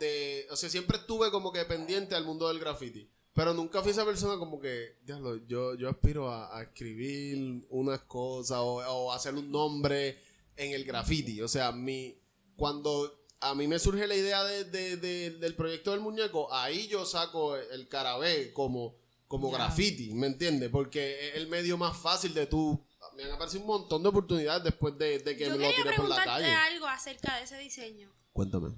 de, 0.00 0.46
o 0.50 0.56
sea, 0.56 0.68
siempre 0.68 0.98
estuve 0.98 1.30
como 1.30 1.52
que 1.52 1.64
pendiente 1.64 2.14
al 2.14 2.24
mundo 2.24 2.48
del 2.48 2.58
graffiti. 2.58 3.08
Pero 3.34 3.54
nunca 3.54 3.82
fui 3.82 3.92
esa 3.92 4.04
persona 4.04 4.36
como 4.36 4.58
que, 4.60 4.96
diablo, 5.04 5.36
yo, 5.46 5.76
yo 5.76 5.88
aspiro 5.88 6.28
a, 6.28 6.58
a 6.58 6.62
escribir 6.62 7.64
unas 7.70 8.00
cosas 8.00 8.58
o, 8.58 8.78
o 8.78 9.12
hacer 9.12 9.34
un 9.34 9.48
nombre 9.52 10.18
en 10.56 10.72
el 10.72 10.84
graffiti. 10.84 11.40
O 11.40 11.46
sea, 11.46 11.70
mi, 11.70 12.18
cuando 12.58 13.18
a 13.40 13.54
mí 13.54 13.66
me 13.66 13.78
surge 13.78 14.06
la 14.06 14.14
idea 14.16 14.44
de- 14.44 14.64
de- 14.64 14.96
de- 14.98 15.30
del 15.30 15.54
proyecto 15.54 15.92
del 15.92 16.00
muñeco, 16.00 16.52
ahí 16.52 16.88
yo 16.88 17.06
saco 17.06 17.56
el 17.56 17.88
carabé 17.88 18.52
como, 18.52 18.96
como 19.26 19.50
graffiti, 19.50 20.12
¿me 20.12 20.26
entiendes? 20.26 20.68
Porque 20.70 21.28
es 21.30 21.36
el 21.36 21.46
medio 21.48 21.78
más 21.78 21.96
fácil 21.96 22.34
de 22.34 22.46
tú. 22.46 22.84
Me 23.16 23.24
han 23.24 23.30
aparecido 23.32 23.62
un 23.62 23.68
montón 23.68 24.02
de 24.02 24.08
oportunidades 24.10 24.62
después 24.64 24.96
de, 24.98 25.18
de 25.20 25.36
que 25.36 25.46
Yo 25.46 25.56
me 25.56 25.64
lo 25.64 25.70
tiré 25.70 25.76
por 25.94 26.08
la 26.08 26.16
preguntarte 26.16 26.30
calle. 26.42 26.52
algo 26.54 26.86
acerca 26.86 27.36
de 27.36 27.44
ese 27.44 27.58
diseño. 27.58 28.12
Cuéntame. 28.32 28.70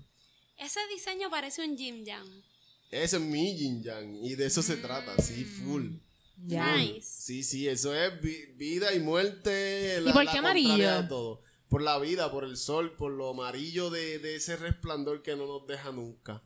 Ese 0.57 0.81
diseño 0.93 1.31
parece 1.31 1.65
un 1.67 1.77
Jim 1.77 2.05
Jam. 2.07 2.27
Ese 2.91 3.17
es 3.17 3.23
mi 3.23 3.57
yin 3.57 3.83
yang 3.83 4.17
y 4.25 4.35
de 4.35 4.47
eso 4.47 4.63
se 4.63 4.77
trata, 4.77 5.17
sí, 5.23 5.45
full. 5.45 5.91
Ya. 6.47 6.77
Nice. 6.77 7.03
Sí, 7.23 7.43
sí, 7.45 7.69
eso 7.69 7.95
es 7.95 8.21
vi- 8.21 8.47
vida 8.57 8.93
y 8.95 8.99
muerte. 8.99 10.01
La, 10.01 10.13
por 10.13 10.25
la 10.25 10.33
qué 10.33 10.39
amarillo? 10.39 11.03
de 11.03 11.09
todo. 11.09 11.43
Por 11.71 11.83
la 11.83 11.99
vida, 12.01 12.31
por 12.33 12.43
el 12.43 12.57
sol, 12.57 12.91
por 12.97 13.13
lo 13.13 13.31
amarillo 13.31 13.91
de, 13.91 14.19
de 14.19 14.35
ese 14.35 14.57
resplandor 14.57 15.23
que 15.23 15.37
no 15.37 15.47
nos 15.47 15.67
deja 15.69 15.93
nunca. 15.93 16.43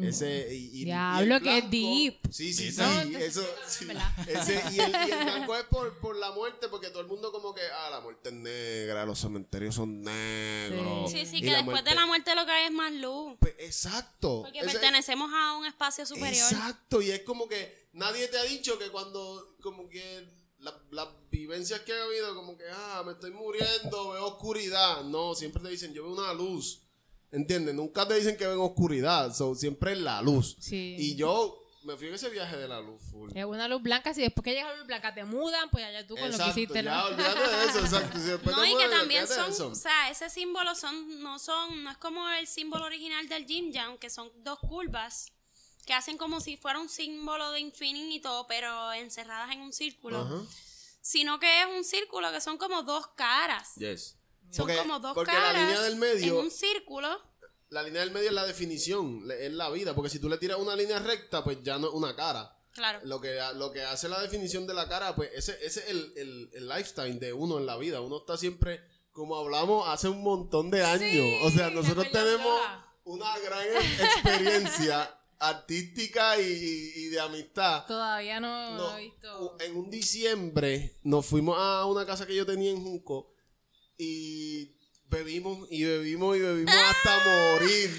Ese, 0.00 0.46
y, 0.54 0.56
y- 0.78 0.82
y 0.82 0.84
Diablo, 0.84 1.36
el 1.36 1.42
que 1.42 1.58
es 1.58 1.64
blanco- 1.64 1.70
deep. 1.70 2.20
Sí, 2.32 2.54
sí, 2.54 2.70
sí. 2.70 2.80
No, 2.80 3.18
eso, 3.18 3.42
sí, 3.66 3.84
sí. 3.86 4.30
Ese, 4.30 4.62
y, 4.72 4.78
el, 4.78 4.90
y 4.92 5.10
el 5.10 5.24
blanco 5.24 5.56
es 5.56 5.64
por, 5.64 5.98
por 5.98 6.14
la 6.16 6.30
muerte, 6.30 6.68
porque 6.68 6.88
todo 6.90 7.00
el 7.00 7.08
mundo 7.08 7.32
como 7.32 7.52
que, 7.52 7.62
ah, 7.62 7.90
la 7.90 8.00
muerte 8.00 8.28
es 8.28 8.34
negra, 8.36 9.04
los 9.04 9.18
cementerios 9.18 9.74
son 9.74 10.02
negros. 10.02 11.10
Sí, 11.10 11.26
sí, 11.26 11.38
Y 11.38 11.42
que 11.42 11.50
después 11.50 11.84
de 11.84 11.94
la 11.96 12.06
muerte 12.06 12.32
lo 12.36 12.46
que 12.46 12.52
hay 12.52 12.66
es 12.66 12.72
más 12.72 12.92
luz. 12.92 13.34
Pues, 13.40 13.54
exacto. 13.58 14.42
Porque 14.44 14.60
Ese- 14.60 14.70
pertenecemos 14.70 15.30
a 15.34 15.56
un 15.58 15.66
espacio 15.66 16.06
superior. 16.06 16.46
Exacto, 16.52 17.02
y 17.02 17.10
es 17.10 17.22
como 17.22 17.48
que 17.48 17.88
nadie 17.92 18.28
te 18.28 18.38
ha 18.38 18.44
dicho 18.44 18.78
que 18.78 18.88
cuando, 18.90 19.56
como 19.60 19.88
que 19.88 20.28
la- 20.60 20.78
las 20.90 21.08
vivencias 21.30 21.80
que 21.80 21.92
ha 21.92 22.02
habido, 22.04 22.34
como 22.34 22.56
que, 22.56 22.64
ah, 22.72 23.02
me 23.04 23.12
estoy 23.12 23.30
muriendo, 23.32 24.10
veo 24.10 24.26
oscuridad. 24.26 25.02
No, 25.04 25.34
siempre 25.34 25.62
te 25.62 25.68
dicen, 25.70 25.92
yo 25.94 26.04
veo 26.04 26.12
una 26.12 26.32
luz. 26.34 26.82
¿Entiendes? 27.32 27.74
Nunca 27.74 28.06
te 28.08 28.14
dicen 28.14 28.36
que 28.36 28.46
ven 28.46 28.58
oscuridad, 28.58 29.32
so, 29.34 29.54
siempre 29.54 29.92
es 29.92 29.98
la 29.98 30.20
luz. 30.20 30.56
Sí. 30.58 30.96
Y 30.98 31.14
yo 31.14 31.56
me 31.84 31.96
fui 31.96 32.08
en 32.08 32.14
ese 32.14 32.28
viaje 32.28 32.56
de 32.56 32.66
la 32.68 32.80
luz 32.80 33.00
full. 33.10 33.30
Es 33.34 33.44
una 33.44 33.68
luz 33.68 33.80
blanca, 33.82 34.12
si 34.12 34.20
después 34.20 34.44
que 34.44 34.50
llega 34.52 34.68
la 34.70 34.76
luz 34.78 34.86
blanca 34.86 35.14
te 35.14 35.24
mudan, 35.24 35.70
pues 35.70 35.84
allá 35.84 36.06
tú 36.06 36.16
con 36.16 36.30
lo 36.30 36.36
que 36.36 36.48
hiciste, 36.50 36.82
ya, 36.82 37.02
¿no? 37.02 37.06
olvídate 37.06 37.40
de 37.56 37.64
eso, 37.64 37.78
exacto. 37.78 38.18
Si 38.18 38.50
No, 38.50 38.64
y 38.66 38.76
que 38.76 38.88
también 38.88 39.26
son, 39.28 39.72
o 39.72 39.74
sea, 39.74 40.10
ese 40.10 40.28
símbolo 40.28 40.74
son, 40.74 41.22
no 41.22 41.38
son, 41.38 41.84
no 41.84 41.90
es 41.92 41.96
como 41.98 42.28
el 42.30 42.46
símbolo 42.48 42.84
original 42.84 43.28
del 43.28 43.46
Jim 43.46 43.72
Jam, 43.72 43.96
que 43.96 44.10
son 44.10 44.30
dos 44.42 44.58
curvas 44.58 45.32
que 45.90 45.94
hacen 45.94 46.16
como 46.16 46.40
si 46.40 46.56
fuera 46.56 46.78
un 46.78 46.88
símbolo 46.88 47.50
de 47.50 47.58
infinito, 47.58 48.46
pero 48.48 48.92
encerradas 48.92 49.50
en 49.50 49.60
un 49.60 49.72
círculo. 49.72 50.20
Ajá. 50.20 50.40
Sino 51.00 51.40
que 51.40 51.62
es 51.62 51.66
un 51.66 51.82
círculo 51.82 52.30
que 52.30 52.40
son 52.40 52.58
como 52.58 52.84
dos 52.84 53.08
caras. 53.16 53.74
Yes. 53.74 54.16
Son 54.52 54.66
Porque- 54.68 54.76
como 54.76 55.00
dos 55.00 55.14
porque 55.14 55.32
caras 55.32 55.52
la 55.54 55.60
línea 55.64 55.80
del 55.82 55.96
medio, 55.96 56.38
en 56.38 56.44
un 56.44 56.50
círculo. 56.52 57.08
la 57.70 57.82
línea 57.82 58.02
del 58.02 58.12
medio 58.12 58.28
es 58.28 58.34
la 58.34 58.46
definición, 58.46 59.28
es 59.36 59.52
la 59.52 59.68
vida. 59.70 59.92
Porque 59.96 60.10
si 60.10 60.20
tú 60.20 60.28
le 60.28 60.38
tiras 60.38 60.58
una 60.58 60.76
línea 60.76 61.00
recta, 61.00 61.42
pues 61.42 61.58
ya 61.64 61.76
no 61.80 61.88
es 61.88 61.92
una 61.94 62.14
cara. 62.14 62.56
Claro. 62.72 63.00
Lo 63.02 63.20
que, 63.20 63.40
lo 63.56 63.72
que 63.72 63.82
hace 63.82 64.08
la 64.08 64.20
definición 64.20 64.68
de 64.68 64.74
la 64.74 64.88
cara, 64.88 65.16
pues 65.16 65.30
ese, 65.34 65.58
ese 65.66 65.80
es 65.80 65.88
el, 65.88 66.12
el, 66.16 66.50
el 66.54 66.68
lifestyle 66.68 67.18
de 67.18 67.32
uno 67.32 67.58
en 67.58 67.66
la 67.66 67.76
vida. 67.78 68.00
Uno 68.00 68.18
está 68.18 68.36
siempre, 68.36 68.80
como 69.10 69.34
hablamos 69.36 69.88
hace 69.88 70.08
un 70.08 70.22
montón 70.22 70.70
de 70.70 70.84
años. 70.84 71.00
Sí, 71.10 71.40
o 71.42 71.50
sea, 71.50 71.70
nosotros 71.70 72.06
tenemos 72.12 72.60
una 73.02 73.36
gran 73.40 73.66
experiencia 73.66 75.16
artística 75.40 76.38
y, 76.38 77.08
de 77.08 77.20
amistad. 77.20 77.86
Todavía 77.86 78.38
no, 78.38 78.76
No, 78.76 78.98
he 78.98 79.04
visto. 79.04 79.56
En 79.60 79.76
un 79.76 79.90
diciembre 79.90 80.98
nos 81.02 81.26
fuimos 81.26 81.56
a 81.58 81.86
una 81.86 82.06
casa 82.06 82.26
que 82.26 82.36
yo 82.36 82.46
tenía 82.46 82.70
en 82.70 82.82
Junco 82.82 83.34
y 83.98 84.76
bebimos 85.06 85.66
y 85.70 85.84
bebimos 85.84 86.36
y 86.36 86.40
bebimos 86.40 86.74
hasta 86.74 87.18
morir. 87.52 87.90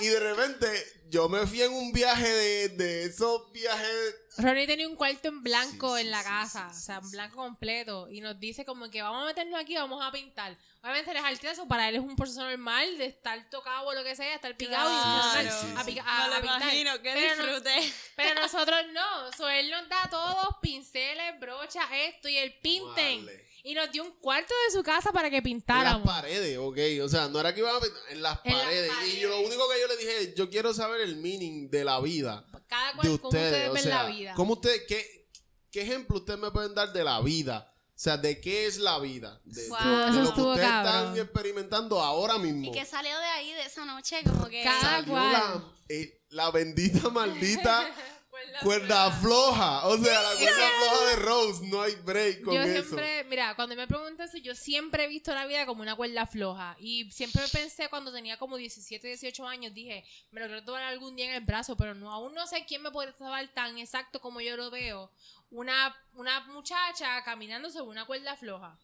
Y 0.00 0.06
de 0.06 0.20
repente 0.20 0.68
yo 1.10 1.28
me 1.28 1.46
fui 1.46 1.60
en 1.62 1.72
un 1.72 1.92
viaje 1.92 2.28
de, 2.28 2.68
de 2.70 3.04
esos 3.04 3.50
viajes 3.52 4.14
Ronnie 4.38 4.66
tenía 4.66 4.88
un 4.88 4.96
cuarto 4.96 5.28
en 5.28 5.42
blanco 5.42 5.96
Sí, 5.96 6.02
en 6.02 6.10
la 6.12 6.20
sí, 6.22 6.24
casa, 6.28 6.68
sí, 6.70 6.74
sí, 6.76 6.80
o 6.80 6.84
sea, 6.86 6.96
en 6.98 7.10
blanco 7.10 7.36
completo, 7.36 8.08
y 8.08 8.20
nos 8.20 8.38
dice 8.40 8.64
como 8.64 8.88
que 8.88 9.02
vamos 9.02 9.22
a 9.24 9.26
meternos 9.26 9.60
aquí, 9.60 9.74
vamos 9.74 10.02
a 10.02 10.10
pintar. 10.12 10.56
Obviamente 10.82 11.10
él 11.10 11.16
es 11.18 11.24
artista, 11.24 11.66
para 11.66 11.88
él 11.90 11.96
es 11.96 12.00
un 12.00 12.16
proceso 12.16 12.40
normal 12.48 12.96
de 12.96 13.06
estar 13.06 13.50
tocado 13.50 13.88
o 13.88 13.92
lo 13.92 14.02
que 14.02 14.16
sea, 14.16 14.34
estar 14.36 14.56
picado 14.56 14.88
y 14.88 15.02
Claro. 15.02 15.40
empezar 15.40 15.60
Sí, 15.60 15.66
sí, 15.66 15.74
a, 15.76 15.84
pica- 15.84 16.04
a- 16.24 16.28
lo 16.28 16.34
a 16.36 16.40
pintar. 16.40 16.62
imagino, 16.62 16.92
qué 17.02 17.12
Pero 17.12 17.36
no- 17.36 17.44
disfrute. 17.60 17.92
pero 18.16 18.40
nosotros 18.40 18.78
no, 18.94 19.32
so, 19.36 19.48
él 19.48 19.70
nos 19.70 19.88
da 19.90 20.08
todos 20.08 20.46
pinceles, 20.62 21.38
brochas, 21.38 21.84
esto 21.92 22.28
y 22.28 22.36
el 22.38 22.54
pinten. 22.60 23.26
Vale. 23.26 23.49
Y 23.62 23.74
nos 23.74 23.90
dio 23.92 24.02
un 24.04 24.12
cuarto 24.20 24.54
de 24.66 24.74
su 24.76 24.82
casa 24.82 25.12
para 25.12 25.28
que 25.30 25.36
en 25.36 25.42
las 25.42 25.44
pintáramos. 25.44 26.06
paredes, 26.06 26.56
ok. 26.58 26.78
O 27.04 27.08
sea, 27.08 27.28
no 27.28 27.40
era 27.40 27.54
que 27.54 27.60
iban 27.60 27.76
a 27.76 27.80
pintar, 27.80 28.02
en 28.10 28.22
las 28.22 28.38
En 28.44 28.52
las 28.52 28.62
paredes. 28.62 28.92
Y 29.08 29.20
yo, 29.20 29.28
lo 29.28 29.40
único 29.40 29.68
que 29.68 29.80
yo 29.80 29.86
le 29.88 29.96
dije 29.96 30.18
es, 30.22 30.34
yo 30.34 30.48
quiero 30.50 30.72
saber 30.72 31.00
el 31.02 31.16
meaning 31.16 31.68
de 31.70 31.84
la 31.84 32.00
vida. 32.00 32.44
Cada 32.66 32.88
De 32.88 32.96
cual, 32.96 33.06
como 33.20 33.28
ustedes. 33.28 33.46
ustedes 33.52 33.68
O 33.68 33.72
ven 33.74 33.82
sea, 33.82 34.02
la 34.04 34.08
vida. 34.08 34.34
¿cómo 34.34 34.52
ustedes, 34.54 34.82
qué, 34.88 35.28
qué 35.70 35.82
ejemplo 35.82 36.16
ustedes 36.18 36.38
me 36.38 36.50
pueden 36.50 36.74
dar 36.74 36.92
de 36.92 37.04
la 37.04 37.20
vida? 37.20 37.66
O 37.88 38.02
sea, 38.02 38.16
¿de 38.16 38.40
qué 38.40 38.66
es 38.66 38.78
la 38.78 38.98
vida? 38.98 39.38
De, 39.44 39.68
Wow. 39.68 39.78
de- 39.78 40.04
Eso 40.08 40.12
de 40.18 40.22
lo 40.24 40.34
que 40.34 40.40
ustedes 40.40 40.66
cabrón. 40.68 40.94
están 41.08 41.18
experimentando 41.18 42.00
ahora 42.00 42.38
mismo. 42.38 42.64
Y 42.66 42.72
que 42.72 42.86
salió 42.86 43.10
de 43.18 43.24
ahí, 43.26 43.52
de 43.52 43.62
esa 43.66 43.84
noche, 43.84 44.22
como 44.24 44.48
que... 44.48 44.62
Cada 44.64 44.80
Salió 44.80 45.12
cual. 45.12 45.32
la, 45.32 45.64
eh, 45.90 46.22
la 46.30 46.50
bendita 46.50 47.10
maldita 47.10 47.90
Cuerda 48.42 48.60
cuerda 48.60 49.10
floja. 49.12 49.86
O 49.86 49.98
sea, 49.98 50.22
la 50.22 50.34
cuerda 50.36 50.68
floja 50.78 51.04
de 51.06 51.16
Rose. 51.16 51.66
No 51.66 51.82
hay 51.82 51.94
break 51.96 52.42
con 52.42 52.54
yo 52.54 52.62
eso. 52.62 52.82
siempre, 52.82 53.24
mira, 53.24 53.54
cuando 53.54 53.74
me 53.76 53.86
preguntan 53.86 54.28
eso, 54.28 54.38
yo 54.38 54.54
siempre 54.54 55.04
he 55.04 55.08
visto 55.08 55.34
la 55.34 55.46
vida 55.46 55.66
como 55.66 55.82
una 55.82 55.94
cuerda 55.96 56.26
floja. 56.26 56.76
Y 56.78 57.10
siempre 57.12 57.42
pensé 57.52 57.88
cuando 57.88 58.12
tenía 58.12 58.38
como 58.38 58.56
17, 58.56 59.06
18 59.06 59.46
años, 59.46 59.74
dije, 59.74 60.04
me 60.30 60.40
lo 60.40 60.46
quiero 60.46 60.64
tomar 60.64 60.82
algún 60.82 61.16
día 61.16 61.26
en 61.26 61.34
el 61.36 61.44
brazo, 61.44 61.76
pero 61.76 61.94
no, 61.94 62.12
aún 62.12 62.34
no 62.34 62.46
sé 62.46 62.64
quién 62.66 62.82
me 62.82 62.90
podría 62.90 63.14
tomar 63.16 63.46
tan 63.48 63.78
exacto 63.78 64.20
como 64.20 64.40
yo 64.40 64.56
lo 64.56 64.70
veo. 64.70 65.10
Una, 65.50 65.96
una 66.14 66.40
muchacha 66.46 67.22
caminando 67.24 67.70
sobre 67.70 67.90
una 67.90 68.04
cuerda 68.04 68.36
floja. 68.36 68.76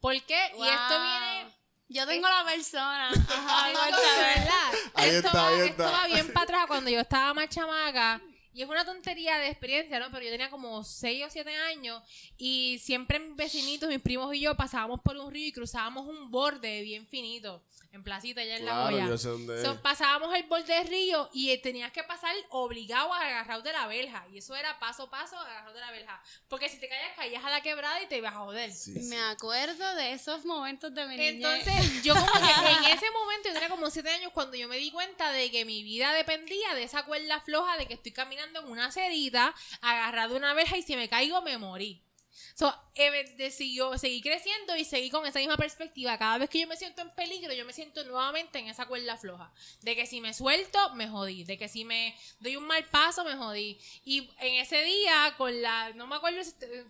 ¿Por 0.00 0.14
qué? 0.22 0.52
Y 0.58 0.62
esto 0.68 1.00
viene 1.02 1.54
Yo 1.88 2.06
tengo 2.06 2.26
la 2.28 2.44
persona. 2.50 3.10
Ahí 4.94 5.10
Esto 5.10 5.28
está, 5.28 5.38
va- 5.42 5.48
ahí 5.48 5.60
esto 5.60 5.70
está. 5.84 5.90
va 5.90 6.06
bien 6.06 6.32
para 6.32 6.44
atrás 6.44 6.64
cuando 6.66 6.90
yo 6.90 7.00
estaba 7.00 7.34
más 7.34 7.48
chamaca. 7.50 8.20
Y 8.54 8.62
es 8.62 8.68
una 8.68 8.84
tontería 8.84 9.36
de 9.38 9.48
experiencia, 9.48 9.98
¿no? 9.98 10.10
Pero 10.10 10.24
yo 10.24 10.30
tenía 10.30 10.48
como 10.48 10.82
6 10.84 11.24
o 11.26 11.30
7 11.30 11.54
años 11.56 12.02
y 12.38 12.78
siempre 12.80 13.18
mis 13.18 13.34
vecinitos, 13.36 13.88
mis 13.88 14.00
primos 14.00 14.34
y 14.34 14.40
yo 14.40 14.56
pasábamos 14.56 15.00
por 15.00 15.16
un 15.16 15.32
río 15.32 15.48
y 15.48 15.52
cruzábamos 15.52 16.06
un 16.06 16.30
borde 16.30 16.82
bien 16.82 17.06
finito 17.06 17.62
en 17.92 18.02
Placita, 18.02 18.40
allá 18.40 18.56
en 18.56 18.64
La 18.64 18.72
Claro, 18.72 18.90
Joya. 18.90 19.06
yo 19.08 19.18
sé 19.18 19.28
dónde 19.28 19.62
So, 19.62 19.72
es. 19.72 19.78
pasábamos 19.78 20.34
el 20.34 20.42
borde 20.44 20.72
del 20.74 20.88
río 20.88 21.30
y 21.32 21.50
eh, 21.50 21.58
tenías 21.58 21.92
que 21.92 22.02
pasar 22.02 22.34
obligado 22.50 23.12
a 23.12 23.20
agarrar 23.20 23.62
de 23.62 23.72
la 23.72 23.86
verja. 23.86 24.26
Y 24.32 24.38
eso 24.38 24.54
era 24.56 24.76
paso 24.80 25.04
a 25.04 25.10
paso 25.10 25.38
agarrar 25.38 25.72
de 25.72 25.78
la 25.80 25.90
verja. 25.92 26.20
Porque 26.48 26.68
si 26.68 26.78
te 26.78 26.88
caías, 26.88 27.14
caías 27.14 27.44
a 27.44 27.50
la 27.50 27.60
quebrada 27.60 28.02
y 28.02 28.06
te 28.08 28.16
ibas 28.18 28.34
a 28.34 28.38
joder. 28.38 28.72
Sí, 28.72 28.94
sí. 28.94 29.00
Me 29.08 29.20
acuerdo 29.20 29.94
de 29.94 30.12
esos 30.12 30.44
momentos 30.44 30.92
de 30.92 31.06
mi 31.06 31.16
niñez. 31.16 31.34
Entonces, 31.66 32.02
yo 32.02 32.14
como 32.14 32.32
que 32.32 32.38
en 32.88 32.96
ese 32.96 33.10
momento, 33.12 33.48
yo 33.48 33.52
tenía 33.54 33.68
como 33.68 33.88
7 33.88 34.10
años 34.10 34.32
cuando 34.32 34.56
yo 34.56 34.66
me 34.68 34.76
di 34.76 34.90
cuenta 34.90 35.30
de 35.30 35.52
que 35.52 35.64
mi 35.64 35.84
vida 35.84 36.12
dependía 36.14 36.74
de 36.74 36.82
esa 36.82 37.04
cuerda 37.04 37.40
floja 37.42 37.76
de 37.76 37.86
que 37.86 37.94
estoy 37.94 38.10
caminando 38.10 38.43
en 38.52 38.66
una 38.68 38.90
cerita, 38.92 39.54
agarrado 39.80 40.32
de 40.34 40.38
una 40.38 40.54
verja 40.54 40.76
y 40.76 40.82
si 40.82 40.96
me 40.96 41.08
caigo 41.08 41.40
me 41.42 41.58
morí. 41.58 42.00
So, 42.56 42.72
eh, 42.94 43.34
de- 43.36 43.50
siguió- 43.50 43.98
seguí 43.98 44.20
creciendo 44.20 44.76
y 44.76 44.84
seguí 44.84 45.10
con 45.10 45.26
esa 45.26 45.40
misma 45.40 45.56
perspectiva. 45.56 46.16
Cada 46.18 46.38
vez 46.38 46.48
que 46.48 46.60
yo 46.60 46.68
me 46.68 46.76
siento 46.76 47.02
en 47.02 47.10
peligro, 47.14 47.52
yo 47.52 47.64
me 47.64 47.72
siento 47.72 48.04
nuevamente 48.04 48.60
en 48.60 48.68
esa 48.68 48.86
cuerda 48.86 49.16
floja. 49.16 49.52
De 49.82 49.96
que 49.96 50.06
si 50.06 50.20
me 50.20 50.32
suelto, 50.34 50.78
me 50.94 51.08
jodí. 51.08 51.42
De 51.42 51.58
que 51.58 51.68
si 51.68 51.84
me 51.84 52.14
doy 52.38 52.54
un 52.56 52.64
mal 52.64 52.84
paso, 52.86 53.24
me 53.24 53.34
jodí. 53.34 53.78
Y 54.04 54.30
en 54.40 54.54
ese 54.60 54.84
día, 54.84 55.34
con 55.36 55.62
la. 55.62 55.92
No 55.94 56.06
me 56.06 56.14
acuerdo 56.14 56.40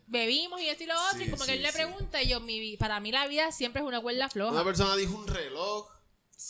bebimos 0.07 0.61
y 0.61 0.69
esto 0.69 0.85
y 0.85 0.87
lo 0.87 1.01
otro. 1.09 1.19
Sí, 1.19 1.25
y 1.25 1.31
como 1.31 1.45
que 1.45 1.53
sí, 1.53 1.57
él 1.57 1.63
le 1.63 1.71
sí. 1.73 1.77
pregunta, 1.79 2.23
y 2.23 2.29
yo, 2.29 2.41
mi, 2.41 2.77
para 2.77 3.01
mí 3.01 3.11
la 3.11 3.27
vida 3.27 3.51
siempre 3.51 3.81
es 3.81 3.89
una 3.89 4.01
cuerda 4.03 4.29
floja. 4.29 4.53
Una 4.53 4.65
persona 4.65 4.97
dijo 4.97 5.15
un 5.15 5.27
reloj. 5.27 5.89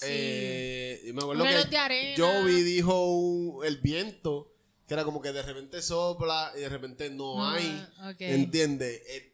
Eh, 0.03 1.03
y 1.07 1.13
me 1.13 1.23
acuerdo 1.23 1.45
Un 1.45 1.49
reloj 1.49 1.65
que 1.65 1.71
de 1.71 1.77
arena. 1.79 2.17
Joey 2.17 2.63
dijo 2.63 3.63
el 3.65 3.77
viento, 3.79 4.54
que 4.87 4.95
era 4.95 5.05
como 5.05 5.21
que 5.23 5.33
de 5.33 5.43
repente 5.43 5.81
sopla 5.83 6.53
y 6.57 6.61
de 6.61 6.69
repente 6.69 7.11
no 7.11 7.43
Ah, 7.45 7.55
hay. 7.55 7.89
ok. 8.11 8.21
¿Entiendes? 8.21 9.03
Eh, 9.09 9.31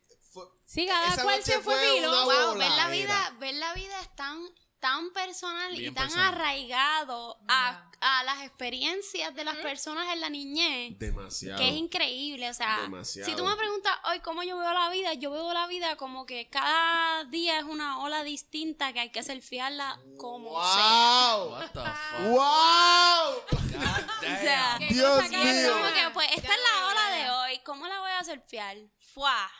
Sí, 0.64 0.86
cada 0.86 1.20
cual 1.24 1.42
se 1.42 1.58
fue 1.60 1.74
fue 1.74 2.00
Wow, 2.06 2.56
ver 2.56 2.70
la 2.70 2.88
vida, 2.90 3.36
ver 3.40 3.54
la 3.56 3.74
vida 3.74 4.00
es 4.02 4.14
tan, 4.14 4.38
tan 4.80 5.12
personal 5.12 5.78
y 5.78 5.84
tan 5.92 6.06
personal. 6.06 6.34
arraigado 6.34 7.38
a, 7.48 7.90
a 8.00 8.24
las 8.24 8.42
experiencias 8.42 9.34
de 9.34 9.44
las 9.44 9.56
personas 9.56 10.12
en 10.12 10.20
la 10.20 10.30
niñez. 10.30 10.98
Demasiado. 10.98 11.58
Que 11.58 11.68
es 11.68 11.74
increíble, 11.74 12.48
o 12.48 12.54
sea, 12.54 12.80
Demasiado. 12.82 13.28
si 13.30 13.36
tú 13.36 13.44
me 13.44 13.54
preguntas 13.56 13.92
hoy 14.10 14.20
cómo 14.20 14.42
yo 14.42 14.56
veo 14.58 14.72
la 14.72 14.88
vida, 14.90 15.14
yo 15.14 15.30
veo 15.30 15.52
la 15.52 15.66
vida 15.66 15.96
como 15.96 16.24
que 16.26 16.48
cada 16.48 17.24
día 17.24 17.58
es 17.58 17.64
una 17.64 18.00
ola 18.00 18.24
distinta 18.24 18.92
que 18.92 19.00
hay 19.00 19.10
que 19.10 19.22
surfearla 19.22 20.00
como 20.18 20.50
sea. 20.72 21.36
¡Wow! 21.36 21.50
What 21.52 21.70
the 21.72 21.80
fuck? 21.80 22.26
¡Wow! 22.30 23.60
O 24.20 24.42
sea, 24.42 24.76
damn. 24.78 24.88
¿Qué 24.88 24.94
Dios 24.94 25.28
mío. 25.30 25.40
es 25.42 25.68
como 25.70 25.84
que 25.86 26.10
pues 26.12 26.28
esta 26.36 26.52
es 26.54 26.60
la 26.60 26.86
ola 26.88 27.10
de 27.16 27.30
hoy, 27.30 27.60
¿cómo 27.64 27.86
la 27.86 28.00
voy 28.00 28.10
a 28.10 28.22
surfear? 28.24 28.76
¡Fua! 29.14 29.50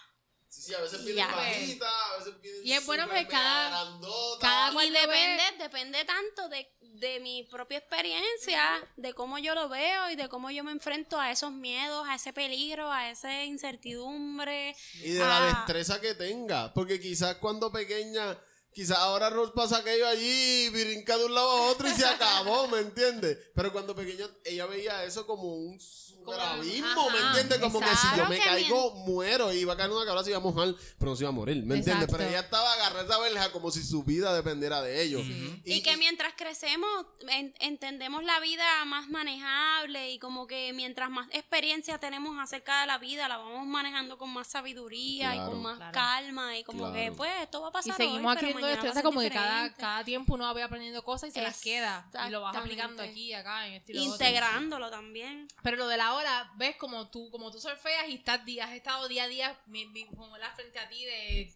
Sí, 0.52 0.62
sí, 0.62 0.74
a 0.74 0.80
veces 0.80 0.98
piden 1.02 1.26
bajita, 1.30 1.88
a 2.12 2.18
veces 2.18 2.34
piden 2.42 2.66
Y 2.66 2.72
es 2.72 2.84
bueno 2.84 3.04
súper 3.04 3.18
porque 3.18 3.32
cada- 3.32 3.68
grandota. 3.68 4.40
cada 4.48 4.72
cual 4.72 4.86
Y 4.88 4.90
lo 4.90 5.00
depende, 5.00 5.42
ve. 5.52 5.58
depende 5.62 6.04
tanto 6.04 6.48
de, 6.48 6.68
de 6.80 7.20
mi 7.20 7.44
propia 7.44 7.78
experiencia, 7.78 8.60
de 8.96 9.14
cómo 9.14 9.38
yo 9.38 9.54
lo 9.54 9.68
veo 9.68 10.10
y 10.10 10.16
de 10.16 10.28
cómo 10.28 10.50
yo 10.50 10.64
me 10.64 10.72
enfrento 10.72 11.20
a 11.20 11.30
esos 11.30 11.52
miedos, 11.52 12.04
a 12.08 12.16
ese 12.16 12.32
peligro, 12.32 12.90
a 12.90 13.10
esa 13.10 13.44
incertidumbre. 13.44 14.74
Y 14.94 15.12
de 15.12 15.20
la 15.20 15.40
destreza 15.46 16.00
que 16.00 16.14
tenga. 16.14 16.72
Porque 16.74 17.00
quizás 17.00 17.36
cuando 17.36 17.70
pequeña 17.72 18.38
Quizás 18.72 18.98
ahora 18.98 19.28
Rose 19.30 19.50
pasa 19.52 19.78
aquello 19.78 20.06
allí, 20.06 20.68
brinca 20.68 21.18
de 21.18 21.24
un 21.24 21.34
lado 21.34 21.50
a 21.50 21.62
otro 21.72 21.88
y 21.88 21.90
se 21.92 22.06
acabó, 22.06 22.68
¿me 22.68 22.78
entiendes? 22.78 23.36
Pero 23.52 23.72
cuando 23.72 23.96
pequeña 23.96 24.28
ella 24.44 24.66
veía 24.66 25.02
eso 25.02 25.26
como 25.26 25.42
un 25.56 25.76
super 26.24 26.40
abismo, 26.40 27.10
¿me 27.10 27.18
ajá, 27.18 27.28
entiendes? 27.40 27.58
Como 27.58 27.80
que 27.80 27.96
si 27.96 28.06
yo 28.16 28.26
me 28.28 28.38
caigo, 28.38 28.94
muero. 29.06 29.52
Y 29.52 29.58
iba 29.58 29.72
a 29.74 29.76
caer 29.76 29.90
una 29.90 30.04
cabra, 30.04 30.22
se 30.22 30.30
iba 30.30 30.38
a 30.38 30.42
mojar, 30.42 30.74
pero 30.98 31.10
no 31.10 31.16
se 31.16 31.22
iba 31.24 31.28
a 31.30 31.32
morir, 31.32 31.62
¿me 31.64 31.76
entiendes? 31.76 32.08
Pero 32.10 32.24
ella 32.24 32.40
estaba 32.40 32.72
agarrada 32.74 33.00
a 33.02 33.04
esa 33.06 33.18
verja 33.18 33.52
como 33.52 33.70
si 33.70 33.82
su 33.82 34.02
vida 34.04 34.34
dependiera 34.34 34.80
de 34.82 35.02
ellos. 35.02 35.22
Y, 35.64 35.82
que 35.82 35.96
mientras 35.96 36.34
crecemos 36.36 37.06
en- 37.28 37.54
entendemos 37.60 38.22
la 38.24 38.38
vida 38.40 38.84
más 38.84 39.08
manejable 39.08 40.10
y 40.12 40.18
como 40.18 40.46
que 40.46 40.72
mientras 40.72 41.10
más 41.10 41.28
experiencia 41.32 41.98
tenemos 41.98 42.38
acerca 42.38 42.80
de 42.82 42.86
la 42.86 42.98
vida 42.98 43.28
la 43.28 43.38
vamos 43.38 43.66
manejando 43.66 44.18
con 44.18 44.30
más 44.30 44.48
sabiduría 44.48 45.32
Claro. 45.32 45.46
y 45.48 45.50
con 45.52 45.62
más 45.62 45.76
Claro. 45.76 45.92
calma 45.92 46.58
y 46.58 46.64
como 46.64 46.92
que 46.92 47.12
pues 47.16 47.30
esto 47.42 47.60
va 47.62 47.68
a 47.68 47.70
Y 47.70 47.72
pasar 47.72 47.96
seguimos 47.96 48.24
hoy, 48.24 48.32
adquiriendo 48.32 48.62
va 48.66 48.68
destreza 48.72 49.02
como 49.02 49.20
que 49.20 49.30
cada, 49.30 50.04
tiempo 50.04 50.34
uno 50.34 50.54
va 50.54 50.64
aprendiendo 50.64 51.02
cosas 51.02 51.30
y 51.30 51.32
se 51.32 51.42
las 51.42 51.60
queda. 51.60 52.08
Y 52.26 52.30
lo 52.30 52.40
vas 52.42 52.56
aplicando 52.56 53.02
aquí, 53.02 53.32
acá, 53.32 53.66
en 53.66 53.74
este 53.74 53.92
y 53.92 53.96
lo 53.96 54.02
otro. 54.02 54.14
integrándolo 54.14 54.90
también 54.90 55.48
Pero 55.62 55.76
lo 55.76 55.88
de 55.88 55.96
la 55.96 56.09
hora, 56.14 56.50
ves 56.56 56.76
como 56.76 57.10
tú, 57.10 57.30
como 57.30 57.50
tú 57.50 57.60
surfeas 57.60 58.08
y 58.08 58.14
estás, 58.16 58.40
has 58.62 58.72
estado 58.72 59.08
día 59.08 59.24
a 59.24 59.28
día 59.28 59.58
mi, 59.66 59.86
mi- 59.86 60.06
como 60.06 60.36
la 60.38 60.50
frente 60.52 60.78
a 60.78 60.88
ti 60.88 61.04
de, 61.04 61.52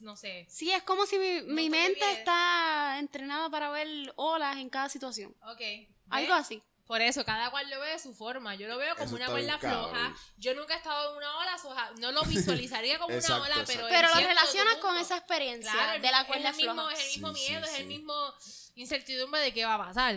no 0.00 0.16
sé. 0.16 0.46
sí 0.48 0.70
es 0.70 0.82
como 0.82 1.06
si 1.06 1.18
mi, 1.18 1.42
mi 1.42 1.64
te 1.64 1.70
mente 1.70 2.02
olvides. 2.04 2.18
está 2.18 2.96
entrenada 2.98 3.48
para 3.50 3.70
ver 3.70 3.88
olas 4.16 4.56
en 4.58 4.68
cada 4.70 4.88
situación 4.88 5.34
Ok. 5.42 5.58
¿ves? 5.58 5.88
algo 6.10 6.34
así 6.34 6.62
Por 6.86 7.00
eso, 7.00 7.24
cada 7.24 7.50
cual 7.52 7.70
lo 7.70 7.78
ve 7.80 7.90
de 7.90 7.98
su 8.00 8.12
forma. 8.14 8.56
Yo 8.56 8.66
lo 8.66 8.76
veo 8.76 8.94
como 8.96 9.06
Eso 9.06 9.14
una 9.14 9.26
cuerda 9.26 9.58
floja. 9.58 10.12
Yo 10.38 10.54
nunca 10.56 10.74
he 10.74 10.76
estado 10.76 11.12
en 11.12 11.18
una 11.18 11.36
ola, 11.38 11.56
soja- 11.56 11.92
no 12.00 12.10
lo 12.10 12.22
visualizaría 12.24 12.98
como 12.98 13.14
Exacto, 13.14 13.36
una 13.36 13.44
ola, 13.44 13.60
exacto. 13.60 13.86
pero 13.88 14.08
pero 14.08 14.08
lo 14.20 14.26
relacionas 14.26 14.76
con 14.78 14.96
esa 14.96 15.16
experiencia 15.18 15.70
Claro, 15.72 16.02
de 16.02 16.10
la 16.10 16.20
es 16.22 16.26
cuerda 16.26 16.48
el 16.50 16.56
mismo, 16.56 16.72
floja 16.74 16.92
Es 16.92 17.00
el 17.00 17.06
mismo 17.12 17.32
Sí, 17.34 17.40
miedo, 17.48 17.64
sí, 17.64 17.70
es 17.72 17.78
el 17.78 17.86
sí. 17.86 17.88
mismo 17.96 18.34
incertidumbre 18.74 19.40
de 19.40 19.52
qué 19.54 19.64
va 19.64 19.74
a 19.74 19.78
pasar. 19.86 20.16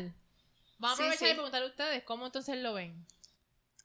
Vamos 0.80 1.00
a 1.00 1.04
Sí, 1.04 1.04
aprovechar 1.04 1.30
y 1.30 1.34
preguntarle 1.34 1.68
a 1.68 1.70
ustedes 1.70 2.04
cómo 2.04 2.26
entonces 2.26 2.58
lo 2.58 2.74
ven. 2.74 3.06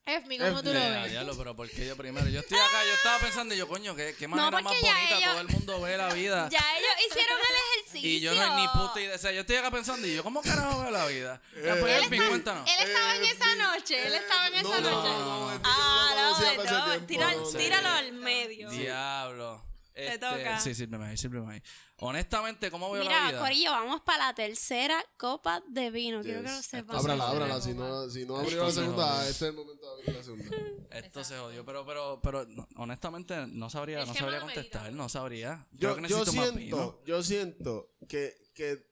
Efmi, 0.08 0.38
¿cómo 0.38 0.62
tú 0.62 0.72
lo 0.72 0.80
ves? 0.80 1.10
diablo, 1.10 1.36
pero 1.36 1.54
¿por 1.54 1.68
qué 1.70 1.86
yo 1.86 1.96
primero? 1.96 2.28
Yo 2.28 2.40
estoy 2.40 2.58
acá, 2.58 2.84
yo 2.84 2.94
estaba 2.94 3.18
pensando, 3.18 3.54
y 3.54 3.58
yo, 3.58 3.68
coño, 3.68 3.94
qué, 3.94 4.14
qué 4.18 4.26
manera 4.26 4.50
más 4.50 4.62
porque 4.62 4.80
ya 4.82 4.94
bonita 4.94 5.16
ellos- 5.18 5.30
todo 5.30 5.40
el 5.40 5.48
mundo 5.48 5.80
ve 5.82 5.96
la 5.98 6.12
vida. 6.14 6.48
ya 6.50 6.64
ellos 6.78 6.90
hicieron 7.10 7.36
el 7.38 7.56
ejercicio 7.80 8.08
Y 8.10 8.20
yo 8.20 8.34
no 8.34 8.56
ni 8.56 8.68
puta 8.68 9.00
idea. 9.00 9.14
O 9.14 9.18
sea, 9.18 9.32
yo 9.32 9.40
estoy 9.42 9.56
acá 9.56 9.70
pensando, 9.70 10.06
y 10.06 10.14
yo, 10.16 10.22
¿cómo 10.24 10.40
carajo 10.42 10.80
veo 10.80 10.90
la 10.90 11.06
vida? 11.06 11.40
Pues, 11.52 11.64
Él 11.66 12.04
Elvin, 12.04 12.26
cuéntanos. 12.26 12.68
Él 12.68 12.88
estaba 12.88 13.16
en 13.16 13.22
Eh, 13.24 13.30
esa 13.30 13.54
noche, 13.56 14.06
él 14.06 14.14
estaba 14.14 14.46
en 14.46 14.52
no, 14.54 14.58
esa 14.58 14.80
no, 14.80 14.90
noche. 14.90 15.08
no, 15.10 15.40
no, 15.40 15.52
es 15.52 15.58
que 15.58 15.64
yo 15.64 15.70
ah, 15.74 16.08
no 16.08 16.16
lo 16.16 16.22
conocía 16.22 16.50
no, 16.50 16.56
para 16.56 16.68
ese 16.70 16.78
no, 16.78 16.84
tiempo, 16.84 17.06
tira- 17.06 17.34
no 17.34 17.46
sé. 17.50 17.58
tíralo 17.58 17.88
al 17.88 18.12
medio. 18.12 18.70
Diablo. 18.70 19.67
Este, 20.06 20.18
toca. 20.18 20.60
Sí, 20.60 20.74
sírveme 20.74 21.06
ahí, 21.06 21.16
sírveme 21.16 21.54
ahí. 21.54 21.62
Honestamente, 21.96 22.70
¿cómo 22.70 22.90
veo 22.90 23.02
la 23.02 23.10
Mira, 23.10 23.28
vida? 23.30 23.40
Corillo, 23.40 23.70
vamos 23.72 24.00
para 24.02 24.26
la 24.28 24.34
tercera 24.34 25.04
copa 25.16 25.62
de 25.68 25.90
vino. 25.90 26.20
Quiero 26.22 26.42
que 26.42 26.48
lo 26.48 26.56
Yes. 26.56 26.66
sepan. 26.66 26.96
Ábrala, 26.96 27.28
ábrala. 27.28 27.60
Si 27.60 27.74
no, 27.74 28.08
si 28.08 28.24
no 28.24 28.36
abrió 28.36 28.64
la 28.64 28.70
segunda, 28.70 29.22
este 29.28 29.46
es 29.46 29.50
el 29.50 29.56
momento 29.56 29.86
de 29.86 29.92
abrir 30.02 30.16
la 30.16 30.22
segunda. 30.22 30.56
Esto 30.90 31.24
se 31.24 31.36
jodió, 31.36 31.64
pero, 31.64 31.84
pero, 31.84 32.20
pero, 32.22 32.46
no, 32.46 32.68
honestamente, 32.76 33.46
no 33.48 33.68
sabría, 33.70 34.02
Es 34.02 34.08
no 34.08 34.14
sabría 34.14 34.40
contestar, 34.40 34.92
no 34.92 35.08
sabría. 35.08 35.66
Creo 35.76 35.96
Yo, 35.96 36.02
que 36.02 36.08
yo 36.08 36.18
necesito 36.18 36.32
más 36.40 36.54
vino. 36.54 36.76
siento, 36.76 37.02
yo 37.04 37.22
siento 37.22 37.92
que, 38.08 38.34
que 38.54 38.86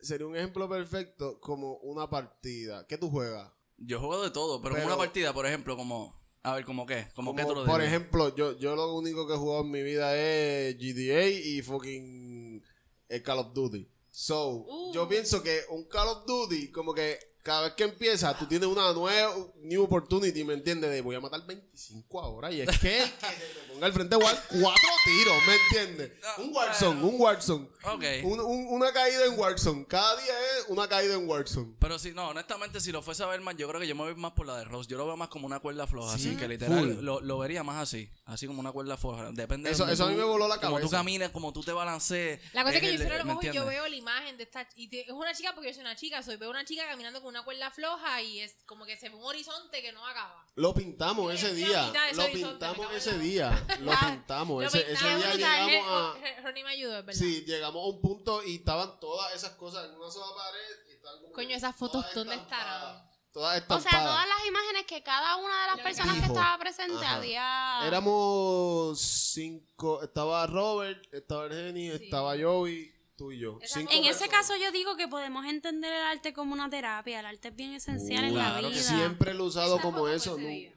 sería 0.00 0.26
un 0.26 0.36
ejemplo 0.36 0.68
perfecto 0.68 1.40
como 1.40 1.78
una 1.78 2.08
partida. 2.08 2.86
¿Qué 2.86 2.96
tú 2.98 3.10
juegas? 3.10 3.50
Yo 3.78 3.98
juego 4.00 4.22
de 4.22 4.30
todo, 4.30 4.62
pero, 4.62 4.74
Pero- 4.76 4.84
como 4.86 4.94
una 4.96 5.04
partida, 5.04 5.32
por 5.34 5.44
ejemplo, 5.46 5.76
como, 5.76 6.18
a 6.46 6.54
ver, 6.54 6.64
como 6.64 6.86
qué, 6.86 7.08
como, 7.16 7.34
qué 7.34 7.44
tú 7.44 7.56
lo 7.56 7.64
por 7.64 7.82
ejemplo, 7.82 8.32
yo, 8.36 8.56
yo 8.56 8.76
lo 8.76 8.94
único 8.94 9.26
que 9.26 9.34
he 9.34 9.36
jugado 9.36 9.64
en 9.64 9.70
mi 9.72 9.82
vida 9.82 10.16
es 10.16 10.76
GTA 10.78 11.26
y 11.28 11.60
fucking 11.60 12.62
eh, 13.08 13.20
Call 13.20 13.40
of 13.40 13.52
Duty. 13.52 13.88
So, 14.12 14.64
Uh. 14.68 14.92
yo 14.94 15.08
pienso 15.08 15.42
que 15.42 15.62
un 15.70 15.88
Call 15.88 16.06
of 16.06 16.24
Duty, 16.24 16.70
como 16.70 16.94
que 16.94 17.18
cada 17.46 17.62
vez 17.62 17.74
que 17.74 17.84
empieza, 17.84 18.36
tú 18.36 18.44
tienes 18.46 18.68
una 18.68 18.92
nueva 18.92 19.32
new 19.62 19.84
opportunity, 19.84 20.42
¿me 20.42 20.54
entiendes? 20.54 20.90
De 20.90 21.00
voy 21.00 21.14
a 21.14 21.20
matar 21.20 21.46
25 21.46 22.20
ahora. 22.20 22.50
Y 22.50 22.60
es 22.62 22.78
que 22.80 23.02
el 23.04 23.10
que 23.12 23.26
se 23.28 23.36
te 23.54 23.72
ponga 23.72 23.86
al 23.86 23.92
frente 23.92 24.16
igual 24.16 24.42
cuatro 24.48 24.88
tiros, 25.04 25.34
¿me 25.46 25.54
entiendes? 25.54 26.12
Un 26.38 26.52
Warzone, 26.54 27.02
un 27.04 27.20
Warzone. 27.20 27.68
Ok. 27.84 28.04
Un- 28.24 28.40
un- 28.40 28.66
una 28.70 28.92
caída 28.92 29.26
en 29.26 29.38
Warzone. 29.38 29.86
Cada 29.86 30.16
día 30.20 30.32
es 30.58 30.64
una 30.68 30.88
caída 30.88 31.14
en 31.14 31.28
Warzone. 31.28 31.74
Pero 31.78 31.98
si 32.00 32.12
no, 32.12 32.28
honestamente, 32.30 32.80
si 32.80 32.90
lo 32.90 33.00
fuese 33.02 33.22
a 33.22 33.26
ver 33.26 33.40
más, 33.40 33.56
yo 33.56 33.68
creo 33.68 33.80
que 33.80 33.86
yo 33.86 33.94
me 33.94 34.02
voy 34.02 34.14
más 34.16 34.32
por 34.32 34.46
la 34.46 34.56
de 34.58 34.64
Rose. 34.64 34.90
Yo 34.90 34.96
lo 34.98 35.06
veo 35.06 35.16
más 35.16 35.28
como 35.28 35.46
una 35.46 35.60
cuerda 35.60 35.86
floja, 35.86 36.18
Sí, 36.18 36.30
así 36.30 36.36
que 36.36 36.48
literal 36.48 37.04
lo, 37.04 37.20
lo 37.20 37.38
vería 37.38 37.62
más 37.62 37.80
así, 37.80 38.10
así 38.24 38.46
como 38.48 38.58
una 38.60 38.72
cuerda 38.72 38.96
floja. 38.96 39.30
Depende 39.32 39.70
Eso- 39.70 39.86
de 39.86 39.92
eso 39.94 40.04
a 40.04 40.08
mí 40.08 40.14
tú- 40.14 40.18
me 40.20 40.24
voló 40.26 40.48
la 40.48 40.56
Como 40.56 40.70
tú 40.76 40.82
cabeza. 40.88 40.96
camines, 40.96 41.30
como 41.30 41.52
tú 41.52 41.62
te 41.62 41.72
balancees. 41.72 42.40
La 42.52 42.64
cosa 42.64 42.74
es 42.76 42.80
que 42.80 42.86
yo 42.88 42.92
el- 42.94 42.98
cierro 43.00 43.16
los 43.18 43.26
¿me 43.26 43.32
ojos 43.34 43.44
y 43.44 43.52
yo 43.52 43.66
veo 43.66 43.86
la 43.86 43.96
imagen 43.96 44.36
de 44.36 44.42
esta 44.42 44.66
y 44.74 44.88
te- 44.88 45.02
es 45.02 45.10
una 45.12 45.32
chica 45.32 45.52
porque 45.54 45.68
yo 45.68 45.74
soy 45.74 45.82
una 45.82 45.94
chica, 45.94 46.22
soy 46.22 46.36
veo 46.36 46.50
una 46.50 46.64
chica 46.64 46.84
caminando 46.88 47.20
con 47.20 47.28
una 47.28 47.35
cuerda 47.44 47.70
floja 47.70 48.22
y 48.22 48.40
es 48.40 48.56
como 48.66 48.84
que 48.84 48.96
se 48.96 49.08
ve 49.08 49.14
un 49.14 49.24
horizonte 49.24 49.82
que 49.82 49.92
no 49.92 50.06
acaba. 50.06 50.44
Lo 50.54 50.74
pintamos 50.74 51.32
ese 51.34 51.54
día. 51.54 51.92
Lo 52.14 52.26
pintamos 52.26 52.92
ese 52.92 53.18
día. 53.18 53.66
Lo 53.80 53.92
pintamos. 53.98 54.64
Ese, 54.64 54.84
día 54.84 55.34
llegamos 55.34 55.86
a. 55.88 56.42
Ronnie 56.42 56.64
me 56.64 56.70
ayudó, 56.70 57.02
verdad. 57.04 57.12
Sí, 57.12 57.44
llegamos 57.46 57.82
a 57.82 57.86
un 57.88 58.00
punto 58.00 58.42
y 58.42 58.56
estaban 58.56 58.98
todas 59.00 59.34
esas 59.34 59.52
cosas 59.52 59.86
en 59.86 59.96
una 59.96 60.10
sola 60.10 60.34
pared. 60.34 60.88
Y 60.88 60.92
estaban 60.92 61.20
como 61.20 61.32
Coño, 61.32 61.56
esas 61.56 61.76
fotos, 61.76 62.04
¿dónde 62.14 62.36
estarán? 62.36 63.06
Todas 63.36 63.62
O 63.68 63.80
sea, 63.80 63.90
todas 63.90 64.26
las 64.26 64.46
imágenes 64.48 64.86
que 64.86 65.02
cada 65.02 65.36
una 65.36 65.60
de 65.60 65.66
las 65.66 65.76
Lo 65.76 65.82
personas 65.82 66.16
que 66.20 66.24
estaba 66.24 66.58
presente 66.58 67.04
Ajá. 67.04 67.16
había. 67.16 67.86
Éramos 67.86 68.98
cinco. 68.98 70.02
Estaba 70.02 70.46
Robert, 70.46 71.06
estaba 71.12 71.44
Argeni, 71.44 71.88
estaba 71.88 72.34
Joey, 72.40 72.95
tú 73.16 73.32
y 73.32 73.38
yo. 73.38 73.58
Esa 73.62 73.80
Cinco 73.80 73.92
En 73.94 74.04
ese 74.04 74.28
caso 74.28 74.54
yo 74.62 74.70
digo 74.72 74.96
que 74.96 75.08
podemos 75.08 75.44
entender 75.46 75.92
el 75.92 76.02
arte 76.02 76.32
como 76.32 76.52
una 76.52 76.68
terapia. 76.70 77.20
El 77.20 77.26
arte 77.26 77.48
es 77.48 77.56
bien 77.56 77.72
esencial 77.72 78.24
en 78.24 78.34
la 78.36 78.50
Claro 78.58 78.68
vida. 78.70 78.80
Siempre 78.82 79.34
lo 79.34 79.44
he 79.44 79.46
usado 79.48 79.80
como 79.80 80.08
eso. 80.08 80.36
nu-. 80.38 80.76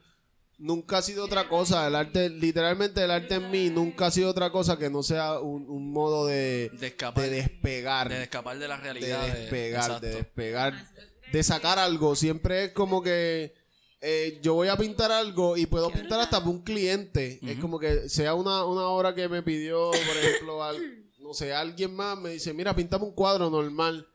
Nunca 0.58 0.98
ha 0.98 1.02
sido 1.02 1.24
otra 1.24 1.48
cosa. 1.48 1.86
El 1.86 1.94
arte, 1.94 2.28
literalmente 2.28 3.02
el 3.02 3.10
arte 3.10 3.36
en 3.36 3.50
mí 3.50 3.70
nunca 3.70 4.06
ha 4.06 4.10
sido 4.10 4.28
otra 4.30 4.50
cosa 4.50 4.78
que 4.78 4.90
no 4.90 5.02
sea 5.02 5.38
un, 5.40 5.68
un 5.70 5.90
modo 5.92 6.26
de, 6.26 6.70
De 6.74 6.88
escapar. 6.88 7.24
de 7.24 7.30
despegar. 7.30 8.08
De 8.10 8.22
escapar 8.24 8.58
de 8.58 8.68
la 8.68 8.76
realidad. 8.76 9.26
de- 9.26 9.40
despegar, 9.40 10.00
de 10.00 10.10
despegar, 10.16 10.86
de 11.32 11.42
sacar 11.42 11.78
algo. 11.78 12.14
Siempre 12.14 12.64
es 12.64 12.72
como 12.72 13.02
que 13.02 13.54
eh, 14.02 14.38
yo 14.42 14.52
voy 14.54 14.68
a 14.68 14.76
pintar 14.76 15.10
algo 15.12 15.56
y 15.56 15.64
puedo 15.66 15.90
pintar 15.90 16.20
hasta 16.20 16.38
para 16.40 16.50
un 16.50 16.62
cliente. 16.62 17.38
Es 17.42 17.58
como 17.58 17.78
que 17.78 18.08
sea 18.10 18.34
una, 18.34 18.64
una 18.66 18.82
obra 18.82 19.14
que 19.14 19.28
me 19.28 19.42
pidió, 19.42 19.90
por 19.90 20.16
ejemplo, 20.16 20.62
al- 20.62 21.04
no 21.20 21.34
sé, 21.34 21.54
alguien 21.54 21.94
más 21.94 22.18
me 22.18 22.30
dice, 22.30 22.52
mira, 22.52 22.74
pintame 22.74 23.04
un 23.04 23.12
cuadro 23.12 23.50
normal. 23.50 24.06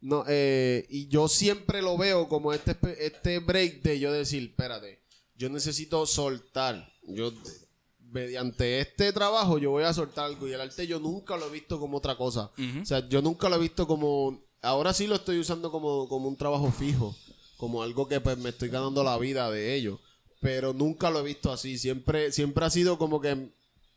No, 0.00 0.24
eh, 0.28 0.86
y 0.90 1.08
yo 1.08 1.28
siempre 1.28 1.80
lo 1.80 1.96
veo 1.96 2.28
como 2.28 2.52
este, 2.52 2.76
este 2.98 3.38
break 3.38 3.82
de 3.82 3.98
yo 3.98 4.12
decir, 4.12 4.42
espérate, 4.42 5.00
yo 5.36 5.48
necesito 5.48 6.04
soltar. 6.06 6.92
Yo, 7.02 7.32
mediante 8.14 8.80
este 8.80 9.12
trabajo, 9.12 9.58
yo 9.58 9.70
voy 9.70 9.84
a 9.84 9.92
soltar 9.92 10.26
algo. 10.26 10.46
Y 10.46 10.52
el 10.52 10.60
arte 10.60 10.86
yo 10.86 11.00
nunca 11.00 11.36
lo 11.36 11.46
he 11.46 11.50
visto 11.50 11.80
como 11.80 11.98
otra 11.98 12.16
cosa. 12.16 12.50
O 12.80 12.84
sea, 12.84 13.06
yo 13.08 13.20
nunca 13.22 13.48
lo 13.48 13.56
he 13.56 13.60
visto 13.60 13.86
como. 13.86 14.42
Ahora 14.62 14.94
sí 14.94 15.06
lo 15.06 15.16
estoy 15.16 15.38
usando 15.38 15.70
como, 15.70 16.08
como 16.08 16.28
un 16.28 16.36
trabajo 16.36 16.70
fijo. 16.70 17.14
Como 17.56 17.82
algo 17.82 18.08
que 18.08 18.20
pues 18.20 18.36
me 18.38 18.50
estoy 18.50 18.68
ganando 18.68 19.02
la 19.02 19.18
vida 19.18 19.50
de 19.50 19.74
ello. 19.74 20.00
Pero 20.40 20.72
nunca 20.72 21.10
lo 21.10 21.20
he 21.20 21.22
visto 21.22 21.52
así. 21.52 21.78
Siempre, 21.78 22.30
siempre 22.32 22.64
ha 22.64 22.70
sido 22.70 22.98
como 22.98 23.20
que 23.20 23.50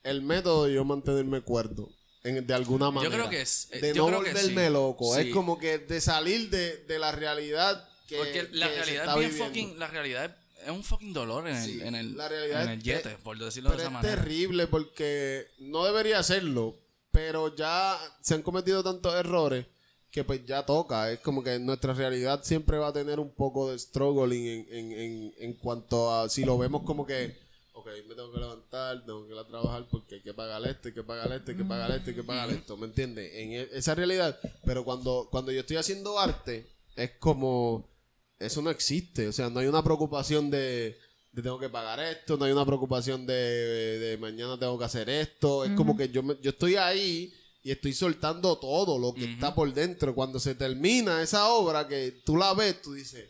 el 0.03 0.21
método 0.21 0.65
de 0.65 0.73
yo 0.73 0.85
mantenerme 0.85 1.41
cuerdo. 1.41 1.89
En- 2.23 2.45
de 2.47 2.53
alguna 2.53 2.91
manera. 2.91 3.13
creo 3.15 3.29
que 3.29 3.41
es- 3.41 3.67
eh, 3.71 3.79
De 3.79 3.93
yo 3.93 4.03
no 4.09 4.19
creo 4.19 4.23
que 4.23 4.33
volverme 4.33 4.67
sí. 4.67 4.73
loco. 4.73 5.15
Sí. 5.15 5.21
Es 5.21 5.33
como 5.33 5.57
que 5.57 5.77
de 5.79 6.01
salir 6.01 6.49
de, 6.49 6.77
de 6.77 6.99
la 6.99 7.11
realidad 7.11 7.87
que. 8.07 8.17
Porque 8.17 8.47
la 8.51 8.67
que 8.67 8.73
se 8.73 8.79
realidad 8.83 9.03
está 9.05 9.13
es 9.13 9.19
bien 9.19 9.29
viviendo. 9.31 9.45
fucking. 9.45 9.79
La 9.79 9.87
realidad 9.87 10.25
es, 10.25 10.63
es 10.65 10.69
un 10.71 10.83
fucking 10.83 11.13
dolor 11.13 11.47
en 11.47 11.55
el, 11.55 11.63
Sí, 11.65 11.79
en 11.81 11.95
el, 11.95 12.17
la 12.17 12.27
realidad 12.27 12.63
en 12.63 12.69
el 12.69 12.77
es- 12.79 12.83
yete, 12.83 13.11
es- 13.13 13.17
por 13.17 13.37
decirlo 13.37 13.69
de 13.71 13.77
esa 13.77 13.85
es 13.87 13.91
manera. 13.91 14.15
terrible 14.15 14.67
porque 14.67 15.47
no 15.59 15.85
debería 15.85 16.19
hacerlo. 16.19 16.75
Pero 17.11 17.55
ya 17.55 17.97
se 18.21 18.35
han 18.35 18.43
cometido 18.43 18.83
tantos 18.83 19.13
errores 19.15 19.65
que 20.11 20.23
pues 20.23 20.45
ya 20.45 20.65
toca. 20.65 21.11
Es 21.11 21.19
como 21.19 21.43
que 21.43 21.57
nuestra 21.59 21.93
realidad 21.93 22.41
siempre 22.43 22.77
va 22.77 22.87
a 22.89 22.93
tener 22.93 23.19
un 23.19 23.31
poco 23.33 23.71
de 23.71 23.79
struggling 23.79 24.45
en, 24.47 24.67
en, 24.71 24.91
en, 24.91 25.33
en 25.39 25.53
cuanto 25.53 26.13
a 26.13 26.29
si 26.29 26.45
lo 26.45 26.57
vemos 26.59 26.83
como 26.83 27.05
que, 27.07 27.35
ok, 27.87 28.07
me 28.07 28.15
tengo 28.15 28.31
que 28.31 28.39
levantar, 28.39 29.05
tengo 29.05 29.25
que 29.27 29.33
ir 29.33 29.39
a 29.39 29.47
trabajar 29.47 29.87
porque 29.89 30.15
hay 30.15 30.21
que 30.21 30.33
pagar 30.33 30.65
esto, 30.67 30.87
hay 30.89 30.93
que 30.93 31.03
pagar 31.03 31.31
esto, 31.31 31.51
hay 31.51 31.57
que 31.57 31.63
pagar 31.63 31.91
esto, 31.91 32.09
hay 32.09 32.15
que 32.15 32.23
pagar 32.23 32.49
esto, 32.49 32.77
¿me 32.77 32.87
entiendes? 32.87 33.31
En 33.35 33.51
e- 33.53 33.67
esa 33.73 33.95
realidad. 33.95 34.39
Pero 34.65 34.83
cuando, 34.83 35.27
cuando 35.31 35.51
yo 35.51 35.61
estoy 35.61 35.77
haciendo 35.77 36.19
arte, 36.19 36.67
es 36.95 37.11
como, 37.19 37.89
eso 38.39 38.61
no 38.61 38.69
existe. 38.69 39.27
O 39.27 39.31
sea, 39.31 39.49
no 39.49 39.59
hay 39.59 39.67
una 39.67 39.83
preocupación 39.83 40.49
de, 40.49 40.97
de 41.31 41.41
tengo 41.41 41.59
que 41.59 41.69
pagar 41.69 41.99
esto, 41.99 42.37
no 42.37 42.45
hay 42.45 42.51
una 42.51 42.65
preocupación 42.65 43.25
de, 43.25 43.33
de 43.33 44.17
mañana 44.17 44.57
tengo 44.59 44.77
que 44.77 44.85
hacer 44.85 45.09
esto. 45.09 45.63
Es 45.65 45.71
como 45.71 45.95
que 45.97 46.09
yo, 46.09 46.23
me- 46.23 46.37
yo 46.41 46.51
estoy 46.51 46.75
ahí 46.75 47.33
y 47.63 47.71
estoy 47.71 47.93
soltando 47.93 48.57
todo 48.59 48.97
lo 48.97 49.13
que 49.13 49.25
está 49.33 49.53
por 49.53 49.73
dentro. 49.73 50.15
Cuando 50.15 50.39
se 50.39 50.55
termina 50.55 51.21
esa 51.21 51.49
obra 51.49 51.87
que 51.87 52.21
tú 52.25 52.37
la 52.37 52.53
ves, 52.53 52.81
tú 52.81 52.93
dices, 52.93 53.29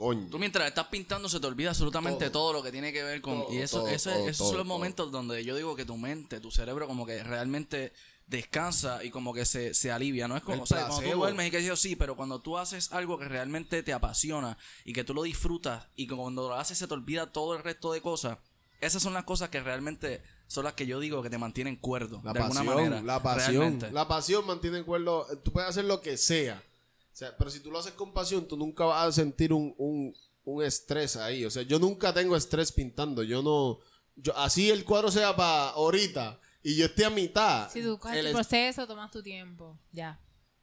coño. 0.00 0.26
Tú 0.30 0.38
mientras 0.38 0.66
estás 0.66 0.86
pintando 0.86 1.28
se 1.28 1.38
te 1.38 1.46
olvida 1.46 1.68
absolutamente 1.68 2.30
todo, 2.30 2.50
Todo. 2.50 2.52
lo 2.54 2.62
que 2.62 2.72
tiene 2.72 2.92
que 2.92 3.02
ver 3.02 3.20
con... 3.20 3.42
Todo, 3.42 3.52
y 3.52 3.58
eso, 3.58 3.80
todo, 3.80 3.88
esos 3.88 4.36
son 4.36 4.56
los 4.56 4.66
momentos 4.66 5.12
donde 5.12 5.44
yo 5.44 5.54
digo 5.54 5.76
que 5.76 5.84
tu 5.84 5.96
mente, 5.96 6.40
tu 6.40 6.50
cerebro 6.50 6.88
como 6.88 7.04
que 7.06 7.22
realmente 7.22 7.92
descansa 8.26 9.04
y 9.04 9.10
como 9.10 9.34
que 9.34 9.44
se, 9.44 9.74
se 9.74 9.92
alivia. 9.92 10.26
No 10.26 10.36
es 10.36 10.42
como, 10.42 10.56
El 10.56 10.62
o 10.62 10.66
sea, 10.66 10.86
cuando 10.86 11.10
tú 11.10 11.16
duermes 11.18 11.48
y 11.48 11.50
que 11.50 11.62
yo 11.62 11.76
sí, 11.76 11.96
pero 11.96 12.16
cuando 12.16 12.40
tú 12.40 12.56
haces 12.56 12.92
algo 12.92 13.18
que 13.18 13.28
realmente 13.28 13.82
te 13.82 13.92
apasiona 13.92 14.56
y 14.84 14.92
que 14.92 15.04
tú 15.04 15.12
lo 15.12 15.22
disfrutas 15.22 15.86
y 15.96 16.06
que 16.06 16.16
cuando 16.16 16.48
lo 16.48 16.54
haces 16.54 16.78
se 16.78 16.88
te 16.88 16.94
olvida 16.94 17.30
todo 17.30 17.54
el 17.54 17.62
resto 17.62 17.92
de 17.92 18.00
cosas, 18.00 18.38
esas 18.80 19.02
son 19.02 19.12
las 19.12 19.24
cosas 19.24 19.50
que 19.50 19.60
realmente 19.60 20.22
son 20.46 20.64
las 20.64 20.72
que 20.72 20.86
yo 20.86 20.98
digo 20.98 21.22
que 21.22 21.30
te 21.30 21.38
mantienen 21.38 21.76
cuerdo. 21.76 22.20
La 22.24 22.32
de 22.32 22.40
alguna 22.40 22.62
manera. 22.62 23.02
la 23.02 23.22
pasión. 23.22 23.60
realmente. 23.60 23.92
La 23.92 24.08
pasión 24.08 24.46
mantiene 24.46 24.78
en 24.78 24.84
cuerdo. 24.84 25.26
Tú 25.44 25.52
puedes 25.52 25.68
hacer 25.68 25.84
lo 25.84 26.00
que 26.00 26.16
sea. 26.16 26.62
Sea, 27.20 27.36
pero 27.36 27.50
si 27.50 27.60
tú 27.60 27.70
lo 27.70 27.78
haces 27.78 27.92
con 27.92 28.12
pasión, 28.14 28.48
tú 28.48 28.56
nunca 28.56 28.84
vas 28.86 29.08
a 29.08 29.12
sentir 29.12 29.52
un, 29.52 29.74
un, 29.76 30.16
un 30.44 30.64
estrés 30.64 31.16
ahí. 31.16 31.44
O 31.44 31.50
sea, 31.50 31.62
yo 31.62 31.78
nunca 31.78 32.14
tengo 32.14 32.34
estrés 32.34 32.72
pintando. 32.72 33.22
Yo 33.22 33.42
no. 33.42 33.78
Yo, 34.16 34.34
así 34.38 34.70
el 34.70 34.84
cuadro 34.84 35.10
sea 35.10 35.36
para 35.36 35.68
ahorita 35.70 36.40
y 36.62 36.76
yo 36.76 36.86
esté 36.86 37.04
a 37.04 37.10
mitad. 37.10 37.70
Si 37.70 37.82
tú 37.82 37.98
coges 37.98 38.16
el 38.24 38.32
proceso, 38.32 38.86
tomas 38.86 39.10
tu 39.10 39.22
tiempo. 39.22 39.78
Ya. 39.92 40.18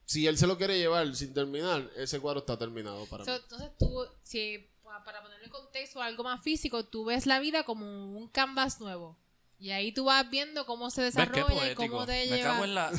si 0.05 0.25
él 0.25 0.37
se 0.37 0.47
lo 0.47 0.57
quiere 0.57 0.77
llevar 0.79 1.13
sin 1.15 1.33
terminar, 1.33 1.89
ese 1.95 2.19
cuadro 2.19 2.39
está 2.39 2.57
terminado 2.57 3.05
para 3.07 3.23
So, 3.25 3.31
mí. 3.31 3.37
entonces 3.43 3.69
tú, 3.77 4.05
si, 4.23 4.57
pa- 4.83 5.03
para 5.03 5.21
ponerlo 5.21 5.43
en 5.45 5.51
contexto 5.51 6.01
algo 6.01 6.23
más 6.23 6.41
físico, 6.43 6.85
tú 6.85 7.05
ves 7.05 7.25
la 7.27 7.39
vida 7.39 7.63
como 7.65 7.85
un 8.17 8.27
canvas 8.29 8.79
nuevo. 8.79 9.17
Y 9.59 9.71
ahí 9.71 9.91
tú 9.91 10.05
vas 10.05 10.29
viendo 10.29 10.67
cómo 10.67 10.91
se 10.91 11.01
¿Ves 11.01 11.15
qué 11.15 11.21
desarrolla 11.21 11.71
y 11.71 11.73
cómo 11.75 12.05
te 12.05 12.11
Me 12.11 12.25
lleva. 12.37 12.51
cago 12.53 12.63
en 12.65 12.75
la. 12.75 12.91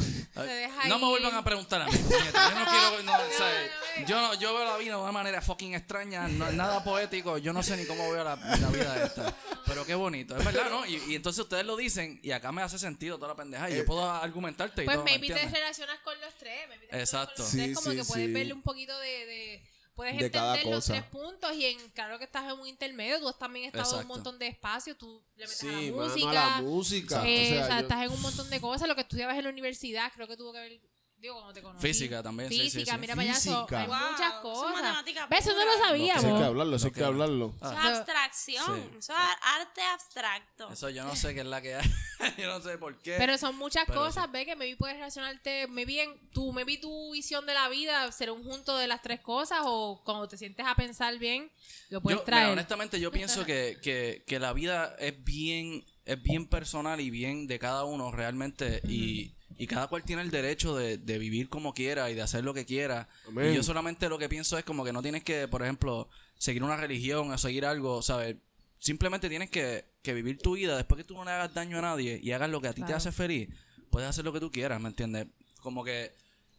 no 0.88 0.98
me 0.98 1.06
vuelvan 1.06 1.34
a 1.36 1.44
preguntar 1.44 1.82
a 1.82 1.86
mí. 1.86 1.96
puñeta. 1.96 2.50
Yo 2.50 2.58
no 2.58 2.64
quiero. 2.70 3.02
no, 3.04 3.12
¿sabes? 3.12 3.70
no, 3.96 4.00
no. 4.02 4.06
Yo, 4.08 4.20
no- 4.20 4.34
yo 4.34 4.54
veo 4.54 4.64
la 4.64 4.76
vida 4.76 4.96
de 4.96 5.00
una 5.02 5.12
manera 5.12 5.40
fucking 5.40 5.74
extraña. 5.74 6.26
No, 6.26 6.50
nada 6.50 6.82
poético. 6.82 7.38
Yo 7.38 7.52
no 7.52 7.62
sé 7.62 7.76
ni 7.76 7.84
cómo 7.86 8.10
veo 8.10 8.24
la, 8.24 8.34
la 8.34 8.68
vida 8.70 9.04
esta. 9.04 9.32
Pero 9.66 9.86
qué 9.86 9.94
bonito. 9.94 10.36
Es 10.36 10.44
verdad, 10.44 10.68
¿no? 10.68 10.84
Y, 10.84 10.96
y 11.08 11.14
entonces 11.14 11.40
ustedes 11.44 11.64
lo 11.64 11.76
dicen 11.76 12.18
y 12.24 12.32
acá 12.32 12.50
me 12.50 12.62
hace 12.62 12.78
sentido 12.78 13.16
toda 13.18 13.28
la 13.28 13.36
pendeja. 13.36 13.70
Y 13.70 13.76
yo 13.76 13.84
puedo 13.84 14.10
argumentarte 14.10 14.82
y 14.82 14.84
Pues 14.84 14.96
todo. 14.96 15.04
¿me 15.04 15.12
maybe 15.18 15.28
te 15.34 15.46
relacionas 15.48 15.98
con 16.00 16.20
los 16.20 16.34
tres. 16.38 16.68
maybe 16.68 16.86
te 16.86 16.92
relacionas 16.92 17.28
Exacto. 17.28 17.34
Con 17.36 17.44
los 17.44 17.52
tres, 17.52 17.68
Sí, 17.68 17.74
como 17.74 17.90
sí, 17.92 17.96
que 17.98 18.04
puedes 18.04 18.26
sí. 18.26 18.32
verle 18.32 18.52
un 18.52 18.62
poquito 18.62 18.98
de. 18.98 19.26
de- 19.26 19.77
puedes 19.98 20.16
De 20.16 20.30
cada 20.30 20.54
entender 20.54 20.72
los 20.74 20.84
cosa. 20.86 20.92
tres 20.94 21.04
puntos 21.10 21.52
y 21.56 21.64
en 21.66 21.90
claro 21.90 22.18
que 22.18 22.24
estás 22.24 22.44
en 22.44 22.58
un 22.60 22.68
intermedio, 22.68 23.18
tú 23.18 23.32
también 23.32 23.66
estás 23.66 23.92
en 23.92 23.98
un 23.98 24.06
montón 24.06 24.38
de 24.38 24.46
espacio, 24.46 24.96
tú 24.96 25.20
le 25.36 25.44
metes 25.44 25.58
Sí, 25.58 25.66
a 25.68 25.72
la 25.72 25.80
mano, 25.90 25.96
música. 26.04 26.28
a 26.30 26.32
la 26.32 26.62
música. 26.62 27.28
eh, 27.28 27.44
o 27.44 27.48
sea, 27.54 27.62
o 27.64 27.66
sea, 27.66 27.74
yo- 27.76 27.82
estás 27.82 28.04
en 28.06 28.12
un 28.12 28.22
montón 28.22 28.48
de 28.48 28.60
cosas. 28.60 28.86
Lo 28.88 28.94
que 28.94 29.00
estudiabas 29.00 29.36
en 29.36 29.44
la 29.44 29.50
universidad, 29.50 30.12
creo 30.14 30.28
que 30.28 30.36
tuvo 30.36 30.52
que 30.52 30.60
ver. 30.60 30.80
Digo, 31.20 31.34
cuando 31.34 31.52
te 31.52 31.62
conocí. 31.62 31.84
Física 31.86 32.22
también, 32.22 32.48
sí, 32.48 32.56
sí, 32.56 32.70
Física, 32.70 32.92
sí. 32.92 32.98
mira 33.00 33.16
para 33.16 33.30
allá. 33.30 33.40
so, 33.40 33.50
Física. 33.66 33.80
hay 33.80 33.86
Wow, 33.88 33.96
muchas 34.12 34.32
cosas. 34.34 35.04
Eso 35.30 35.52
no 35.52 35.64
lo 35.64 35.72
eso 35.72 35.82
hay 35.84 35.88
sabíamos. 35.88 36.24
que 36.38 36.44
hablarlo, 36.44 36.76
eso 36.76 36.86
hay 36.86 36.92
que 36.92 37.04
hablarlo. 37.04 37.54
Ah. 37.60 37.70
Eso 37.72 37.80
es 37.80 37.98
abstracción. 37.98 38.76
Sí. 38.92 38.96
Eso 38.98 39.12
es 39.12 39.18
arte 39.42 39.82
abstracto. 39.82 40.72
Eso 40.72 40.90
yo 40.90 41.04
no 41.04 41.16
sé 41.16 41.34
qué 41.34 41.40
es 41.40 41.46
la 41.46 41.60
que 41.60 41.74
hay. 41.74 41.90
yo 42.38 42.46
no 42.46 42.60
sé 42.60 42.78
por 42.78 42.96
qué. 43.02 43.16
Pero 43.18 43.36
son 43.36 43.56
muchas 43.56 43.84
Pero 43.86 43.98
cosas, 44.00 44.30
ve 44.30 44.44
que 44.46 44.54
maybe 44.54 44.76
puedes 44.76 44.96
relacionarte, 44.96 45.66
maybe 45.66 46.02
en 46.04 46.30
tu, 46.30 46.52
maybe 46.52 46.76
tu 46.78 47.12
visión 47.12 47.46
de 47.46 47.54
la 47.54 47.68
vida 47.68 48.10
será 48.12 48.32
un 48.32 48.44
junto 48.44 48.76
de 48.76 48.86
las 48.86 49.02
tres 49.02 49.20
cosas 49.20 49.60
o 49.64 50.00
cuando 50.04 50.28
te 50.28 50.36
sientes 50.36 50.64
a 50.66 50.74
pensar 50.76 51.18
bien, 51.18 51.50
lo 51.90 52.00
puedes 52.00 52.20
Yo, 52.20 52.24
traer. 52.24 52.44
mira, 52.44 52.52
honestamente, 52.52 53.00
yo 53.00 53.10
pienso 53.10 53.44
que, 53.44 53.78
que, 53.82 54.22
que 54.26 54.38
la 54.38 54.52
vida 54.52 54.94
es 55.00 55.22
bien, 55.24 55.84
es 56.04 56.22
bien 56.22 56.46
personal 56.48 57.00
y 57.00 57.10
bien 57.10 57.48
de 57.48 57.58
cada 57.58 57.84
uno 57.84 58.12
realmente. 58.12 58.80
y, 58.88 59.34
y 59.58 59.66
cada 59.66 59.88
cual 59.88 60.04
tiene 60.04 60.22
el 60.22 60.30
derecho 60.30 60.76
de, 60.76 60.98
de 60.98 61.18
vivir 61.18 61.48
como 61.48 61.74
quiera 61.74 62.10
y 62.10 62.14
de 62.14 62.22
hacer 62.22 62.44
lo 62.44 62.54
que 62.54 62.64
quiera. 62.64 63.08
Amén. 63.26 63.52
Y 63.52 63.56
yo 63.56 63.62
solamente 63.62 64.08
lo 64.08 64.18
que 64.18 64.28
pienso 64.28 64.56
es 64.56 64.64
como 64.64 64.84
que 64.84 64.92
no 64.92 65.02
tienes 65.02 65.24
que, 65.24 65.48
por 65.48 65.62
ejemplo, 65.62 66.08
seguir 66.38 66.62
una 66.62 66.76
religión 66.76 67.30
o 67.30 67.36
seguir 67.36 67.66
algo, 67.66 68.00
¿sabes? 68.00 68.36
Simplemente 68.78 69.28
tienes 69.28 69.50
que, 69.50 69.84
que 70.02 70.14
vivir 70.14 70.38
tu 70.38 70.54
vida 70.54 70.76
después 70.76 70.96
que 70.96 71.04
tú 71.04 71.14
no 71.14 71.24
le 71.24 71.32
hagas 71.32 71.52
daño 71.52 71.78
a 71.78 71.82
nadie 71.82 72.20
y 72.22 72.30
hagas 72.30 72.48
lo 72.48 72.60
que 72.60 72.68
a 72.68 72.72
ti 72.72 72.82
te 72.82 72.94
hace 72.94 73.10
feliz. 73.10 73.48
Puedes 73.90 74.08
hacer 74.08 74.24
lo 74.24 74.32
que 74.32 74.40
tú 74.40 74.52
quieras, 74.52 74.80
¿me 74.80 74.88
entiendes? 74.88 75.26
Como 75.60 75.82
que 75.82 76.14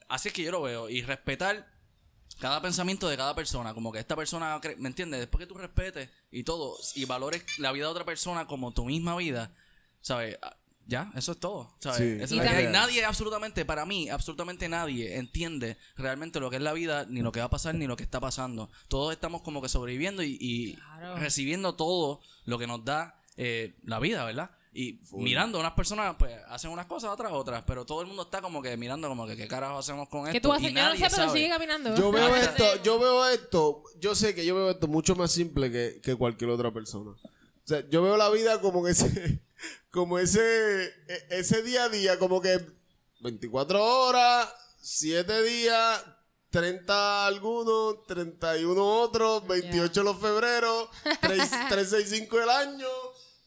así 0.09 0.27
es 0.27 0.33
que 0.33 0.43
yo 0.43 0.51
lo 0.51 0.61
veo. 0.61 0.89
Y 0.89 1.01
respetar 1.01 1.65
cada 2.39 2.61
pensamiento 2.61 3.07
de 3.07 3.15
cada 3.15 3.33
persona, 3.35 3.73
como 3.73 3.91
que 3.91 3.99
esta 3.99 4.15
persona, 4.15 4.59
¿me 4.77 4.89
entiendes? 4.89 5.21
Después 5.21 5.39
que 5.39 5.47
tú 5.47 5.57
respetes 5.57 6.09
y 6.31 6.43
todo, 6.43 6.77
y 6.95 7.05
valores 7.05 7.43
la 7.59 7.71
vida 7.71 7.85
de 7.85 7.91
otra 7.91 8.05
persona 8.05 8.45
como 8.45 8.73
tu 8.73 8.85
misma 8.85 9.15
vida, 9.15 9.53
¿sabes? 10.01 10.37
Ya, 10.89 11.11
eso 11.15 11.33
es 11.33 11.39
todo, 11.39 11.71
¿sabes? 11.79 11.99
Sí. 11.99 12.03
Eso 12.15 12.23
es 12.23 12.31
Y 12.31 12.35
lo 12.37 12.41
que 12.41 12.47
hay. 12.49 12.53
también- 12.55 12.71
Nadie, 12.71 13.05
absolutamente, 13.05 13.63
para 13.63 13.85
mí, 13.85 14.09
absolutamente 14.09 14.67
nadie 14.69 15.17
entiende 15.17 15.77
realmente 15.95 16.39
lo 16.39 16.49
que 16.49 16.55
es 16.55 16.61
la 16.63 16.73
vida, 16.73 17.05
ni 17.07 17.21
lo 17.21 17.31
que 17.31 17.39
va 17.39 17.45
a 17.45 17.49
pasar, 17.49 17.75
ni 17.75 17.85
lo 17.85 17.95
que 17.95 18.01
está 18.03 18.19
pasando. 18.19 18.71
Todos 18.87 19.13
estamos 19.13 19.43
como 19.43 19.61
que 19.61 19.69
sobreviviendo 19.69 20.23
y, 20.23 20.35
y 20.41 20.73
Claro. 20.75 21.15
recibiendo 21.17 21.75
todo 21.75 22.21
lo 22.45 22.57
que 22.57 22.65
nos 22.65 22.83
da 22.83 23.21
eh, 23.37 23.75
la 23.85 23.99
vida, 23.99 24.25
¿verdad? 24.25 24.49
Y 24.73 24.99
mirando, 25.13 25.59
unas 25.59 25.73
personas 25.73 26.15
pues 26.17 26.35
hacen 26.47 26.71
unas 26.71 26.85
cosas, 26.87 27.09
otras 27.11 27.31
otras, 27.33 27.63
pero 27.65 27.85
todo 27.85 28.01
el 28.01 28.07
mundo 28.07 28.23
está 28.23 28.41
como 28.41 28.61
que 28.61 28.75
mirando 28.77 29.07
como 29.09 29.25
que 29.27 29.35
qué 29.35 29.47
carajo 29.47 29.77
hacemos 29.79 30.09
con 30.09 30.21
esto. 30.21 30.31
¿Qué 30.33 30.41
tú 30.41 30.51
haces? 30.51 30.71
y 30.71 30.73
Yo 30.73 30.83
no 30.85 30.91
sé, 30.91 30.97
pero 30.97 31.09
sabe. 31.09 31.31
sigue 31.33 31.49
caminando. 31.49 31.95
Yo 31.95 32.11
veo 32.11 32.35
esto, 32.35 32.83
yo 32.83 32.99
veo 32.99 33.27
esto, 33.29 33.83
yo 33.99 34.13
sé 34.15 34.33
que 34.35 34.45
yo 34.45 34.55
veo 34.55 34.69
esto 34.71 34.87
mucho 34.87 35.15
más 35.15 35.31
simple 35.31 35.71
que, 35.71 35.99
que 36.01 36.15
cualquier 36.15 36.49
otra 36.51 36.71
persona. 36.71 37.11
O 37.69 37.71
sea, 37.71 37.87
yo 37.89 38.01
veo 38.01 38.17
la 38.17 38.29
vida 38.31 38.59
como 38.61 38.87
ese, 38.87 39.43
como 39.91 40.17
ese, 40.17 40.85
e- 40.85 41.25
ese 41.29 41.61
día 41.61 41.83
a 41.83 41.89
día, 41.89 42.17
como 42.17 42.41
que 42.41 42.59
24 43.19 43.83
horas, 43.83 44.49
7 44.81 45.43
días, 45.43 46.03
30 46.49 47.27
algunos, 47.27 48.07
31 48.07 48.83
otros, 49.01 49.45
28 49.47 50.01
los 50.01 50.17
febreros, 50.19 50.89
3, 51.21 51.47
365 51.69 52.39
el 52.41 52.49
año. 52.49 52.87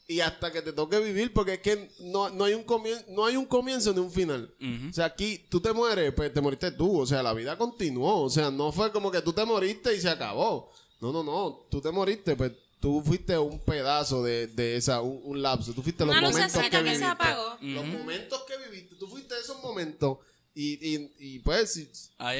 Y 0.07 0.20
hasta 0.20 0.53
que 0.53 0.62
te 0.62 0.73
toque 0.73 1.01
vivir, 1.01 1.33
porque 1.33 1.55
es 1.55 1.61
que 1.61 1.91
no, 2.01 2.29
no, 2.31 2.45
hay 2.45 2.55
un 2.55 2.64
comien- 2.64 3.05
no 3.09 3.25
hay 3.25 3.37
un 3.37 3.47
comienzo 3.47 3.93
ni 3.93 3.99
un 3.99 4.12
final. 4.12 4.55
O 4.91 4.93
sea, 4.93 5.07
aquí 5.07 5.47
tú 5.51 5.61
te 5.61 5.73
mueres, 5.73 6.12
pues 6.14 6.33
te 6.33 6.41
moriste 6.41 6.70
tú. 6.73 7.01
O 7.01 7.07
sea, 7.07 7.25
la 7.25 7.33
vida 7.33 7.59
continuó. 7.59 8.20
O 8.23 8.31
sea, 8.31 8.53
no 8.53 8.70
fue 8.70 8.93
como 8.93 9.11
que 9.11 9.20
tú 9.23 9.33
te 9.33 9.45
moriste 9.45 9.93
y 9.97 10.01
se 10.01 10.11
acabó. 10.11 10.70
No, 11.01 11.12
no, 11.12 11.25
no. 11.25 11.66
Tú 11.70 11.81
te 11.81 11.91
moriste, 11.91 12.37
pues 12.37 12.53
tú 12.83 13.03
fuiste 13.03 13.39
un 13.39 13.59
pedazo 13.61 14.22
de, 14.22 14.49
de 14.49 14.76
esa, 14.76 15.01
un, 15.01 15.20
un 15.24 15.41
lapso. 15.41 15.72
Tú 15.72 15.83
fuiste 15.83 16.05
los 16.05 16.14
Una 16.14 16.28
momentos 16.28 16.61
que 16.62 16.68
que 16.68 16.76
se 16.76 16.83
viviste. 16.83 17.05
apagó. 17.07 17.57
Los 17.62 17.87
momentos 17.87 18.43
que 18.47 18.59
viviste. 18.68 18.97
Tú 18.97 19.09
fuiste 19.09 19.35
esos 19.41 19.62
momentos. 19.62 20.18
Y, 20.55 20.74
y, 20.97 21.14
y 21.18 21.39
pues, 21.39 21.72
si- 21.72 21.91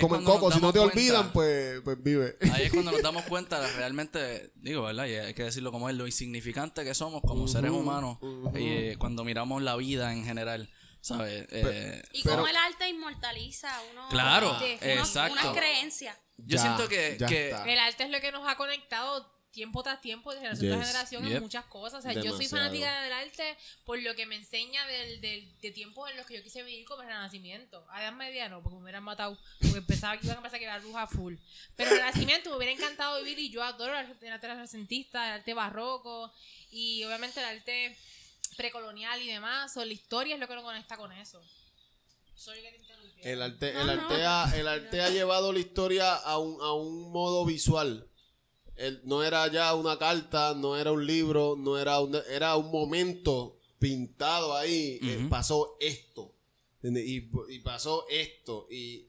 como 0.03 0.17
en 0.17 0.25
Coco, 0.25 0.53
si 0.53 0.61
no 0.61 0.71
te 0.71 0.79
olvidan, 0.81 1.33
pues, 1.33 1.81
pues 1.83 1.97
vive. 2.03 2.37
Ahí 2.53 2.65
es 2.65 2.71
cuando 2.73 2.93
nos 2.93 3.01
damos 3.01 3.23
cuenta 3.29 3.59
de 3.59 3.73
realmente, 3.73 4.53
digo, 4.57 4.83
¿verdad? 4.83 5.07
Y 5.07 5.15
hay 5.15 5.33
que 5.33 5.45
decirlo 5.45 5.73
como 5.73 5.89
es, 5.89 5.97
lo 5.97 6.07
insignificante 6.07 6.85
que 6.85 6.93
somos 6.95 7.23
como 7.23 7.49
seres 7.49 7.71
humanos 7.71 8.19
eh, 8.55 8.97
cuando 8.99 9.25
miramos 9.25 9.63
la 9.63 9.77
vida 9.77 10.13
en 10.13 10.27
general, 10.27 10.69
¿sabes? 11.01 11.47
Eh, 11.53 12.03
Y 12.13 12.23
Pero- 12.23 12.37
cómo 12.37 12.49
el 12.49 12.57
arte 12.57 12.87
inmortaliza 12.91 13.73
uno. 13.93 14.07
Claro, 14.11 14.57
uno- 14.59 14.67
exacto. 14.83 15.33
Una 15.49 15.53
creencia. 15.59 16.15
yo 16.37 16.57
Ya, 16.57 16.61
siento 16.61 16.89
que, 16.91 17.17
que. 17.27 17.49
El 17.67 17.79
arte 17.79 18.05
es 18.05 18.11
lo 18.11 18.21
que 18.21 18.31
nos 18.31 18.47
ha 18.47 18.57
conectado 18.57 19.27
tiempo 19.53 19.83
tras 19.83 20.01
tiempo, 20.01 20.33
de 20.33 20.39
generación 20.39 20.73
tras 20.73 20.87
generación, 20.87 21.23
Yep. 21.25 21.37
en 21.37 21.43
muchas 21.43 21.65
cosas. 21.67 22.01
O 22.01 22.03
sea, 22.03 22.21
yo 22.21 22.35
soy 22.37 22.49
fanática 22.49 23.03
del 23.03 23.13
arte 23.13 23.57
por 23.85 24.01
lo 24.01 24.15
que 24.15 24.27
me 24.27 24.37
enseña 24.37 24.85
del, 24.87 25.21
del, 25.21 25.61
de 25.61 25.71
tiempos 25.71 26.11
en 26.11 26.17
los 26.17 26.27
que 26.27 26.35
yo 26.35 26.43
quise 26.43 26.63
vivir 26.63 26.85
como 26.87 27.03
el 27.03 27.09
renacimiento. 27.09 27.87
A 27.91 28.03
edad 28.03 28.13
media 28.13 28.49
no, 28.49 28.63
porque 28.63 28.77
me 28.77 28.83
hubieran 28.83 29.05
matado, 29.05 29.39
porque 29.61 29.79
empezaba, 29.79 30.17
iban 30.17 30.31
a 30.31 30.39
empezar 30.39 30.59
que 30.59 30.65
era 30.65 30.79
bruja 30.79 31.07
full. 31.07 31.35
Pero 31.77 31.91
el 31.91 31.99
renacimiento 31.99 32.51
me 32.51 32.57
hubiera 32.57 32.73
encantado 32.73 33.19
vivir 33.23 33.39
y 33.39 33.51
yo 33.51 33.63
adoro 33.63 33.93
el 33.93 34.07
arte, 34.07 34.27
el 34.27 34.33
arte 34.33 34.49
renacentista, 34.49 35.27
el 35.29 35.33
arte 35.41 35.55
barroco 35.55 36.33
y 36.71 37.05
obviamente 37.05 37.41
el 37.41 37.47
arte 37.47 37.97
precolonial 38.57 39.21
y 39.23 39.29
demás. 39.29 39.77
O 39.77 39.85
la 39.85 39.93
historia 39.93 40.35
es 40.35 40.41
lo 40.41 40.49
que 40.49 40.55
nos 40.55 40.65
conecta 40.65 40.97
con 40.97 41.13
eso. 41.13 41.43
Que. 43.23 43.33
El 43.33 43.43
arte, 43.43 43.71
el 43.71 43.89
arte, 43.89 44.25
ha, 44.25 44.51
el 44.57 44.67
arte 44.67 45.01
ha 45.03 45.11
llevado 45.11 45.53
la 45.53 45.59
historia 45.61 46.15
a 46.17 46.39
un, 46.39 46.61
a 46.61 46.73
un 46.73 47.13
modo 47.13 47.45
visual. 47.45 48.09
El- 48.77 49.01
no 49.05 49.23
era 49.23 49.47
ya 49.49 49.75
una 49.75 49.99
carta, 49.99 50.55
no 50.55 50.77
era 50.77 50.93
un 50.93 51.07
libro, 51.07 51.57
no 51.59 51.79
era 51.79 52.01
un, 52.01 52.17
era 52.31 52.57
un 52.57 52.71
momento 52.71 53.59
pintado 53.79 54.57
ahí. 54.57 54.99
eh, 55.03 55.27
pasó 55.29 55.77
esto. 55.81 56.35
Y, 56.83 57.29
y 57.49 57.59
pasó 57.61 58.07
esto. 58.09 58.67
Y, 58.71 59.09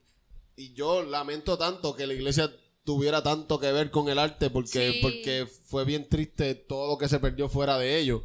y 0.56 0.72
yo 0.74 1.02
lamento 1.02 1.56
tanto 1.58 1.94
que 1.96 2.06
la 2.06 2.14
iglesia 2.14 2.52
tuviera 2.84 3.22
tanto 3.22 3.58
que 3.58 3.72
ver 3.72 3.90
con 3.90 4.08
el 4.08 4.18
arte 4.18 4.50
porque, 4.50 4.92
Sí. 4.92 4.98
porque 5.02 5.46
fue 5.46 5.84
bien 5.84 6.08
triste 6.08 6.54
todo 6.54 6.88
lo 6.92 6.98
que 6.98 7.08
se 7.08 7.18
perdió 7.18 7.48
fuera 7.48 7.78
de 7.78 7.98
ello. 7.98 8.22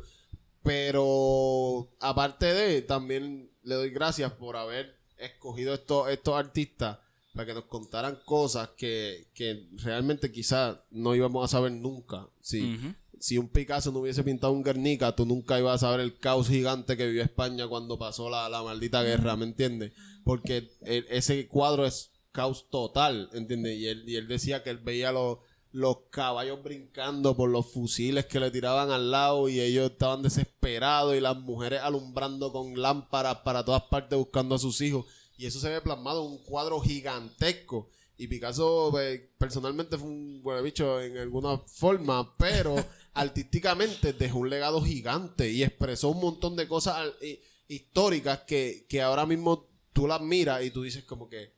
Pero 0.61 1.89
aparte 1.99 2.53
de, 2.53 2.81
también 2.81 3.49
le 3.63 3.75
doy 3.75 3.89
gracias 3.89 4.31
por 4.33 4.55
haber 4.57 4.95
escogido 5.17 5.73
estos, 5.73 6.09
estos 6.09 6.35
artistas 6.35 6.99
para 7.39 7.47
que 7.47 7.53
nos 7.53 7.65
contaran 7.65 8.19
cosas 8.25 8.67
que, 8.75 9.27
que 9.33 9.65
realmente 9.77 10.29
quizás 10.29 10.75
no 10.91 11.15
íbamos 11.15 11.45
a 11.45 11.47
saber 11.47 11.71
nunca. 11.71 12.27
Si, 12.41 12.59
si 13.17 13.37
un 13.37 13.47
Picasso 13.47 13.93
no 13.93 13.99
hubiese 13.99 14.25
pintado 14.25 14.51
un 14.51 14.61
Guernica, 14.61 15.15
tú 15.15 15.25
nunca 15.25 15.57
ibas 15.57 15.75
a 15.75 15.87
saber 15.87 16.01
el 16.01 16.17
caos 16.17 16.49
gigante 16.49 16.97
que 16.97 17.05
vivió 17.07 17.23
España 17.23 17.65
cuando 17.69 17.97
pasó 17.97 18.29
la, 18.29 18.49
la 18.49 18.61
maldita 18.61 19.03
guerra, 19.03 19.37
¿me 19.37 19.45
entiendes? 19.45 19.93
Porque 20.25 20.69
el- 20.81 21.05
ese 21.09 21.47
cuadro 21.47 21.85
es 21.85 22.11
caos 22.33 22.65
total, 22.69 23.29
¿entiendes? 23.31 23.77
Y 23.77 23.87
él, 23.87 24.03
y 24.05 24.15
él 24.17 24.27
decía 24.27 24.61
que 24.61 24.71
él 24.71 24.79
veía 24.79 25.13
los, 25.13 25.37
los 25.71 25.97
caballos 26.09 26.61
brincando 26.61 27.37
por 27.37 27.49
los 27.49 27.71
fusiles 27.71 28.25
que 28.25 28.41
le 28.41 28.51
tiraban 28.51 28.91
al 28.91 29.11
lado 29.11 29.47
y 29.47 29.61
ellos 29.61 29.91
estaban 29.91 30.23
desesperados 30.23 31.15
y 31.15 31.21
las 31.21 31.37
mujeres 31.37 31.79
alumbrando 31.83 32.51
con 32.51 32.73
lámparas 32.81 33.37
para 33.45 33.63
todas 33.63 33.83
partes 33.83 34.17
buscando 34.19 34.55
a 34.55 34.59
sus 34.59 34.81
hijos. 34.81 35.05
Y 35.39 35.45
eso 35.45 35.59
se 35.59 35.69
ve 35.69 35.79
plasmado 35.81 36.25
en 36.25 36.31
un 36.33 36.37
cuadro 36.43 36.79
gigantesco. 36.81 37.89
Y 38.17 38.27
Picasso 38.27 38.99
eh, 39.01 39.31
personalmente 39.37 39.97
fue 39.97 40.09
un 40.09 40.41
buen 40.43 40.61
bicho 40.63 40.99
en 41.01 41.17
alguna 41.17 41.57
forma, 41.59 42.35
pero 42.37 42.75
artísticamente 43.13 44.11
dejó 44.13 44.39
un 44.39 44.49
legado 44.49 44.81
gigante 44.81 45.49
y 45.49 45.63
expresó 45.63 46.09
un 46.09 46.19
montón 46.19 46.55
de 46.57 46.67
cosas 46.67 47.13
hi- 47.21 47.39
históricas 47.69 48.39
que, 48.39 48.85
que 48.89 49.01
ahora 49.01 49.25
mismo 49.25 49.69
tú 49.93 50.07
las 50.07 50.19
miras 50.21 50.63
y 50.65 50.71
tú 50.71 50.83
dices 50.83 51.05
como 51.05 51.29
que, 51.29 51.53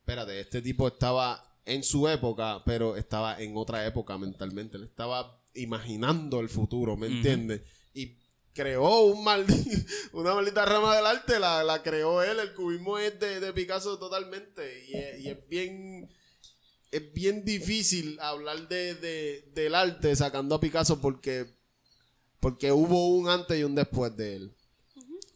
espérate, 0.00 0.40
este 0.40 0.62
tipo 0.62 0.88
estaba 0.88 1.44
en 1.66 1.84
su 1.84 2.08
época, 2.08 2.62
pero 2.64 2.96
estaba 2.96 3.38
en 3.42 3.54
otra 3.58 3.86
época 3.86 4.16
mentalmente. 4.16 4.78
Él 4.78 4.84
estaba 4.84 5.42
imaginando 5.54 6.40
el 6.40 6.48
futuro, 6.48 6.96
¿me 6.96 7.08
entiendes? 7.08 7.60
Creó 8.58 9.02
un 9.02 9.24
maldi- 9.24 9.86
una 10.12 10.34
maldita 10.34 10.64
rama 10.64 10.96
del 10.96 11.06
arte, 11.06 11.38
la, 11.38 11.62
la 11.62 11.80
creó 11.80 12.24
él. 12.24 12.40
El 12.40 12.54
cubismo 12.54 12.98
es 12.98 13.16
de, 13.20 13.38
de 13.38 13.52
Picasso 13.52 13.96
totalmente. 14.00 14.84
Y 14.88 14.96
es, 14.96 15.20
y 15.20 15.28
es 15.28 15.48
bien. 15.48 16.10
Es 16.90 17.12
bien 17.12 17.44
difícil 17.44 18.18
hablar 18.18 18.66
de, 18.66 18.96
de- 18.96 19.48
del 19.54 19.76
arte 19.76 20.16
sacando 20.16 20.56
a 20.56 20.60
Picasso 20.60 21.00
porque, 21.00 21.54
porque 22.40 22.72
hubo 22.72 23.10
un 23.16 23.28
antes 23.28 23.60
y 23.60 23.62
un 23.62 23.76
después 23.76 24.16
de 24.16 24.34
él. 24.36 24.52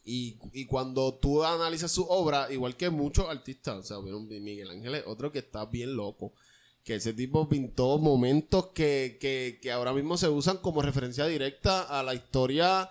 Y, 0.04 0.38
y 0.52 0.66
cuando 0.66 1.14
tú 1.14 1.44
analizas 1.44 1.92
su 1.92 2.02
obra, 2.08 2.50
igual 2.50 2.76
que 2.76 2.90
muchos 2.90 3.28
artistas, 3.28 3.76
o 3.76 3.82
sea, 3.84 3.98
vieron 3.98 4.26
Miguel 4.26 4.68
Ángel 4.70 4.96
es 4.96 5.04
otro 5.06 5.30
que 5.30 5.38
está 5.38 5.64
bien 5.66 5.94
loco. 5.94 6.32
Que 6.82 6.96
ese 6.96 7.12
tipo 7.12 7.48
pintó 7.48 7.98
momentos 7.98 8.70
que, 8.74 9.16
que, 9.20 9.60
que 9.62 9.70
ahora 9.70 9.92
mismo 9.92 10.16
se 10.16 10.28
usan 10.28 10.56
como 10.58 10.82
referencia 10.82 11.24
directa 11.28 11.82
a 11.82 12.02
la 12.02 12.14
historia 12.14 12.90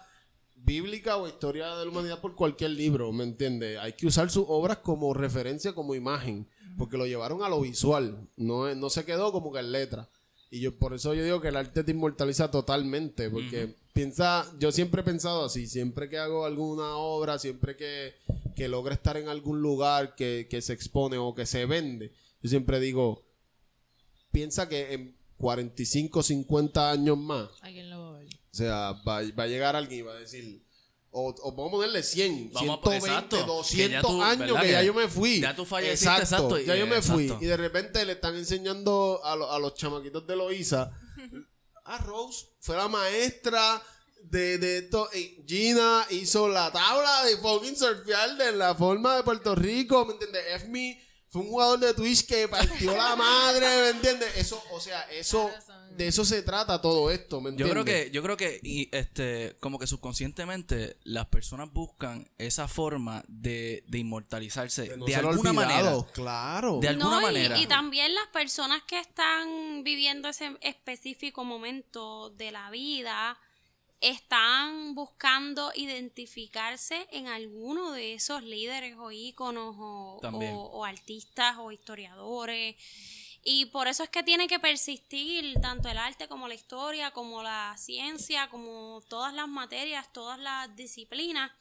bíblica 0.64 1.18
o 1.18 1.28
historia 1.28 1.76
de 1.76 1.86
la 1.86 1.92
humanidad 1.92 2.22
por 2.22 2.36
cualquier 2.36 2.72
libro, 2.72 3.12
¿me 3.12 3.24
entiendes? 3.24 3.80
Hay 3.80 3.94
que 3.94 4.08
usar 4.08 4.30
sus 4.30 4.46
obras 4.48 4.78
como 4.78 5.14
referencia, 5.14 5.74
como 5.74 5.96
imagen, 5.96 6.48
porque 6.78 6.98
lo 6.98 7.06
llevaron 7.06 7.44
a 7.44 7.50
lo 7.50 7.62
visual, 7.62 8.28
no, 8.38 8.74
no 8.76 8.90
se 8.90 9.06
quedó 9.06 9.32
como 9.32 9.52
que 9.52 9.60
en 9.60 9.72
letra. 9.72 10.10
Y 10.50 10.60
yo 10.60 10.78
por 10.78 10.94
eso 10.94 11.14
yo 11.14 11.24
digo 11.24 11.40
que 11.40 11.48
el 11.48 11.56
arte 11.56 11.84
te 11.84 11.92
inmortaliza 11.92 12.52
totalmente, 12.52 13.30
porque 13.30 13.76
piensa, 13.94 14.46
yo 14.60 14.72
siempre 14.72 15.02
he 15.02 15.06
pensado 15.06 15.46
así, 15.46 15.66
siempre 15.68 16.10
que 16.10 16.18
hago 16.18 16.46
alguna 16.46 16.96
obra, 16.98 17.40
siempre 17.40 17.78
que, 17.78 18.16
que 18.56 18.68
logra 18.68 18.94
estar 18.94 19.16
en 19.16 19.30
algún 19.30 19.62
lugar 19.62 20.16
que, 20.16 20.48
que 20.50 20.62
se 20.62 20.74
expone 20.74 21.18
o 21.18 21.34
que 21.34 21.46
se 21.46 21.66
vende, 21.66 22.12
yo 22.42 22.50
siempre 22.50 22.80
digo, 22.82 23.24
piensa 24.32 24.68
que 24.68 24.94
en 24.94 25.16
45, 25.38 26.22
50 26.22 26.92
años 26.92 27.18
más, 27.18 27.50
Alguien 27.62 27.90
lo 27.90 28.02
va 28.02 28.10
a 28.10 28.20
ver. 28.20 28.41
O 28.52 28.56
sea, 28.56 28.92
va, 29.08 29.22
va 29.38 29.44
a 29.44 29.48
llegar 29.48 29.76
alguien 29.76 30.00
y 30.00 30.04
va 30.04 30.14
a 30.14 30.18
decir, 30.20 30.66
o, 31.10 31.34
o 31.42 31.52
vamos 31.52 31.70
a 31.70 31.72
ponerle 31.78 32.04
100, 32.04 32.52
Vamos 32.54 32.80
a- 32.80 32.82
120, 32.84 33.06
exacto, 33.08 33.38
que 33.38 33.44
200 33.44 33.92
ya 33.92 34.02
tú, 34.02 34.24
años 34.24 34.60
que 34.62 34.72
ya 34.72 34.84
yo 34.84 34.94
me 34.94 35.08
fui. 35.08 35.40
ya 35.42 35.56
tú 35.56 35.66
falleciste, 35.66 36.16
exacto, 36.22 36.60
y- 36.60 36.66
ya 36.66 36.76
yo 36.76 36.88
me 36.88 37.02
fui. 37.02 37.34
Y 37.42 37.46
de 37.46 37.58
repente 37.58 38.06
le 38.06 38.14
están 38.14 38.36
enseñando 38.36 39.20
a, 39.24 39.36
lo- 39.36 39.52
a 39.52 39.60
los 39.60 39.74
chamaquitos 39.76 40.26
de 40.28 40.36
Loisa, 40.36 40.92
a 41.86 41.98
Rose 42.00 42.46
fue 42.60 42.78
la 42.78 42.88
maestra 42.88 43.82
de, 44.24 44.58
de 44.58 44.78
esto. 44.80 45.10
y 45.14 45.44
Gina 45.48 46.06
hizo 46.12 46.48
la 46.48 46.72
tabla 46.72 47.24
de 47.26 47.38
fucking 47.38 47.76
surfear 47.76 48.38
de 48.38 48.52
la 48.54 48.76
forma 48.76 49.16
de 49.18 49.24
Puerto 49.24 49.56
Rico, 49.56 50.06
¿me 50.06 50.14
entiendes? 50.14 50.44
Fmi 50.64 50.98
fue 51.30 51.42
un 51.42 51.48
jugador 51.50 51.80
de 51.80 51.94
Twitch 51.94 52.26
que 52.26 52.48
partió 52.48 52.96
la 52.96 53.16
madre, 53.16 53.66
¿me 53.66 53.90
entiendes? 53.90 54.30
Eso, 54.38 54.62
o 54.72 54.80
sea, 54.80 55.02
eso, 55.12 55.50
de 55.98 56.08
eso 56.08 56.26
se 56.26 56.42
trata 56.42 56.82
todo 56.82 57.12
esto, 57.12 57.40
¿me 57.42 57.50
Yo 57.52 57.66
entiendes? 57.68 57.72
creo 57.74 57.86
que, 57.86 58.12
yo 58.12 58.24
creo 58.24 58.38
que, 58.38 58.60
y, 58.64 58.90
este, 58.96 59.56
como 59.60 59.78
que 59.80 59.88
subconscientemente 59.88 60.98
las 61.04 61.28
personas 61.28 61.72
buscan 61.72 62.30
esa 62.38 62.68
forma 62.68 63.24
de, 63.28 63.84
de 63.88 63.98
inmortalizarse 64.00 64.84
de, 64.90 64.98
no 64.98 65.06
alguna 65.30 65.54
manera. 65.54 65.94
Claro. 66.14 66.80
De 66.80 66.88
alguna 66.90 67.10
No, 67.10 67.20
y- 67.22 67.24
manera. 67.24 67.58
Y, 67.60 67.68
también 67.68 68.14
las 68.16 68.28
personas 68.28 68.82
que 68.84 69.00
están 69.00 69.84
viviendo 69.84 70.30
ese 70.30 70.58
específico 70.62 71.44
momento 71.44 72.30
de 72.32 72.52
la 72.52 72.70
vida 72.72 73.38
están 74.00 74.96
buscando 74.96 75.72
identificarse 75.76 77.08
en 77.12 77.28
alguno 77.28 77.92
de 77.92 78.16
esos 78.16 78.42
líderes 78.44 78.96
o 78.98 79.12
íconos 79.12 79.76
o, 79.78 80.18
También. 80.22 80.54
o- 80.56 80.64
o 80.64 80.86
artistas 80.86 81.58
o 81.60 81.72
historiadores. 81.72 82.76
Y 83.44 83.66
por 83.66 83.88
eso 83.88 84.04
es 84.04 84.10
que 84.10 84.22
tiene 84.22 84.48
que 84.48 84.60
persistir 84.60 85.60
tanto 85.62 85.90
el 85.90 85.98
arte 85.98 86.28
como 86.28 86.48
la 86.48 86.54
historia, 86.54 87.12
como 87.12 87.42
la 87.42 87.76
ciencia, 87.78 88.50
como 88.50 89.02
todas 89.10 89.34
las 89.34 89.48
materias, 89.48 90.14
todas 90.14 90.38
las 90.38 90.76
disciplinas, 90.76 91.52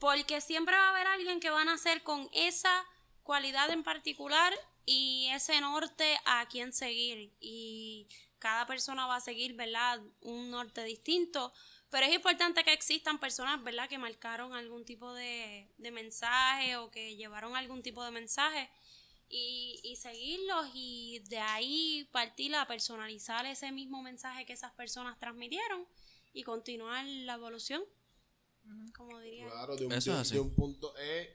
porque 0.00 0.40
siempre 0.40 0.76
va 0.76 0.88
a 0.88 0.90
haber 0.90 1.06
alguien 1.06 1.38
que 1.38 1.50
va 1.50 1.62
a 1.62 1.64
nacer 1.64 2.02
con 2.02 2.28
esa 2.32 2.84
cualidad 3.22 3.70
en 3.70 3.84
particular 3.84 4.52
y 4.86 5.28
ese 5.32 5.60
norte 5.60 6.18
a 6.24 6.46
quien 6.48 6.72
seguir. 6.72 7.32
Y 7.38 8.08
cada 8.40 8.66
persona 8.66 9.06
va 9.06 9.16
a 9.16 9.20
seguir, 9.20 9.54
¿verdad? 9.54 10.00
Un 10.20 10.50
norte 10.50 10.82
distinto. 10.82 11.52
Pero 11.90 12.06
es 12.06 12.12
importante 12.12 12.64
que 12.64 12.72
existan 12.72 13.20
personas, 13.20 13.62
¿verdad? 13.62 13.88
Que 13.88 13.98
marcaron 13.98 14.52
algún 14.52 14.84
tipo 14.84 15.14
de, 15.14 15.70
de 15.78 15.90
mensaje 15.92 16.76
o 16.76 16.90
que 16.90 17.14
llevaron 17.14 17.56
algún 17.56 17.84
tipo 17.84 18.04
de 18.04 18.10
mensaje 18.10 18.68
y, 19.28 19.80
y 19.82 19.96
seguirlos 19.96 20.66
y 20.74 21.20
de 21.28 21.38
ahí 21.38 22.08
partir 22.12 22.54
a 22.54 22.66
personalizar 22.66 23.46
ese 23.46 23.72
mismo 23.72 24.02
mensaje 24.02 24.46
que 24.46 24.52
esas 24.52 24.72
personas 24.74 25.18
transmitieron 25.18 25.86
y 26.32 26.42
continuar 26.42 27.04
la 27.06 27.34
evolución. 27.34 27.82
Como 28.96 29.20
diría. 29.20 29.46
Claro, 29.50 29.76
de 29.76 29.86
un, 29.86 29.92
Eso 29.92 30.18
es 30.20 30.30
de- 30.30 30.40
un 30.40 30.54
punto. 30.54 30.96
Es, 30.96 31.28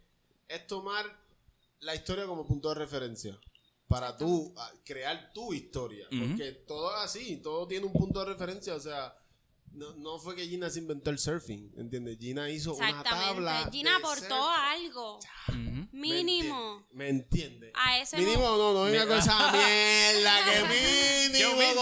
es 0.47 0.67
tomar 0.67 1.05
la 1.79 1.93
historia 1.95 2.25
como 2.25 2.45
punto 2.47 2.69
de 2.69 2.75
referencia. 2.75 3.39
Para 3.87 4.17
tú 4.17 4.53
ah, 4.57 4.71
crear 4.85 5.31
tu 5.33 5.53
historia. 5.53 6.07
Porque 6.09 6.51
todo 6.67 6.91
es 6.95 7.01
así, 7.03 7.37
todo 7.37 7.67
tiene 7.67 7.85
un 7.87 7.93
punto 7.93 8.19
de 8.19 8.25
referencia. 8.25 8.75
O 8.75 8.79
sea, 8.79 9.15
no, 9.73 9.93
no 9.95 10.19
fue 10.19 10.35
que 10.35 10.45
Gina 10.47 10.69
se 10.69 10.79
inventó 10.79 11.09
el 11.09 11.19
surfing. 11.19 11.71
¿Entiendes? 11.77 12.17
Gina 12.19 12.49
hizo 12.49 12.73
una 12.75 13.03
tabla. 13.03 13.51
Exactamente. 13.59 13.77
Gina 13.77 13.95
aportó 13.97 14.35
surf. 14.35 14.57
algo 14.69 15.19
mínimo 15.91 16.85
¿Me 16.91 17.09
entiendes? 17.09 17.71
a 17.75 17.97
ese 17.99 18.17
Mínimo, 18.17 18.41
mo- 18.41 18.57
no, 18.57 18.73
no 18.73 18.83
venga 18.83 19.05
con 19.07 19.17
esa 19.17 19.51
mierda, 19.51 20.45
que 20.45 21.29
mínimo, 21.31 21.81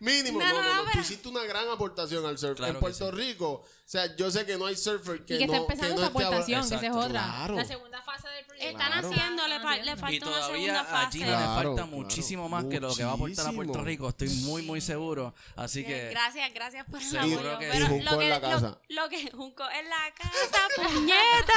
Mínimo, 0.00 0.38
No, 0.40 0.46
no, 0.46 0.52
no, 0.54 0.60
no, 0.62 0.68
no, 0.68 0.74
no, 0.76 0.80
tú 0.82 0.88
pero- 0.92 1.00
hiciste 1.02 1.28
una 1.28 1.44
gran 1.44 1.68
aportación 1.68 2.24
al 2.26 2.38
surf. 2.38 2.56
Claro 2.56 2.72
en 2.74 2.80
Puerto 2.80 3.10
sí. 3.10 3.16
Rico, 3.16 3.48
o 3.50 3.64
sea, 3.84 4.16
yo 4.16 4.30
sé 4.30 4.46
que 4.46 4.56
no 4.56 4.64
hay 4.66 4.74
surfer 4.76 5.24
que 5.26 5.34
y 5.36 5.38
que 5.40 5.46
no, 5.46 5.52
está 5.52 5.72
empezando 5.74 5.94
que 5.96 6.00
no 6.00 6.00
esa 6.00 6.06
esté 6.06 6.24
ahora- 6.24 6.36
aportación, 6.36 6.60
que 6.68 6.74
esa 6.74 6.86
es 6.86 6.92
otra. 6.92 7.08
claro. 7.10 7.54
La 7.56 7.64
segunda 7.66 8.02
fase 8.02 8.28
del 8.28 8.46
proyecto. 8.46 8.70
Están 8.70 8.92
Claro. 8.92 9.08
haciendo, 9.10 9.48
le, 9.48 9.60
fa- 9.60 9.76
le 9.76 9.96
falta 9.96 10.14
Y 10.14 10.18
una 10.18 10.24
segunda 10.26 10.40
todavía 10.46 10.80
a 10.80 10.84
fase. 10.84 11.18
Le 11.18 11.26
falta 11.26 11.62
claro. 11.74 11.86
muchísimo 11.88 12.48
más 12.48 12.64
que 12.64 12.80
lo 12.80 12.94
que 12.94 13.04
va 13.04 13.10
a 13.10 13.14
aportar 13.14 13.46
a 13.46 13.52
Puerto. 13.52 13.84
Rico. 13.84 14.08
Estoy 14.08 14.28
muy, 14.30 14.62
muy 14.62 14.80
seguro. 14.80 15.34
Así 15.56 15.84
que. 15.84 16.08
Gracias, 16.10 16.52
gracias 16.54 16.86
por 16.90 17.00
el 17.02 17.16
apoyo. 17.18 17.58
que 17.58 17.68
Pero 17.70 17.86
Junco 17.88 18.10
lo 18.12 18.18
que, 18.18 18.24
en 18.24 18.30
la 18.30 18.38
lo- 18.38 18.48
casa. 18.48 18.78
Lo, 18.88 19.08
que 19.08 19.30
Junco 19.32 19.64
en 19.70 19.88
la 19.88 20.14
casa, 20.16 20.68
puñeta. 20.76 21.54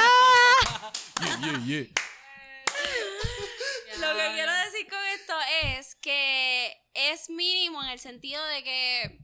Yeah, 1.20 1.40
yeah, 1.40 1.64
yeah. 1.66 1.86
Lo 4.00 4.14
que 4.14 4.32
quiero 4.34 4.52
decir 4.52 4.88
con 4.88 5.04
esto 5.14 5.34
es 5.62 5.94
que 5.96 6.76
es 6.94 7.30
mínimo 7.30 7.82
en 7.82 7.90
el 7.90 7.98
sentido 7.98 8.44
de 8.46 8.62
que, 8.62 9.20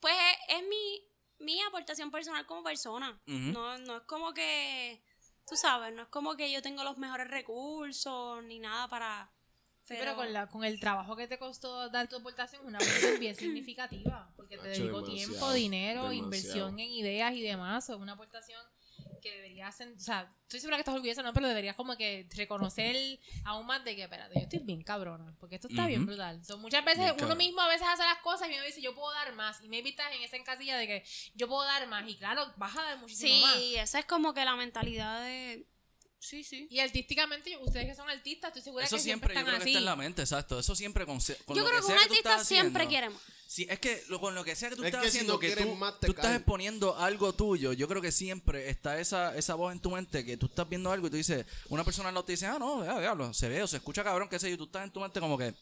pues, 0.00 0.14
es, 0.48 0.56
es 0.58 0.68
mi, 0.68 1.06
mi 1.38 1.60
aportación 1.62 2.10
personal 2.10 2.46
como 2.46 2.62
persona. 2.62 3.20
No, 3.26 3.78
no 3.78 3.98
es 3.98 4.02
como 4.04 4.32
que, 4.32 5.02
tú 5.46 5.56
sabes, 5.56 5.94
no 5.94 6.02
es 6.02 6.08
como 6.08 6.36
que 6.36 6.50
yo 6.50 6.62
tengo 6.62 6.84
los 6.84 6.98
mejores 6.98 7.28
recursos 7.28 8.42
ni 8.44 8.58
nada 8.58 8.88
para... 8.88 9.32
Sí, 9.84 9.94
pero 9.96 10.16
con, 10.16 10.32
la, 10.32 10.48
con 10.48 10.64
el 10.64 10.80
trabajo 10.80 11.14
que 11.14 11.28
te 11.28 11.38
costó 11.38 11.88
dar 11.90 12.08
tu 12.08 12.16
aportación, 12.16 12.66
una 12.66 12.78
aportación 12.78 13.20
bien 13.20 13.34
significativa. 13.36 14.32
Porque 14.36 14.58
te 14.58 14.68
dedicó 14.68 15.04
tiempo, 15.04 15.52
dinero, 15.52 16.02
demasiado. 16.02 16.12
inversión 16.12 16.80
en 16.80 16.90
ideas 16.90 17.34
y 17.34 17.42
demás. 17.42 17.88
Es 17.88 17.94
una 17.94 18.14
aportación 18.14 18.60
que 19.26 19.34
deberías, 19.34 19.80
o 19.80 19.98
sea, 19.98 20.32
estoy 20.42 20.60
segura 20.60 20.76
que 20.76 20.82
estás 20.82 20.94
orgullosa, 20.94 21.22
¿no? 21.22 21.32
Pero 21.32 21.48
deberías 21.48 21.74
como 21.76 21.96
que 21.96 22.28
reconocer 22.34 22.96
aún 23.44 23.66
más 23.66 23.84
de 23.84 23.96
que, 23.96 24.02
espérate, 24.04 24.34
yo 24.34 24.40
estoy 24.42 24.58
bien 24.60 24.82
cabrona, 24.82 25.34
porque 25.40 25.56
esto 25.56 25.68
está 25.68 25.86
bien 25.86 26.06
brutal. 26.06 26.44
So, 26.44 26.58
muchas 26.58 26.84
veces 26.84 27.00
Bien 27.00 27.10
uno 27.12 27.20
cabrón. 27.20 27.38
mismo 27.38 27.60
a 27.60 27.68
veces 27.68 27.86
hace 27.88 28.02
las 28.04 28.18
cosas 28.18 28.48
y 28.50 28.54
uno 28.54 28.64
dice, 28.64 28.80
yo 28.80 28.94
puedo 28.94 29.12
dar 29.12 29.34
más. 29.34 29.62
Y 29.62 29.68
maybe 29.68 29.90
estás 29.90 30.12
en 30.14 30.22
esa 30.22 30.36
encasilla 30.36 30.76
de 30.76 30.86
que 30.86 31.04
yo 31.34 31.48
puedo 31.48 31.64
dar 31.64 31.86
más. 31.88 32.08
Y 32.08 32.16
claro, 32.16 32.52
vas 32.56 32.76
a 32.76 32.82
dar 32.82 32.98
muchísimo 32.98 33.46
más. 33.46 33.54
Sí, 33.56 33.76
esa 33.76 33.98
es 33.98 34.04
como 34.06 34.32
que 34.34 34.44
la 34.44 34.54
mentalidad 34.56 35.22
de... 35.22 35.66
Sí, 36.28 36.42
sí. 36.42 36.66
Y 36.70 36.80
artísticamente, 36.80 37.52
yo- 37.52 37.60
ustedes 37.60 37.86
que 37.86 37.94
son 37.94 38.10
artistas, 38.10 38.48
estoy 38.48 38.62
segura 38.62 38.84
Eso 38.84 38.96
que 38.96 39.02
siempre, 39.02 39.32
siempre 39.32 39.34
yo 39.34 39.40
están 39.40 39.44
creo 39.46 39.58
que 39.58 39.62
así. 39.62 39.70
está 39.70 39.78
en 39.78 39.84
la 39.84 39.96
mente, 39.96 40.22
exacto. 40.22 40.58
Eso 40.58 40.74
siempre 40.74 41.06
con, 41.06 41.20
Yo 41.20 41.34
lo 41.46 41.54
creo 41.54 41.64
que 41.66 41.70
que 41.86 41.92
un 41.92 41.98
que 41.98 42.04
artista 42.04 42.44
siempre 42.44 42.82
haciendo. 42.84 42.88
quiere 42.88 43.10
más. 43.10 43.20
Sí, 43.46 43.64
es 43.70 43.78
que 43.78 44.02
lo- 44.08 44.18
con 44.20 44.34
lo 44.34 44.42
que 44.42 44.56
sea 44.56 44.70
que 44.70 44.74
tú 44.76 44.82
Es 44.82 44.88
estás 44.88 45.04
que 45.04 45.10
si 45.20 45.24
no 45.24 45.38
que 45.38 45.54
tú, 45.54 46.08
estás 46.08 46.34
exponiendo 46.34 46.96
algo 46.96 47.32
tuyo, 47.32 47.72
yo 47.74 47.86
creo 47.86 48.02
que 48.02 48.10
siempre 48.10 48.68
está 48.70 48.98
esa, 48.98 49.36
esa 49.36 49.54
voz 49.54 49.72
en 49.72 49.78
tu 49.80 49.92
mente 49.92 50.24
que 50.24 50.36
tú 50.36 50.46
estás 50.46 50.68
viendo 50.68 50.90
algo 50.90 51.06
y 51.06 51.10
tú 51.10 51.16
dices, 51.16 51.46
una 51.68 51.84
persona 51.84 52.10
no 52.10 52.24
te 52.24 52.32
dice, 52.32 52.46
ah, 52.46 52.58
no, 52.58 52.82
diablo, 52.82 53.32
se 53.32 53.48
ve 53.48 53.62
o 53.62 53.68
se 53.68 53.76
escucha 53.76 54.02
cabrón, 54.02 54.28
qué 54.28 54.40
sé 54.40 54.48
yo, 54.48 54.54
y 54.54 54.58
tú 54.58 54.64
estás 54.64 54.82
en 54.82 54.90
tu 54.90 54.98
mente 54.98 55.20
como 55.20 55.38
que, 55.38 55.54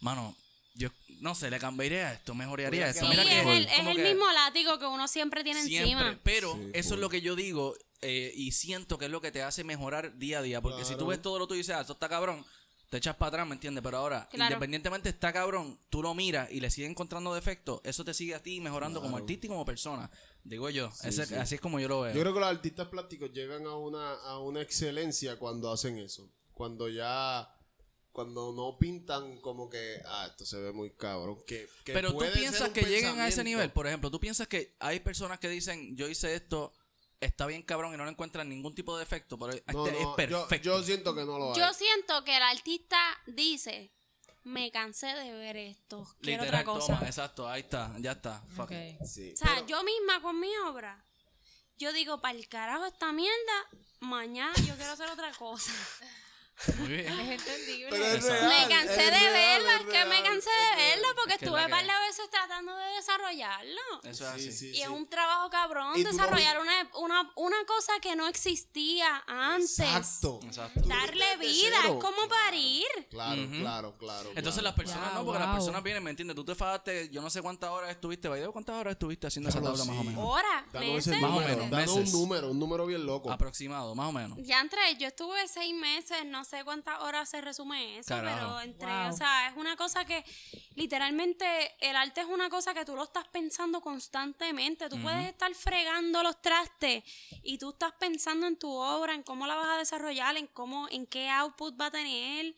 mano, 0.00 0.36
yo 0.74 0.90
no 1.20 1.34
sé, 1.34 1.50
le 1.50 1.58
cambiaría 1.58 2.12
esto, 2.12 2.34
mejoraría 2.34 2.88
esto. 2.88 3.00
Sí, 3.04 3.08
Mira 3.10 3.22
es 3.22 3.28
que 3.28 3.56
el, 3.56 3.64
es 3.66 3.76
como 3.76 3.90
el 3.92 3.96
que 3.96 4.02
mismo 4.04 4.30
látigo 4.32 4.78
que 4.78 4.84
uno 4.86 5.08
siempre 5.08 5.42
tiene 5.42 5.62
siempre, 5.64 5.90
encima. 6.08 6.20
pero 6.22 6.52
Sí, 6.54 6.70
eso 6.74 6.94
es 6.94 7.00
lo 7.00 7.08
que 7.08 7.22
yo 7.22 7.34
digo 7.34 7.74
eh, 8.02 8.32
y 8.34 8.52
siento 8.52 8.96
que 8.98 9.06
es 9.06 9.10
lo 9.10 9.20
que 9.20 9.30
te 9.32 9.42
hace 9.42 9.64
mejorar 9.64 10.16
día 10.18 10.38
a 10.38 10.42
día, 10.42 10.60
porque 10.60 10.84
si 10.84 10.96
tú 10.96 11.06
ves 11.06 11.20
todo 11.20 11.38
lo 11.38 11.46
tuyo 11.46 11.56
y 11.56 11.62
dices, 11.62 11.74
ah, 11.76 11.80
esto 11.82 11.92
está 11.94 12.08
cabrón, 12.08 12.44
te 12.88 12.96
echas 12.96 13.14
para 13.16 13.28
atrás, 13.28 13.46
¿me 13.46 13.54
entiendes? 13.54 13.82
Pero 13.84 13.98
ahora, 13.98 14.28
Claro. 14.32 14.52
independientemente 14.54 15.08
está 15.10 15.32
cabrón, 15.32 15.78
tú 15.90 16.02
lo 16.02 16.12
miras 16.14 16.50
y 16.50 16.60
le 16.60 16.70
sigues 16.70 16.90
encontrando 16.90 17.32
defectos, 17.34 17.80
eso 17.84 18.04
te 18.04 18.14
sigue 18.14 18.34
a 18.34 18.42
ti 18.42 18.60
mejorando 18.60 19.00
como 19.00 19.16
artista 19.16 19.46
y 19.46 19.48
como 19.48 19.64
persona. 19.64 20.10
Digo 20.42 20.70
yo, 20.70 20.90
ese- 21.04 21.26
sí. 21.26 21.34
así 21.34 21.54
es 21.56 21.60
como 21.60 21.78
yo 21.78 21.86
lo 21.88 22.00
veo. 22.00 22.14
Yo 22.14 22.20
creo 22.22 22.32
que 22.34 22.40
los 22.40 22.48
artistas 22.48 22.88
plásticos 22.88 23.30
llegan 23.32 23.66
a 23.66 23.76
una, 23.76 24.14
a 24.14 24.38
una 24.40 24.60
excelencia 24.62 25.38
cuando 25.38 25.70
hacen 25.70 25.98
eso. 25.98 26.28
Cuando 26.54 26.88
ya. 26.88 27.48
Cuando 28.12 28.52
no 28.52 28.76
pintan 28.76 29.38
como 29.40 29.68
que. 29.70 30.00
Ah, 30.04 30.26
esto 30.30 30.44
se 30.44 30.58
ve 30.58 30.72
muy 30.72 30.90
cabrón. 30.90 31.38
Que, 31.46 31.68
que 31.84 31.92
Pero 31.92 32.10
tú 32.12 32.24
piensas 32.34 32.68
un 32.68 32.74
que 32.74 32.82
lleguen 32.82 33.20
a 33.20 33.28
ese 33.28 33.44
nivel, 33.44 33.70
por 33.70 33.86
ejemplo, 33.86 34.10
tú 34.10 34.18
piensas 34.18 34.48
que 34.48 34.74
hay 34.80 34.98
personas 35.00 35.38
que 35.38 35.48
dicen, 35.48 35.96
yo 35.96 36.08
hice 36.08 36.34
esto, 36.34 36.72
está 37.20 37.46
bien 37.46 37.62
cabrón 37.62 37.94
y 37.94 37.96
no 37.96 38.04
le 38.04 38.10
encuentran 38.10 38.48
ningún 38.48 38.74
tipo 38.74 38.96
de 38.96 39.00
defecto, 39.04 39.38
pero 39.38 39.52
este 39.52 39.72
No, 39.72 39.86
es 39.86 39.92
no, 40.02 40.16
perfecto. 40.16 40.64
Yo, 40.64 40.82
siento 40.82 41.14
que 41.14 41.24
no 41.24 41.38
lo 41.38 41.52
hay. 41.54 41.60
Yo 41.60 41.72
siento 41.74 42.24
que 42.24 42.36
el 42.36 42.42
artista 42.42 42.98
dice, 43.26 43.92
me 44.44 44.70
cansé 44.70 45.08
de 45.08 45.32
ver 45.32 45.56
esto, 45.56 46.04
quiero 46.22 46.42
Literal, 46.44 46.62
otra 46.62 46.72
cosa. 46.72 46.94
toma, 46.94 47.06
exacto, 47.06 47.48
ahí 47.48 47.60
está, 47.60 47.92
ya 47.98 48.12
está. 48.12 48.42
Sí, 49.04 49.32
O 49.34 49.36
sea, 49.36 49.54
pero- 49.54 49.66
yo 49.66 49.84
misma 49.84 50.22
con 50.22 50.40
mi 50.40 50.50
obra, 50.66 51.04
yo 51.78 51.92
digo, 51.92 52.20
para 52.20 52.36
el 52.38 52.48
carajo 52.48 52.86
esta 52.86 53.12
mierda, 53.12 53.68
mañana 54.00 54.54
yo 54.66 54.74
quiero 54.76 54.92
hacer 54.92 55.08
otra 55.10 55.32
cosa. 55.34 55.72
Muy 56.78 56.88
bien. 56.88 57.06
Es 57.20 57.40
entendible. 57.40 57.86
Pero 57.90 58.04
es 58.04 58.14
Exacto. 58.16 58.46
real, 58.46 58.68
me 58.68 58.74
cansé 58.74 58.92
es 58.92 58.96
de 58.98 59.10
real, 59.10 59.32
verla, 59.32 59.74
es 59.74 59.80
es 59.80 59.86
que 59.86 60.04
me 60.04 60.22
cansé 60.22 60.50
de 60.50 60.76
verla 60.76 61.08
porque 61.16 61.32
Es 61.34 61.38
que 61.38 61.44
es 61.46 61.50
estuve 61.52 61.60
de 61.62 62.00
veces 62.08 62.30
tratando 62.30 62.76
de 62.76 62.86
desarrollarlo. 62.96 63.80
Eso 64.02 64.10
es 64.34 64.42
Sí, 64.42 64.48
así. 64.48 64.52
sí, 64.52 64.68
Y 64.70 64.74
sí. 64.74 64.82
es 64.82 64.88
un 64.88 65.06
trabajo 65.08 65.48
cabrón 65.50 66.02
desarrollar 66.02 66.60
una, 66.60 66.90
una, 66.98 67.32
una 67.36 67.64
cosa 67.66 67.92
que 68.00 68.16
no 68.16 68.26
existía 68.28 69.22
antes. 69.26 69.78
Exacto. 69.80 70.40
Exacto. 70.44 70.80
Darle 70.86 71.36
vida, 71.38 71.76
es 71.84 71.90
como 71.92 72.28
parir. 72.28 72.86
Claro, 73.10 73.42
claro, 73.50 73.96
claro. 73.98 74.28
Entonces 74.30 74.60
claro. 74.60 74.62
las 74.64 74.74
personas 74.74 75.14
no, 75.14 75.24
porque 75.24 75.38
las 75.40 75.54
personas 75.54 75.82
vienen, 75.82 76.02
¿me 76.02 76.10
entiendes? 76.10 76.34
Tú 76.36 76.44
te 76.44 76.54
fajaste, 76.54 77.08
yo 77.10 77.22
no 77.22 77.30
sé 77.30 77.40
cuántas 77.42 77.70
horas 77.70 77.90
estuviste, 77.90 78.28
Baideo, 78.28 78.52
¿cuántas 78.52 78.76
horas 78.76 78.92
estuviste 78.92 79.26
haciendo 79.26 79.48
esa 79.50 79.60
tabla 79.62 79.84
más 79.84 79.96
o 79.96 80.04
menos? 80.04 80.24
Hora, 80.24 80.66
Danos 80.72 80.88
meses. 80.94 81.06
ese 81.12 81.20
Más 81.20 81.30
o 81.30 81.34
número, 81.34 81.56
menos, 81.64 81.70
meses. 81.70 82.14
un 82.14 82.20
número, 82.20 82.50
un 82.50 82.58
número 82.58 82.86
bien 82.86 83.06
loco. 83.06 83.30
Aproximado, 83.32 83.94
más 83.94 84.08
o 84.08 84.12
menos. 84.12 84.38
Ya 84.42 84.60
entré, 84.60 84.96
yo 84.98 85.08
estuve 85.08 85.46
seis 85.48 85.74
meses, 85.74 86.24
no 86.26 86.44
sé 86.44 86.49
cuántas 86.64 87.00
horas 87.00 87.28
se 87.28 87.40
resume 87.40 87.98
eso, 87.98 88.08
Carajo. 88.08 88.36
pero 88.38 88.60
entré, 88.60 88.86
Wow. 88.86 89.08
o 89.10 89.12
sea, 89.16 89.48
es 89.48 89.56
una 89.56 89.76
cosa 89.76 90.04
que 90.04 90.24
literalmente 90.74 91.46
el 91.80 91.94
arte 91.96 92.20
es 92.22 92.26
una 92.26 92.48
cosa 92.50 92.74
que 92.74 92.84
tú 92.84 92.96
lo 92.96 93.04
estás 93.04 93.26
pensando 93.28 93.80
constantemente. 93.80 94.88
Tú 94.88 95.00
puedes 95.00 95.26
estar 95.28 95.54
fregando 95.54 96.22
los 96.22 96.40
trastes 96.42 97.04
y 97.42 97.58
tú 97.58 97.70
estás 97.70 97.92
pensando 97.98 98.46
en 98.46 98.56
tu 98.56 98.70
obra, 98.72 99.14
en 99.14 99.22
cómo 99.22 99.46
la 99.46 99.54
vas 99.54 99.68
a 99.68 99.78
desarrollar, 99.78 100.36
en 100.36 100.46
cómo, 100.48 100.88
en 100.90 101.06
qué 101.06 101.28
output 101.28 101.78
va 101.80 101.86
a 101.86 101.90
tener. 101.90 102.54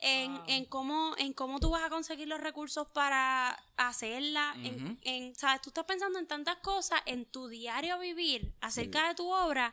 En, 0.00 0.40
en 0.46 0.64
cómo 0.66 1.16
en 1.18 1.32
cómo 1.32 1.58
tú 1.58 1.70
vas 1.70 1.82
a 1.82 1.90
conseguir 1.90 2.28
los 2.28 2.40
recursos 2.40 2.86
para 2.94 3.60
hacerla 3.76 4.54
en, 4.62 4.96
en- 5.02 5.34
sabes 5.34 5.60
tú 5.60 5.70
estás 5.70 5.86
pensando 5.86 6.20
en 6.20 6.28
tantas 6.28 6.54
cosas 6.58 7.00
en 7.04 7.24
tu 7.24 7.48
diario 7.48 7.98
vivir 7.98 8.54
acerca 8.60 9.08
de 9.08 9.16
tu 9.16 9.28
obra 9.28 9.72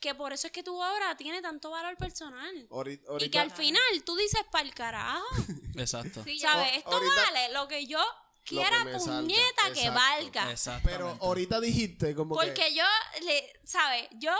que 0.00 0.14
por 0.14 0.32
eso 0.32 0.46
es 0.46 0.52
que 0.52 0.62
tu 0.62 0.76
obra 0.76 1.16
tiene 1.16 1.42
tanto 1.42 1.70
valor 1.70 1.96
personal. 1.96 2.66
Ahorita- 2.70 3.04
Y 3.20 3.30
que 3.30 3.38
al 3.38 3.50
final 3.50 3.82
tú 4.04 4.16
dices, 4.16 4.42
para 4.50 4.64
el 4.64 4.74
carajo, 4.74 5.24
Exacto. 5.76 6.22
Sí. 6.24 6.38
¿sabes? 6.38 6.76
Esto 6.78 6.90
ahorita- 6.90 7.22
vale 7.24 7.52
lo 7.52 7.66
que 7.68 7.86
yo 7.86 8.00
quiera, 8.44 8.78
salga, 8.98 9.20
puñeta, 9.20 9.72
que 9.74 9.90
valga. 9.90 10.54
Pero 10.84 11.18
ahorita 11.20 11.60
dijiste 11.60 12.14
como 12.14 12.34
Porque 12.34 12.54
que... 12.54 12.74
yo, 12.74 12.84
le, 13.22 13.60
¿sabes? 13.64 14.08
Yo 14.12 14.32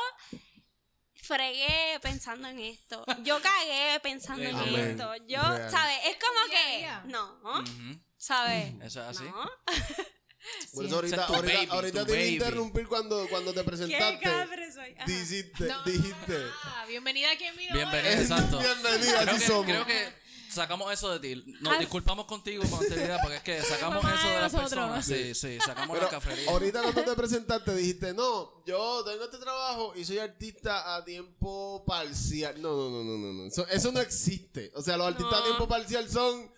fregué 1.22 1.98
pensando 2.00 2.48
en 2.48 2.58
esto. 2.60 3.04
Yo 3.22 3.40
cagué 3.42 4.00
pensando 4.02 4.44
en 4.44 4.56
Amén. 4.56 4.90
esto. 4.92 5.14
Yo, 5.26 5.42
Real. 5.42 5.70
¿sabes? 5.70 5.98
Es 6.06 6.16
como 6.16 6.50
que, 6.50 6.88
no, 7.10 7.60
Ujú. 7.60 8.00
¿sabes? 8.16 8.72
Eso 8.82 9.02
es 9.02 9.08
así. 9.18 9.24
No. 9.24 9.50
Por 10.74 10.84
eso 10.86 10.94
ahorita, 10.96 11.16
es 11.16 11.22
ahorita, 11.30 11.54
baby, 11.58 11.66
ahorita 11.70 12.06
te 12.06 12.12
iba 12.12 12.20
a 12.22 12.26
interrumpir 12.48 12.86
cuando, 12.88 13.26
cuando 13.28 13.52
te 13.52 13.60
Qué 13.60 13.66
presentaste. 13.66 14.18
cabre 14.20 14.72
soy. 14.72 14.94
Ajá. 14.96 15.04
Dijiste, 15.06 15.64
No. 15.66 15.84
dijiste. 15.84 16.36
Ah, 16.64 16.84
bienvenida 16.88 17.30
aquí 17.32 17.44
en 17.44 17.56
mi 17.56 17.66
Bienvenido, 17.72 18.14
Eh, 18.14 18.20
exacto. 18.22 18.58
bienvenida, 18.58 19.22
creo 19.22 19.34
que, 19.38 19.46
somos. 19.46 19.64
creo 19.64 19.86
que 19.86 20.28
sacamos 20.50 20.92
eso 20.92 21.18
de 21.18 21.20
ti. 21.36 21.44
Nos 21.60 21.78
disculpamos 21.78 22.26
contigo 22.26 22.64
con 22.68 22.80
anterioridad 22.80 23.18
porque 23.22 23.36
es 23.36 23.42
que 23.42 23.62
sacamos 23.62 24.04
eso 24.04 24.28
de 24.28 24.34
de 24.34 24.40
las 24.40 24.52
personas. 24.52 25.04
Sí, 25.06 25.34
sí, 25.34 25.58
sacamos 25.64 25.90
Pero 25.96 26.04
la 26.04 26.10
cafrería. 26.10 26.50
ahorita 26.50 26.82
cuando 26.82 27.04
te 27.04 27.14
presentaste 27.14 27.74
dijiste, 27.74 28.14
no, 28.14 28.64
yo 28.66 29.04
tengo 29.04 29.24
este 29.24 29.38
trabajo 29.38 29.92
y 29.96 30.04
soy 30.04 30.18
artista 30.18 30.96
a 30.96 31.04
tiempo 31.04 31.84
parcial. 31.86 32.60
No, 32.60 32.70
no, 32.74 32.90
no, 32.90 33.04
no, 33.04 33.18
no. 33.18 33.32
no. 33.34 33.46
Eso, 33.46 33.66
eso 33.68 33.92
no 33.92 34.00
existe. 34.00 34.70
O 34.74 34.82
sea, 34.82 34.96
los 34.96 35.06
artistas 35.08 35.40
a 35.40 35.44
tiempo 35.44 35.68
parcial 35.68 36.08
son... 36.10 36.50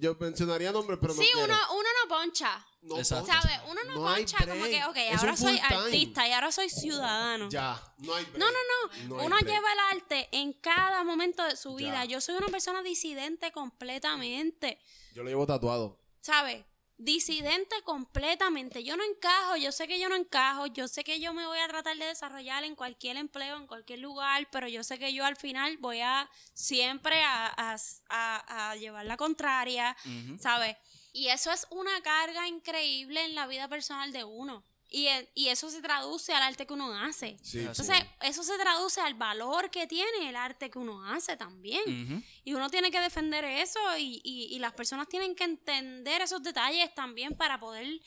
Yo 0.00 0.16
mencionaría 0.20 0.70
nombres, 0.70 0.98
pero 1.00 1.14
no 1.14 1.20
Sí, 1.20 1.28
uno, 1.34 1.44
uno 1.44 1.88
no 2.02 2.08
poncha. 2.08 2.64
No. 2.82 3.04
¿Sabes? 3.04 3.26
Uno 3.68 3.80
no, 3.84 3.94
poncha 3.94 4.38
como 4.46 4.64
que, 4.64 4.84
ok, 4.84 4.96
Es 4.96 5.18
ahora 5.18 5.36
soy 5.36 5.58
time. 5.60 5.76
artista 5.76 6.28
y 6.28 6.32
ahora 6.32 6.52
soy 6.52 6.70
ciudadano. 6.70 7.48
Ya, 7.50 7.82
no 7.98 8.14
hay 8.14 8.24
break. 8.24 8.38
No, 8.38 8.46
no, 8.46 9.16
no. 9.16 9.24
Uno 9.24 9.38
lleva 9.40 9.72
el 9.72 9.96
arte 9.96 10.28
en 10.32 10.52
cada 10.52 11.02
momento 11.02 11.42
de 11.44 11.56
su 11.56 11.74
vida. 11.74 12.04
Ya. 12.04 12.12
Yo 12.12 12.20
soy 12.20 12.36
una 12.36 12.46
persona 12.48 12.82
disidente 12.82 13.50
completamente. 13.52 14.78
Yo 15.14 15.22
lo 15.22 15.28
llevo 15.28 15.46
tatuado. 15.46 16.00
¿Sabes? 16.20 16.64
Disidente 17.00 17.76
completamente. 17.84 18.82
Yo 18.82 18.96
no 18.96 19.04
encajo, 19.04 19.54
yo 19.56 19.70
sé 19.70 19.86
que 19.86 20.00
yo 20.00 20.08
no 20.08 20.16
encajo, 20.16 20.66
yo 20.66 20.88
sé 20.88 21.04
que 21.04 21.20
yo 21.20 21.32
me 21.32 21.46
voy 21.46 21.60
a 21.60 21.68
tratar 21.68 21.96
de 21.96 22.06
desarrollar 22.06 22.64
en 22.64 22.74
cualquier 22.74 23.16
empleo, 23.16 23.56
en 23.56 23.68
cualquier 23.68 24.00
lugar, 24.00 24.48
pero 24.50 24.66
yo 24.66 24.82
sé 24.82 24.98
que 24.98 25.12
yo 25.12 25.24
al 25.24 25.36
final 25.36 25.76
voy 25.78 26.00
a 26.00 26.28
siempre 26.54 27.22
a, 27.22 27.46
a- 27.56 27.76
a- 28.08 28.70
a 28.70 28.76
llevar 28.76 29.06
la 29.06 29.16
contraria. 29.16 29.96
¿sabes? 30.40 30.76
Y 31.12 31.28
eso 31.28 31.52
es 31.52 31.68
una 31.70 32.00
carga 32.02 32.48
increíble 32.48 33.24
en 33.24 33.36
la 33.36 33.46
vida 33.46 33.68
personal 33.68 34.10
de 34.12 34.24
uno. 34.24 34.64
Y, 34.90 35.06
e- 35.08 35.30
y 35.34 35.48
eso 35.48 35.70
se 35.70 35.82
traduce 35.82 36.32
al 36.32 36.42
arte 36.42 36.66
que 36.66 36.72
uno 36.72 36.94
hace. 36.96 37.36
Sí, 37.42 37.58
Entonces, 37.60 37.96
eso 38.22 38.42
se 38.42 38.56
traduce 38.56 39.00
al 39.02 39.14
valor 39.14 39.70
que 39.70 39.86
tiene 39.86 40.28
el 40.30 40.34
arte 40.36 40.70
que 40.70 40.78
uno 40.78 41.04
hace 41.04 41.36
también. 41.36 42.24
Y 42.44 42.54
uno 42.54 42.70
tiene 42.70 42.90
que 42.90 42.98
defender 43.00 43.44
eso 43.44 43.78
y, 43.98 44.20
y- 44.24 44.46
y 44.54 44.58
las 44.60 44.72
personas 44.72 45.06
tienen 45.08 45.34
que 45.34 45.44
entender 45.44 46.22
esos 46.22 46.42
detalles 46.42 46.94
también 46.94 47.36
para 47.36 47.60
poder 47.60 48.00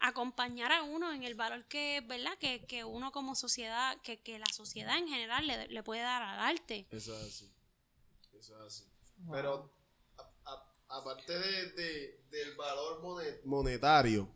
acompañar 0.00 0.70
a 0.72 0.82
uno 0.84 1.12
en 1.12 1.22
el 1.24 1.34
valor 1.34 1.66
que, 1.66 2.02
¿verdad? 2.06 2.36
Que, 2.38 2.64
que 2.66 2.84
uno 2.84 3.10
como 3.12 3.34
sociedad, 3.34 3.96
que, 4.02 4.20
que 4.20 4.38
la 4.38 4.46
sociedad 4.52 4.96
en 4.96 5.08
general 5.08 5.46
le, 5.46 5.66
le 5.68 5.82
puede 5.82 6.02
dar 6.02 6.22
al 6.22 6.38
arte. 6.40 6.86
Eso 6.90 7.16
es 7.18 7.26
así. 7.26 7.52
Eso 8.38 8.56
es 8.56 8.62
así. 8.66 8.84
Pero 9.32 9.72
a- 10.16 10.50
a- 10.50 10.98
aparte 10.98 11.36
de, 11.38 11.72
de- 11.72 12.24
del 12.30 12.54
valor 12.56 13.02
monet- 13.02 13.40
monetario, 13.44 14.32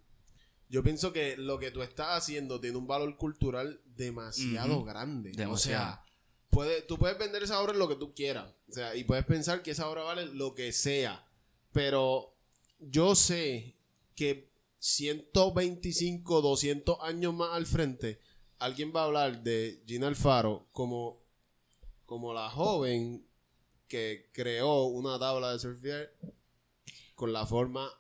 yo 0.73 0.83
pienso 0.83 1.13
que 1.13 1.37
lo 1.37 1.59
que 1.59 1.71
tú 1.71 1.83
estás 1.83 2.17
haciendo 2.17 2.59
tiene 2.59 2.79
un 2.79 2.87
valor 2.87 3.19
cultural 3.19 3.83
demasiado 3.85 4.83
grande. 4.83 5.33
Demasiado. 5.33 5.53
O 5.53 5.59
sea, 5.59 6.05
puede, 6.49 6.81
tú 6.81 6.99
puedes 6.99 7.19
vender 7.19 7.43
esa 7.43 7.61
obra 7.61 7.75
en 7.75 7.79
lo 7.79 7.89
que 7.89 7.97
tú 7.97 8.15
quieras. 8.15 8.55
O 8.71 8.73
sea, 8.73 8.97
y 8.97 9.05
puedes 9.05 9.27
pensar 9.27 9.63
que 9.63 9.73
esa 9.73 9.91
obra 9.91 10.03
vale 10.03 10.25
lo 10.25 10.55
que 10.55 10.73
sea. 10.73 11.29
Pero 11.73 12.35
yo 12.79 13.15
sé 13.15 13.77
que 14.15 14.51
125, 14.79 16.41
200 16.41 17.01
años 17.03 17.35
más 17.35 17.51
al 17.53 17.67
frente, 17.67 18.19
alguien 18.59 18.95
va 18.97 19.03
a 19.03 19.05
hablar 19.05 19.43
de 19.43 19.85
Gina 19.87 20.07
Alfaro 20.09 20.69
como, 20.73 21.21
como 22.07 22.33
la 22.33 22.49
joven 22.49 23.27
que 23.89 24.31
creó 24.33 24.85
una 24.85 25.19
tabla 25.19 25.53
de 25.53 25.59
surfear 25.59 26.15
con 27.15 27.35
la 27.35 27.45
forma 27.45 27.93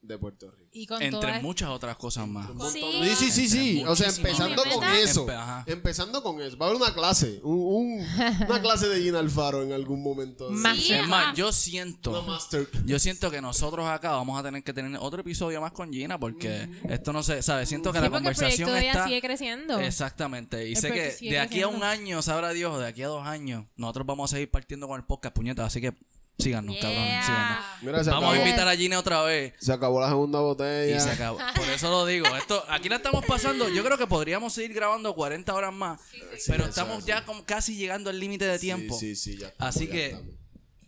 de 0.00 0.16
Puerto 0.16 0.50
Rico. 0.50 0.70
Y 0.72 0.86
con 0.86 1.02
Entre 1.02 1.20
todas- 1.20 1.42
muchas 1.42 1.68
otras 1.70 1.96
cosas 1.96 2.26
más. 2.28 2.48
Sí. 2.72 2.82
Sí, 3.16 3.30
sí, 3.32 3.48
sí. 3.48 3.84
O 3.86 3.96
sea, 3.96 4.08
empezando 4.08 4.62
con 4.64 4.84
eso. 4.84 5.26
Empe- 5.26 5.34
ajá. 5.36 5.64
Empezando 5.66 6.22
con 6.22 6.40
eso. 6.40 6.56
Va 6.56 6.66
a 6.66 6.68
haber 6.70 6.80
una 6.82 6.94
clase. 6.94 7.40
un- 7.42 7.58
un- 7.58 8.06
una 8.46 8.62
clase 8.62 8.86
de 8.88 9.02
Gina 9.02 9.18
Alfaro 9.18 9.62
en 9.64 9.72
algún 9.72 10.02
momento. 10.02 10.50
Más- 10.50 10.78
Sí, 10.78 10.92
Es 10.94 11.00
ajá. 11.00 11.08
más, 11.08 11.36
yo 11.36 11.50
siento. 11.52 12.22
Master. 12.22 12.68
Yo 12.86 12.98
siento 13.00 13.30
que 13.30 13.40
nosotros 13.40 13.86
acá 13.88 14.12
vamos 14.12 14.38
a 14.38 14.42
tener 14.44 14.62
que 14.62 14.72
tener 14.72 14.96
otro 15.00 15.20
episodio 15.20 15.60
más 15.60 15.72
con 15.72 15.92
Gina 15.92 16.18
porque 16.18 16.68
esto 16.88 17.12
no 17.12 17.22
sé, 17.24 17.42
¿sabes? 17.42 17.68
Siento 17.68 17.90
que 17.92 17.98
Sí, 17.98 18.04
la 18.04 18.10
porque 18.10 18.28
el 18.28 18.34
conversación 18.34 18.68
proyecto 18.68 18.74
de 18.74 18.80
ella 18.80 18.92
está 18.92 19.04
sigue 19.06 19.20
creciendo. 19.20 19.78
Exactamente. 19.80 20.68
Y 20.68 20.72
El 20.72 20.76
sé 20.76 20.86
que 20.88 20.92
proyecto 20.94 21.18
sigue 21.18 21.30
de 21.32 21.38
aquí 21.40 21.60
a 21.62 21.66
un 21.68 21.80
creciendo. 21.80 21.86
año, 22.04 22.22
sabrá 22.22 22.50
Dios, 22.50 22.78
de 22.78 22.86
aquí 22.86 23.02
a 23.02 23.08
dos 23.08 23.26
años, 23.26 23.66
nosotros 23.76 24.06
vamos 24.06 24.32
a 24.32 24.36
seguir 24.36 24.50
partiendo 24.50 24.86
con 24.86 24.98
el 25.00 25.04
podcast, 25.06 25.34
puñetas. 25.34 25.66
Así 25.66 25.80
que 25.80 25.92
síganos, 26.38 26.74
Yeah. 26.76 26.82
cabrón. 26.82 27.24
Síganos. 27.24 27.58
Mira, 27.82 28.02
Vamos 28.12 28.34
a 28.34 28.38
invitar 28.38 28.68
a 28.68 28.76
Gina 28.76 28.98
otra 28.98 29.22
vez. 29.22 29.54
se 29.58 29.72
acabó 29.72 30.00
la 30.00 30.08
segunda 30.08 30.40
botella. 30.40 30.96
Y 30.96 31.00
se 31.00 31.10
acabó. 31.10 31.38
Por 31.54 31.68
eso 31.68 31.90
lo 31.90 32.06
digo. 32.06 32.26
Esto, 32.36 32.64
aquí 32.68 32.88
la 32.88 32.96
estamos 32.96 33.24
pasando. 33.24 33.68
Yo 33.68 33.84
creo 33.84 33.98
que 33.98 34.06
podríamos 34.06 34.52
seguir 34.52 34.72
grabando 34.74 35.14
40 35.14 35.54
horas 35.54 35.72
más. 35.72 36.00
pero 36.46 36.66
estamos 36.66 37.00
es 37.00 37.04
ya 37.06 37.24
como 37.24 37.44
casi 37.44 37.76
llegando 37.76 38.10
al 38.10 38.18
límite 38.18 38.44
de 38.46 38.58
tiempo. 38.58 38.96
Sí, 38.98 39.14
sí, 39.14 39.32
sí, 39.34 39.38
ya 39.38 39.48
estamos, 39.48 39.76
Así 39.76 39.86
ya 39.86 39.92
que 39.92 40.06
estamos. 40.06 40.34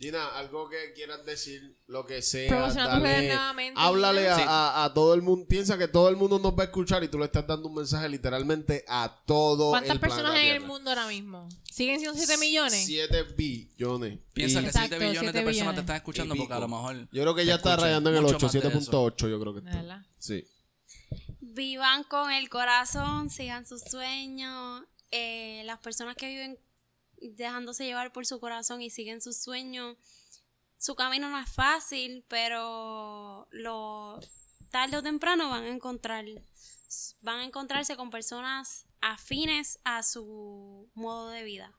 Gina, 0.01 0.29
algo 0.39 0.71
que 0.71 0.95
quieras 0.95 1.27
decir, 1.27 1.77
lo 1.87 2.07
que 2.07 2.23
sea. 2.23 2.51
Dale- 2.73 3.33
háblale 3.77 4.29
a, 4.31 4.37
Sí. 4.37 4.43
a- 4.47 4.85
a 4.85 4.95
todo 4.95 5.13
el 5.13 5.21
mundo. 5.21 5.47
Piensa 5.47 5.77
que 5.77 5.89
todo 5.89 6.09
el 6.09 6.17
mundo 6.17 6.39
nos 6.39 6.53
va 6.59 6.63
a 6.63 6.65
escuchar 6.67 7.05
y 7.05 7.09
tú 7.09 7.19
le 7.19 7.27
estás 7.27 7.47
dando 7.47 7.69
un 7.69 7.75
mensaje 7.75 8.09
literalmente 8.09 8.83
a 8.89 9.15
todo 9.27 9.69
¿Cuántas 9.71 9.91
el 9.93 10.01
personas 10.01 10.37
en 10.37 10.47
el 10.57 10.61
mundo 10.63 10.89
ahora 10.91 11.07
mismo? 11.07 11.47
¿Siguen 11.71 12.01
siendo 12.01 12.17
7 12.17 12.39
millones? 12.39 12.83
7 12.87 13.25
billones. 13.37 14.19
Piensa 14.33 14.61
Y 14.61 14.63
que 14.63 14.69
Exacto, 14.69 14.89
7 14.89 14.99
billones 15.05 15.21
siete 15.21 15.39
de 15.39 15.45
personas 15.45 15.53
billones. 15.55 15.75
te 15.75 15.81
están 15.83 15.97
escuchando 15.97 16.35
porque 16.35 16.53
a 16.55 16.59
lo 16.61 16.69
mejor. 16.69 16.97
Yo 17.13 17.23
creo 17.23 17.35
que 17.35 17.45
ya 17.45 17.55
está 17.57 17.77
rayando 17.77 18.09
en 18.09 18.17
el 18.17 18.23
mucho 18.23 18.37
8, 18.37 18.47
más 18.47 18.53
de 18.55 18.59
eso. 18.59 18.69
7.8 18.71 19.29
yo 19.29 19.39
creo 19.39 19.53
que 19.53 19.59
está. 19.61 19.77
¿Verdad? 19.83 20.07
Sí. 20.19 20.47
Vivan 21.41 22.05
con 22.05 22.31
el 22.33 22.49
corazón, 22.49 23.29
sigan 23.29 23.67
sus 23.67 23.83
sueños. 23.83 24.83
Eh, 25.11 25.63
las 25.67 25.79
personas 25.81 26.17
que 26.17 26.27
viven 26.29 26.59
dejándose 27.21 27.85
llevar 27.85 28.13
por 28.13 28.27
su 28.27 28.41
corazón 28.41 28.83
y 28.83 28.91
siguen 28.91 29.21
sus 29.21 29.37
sueños, 29.37 29.97
su 30.79 30.95
camino 30.95 31.29
no 31.29 31.39
es 31.39 31.51
fácil, 31.53 32.25
pero 32.29 33.47
lo 33.51 34.19
tarde 34.71 34.97
o 34.97 35.03
temprano 35.03 35.51
van 35.51 35.65
a 35.65 35.69
encontrar, 35.69 36.25
van 37.21 37.41
a 37.41 37.45
encontrarse 37.45 37.97
con 37.97 38.11
personas 38.11 38.87
afines 39.01 39.79
a 39.85 40.03
su 40.03 40.91
modo 40.95 41.29
de 41.31 41.43
vida. 41.43 41.73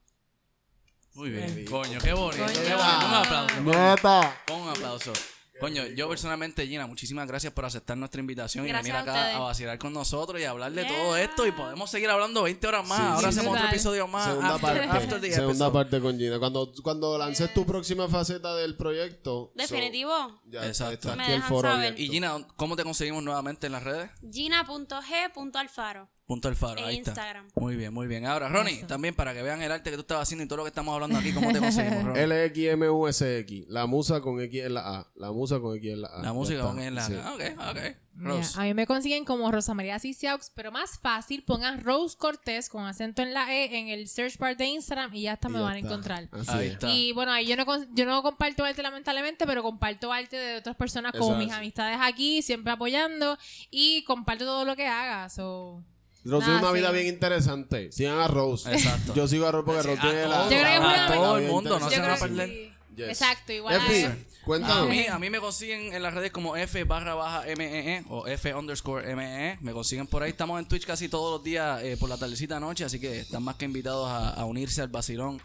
Muy 1.14 1.30
bien. 1.30 1.66
Coño, 1.66 2.00
qué 2.00 2.14
bonito. 2.14 2.46
Coño. 2.46 2.62
Qué 2.62 2.74
bonito. 2.74 3.08
Un 3.08 3.14
aplauso. 3.14 3.62
Neta. 3.62 4.44
Pon 4.46 4.62
un 4.62 4.70
aplauso. 4.70 5.14
Coño, 5.62 5.86
yo 5.96 6.10
personalmente, 6.10 6.68
Gina, 6.68 6.88
muchísimas 6.88 7.28
gracias 7.28 7.54
por 7.54 7.64
aceptar 7.66 7.96
nuestra 7.96 8.20
invitación 8.20 8.66
Gracias 8.66 8.88
y 8.88 8.92
venir 8.92 9.10
acá 9.10 9.36
a 9.38 9.40
vacilar 9.40 9.78
con 9.78 9.94
nosotros 9.94 10.42
y 10.42 10.44
hablar 10.44 10.72
de 10.74 10.82
Yeah. 10.84 10.92
todo 10.98 11.16
esto. 11.18 11.46
Y 11.48 11.52
podemos 11.52 11.90
seguir 11.90 12.10
hablando 12.10 12.42
20 12.44 12.68
horas 12.68 12.88
más. 12.88 12.98
Sí, 12.98 13.04
Ahora 13.06 13.32
sí, 13.32 13.40
hacemos 13.40 13.56
otro 13.56 13.70
episodio 13.70 14.08
más. 14.08 14.26
Segunda 14.26 14.56
after, 14.56 14.62
parte. 14.90 14.98
after 14.98 15.22
the 15.22 15.32
Segunda 15.32 15.72
parte 15.72 16.02
con 16.02 16.18
Gina. 16.18 16.40
Cuando, 16.40 16.72
cuando 16.84 17.18
lances 17.18 17.54
tu 17.54 17.66
próxima 17.66 18.08
faceta 18.10 18.56
del 18.56 18.76
proyecto. 18.76 19.52
Definitivo. 19.56 20.12
so, 20.12 20.42
ya 20.50 20.66
Exacto. 20.66 20.94
está 20.96 21.16
Me 21.16 21.24
aquí 21.24 21.32
el 21.34 21.44
foro. 21.44 21.70
Y 21.96 22.08
Gina, 22.10 22.36
¿cómo 22.56 22.76
te 22.76 22.84
conseguimos 22.84 23.22
nuevamente 23.24 23.68
en 23.68 23.74
las 23.74 23.84
redes? 23.84 24.10
Gina.g.alfaro. 24.32 26.10
Punto 26.32 26.48
el 26.48 26.56
faro, 26.56 26.78
En 26.80 26.86
ahí 26.86 26.98
está. 27.00 27.12
Instagram. 27.12 27.48
Muy 27.56 27.76
bien, 27.76 27.94
muy 27.94 28.08
bien. 28.08 28.26
Ahora, 28.26 28.48
Ronnie, 28.48 28.84
también 28.86 29.14
para 29.14 29.34
que 29.34 29.42
vean 29.42 29.62
el 29.62 29.70
arte 29.70 29.90
que 29.90 29.98
tú 29.98 30.02
estabas 30.04 30.24
haciendo 30.30 30.46
y 30.46 30.48
todo 30.48 30.56
lo 30.60 30.64
que 30.64 30.70
estamos 30.70 30.94
hablando 30.94 31.20
aquí, 31.20 31.34
¿cómo 31.34 31.52
te 31.52 31.60
conseguimos, 31.60 32.06
Ronnie? 32.06 32.26
LXMUSX. 32.26 33.68
La 33.68 33.86
musa 33.86 34.22
con 34.22 34.40
X 34.40 34.64
en 34.64 34.74
la 34.76 35.00
A. 35.00 35.08
La 35.16 35.34
musa 35.34 35.60
con 35.60 35.76
X 35.76 35.92
en 35.92 36.02
la 36.04 36.08
A. 36.08 36.22
La 36.24 36.32
música 36.32 36.60
está. 36.60 36.72
con 36.72 36.80
en 36.82 36.96
la... 36.96 37.06
Sí. 37.06 37.14
Ah, 37.22 37.34
Ok, 37.36 37.42
ok. 37.58 37.96
Mira, 38.14 38.36
Rose. 38.36 38.60
a 38.60 38.64
mí 38.64 38.74
me 38.74 38.86
consiguen 38.88 39.26
como 39.26 39.52
Rosa 39.52 39.74
María 39.74 39.98
Ciciaux, 40.00 40.52
pero 40.54 40.72
más 40.72 41.00
fácil, 41.00 41.44
pongan 41.44 41.82
Rose 41.82 42.16
Cortés 42.18 42.70
con 42.70 42.86
acento 42.86 43.22
en 43.22 43.34
la 43.34 43.54
E 43.54 43.78
en 43.80 43.88
el 43.88 44.08
search 44.08 44.38
bar 44.38 44.56
de 44.58 44.66
Instagram 44.66 45.14
y 45.14 45.24
ya 45.24 45.34
hasta 45.34 45.50
me 45.50 45.60
ya 45.60 45.62
van 45.66 45.74
a 45.74 45.78
está. 45.80 45.88
encontrar. 45.90 46.30
Así 46.32 46.52
Ahí 46.52 46.68
es. 46.68 46.74
está. 46.74 46.90
Y 46.90 47.12
bueno, 47.14 47.32
ahí 47.32 47.46
yo 47.48 47.56
no, 47.58 47.66
yo 47.94 48.06
no 48.06 48.22
comparto 48.22 48.64
arte 48.66 48.82
lamentablemente, 48.84 49.46
pero 49.46 49.64
comparto 49.64 50.12
arte 50.14 50.36
de 50.38 50.58
otras 50.58 50.76
personas 50.76 51.14
como 51.18 51.36
mis 51.38 51.50
es. 51.50 51.54
amistades 51.54 51.98
aquí, 52.02 52.42
siempre 52.42 52.72
apoyando 52.74 53.38
y 53.70 54.04
comparto 54.04 54.46
todo 54.46 54.66
lo 54.66 54.76
que 54.76 54.88
haga. 54.88 55.30
So, 55.30 55.82
Rose 56.24 56.46
tiene 56.46 56.60
una 56.60 56.72
vida 56.72 56.92
bien 56.92 57.08
interesante. 57.08 57.92
Sigan 57.92 58.20
a 58.20 58.28
Rose. 58.28 58.72
Exacto. 58.72 59.14
Yo 59.16 59.28
sigo 59.28 59.48
a 59.48 59.52
Rose 59.52 59.66
porque 59.66 59.82
Sí, 59.82 59.88
Rose 59.88 60.00
a 60.00 60.02
tiene 60.04 60.28
la. 60.28 60.36
todo- 60.38 60.44
Yo 60.52 60.58
creo 60.58 60.64
que 60.66 60.74
es 60.74 60.80
una- 60.80 61.14
todo 61.14 61.38
el 61.38 61.48
mundo, 61.48 61.80
no 61.80 61.90
se 61.90 62.00
van 62.00 62.10
a 62.12 62.16
creo 62.16 62.16
que 62.30 62.36
perder. 62.36 62.50
sí. 62.50 62.68
Yes. 62.96 63.08
Exacto, 63.08 63.54
igual 63.54 63.80
a 63.80 63.86
Efi. 63.88 64.04
A 64.04 64.18
cuéntanos. 64.44 64.90
mí, 64.90 65.06
a 65.08 65.18
mí 65.18 65.30
me 65.30 65.40
consiguen 65.40 65.94
en 65.94 66.04
las 66.04 66.14
redes 66.14 66.30
como 66.32 66.58
F 66.58 66.84
barra 66.84 67.16
baja 67.16 67.44
MEE 67.58 68.04
o 68.10 68.28
F 68.28 68.54
underscore 68.54 69.16
MEE. 69.16 69.58
Me 69.62 69.72
consiguen 69.72 70.08
por 70.08 70.24
ahí. 70.24 70.32
Estamos 70.32 70.60
en 70.60 70.68
Twitch 70.68 70.86
casi 70.86 71.08
todos 71.08 71.32
los 71.38 71.44
días 71.44 71.82
eh, 71.84 71.96
por 71.98 72.10
la 72.10 72.18
tardecita 72.18 72.60
noche, 72.60 72.84
así 72.84 73.00
que 73.00 73.22
están 73.22 73.44
más 73.44 73.56
que 73.56 73.64
invitados 73.66 74.10
a, 74.10 74.32
a 74.32 74.46
unirse 74.46 74.82
al 74.82 74.90
vacilón 74.90 75.42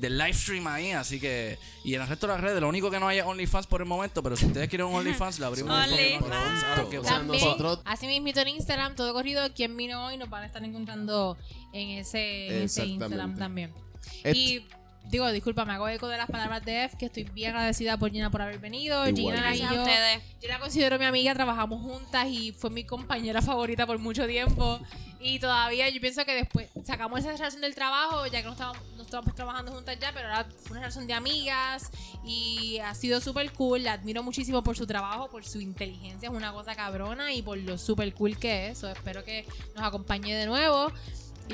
del 0.00 0.16
live 0.18 0.32
stream 0.32 0.66
ahí. 0.66 0.90
Así 0.92 1.20
que, 1.20 1.58
y 1.84 1.94
en 1.94 2.02
el 2.02 2.08
resto 2.08 2.26
de 2.26 2.32
las 2.32 2.40
redes, 2.42 2.60
lo 2.60 2.68
único 2.68 2.90
que 2.90 2.98
no 2.98 3.06
hay 3.08 3.18
es 3.18 3.24
OnlyFans 3.24 3.66
por 3.66 3.80
el 3.82 3.86
momento, 3.86 4.22
pero 4.22 4.36
si 4.36 4.46
ustedes 4.46 4.68
quieren 4.68 4.86
un 4.86 4.94
OnlyFans, 4.94 5.38
le 5.38 5.46
abrimos 5.46 5.70
un 5.70 5.92
OnlyFans. 5.92 6.64
Así 7.84 8.06
mismito 8.06 8.40
en 8.40 8.48
Instagram, 8.48 8.94
todo 8.96 9.12
corrido, 9.12 9.52
quien 9.54 9.76
vino 9.76 10.06
hoy 10.06 10.16
nos 10.16 10.30
van 10.30 10.42
a 10.42 10.46
estar 10.46 10.64
encontrando 10.64 11.36
en 11.72 11.90
ese, 11.90 12.46
en 12.48 12.62
ese. 12.64 12.86
Instagram 12.86 13.36
también. 13.38 13.74
Et- 14.24 14.36
Y 14.36 14.66
digo, 15.04 15.30
disculpa, 15.30 15.64
me 15.64 15.72
hago 15.72 15.88
eco 15.88 16.08
de 16.08 16.16
las 16.16 16.30
palabras 16.30 16.64
de 16.64 16.84
F, 16.84 16.96
que 16.96 17.06
estoy 17.06 17.24
bien 17.24 17.50
agradecida 17.50 17.96
por 17.96 18.10
Gina 18.10 18.30
por 18.30 18.42
haber 18.42 18.58
venido. 18.58 19.06
Igual, 19.08 19.36
Gina 19.36 19.54
y 19.54 19.58
yo, 19.58 19.82
ustedes. 19.82 20.22
yo 20.42 20.48
la 20.48 20.58
considero 20.58 20.98
mi 20.98 21.04
amiga, 21.04 21.34
trabajamos 21.34 21.82
juntas 21.82 22.26
y 22.28 22.52
fue 22.52 22.70
mi 22.70 22.84
compañera 22.84 23.42
favorita 23.42 23.86
por 23.86 23.98
mucho 23.98 24.26
tiempo. 24.26 24.80
Y 25.22 25.38
todavía 25.38 25.88
yo 25.90 26.00
pienso 26.00 26.24
que 26.24 26.34
después 26.34 26.68
sacamos 26.82 27.20
esa 27.20 27.32
relación 27.32 27.60
del 27.60 27.74
trabajo, 27.74 28.26
ya 28.26 28.40
que 28.40 28.46
no 28.46 28.52
estábamos, 28.52 28.82
no 28.96 29.02
estábamos 29.02 29.34
trabajando 29.34 29.70
juntas 29.70 29.98
ya, 30.00 30.12
pero 30.14 30.28
ahora 30.28 30.48
fue 30.62 30.72
una 30.72 30.80
relación 30.80 31.06
de 31.06 31.12
amigas 31.12 31.90
y 32.24 32.78
ha 32.78 32.94
sido 32.94 33.20
súper 33.20 33.52
cool. 33.52 33.82
La 33.82 33.92
admiro 33.92 34.22
muchísimo 34.22 34.62
por 34.62 34.78
su 34.78 34.86
trabajo, 34.86 35.28
por 35.28 35.44
su 35.44 35.60
inteligencia, 35.60 36.30
es 36.30 36.34
una 36.34 36.52
cosa 36.52 36.74
cabrona 36.74 37.34
y 37.34 37.42
por 37.42 37.58
lo 37.58 37.76
súper 37.76 38.14
cool 38.14 38.38
que 38.38 38.68
es. 38.68 38.78
So, 38.78 38.88
espero 38.88 39.22
que 39.22 39.44
nos 39.74 39.84
acompañe 39.84 40.34
de 40.34 40.46
nuevo. 40.46 40.90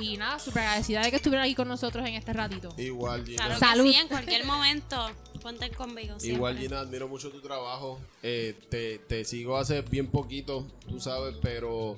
Y 0.01 0.16
nada, 0.16 0.39
súper 0.39 0.62
agradecida 0.62 1.01
de 1.02 1.10
que 1.10 1.16
estuviera 1.16 1.44
aquí 1.44 1.55
con 1.55 1.68
nosotros 1.68 2.06
en 2.06 2.14
este 2.14 2.32
ratito. 2.32 2.73
Igual, 2.77 3.24
Gina. 3.24 3.44
Claro 3.47 3.59
Salud. 3.59 3.85
sí, 3.85 3.94
en 3.94 4.09
cualquier 4.09 4.44
momento. 4.44 5.10
Cuenten 5.43 5.73
conmigo. 5.74 6.18
siempre. 6.18 6.36
Igual, 6.36 6.59
Gina, 6.59 6.81
admiro 6.81 7.09
mucho 7.09 7.31
tu 7.31 7.40
trabajo. 7.40 8.01
Eh, 8.23 8.55
te, 8.68 8.98
te 8.98 9.24
sigo 9.24 9.56
hace 9.56 9.82
bien 9.82 10.09
poquito, 10.09 10.66
tú 10.89 10.98
sabes, 11.01 11.36
pero 11.40 11.97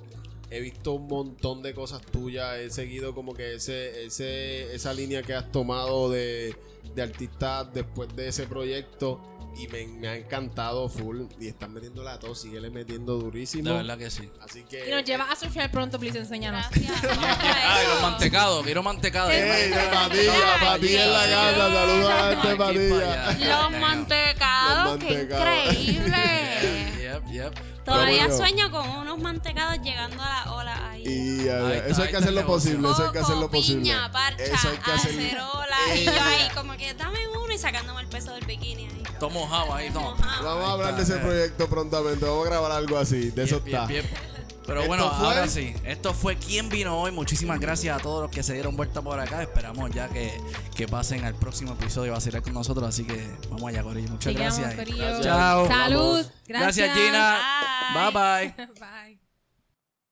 he 0.50 0.60
visto 0.60 0.92
un 0.92 1.06
montón 1.08 1.62
de 1.62 1.74
cosas 1.74 2.02
tuyas. 2.02 2.56
He 2.58 2.70
seguido 2.70 3.14
como 3.14 3.34
que 3.34 3.54
ese, 3.54 4.04
ese, 4.04 4.74
esa 4.74 4.92
línea 4.92 5.22
que 5.22 5.34
has 5.34 5.50
tomado 5.50 6.10
de, 6.10 6.54
de 6.94 7.02
artista 7.02 7.64
después 7.64 8.14
de 8.14 8.28
ese 8.28 8.46
proyecto. 8.46 9.20
Y 9.56 9.66
me, 9.68 9.86
me 9.88 10.08
ha 10.08 10.14
encantado 10.16 10.88
full. 10.88 11.22
Y 11.40 11.48
estás 11.48 11.68
metiéndole 11.68 12.10
a 12.10 12.18
todo, 12.18 12.34
síguele 12.34 12.70
metiendo 12.70 13.14
durísimo. 13.18 13.68
De 13.70 13.76
verdad 13.76 13.98
que 13.98 14.10
sí. 14.10 14.30
Así 14.40 14.62
que. 14.64 14.88
Y 14.88 14.90
nos 14.92 15.04
lleva 15.04 15.30
a 15.30 15.34
surfear 15.36 15.70
pronto, 15.70 15.98
please, 15.98 16.18
enséñanos. 16.18 16.66
Gracias. 16.70 17.02
Vamos 17.02 17.24
a 17.24 17.74
Ay, 17.76 17.82
eso. 17.84 17.92
los 17.94 18.02
mantecados, 18.02 18.64
quiero 18.64 18.82
mantecados. 18.84 19.32
¡Ey, 19.32 19.70
de 19.70 19.76
patilla! 19.76 20.32
¡Patilla 20.60 21.04
en 21.04 21.12
la 21.12 21.18
casa! 21.26 21.72
¡Saludos 21.72 22.10
a 22.10 22.30
la 22.30 22.42
para 22.42 22.56
patilla! 22.56 23.32
Los 23.60 23.80
mantecados, 23.80 24.84
Los 24.92 25.04
qué 25.04 25.14
mantecados. 25.14 25.74
increíble. 25.74 26.92
Yep, 27.02 27.26
yep. 27.32 27.54
Todavía 27.88 28.30
sueño 28.36 28.70
con 28.70 28.88
unos 28.88 29.18
mantecados 29.18 29.80
llegando 29.82 30.22
a 30.22 30.26
la 30.44 30.52
ola 30.52 30.90
ahí. 30.90 31.02
Y 31.06 31.46
eh, 31.48 31.52
Ahí 31.52 31.72
está, 31.78 31.86
eso 31.88 32.02
hay 32.02 32.08
que 32.10 32.16
el 32.16 32.34
negocio. 32.34 32.46
posible, 32.46 32.90
eso 32.90 33.04
hay 33.06 33.12
que 33.12 33.18
hacerlo 33.18 33.40
Coco, 33.42 33.52
posible. 33.56 33.82
piña, 33.82 34.12
parcha, 34.12 34.42
eso 34.44 34.68
hay 34.68 34.78
que 34.78 34.90
hacerlo. 34.92 35.20
acerola. 35.22 35.76
Y 35.96 36.04
yo 36.04 36.12
ahí 36.12 36.48
como 36.54 36.76
que 36.76 36.94
dame 36.94 37.18
uno 37.28 37.52
y 37.52 37.58
sacándome 37.58 38.00
el 38.02 38.08
peso 38.08 38.32
del 38.34 38.44
bikini 38.44 38.84
ahí. 38.86 39.02
Todo 39.18 39.30
mojado 39.30 39.74
ahí, 39.74 39.90
todo. 39.90 40.14
Vamos 40.42 40.68
a 40.68 40.72
hablar 40.72 40.96
de 40.96 41.02
ese 41.02 41.14
eh. 41.16 41.18
proyecto 41.18 41.68
prontamente, 41.68 42.24
vamos 42.24 42.46
a 42.46 42.50
grabar 42.50 42.72
algo 42.72 42.98
así, 42.98 43.30
de 43.30 43.44
eso 43.44 43.60
Bien, 43.60 43.76
está. 43.76 43.86
bien, 43.86 44.06
bien. 44.06 44.37
Pero 44.68 44.80
Esto 44.80 44.88
bueno, 44.88 45.10
fue- 45.18 45.26
ahora 45.28 45.48
sí. 45.48 45.72
Esto 45.82 46.12
fue 46.12 46.36
quien 46.36 46.68
vino 46.68 47.00
hoy. 47.00 47.10
Muchísimas 47.10 47.58
gracias 47.58 47.98
a 47.98 48.02
todos 48.02 48.20
los 48.24 48.30
que 48.30 48.42
se 48.42 48.52
dieron 48.52 48.76
vuelta 48.76 49.00
por 49.00 49.18
acá. 49.18 49.40
Esperamos 49.42 49.90
ya 49.92 50.08
que, 50.10 50.30
que 50.76 50.86
pasen 50.86 51.24
al 51.24 51.34
próximo 51.34 51.72
episodio 51.72 52.08
y 52.08 52.10
va 52.10 52.18
a 52.18 52.20
ser 52.20 52.42
con 52.42 52.52
nosotros. 52.52 52.86
Así 52.86 53.04
que 53.04 53.34
vamos 53.48 53.66
allá, 53.70 53.82
Corillo. 53.82 54.10
Muchas 54.10 54.34
gracias. 54.34 54.74
Corillo. 54.74 54.98
Gracias. 54.98 55.24
Chao. 55.24 55.66
Salud. 55.68 56.26
Gracias. 56.46 56.86
Gracias, 56.86 56.98
Gina. 56.98 57.38
Bye. 57.94 58.12
bye. 58.12 58.54
bye. 58.56 58.66
Bye. 58.78 59.27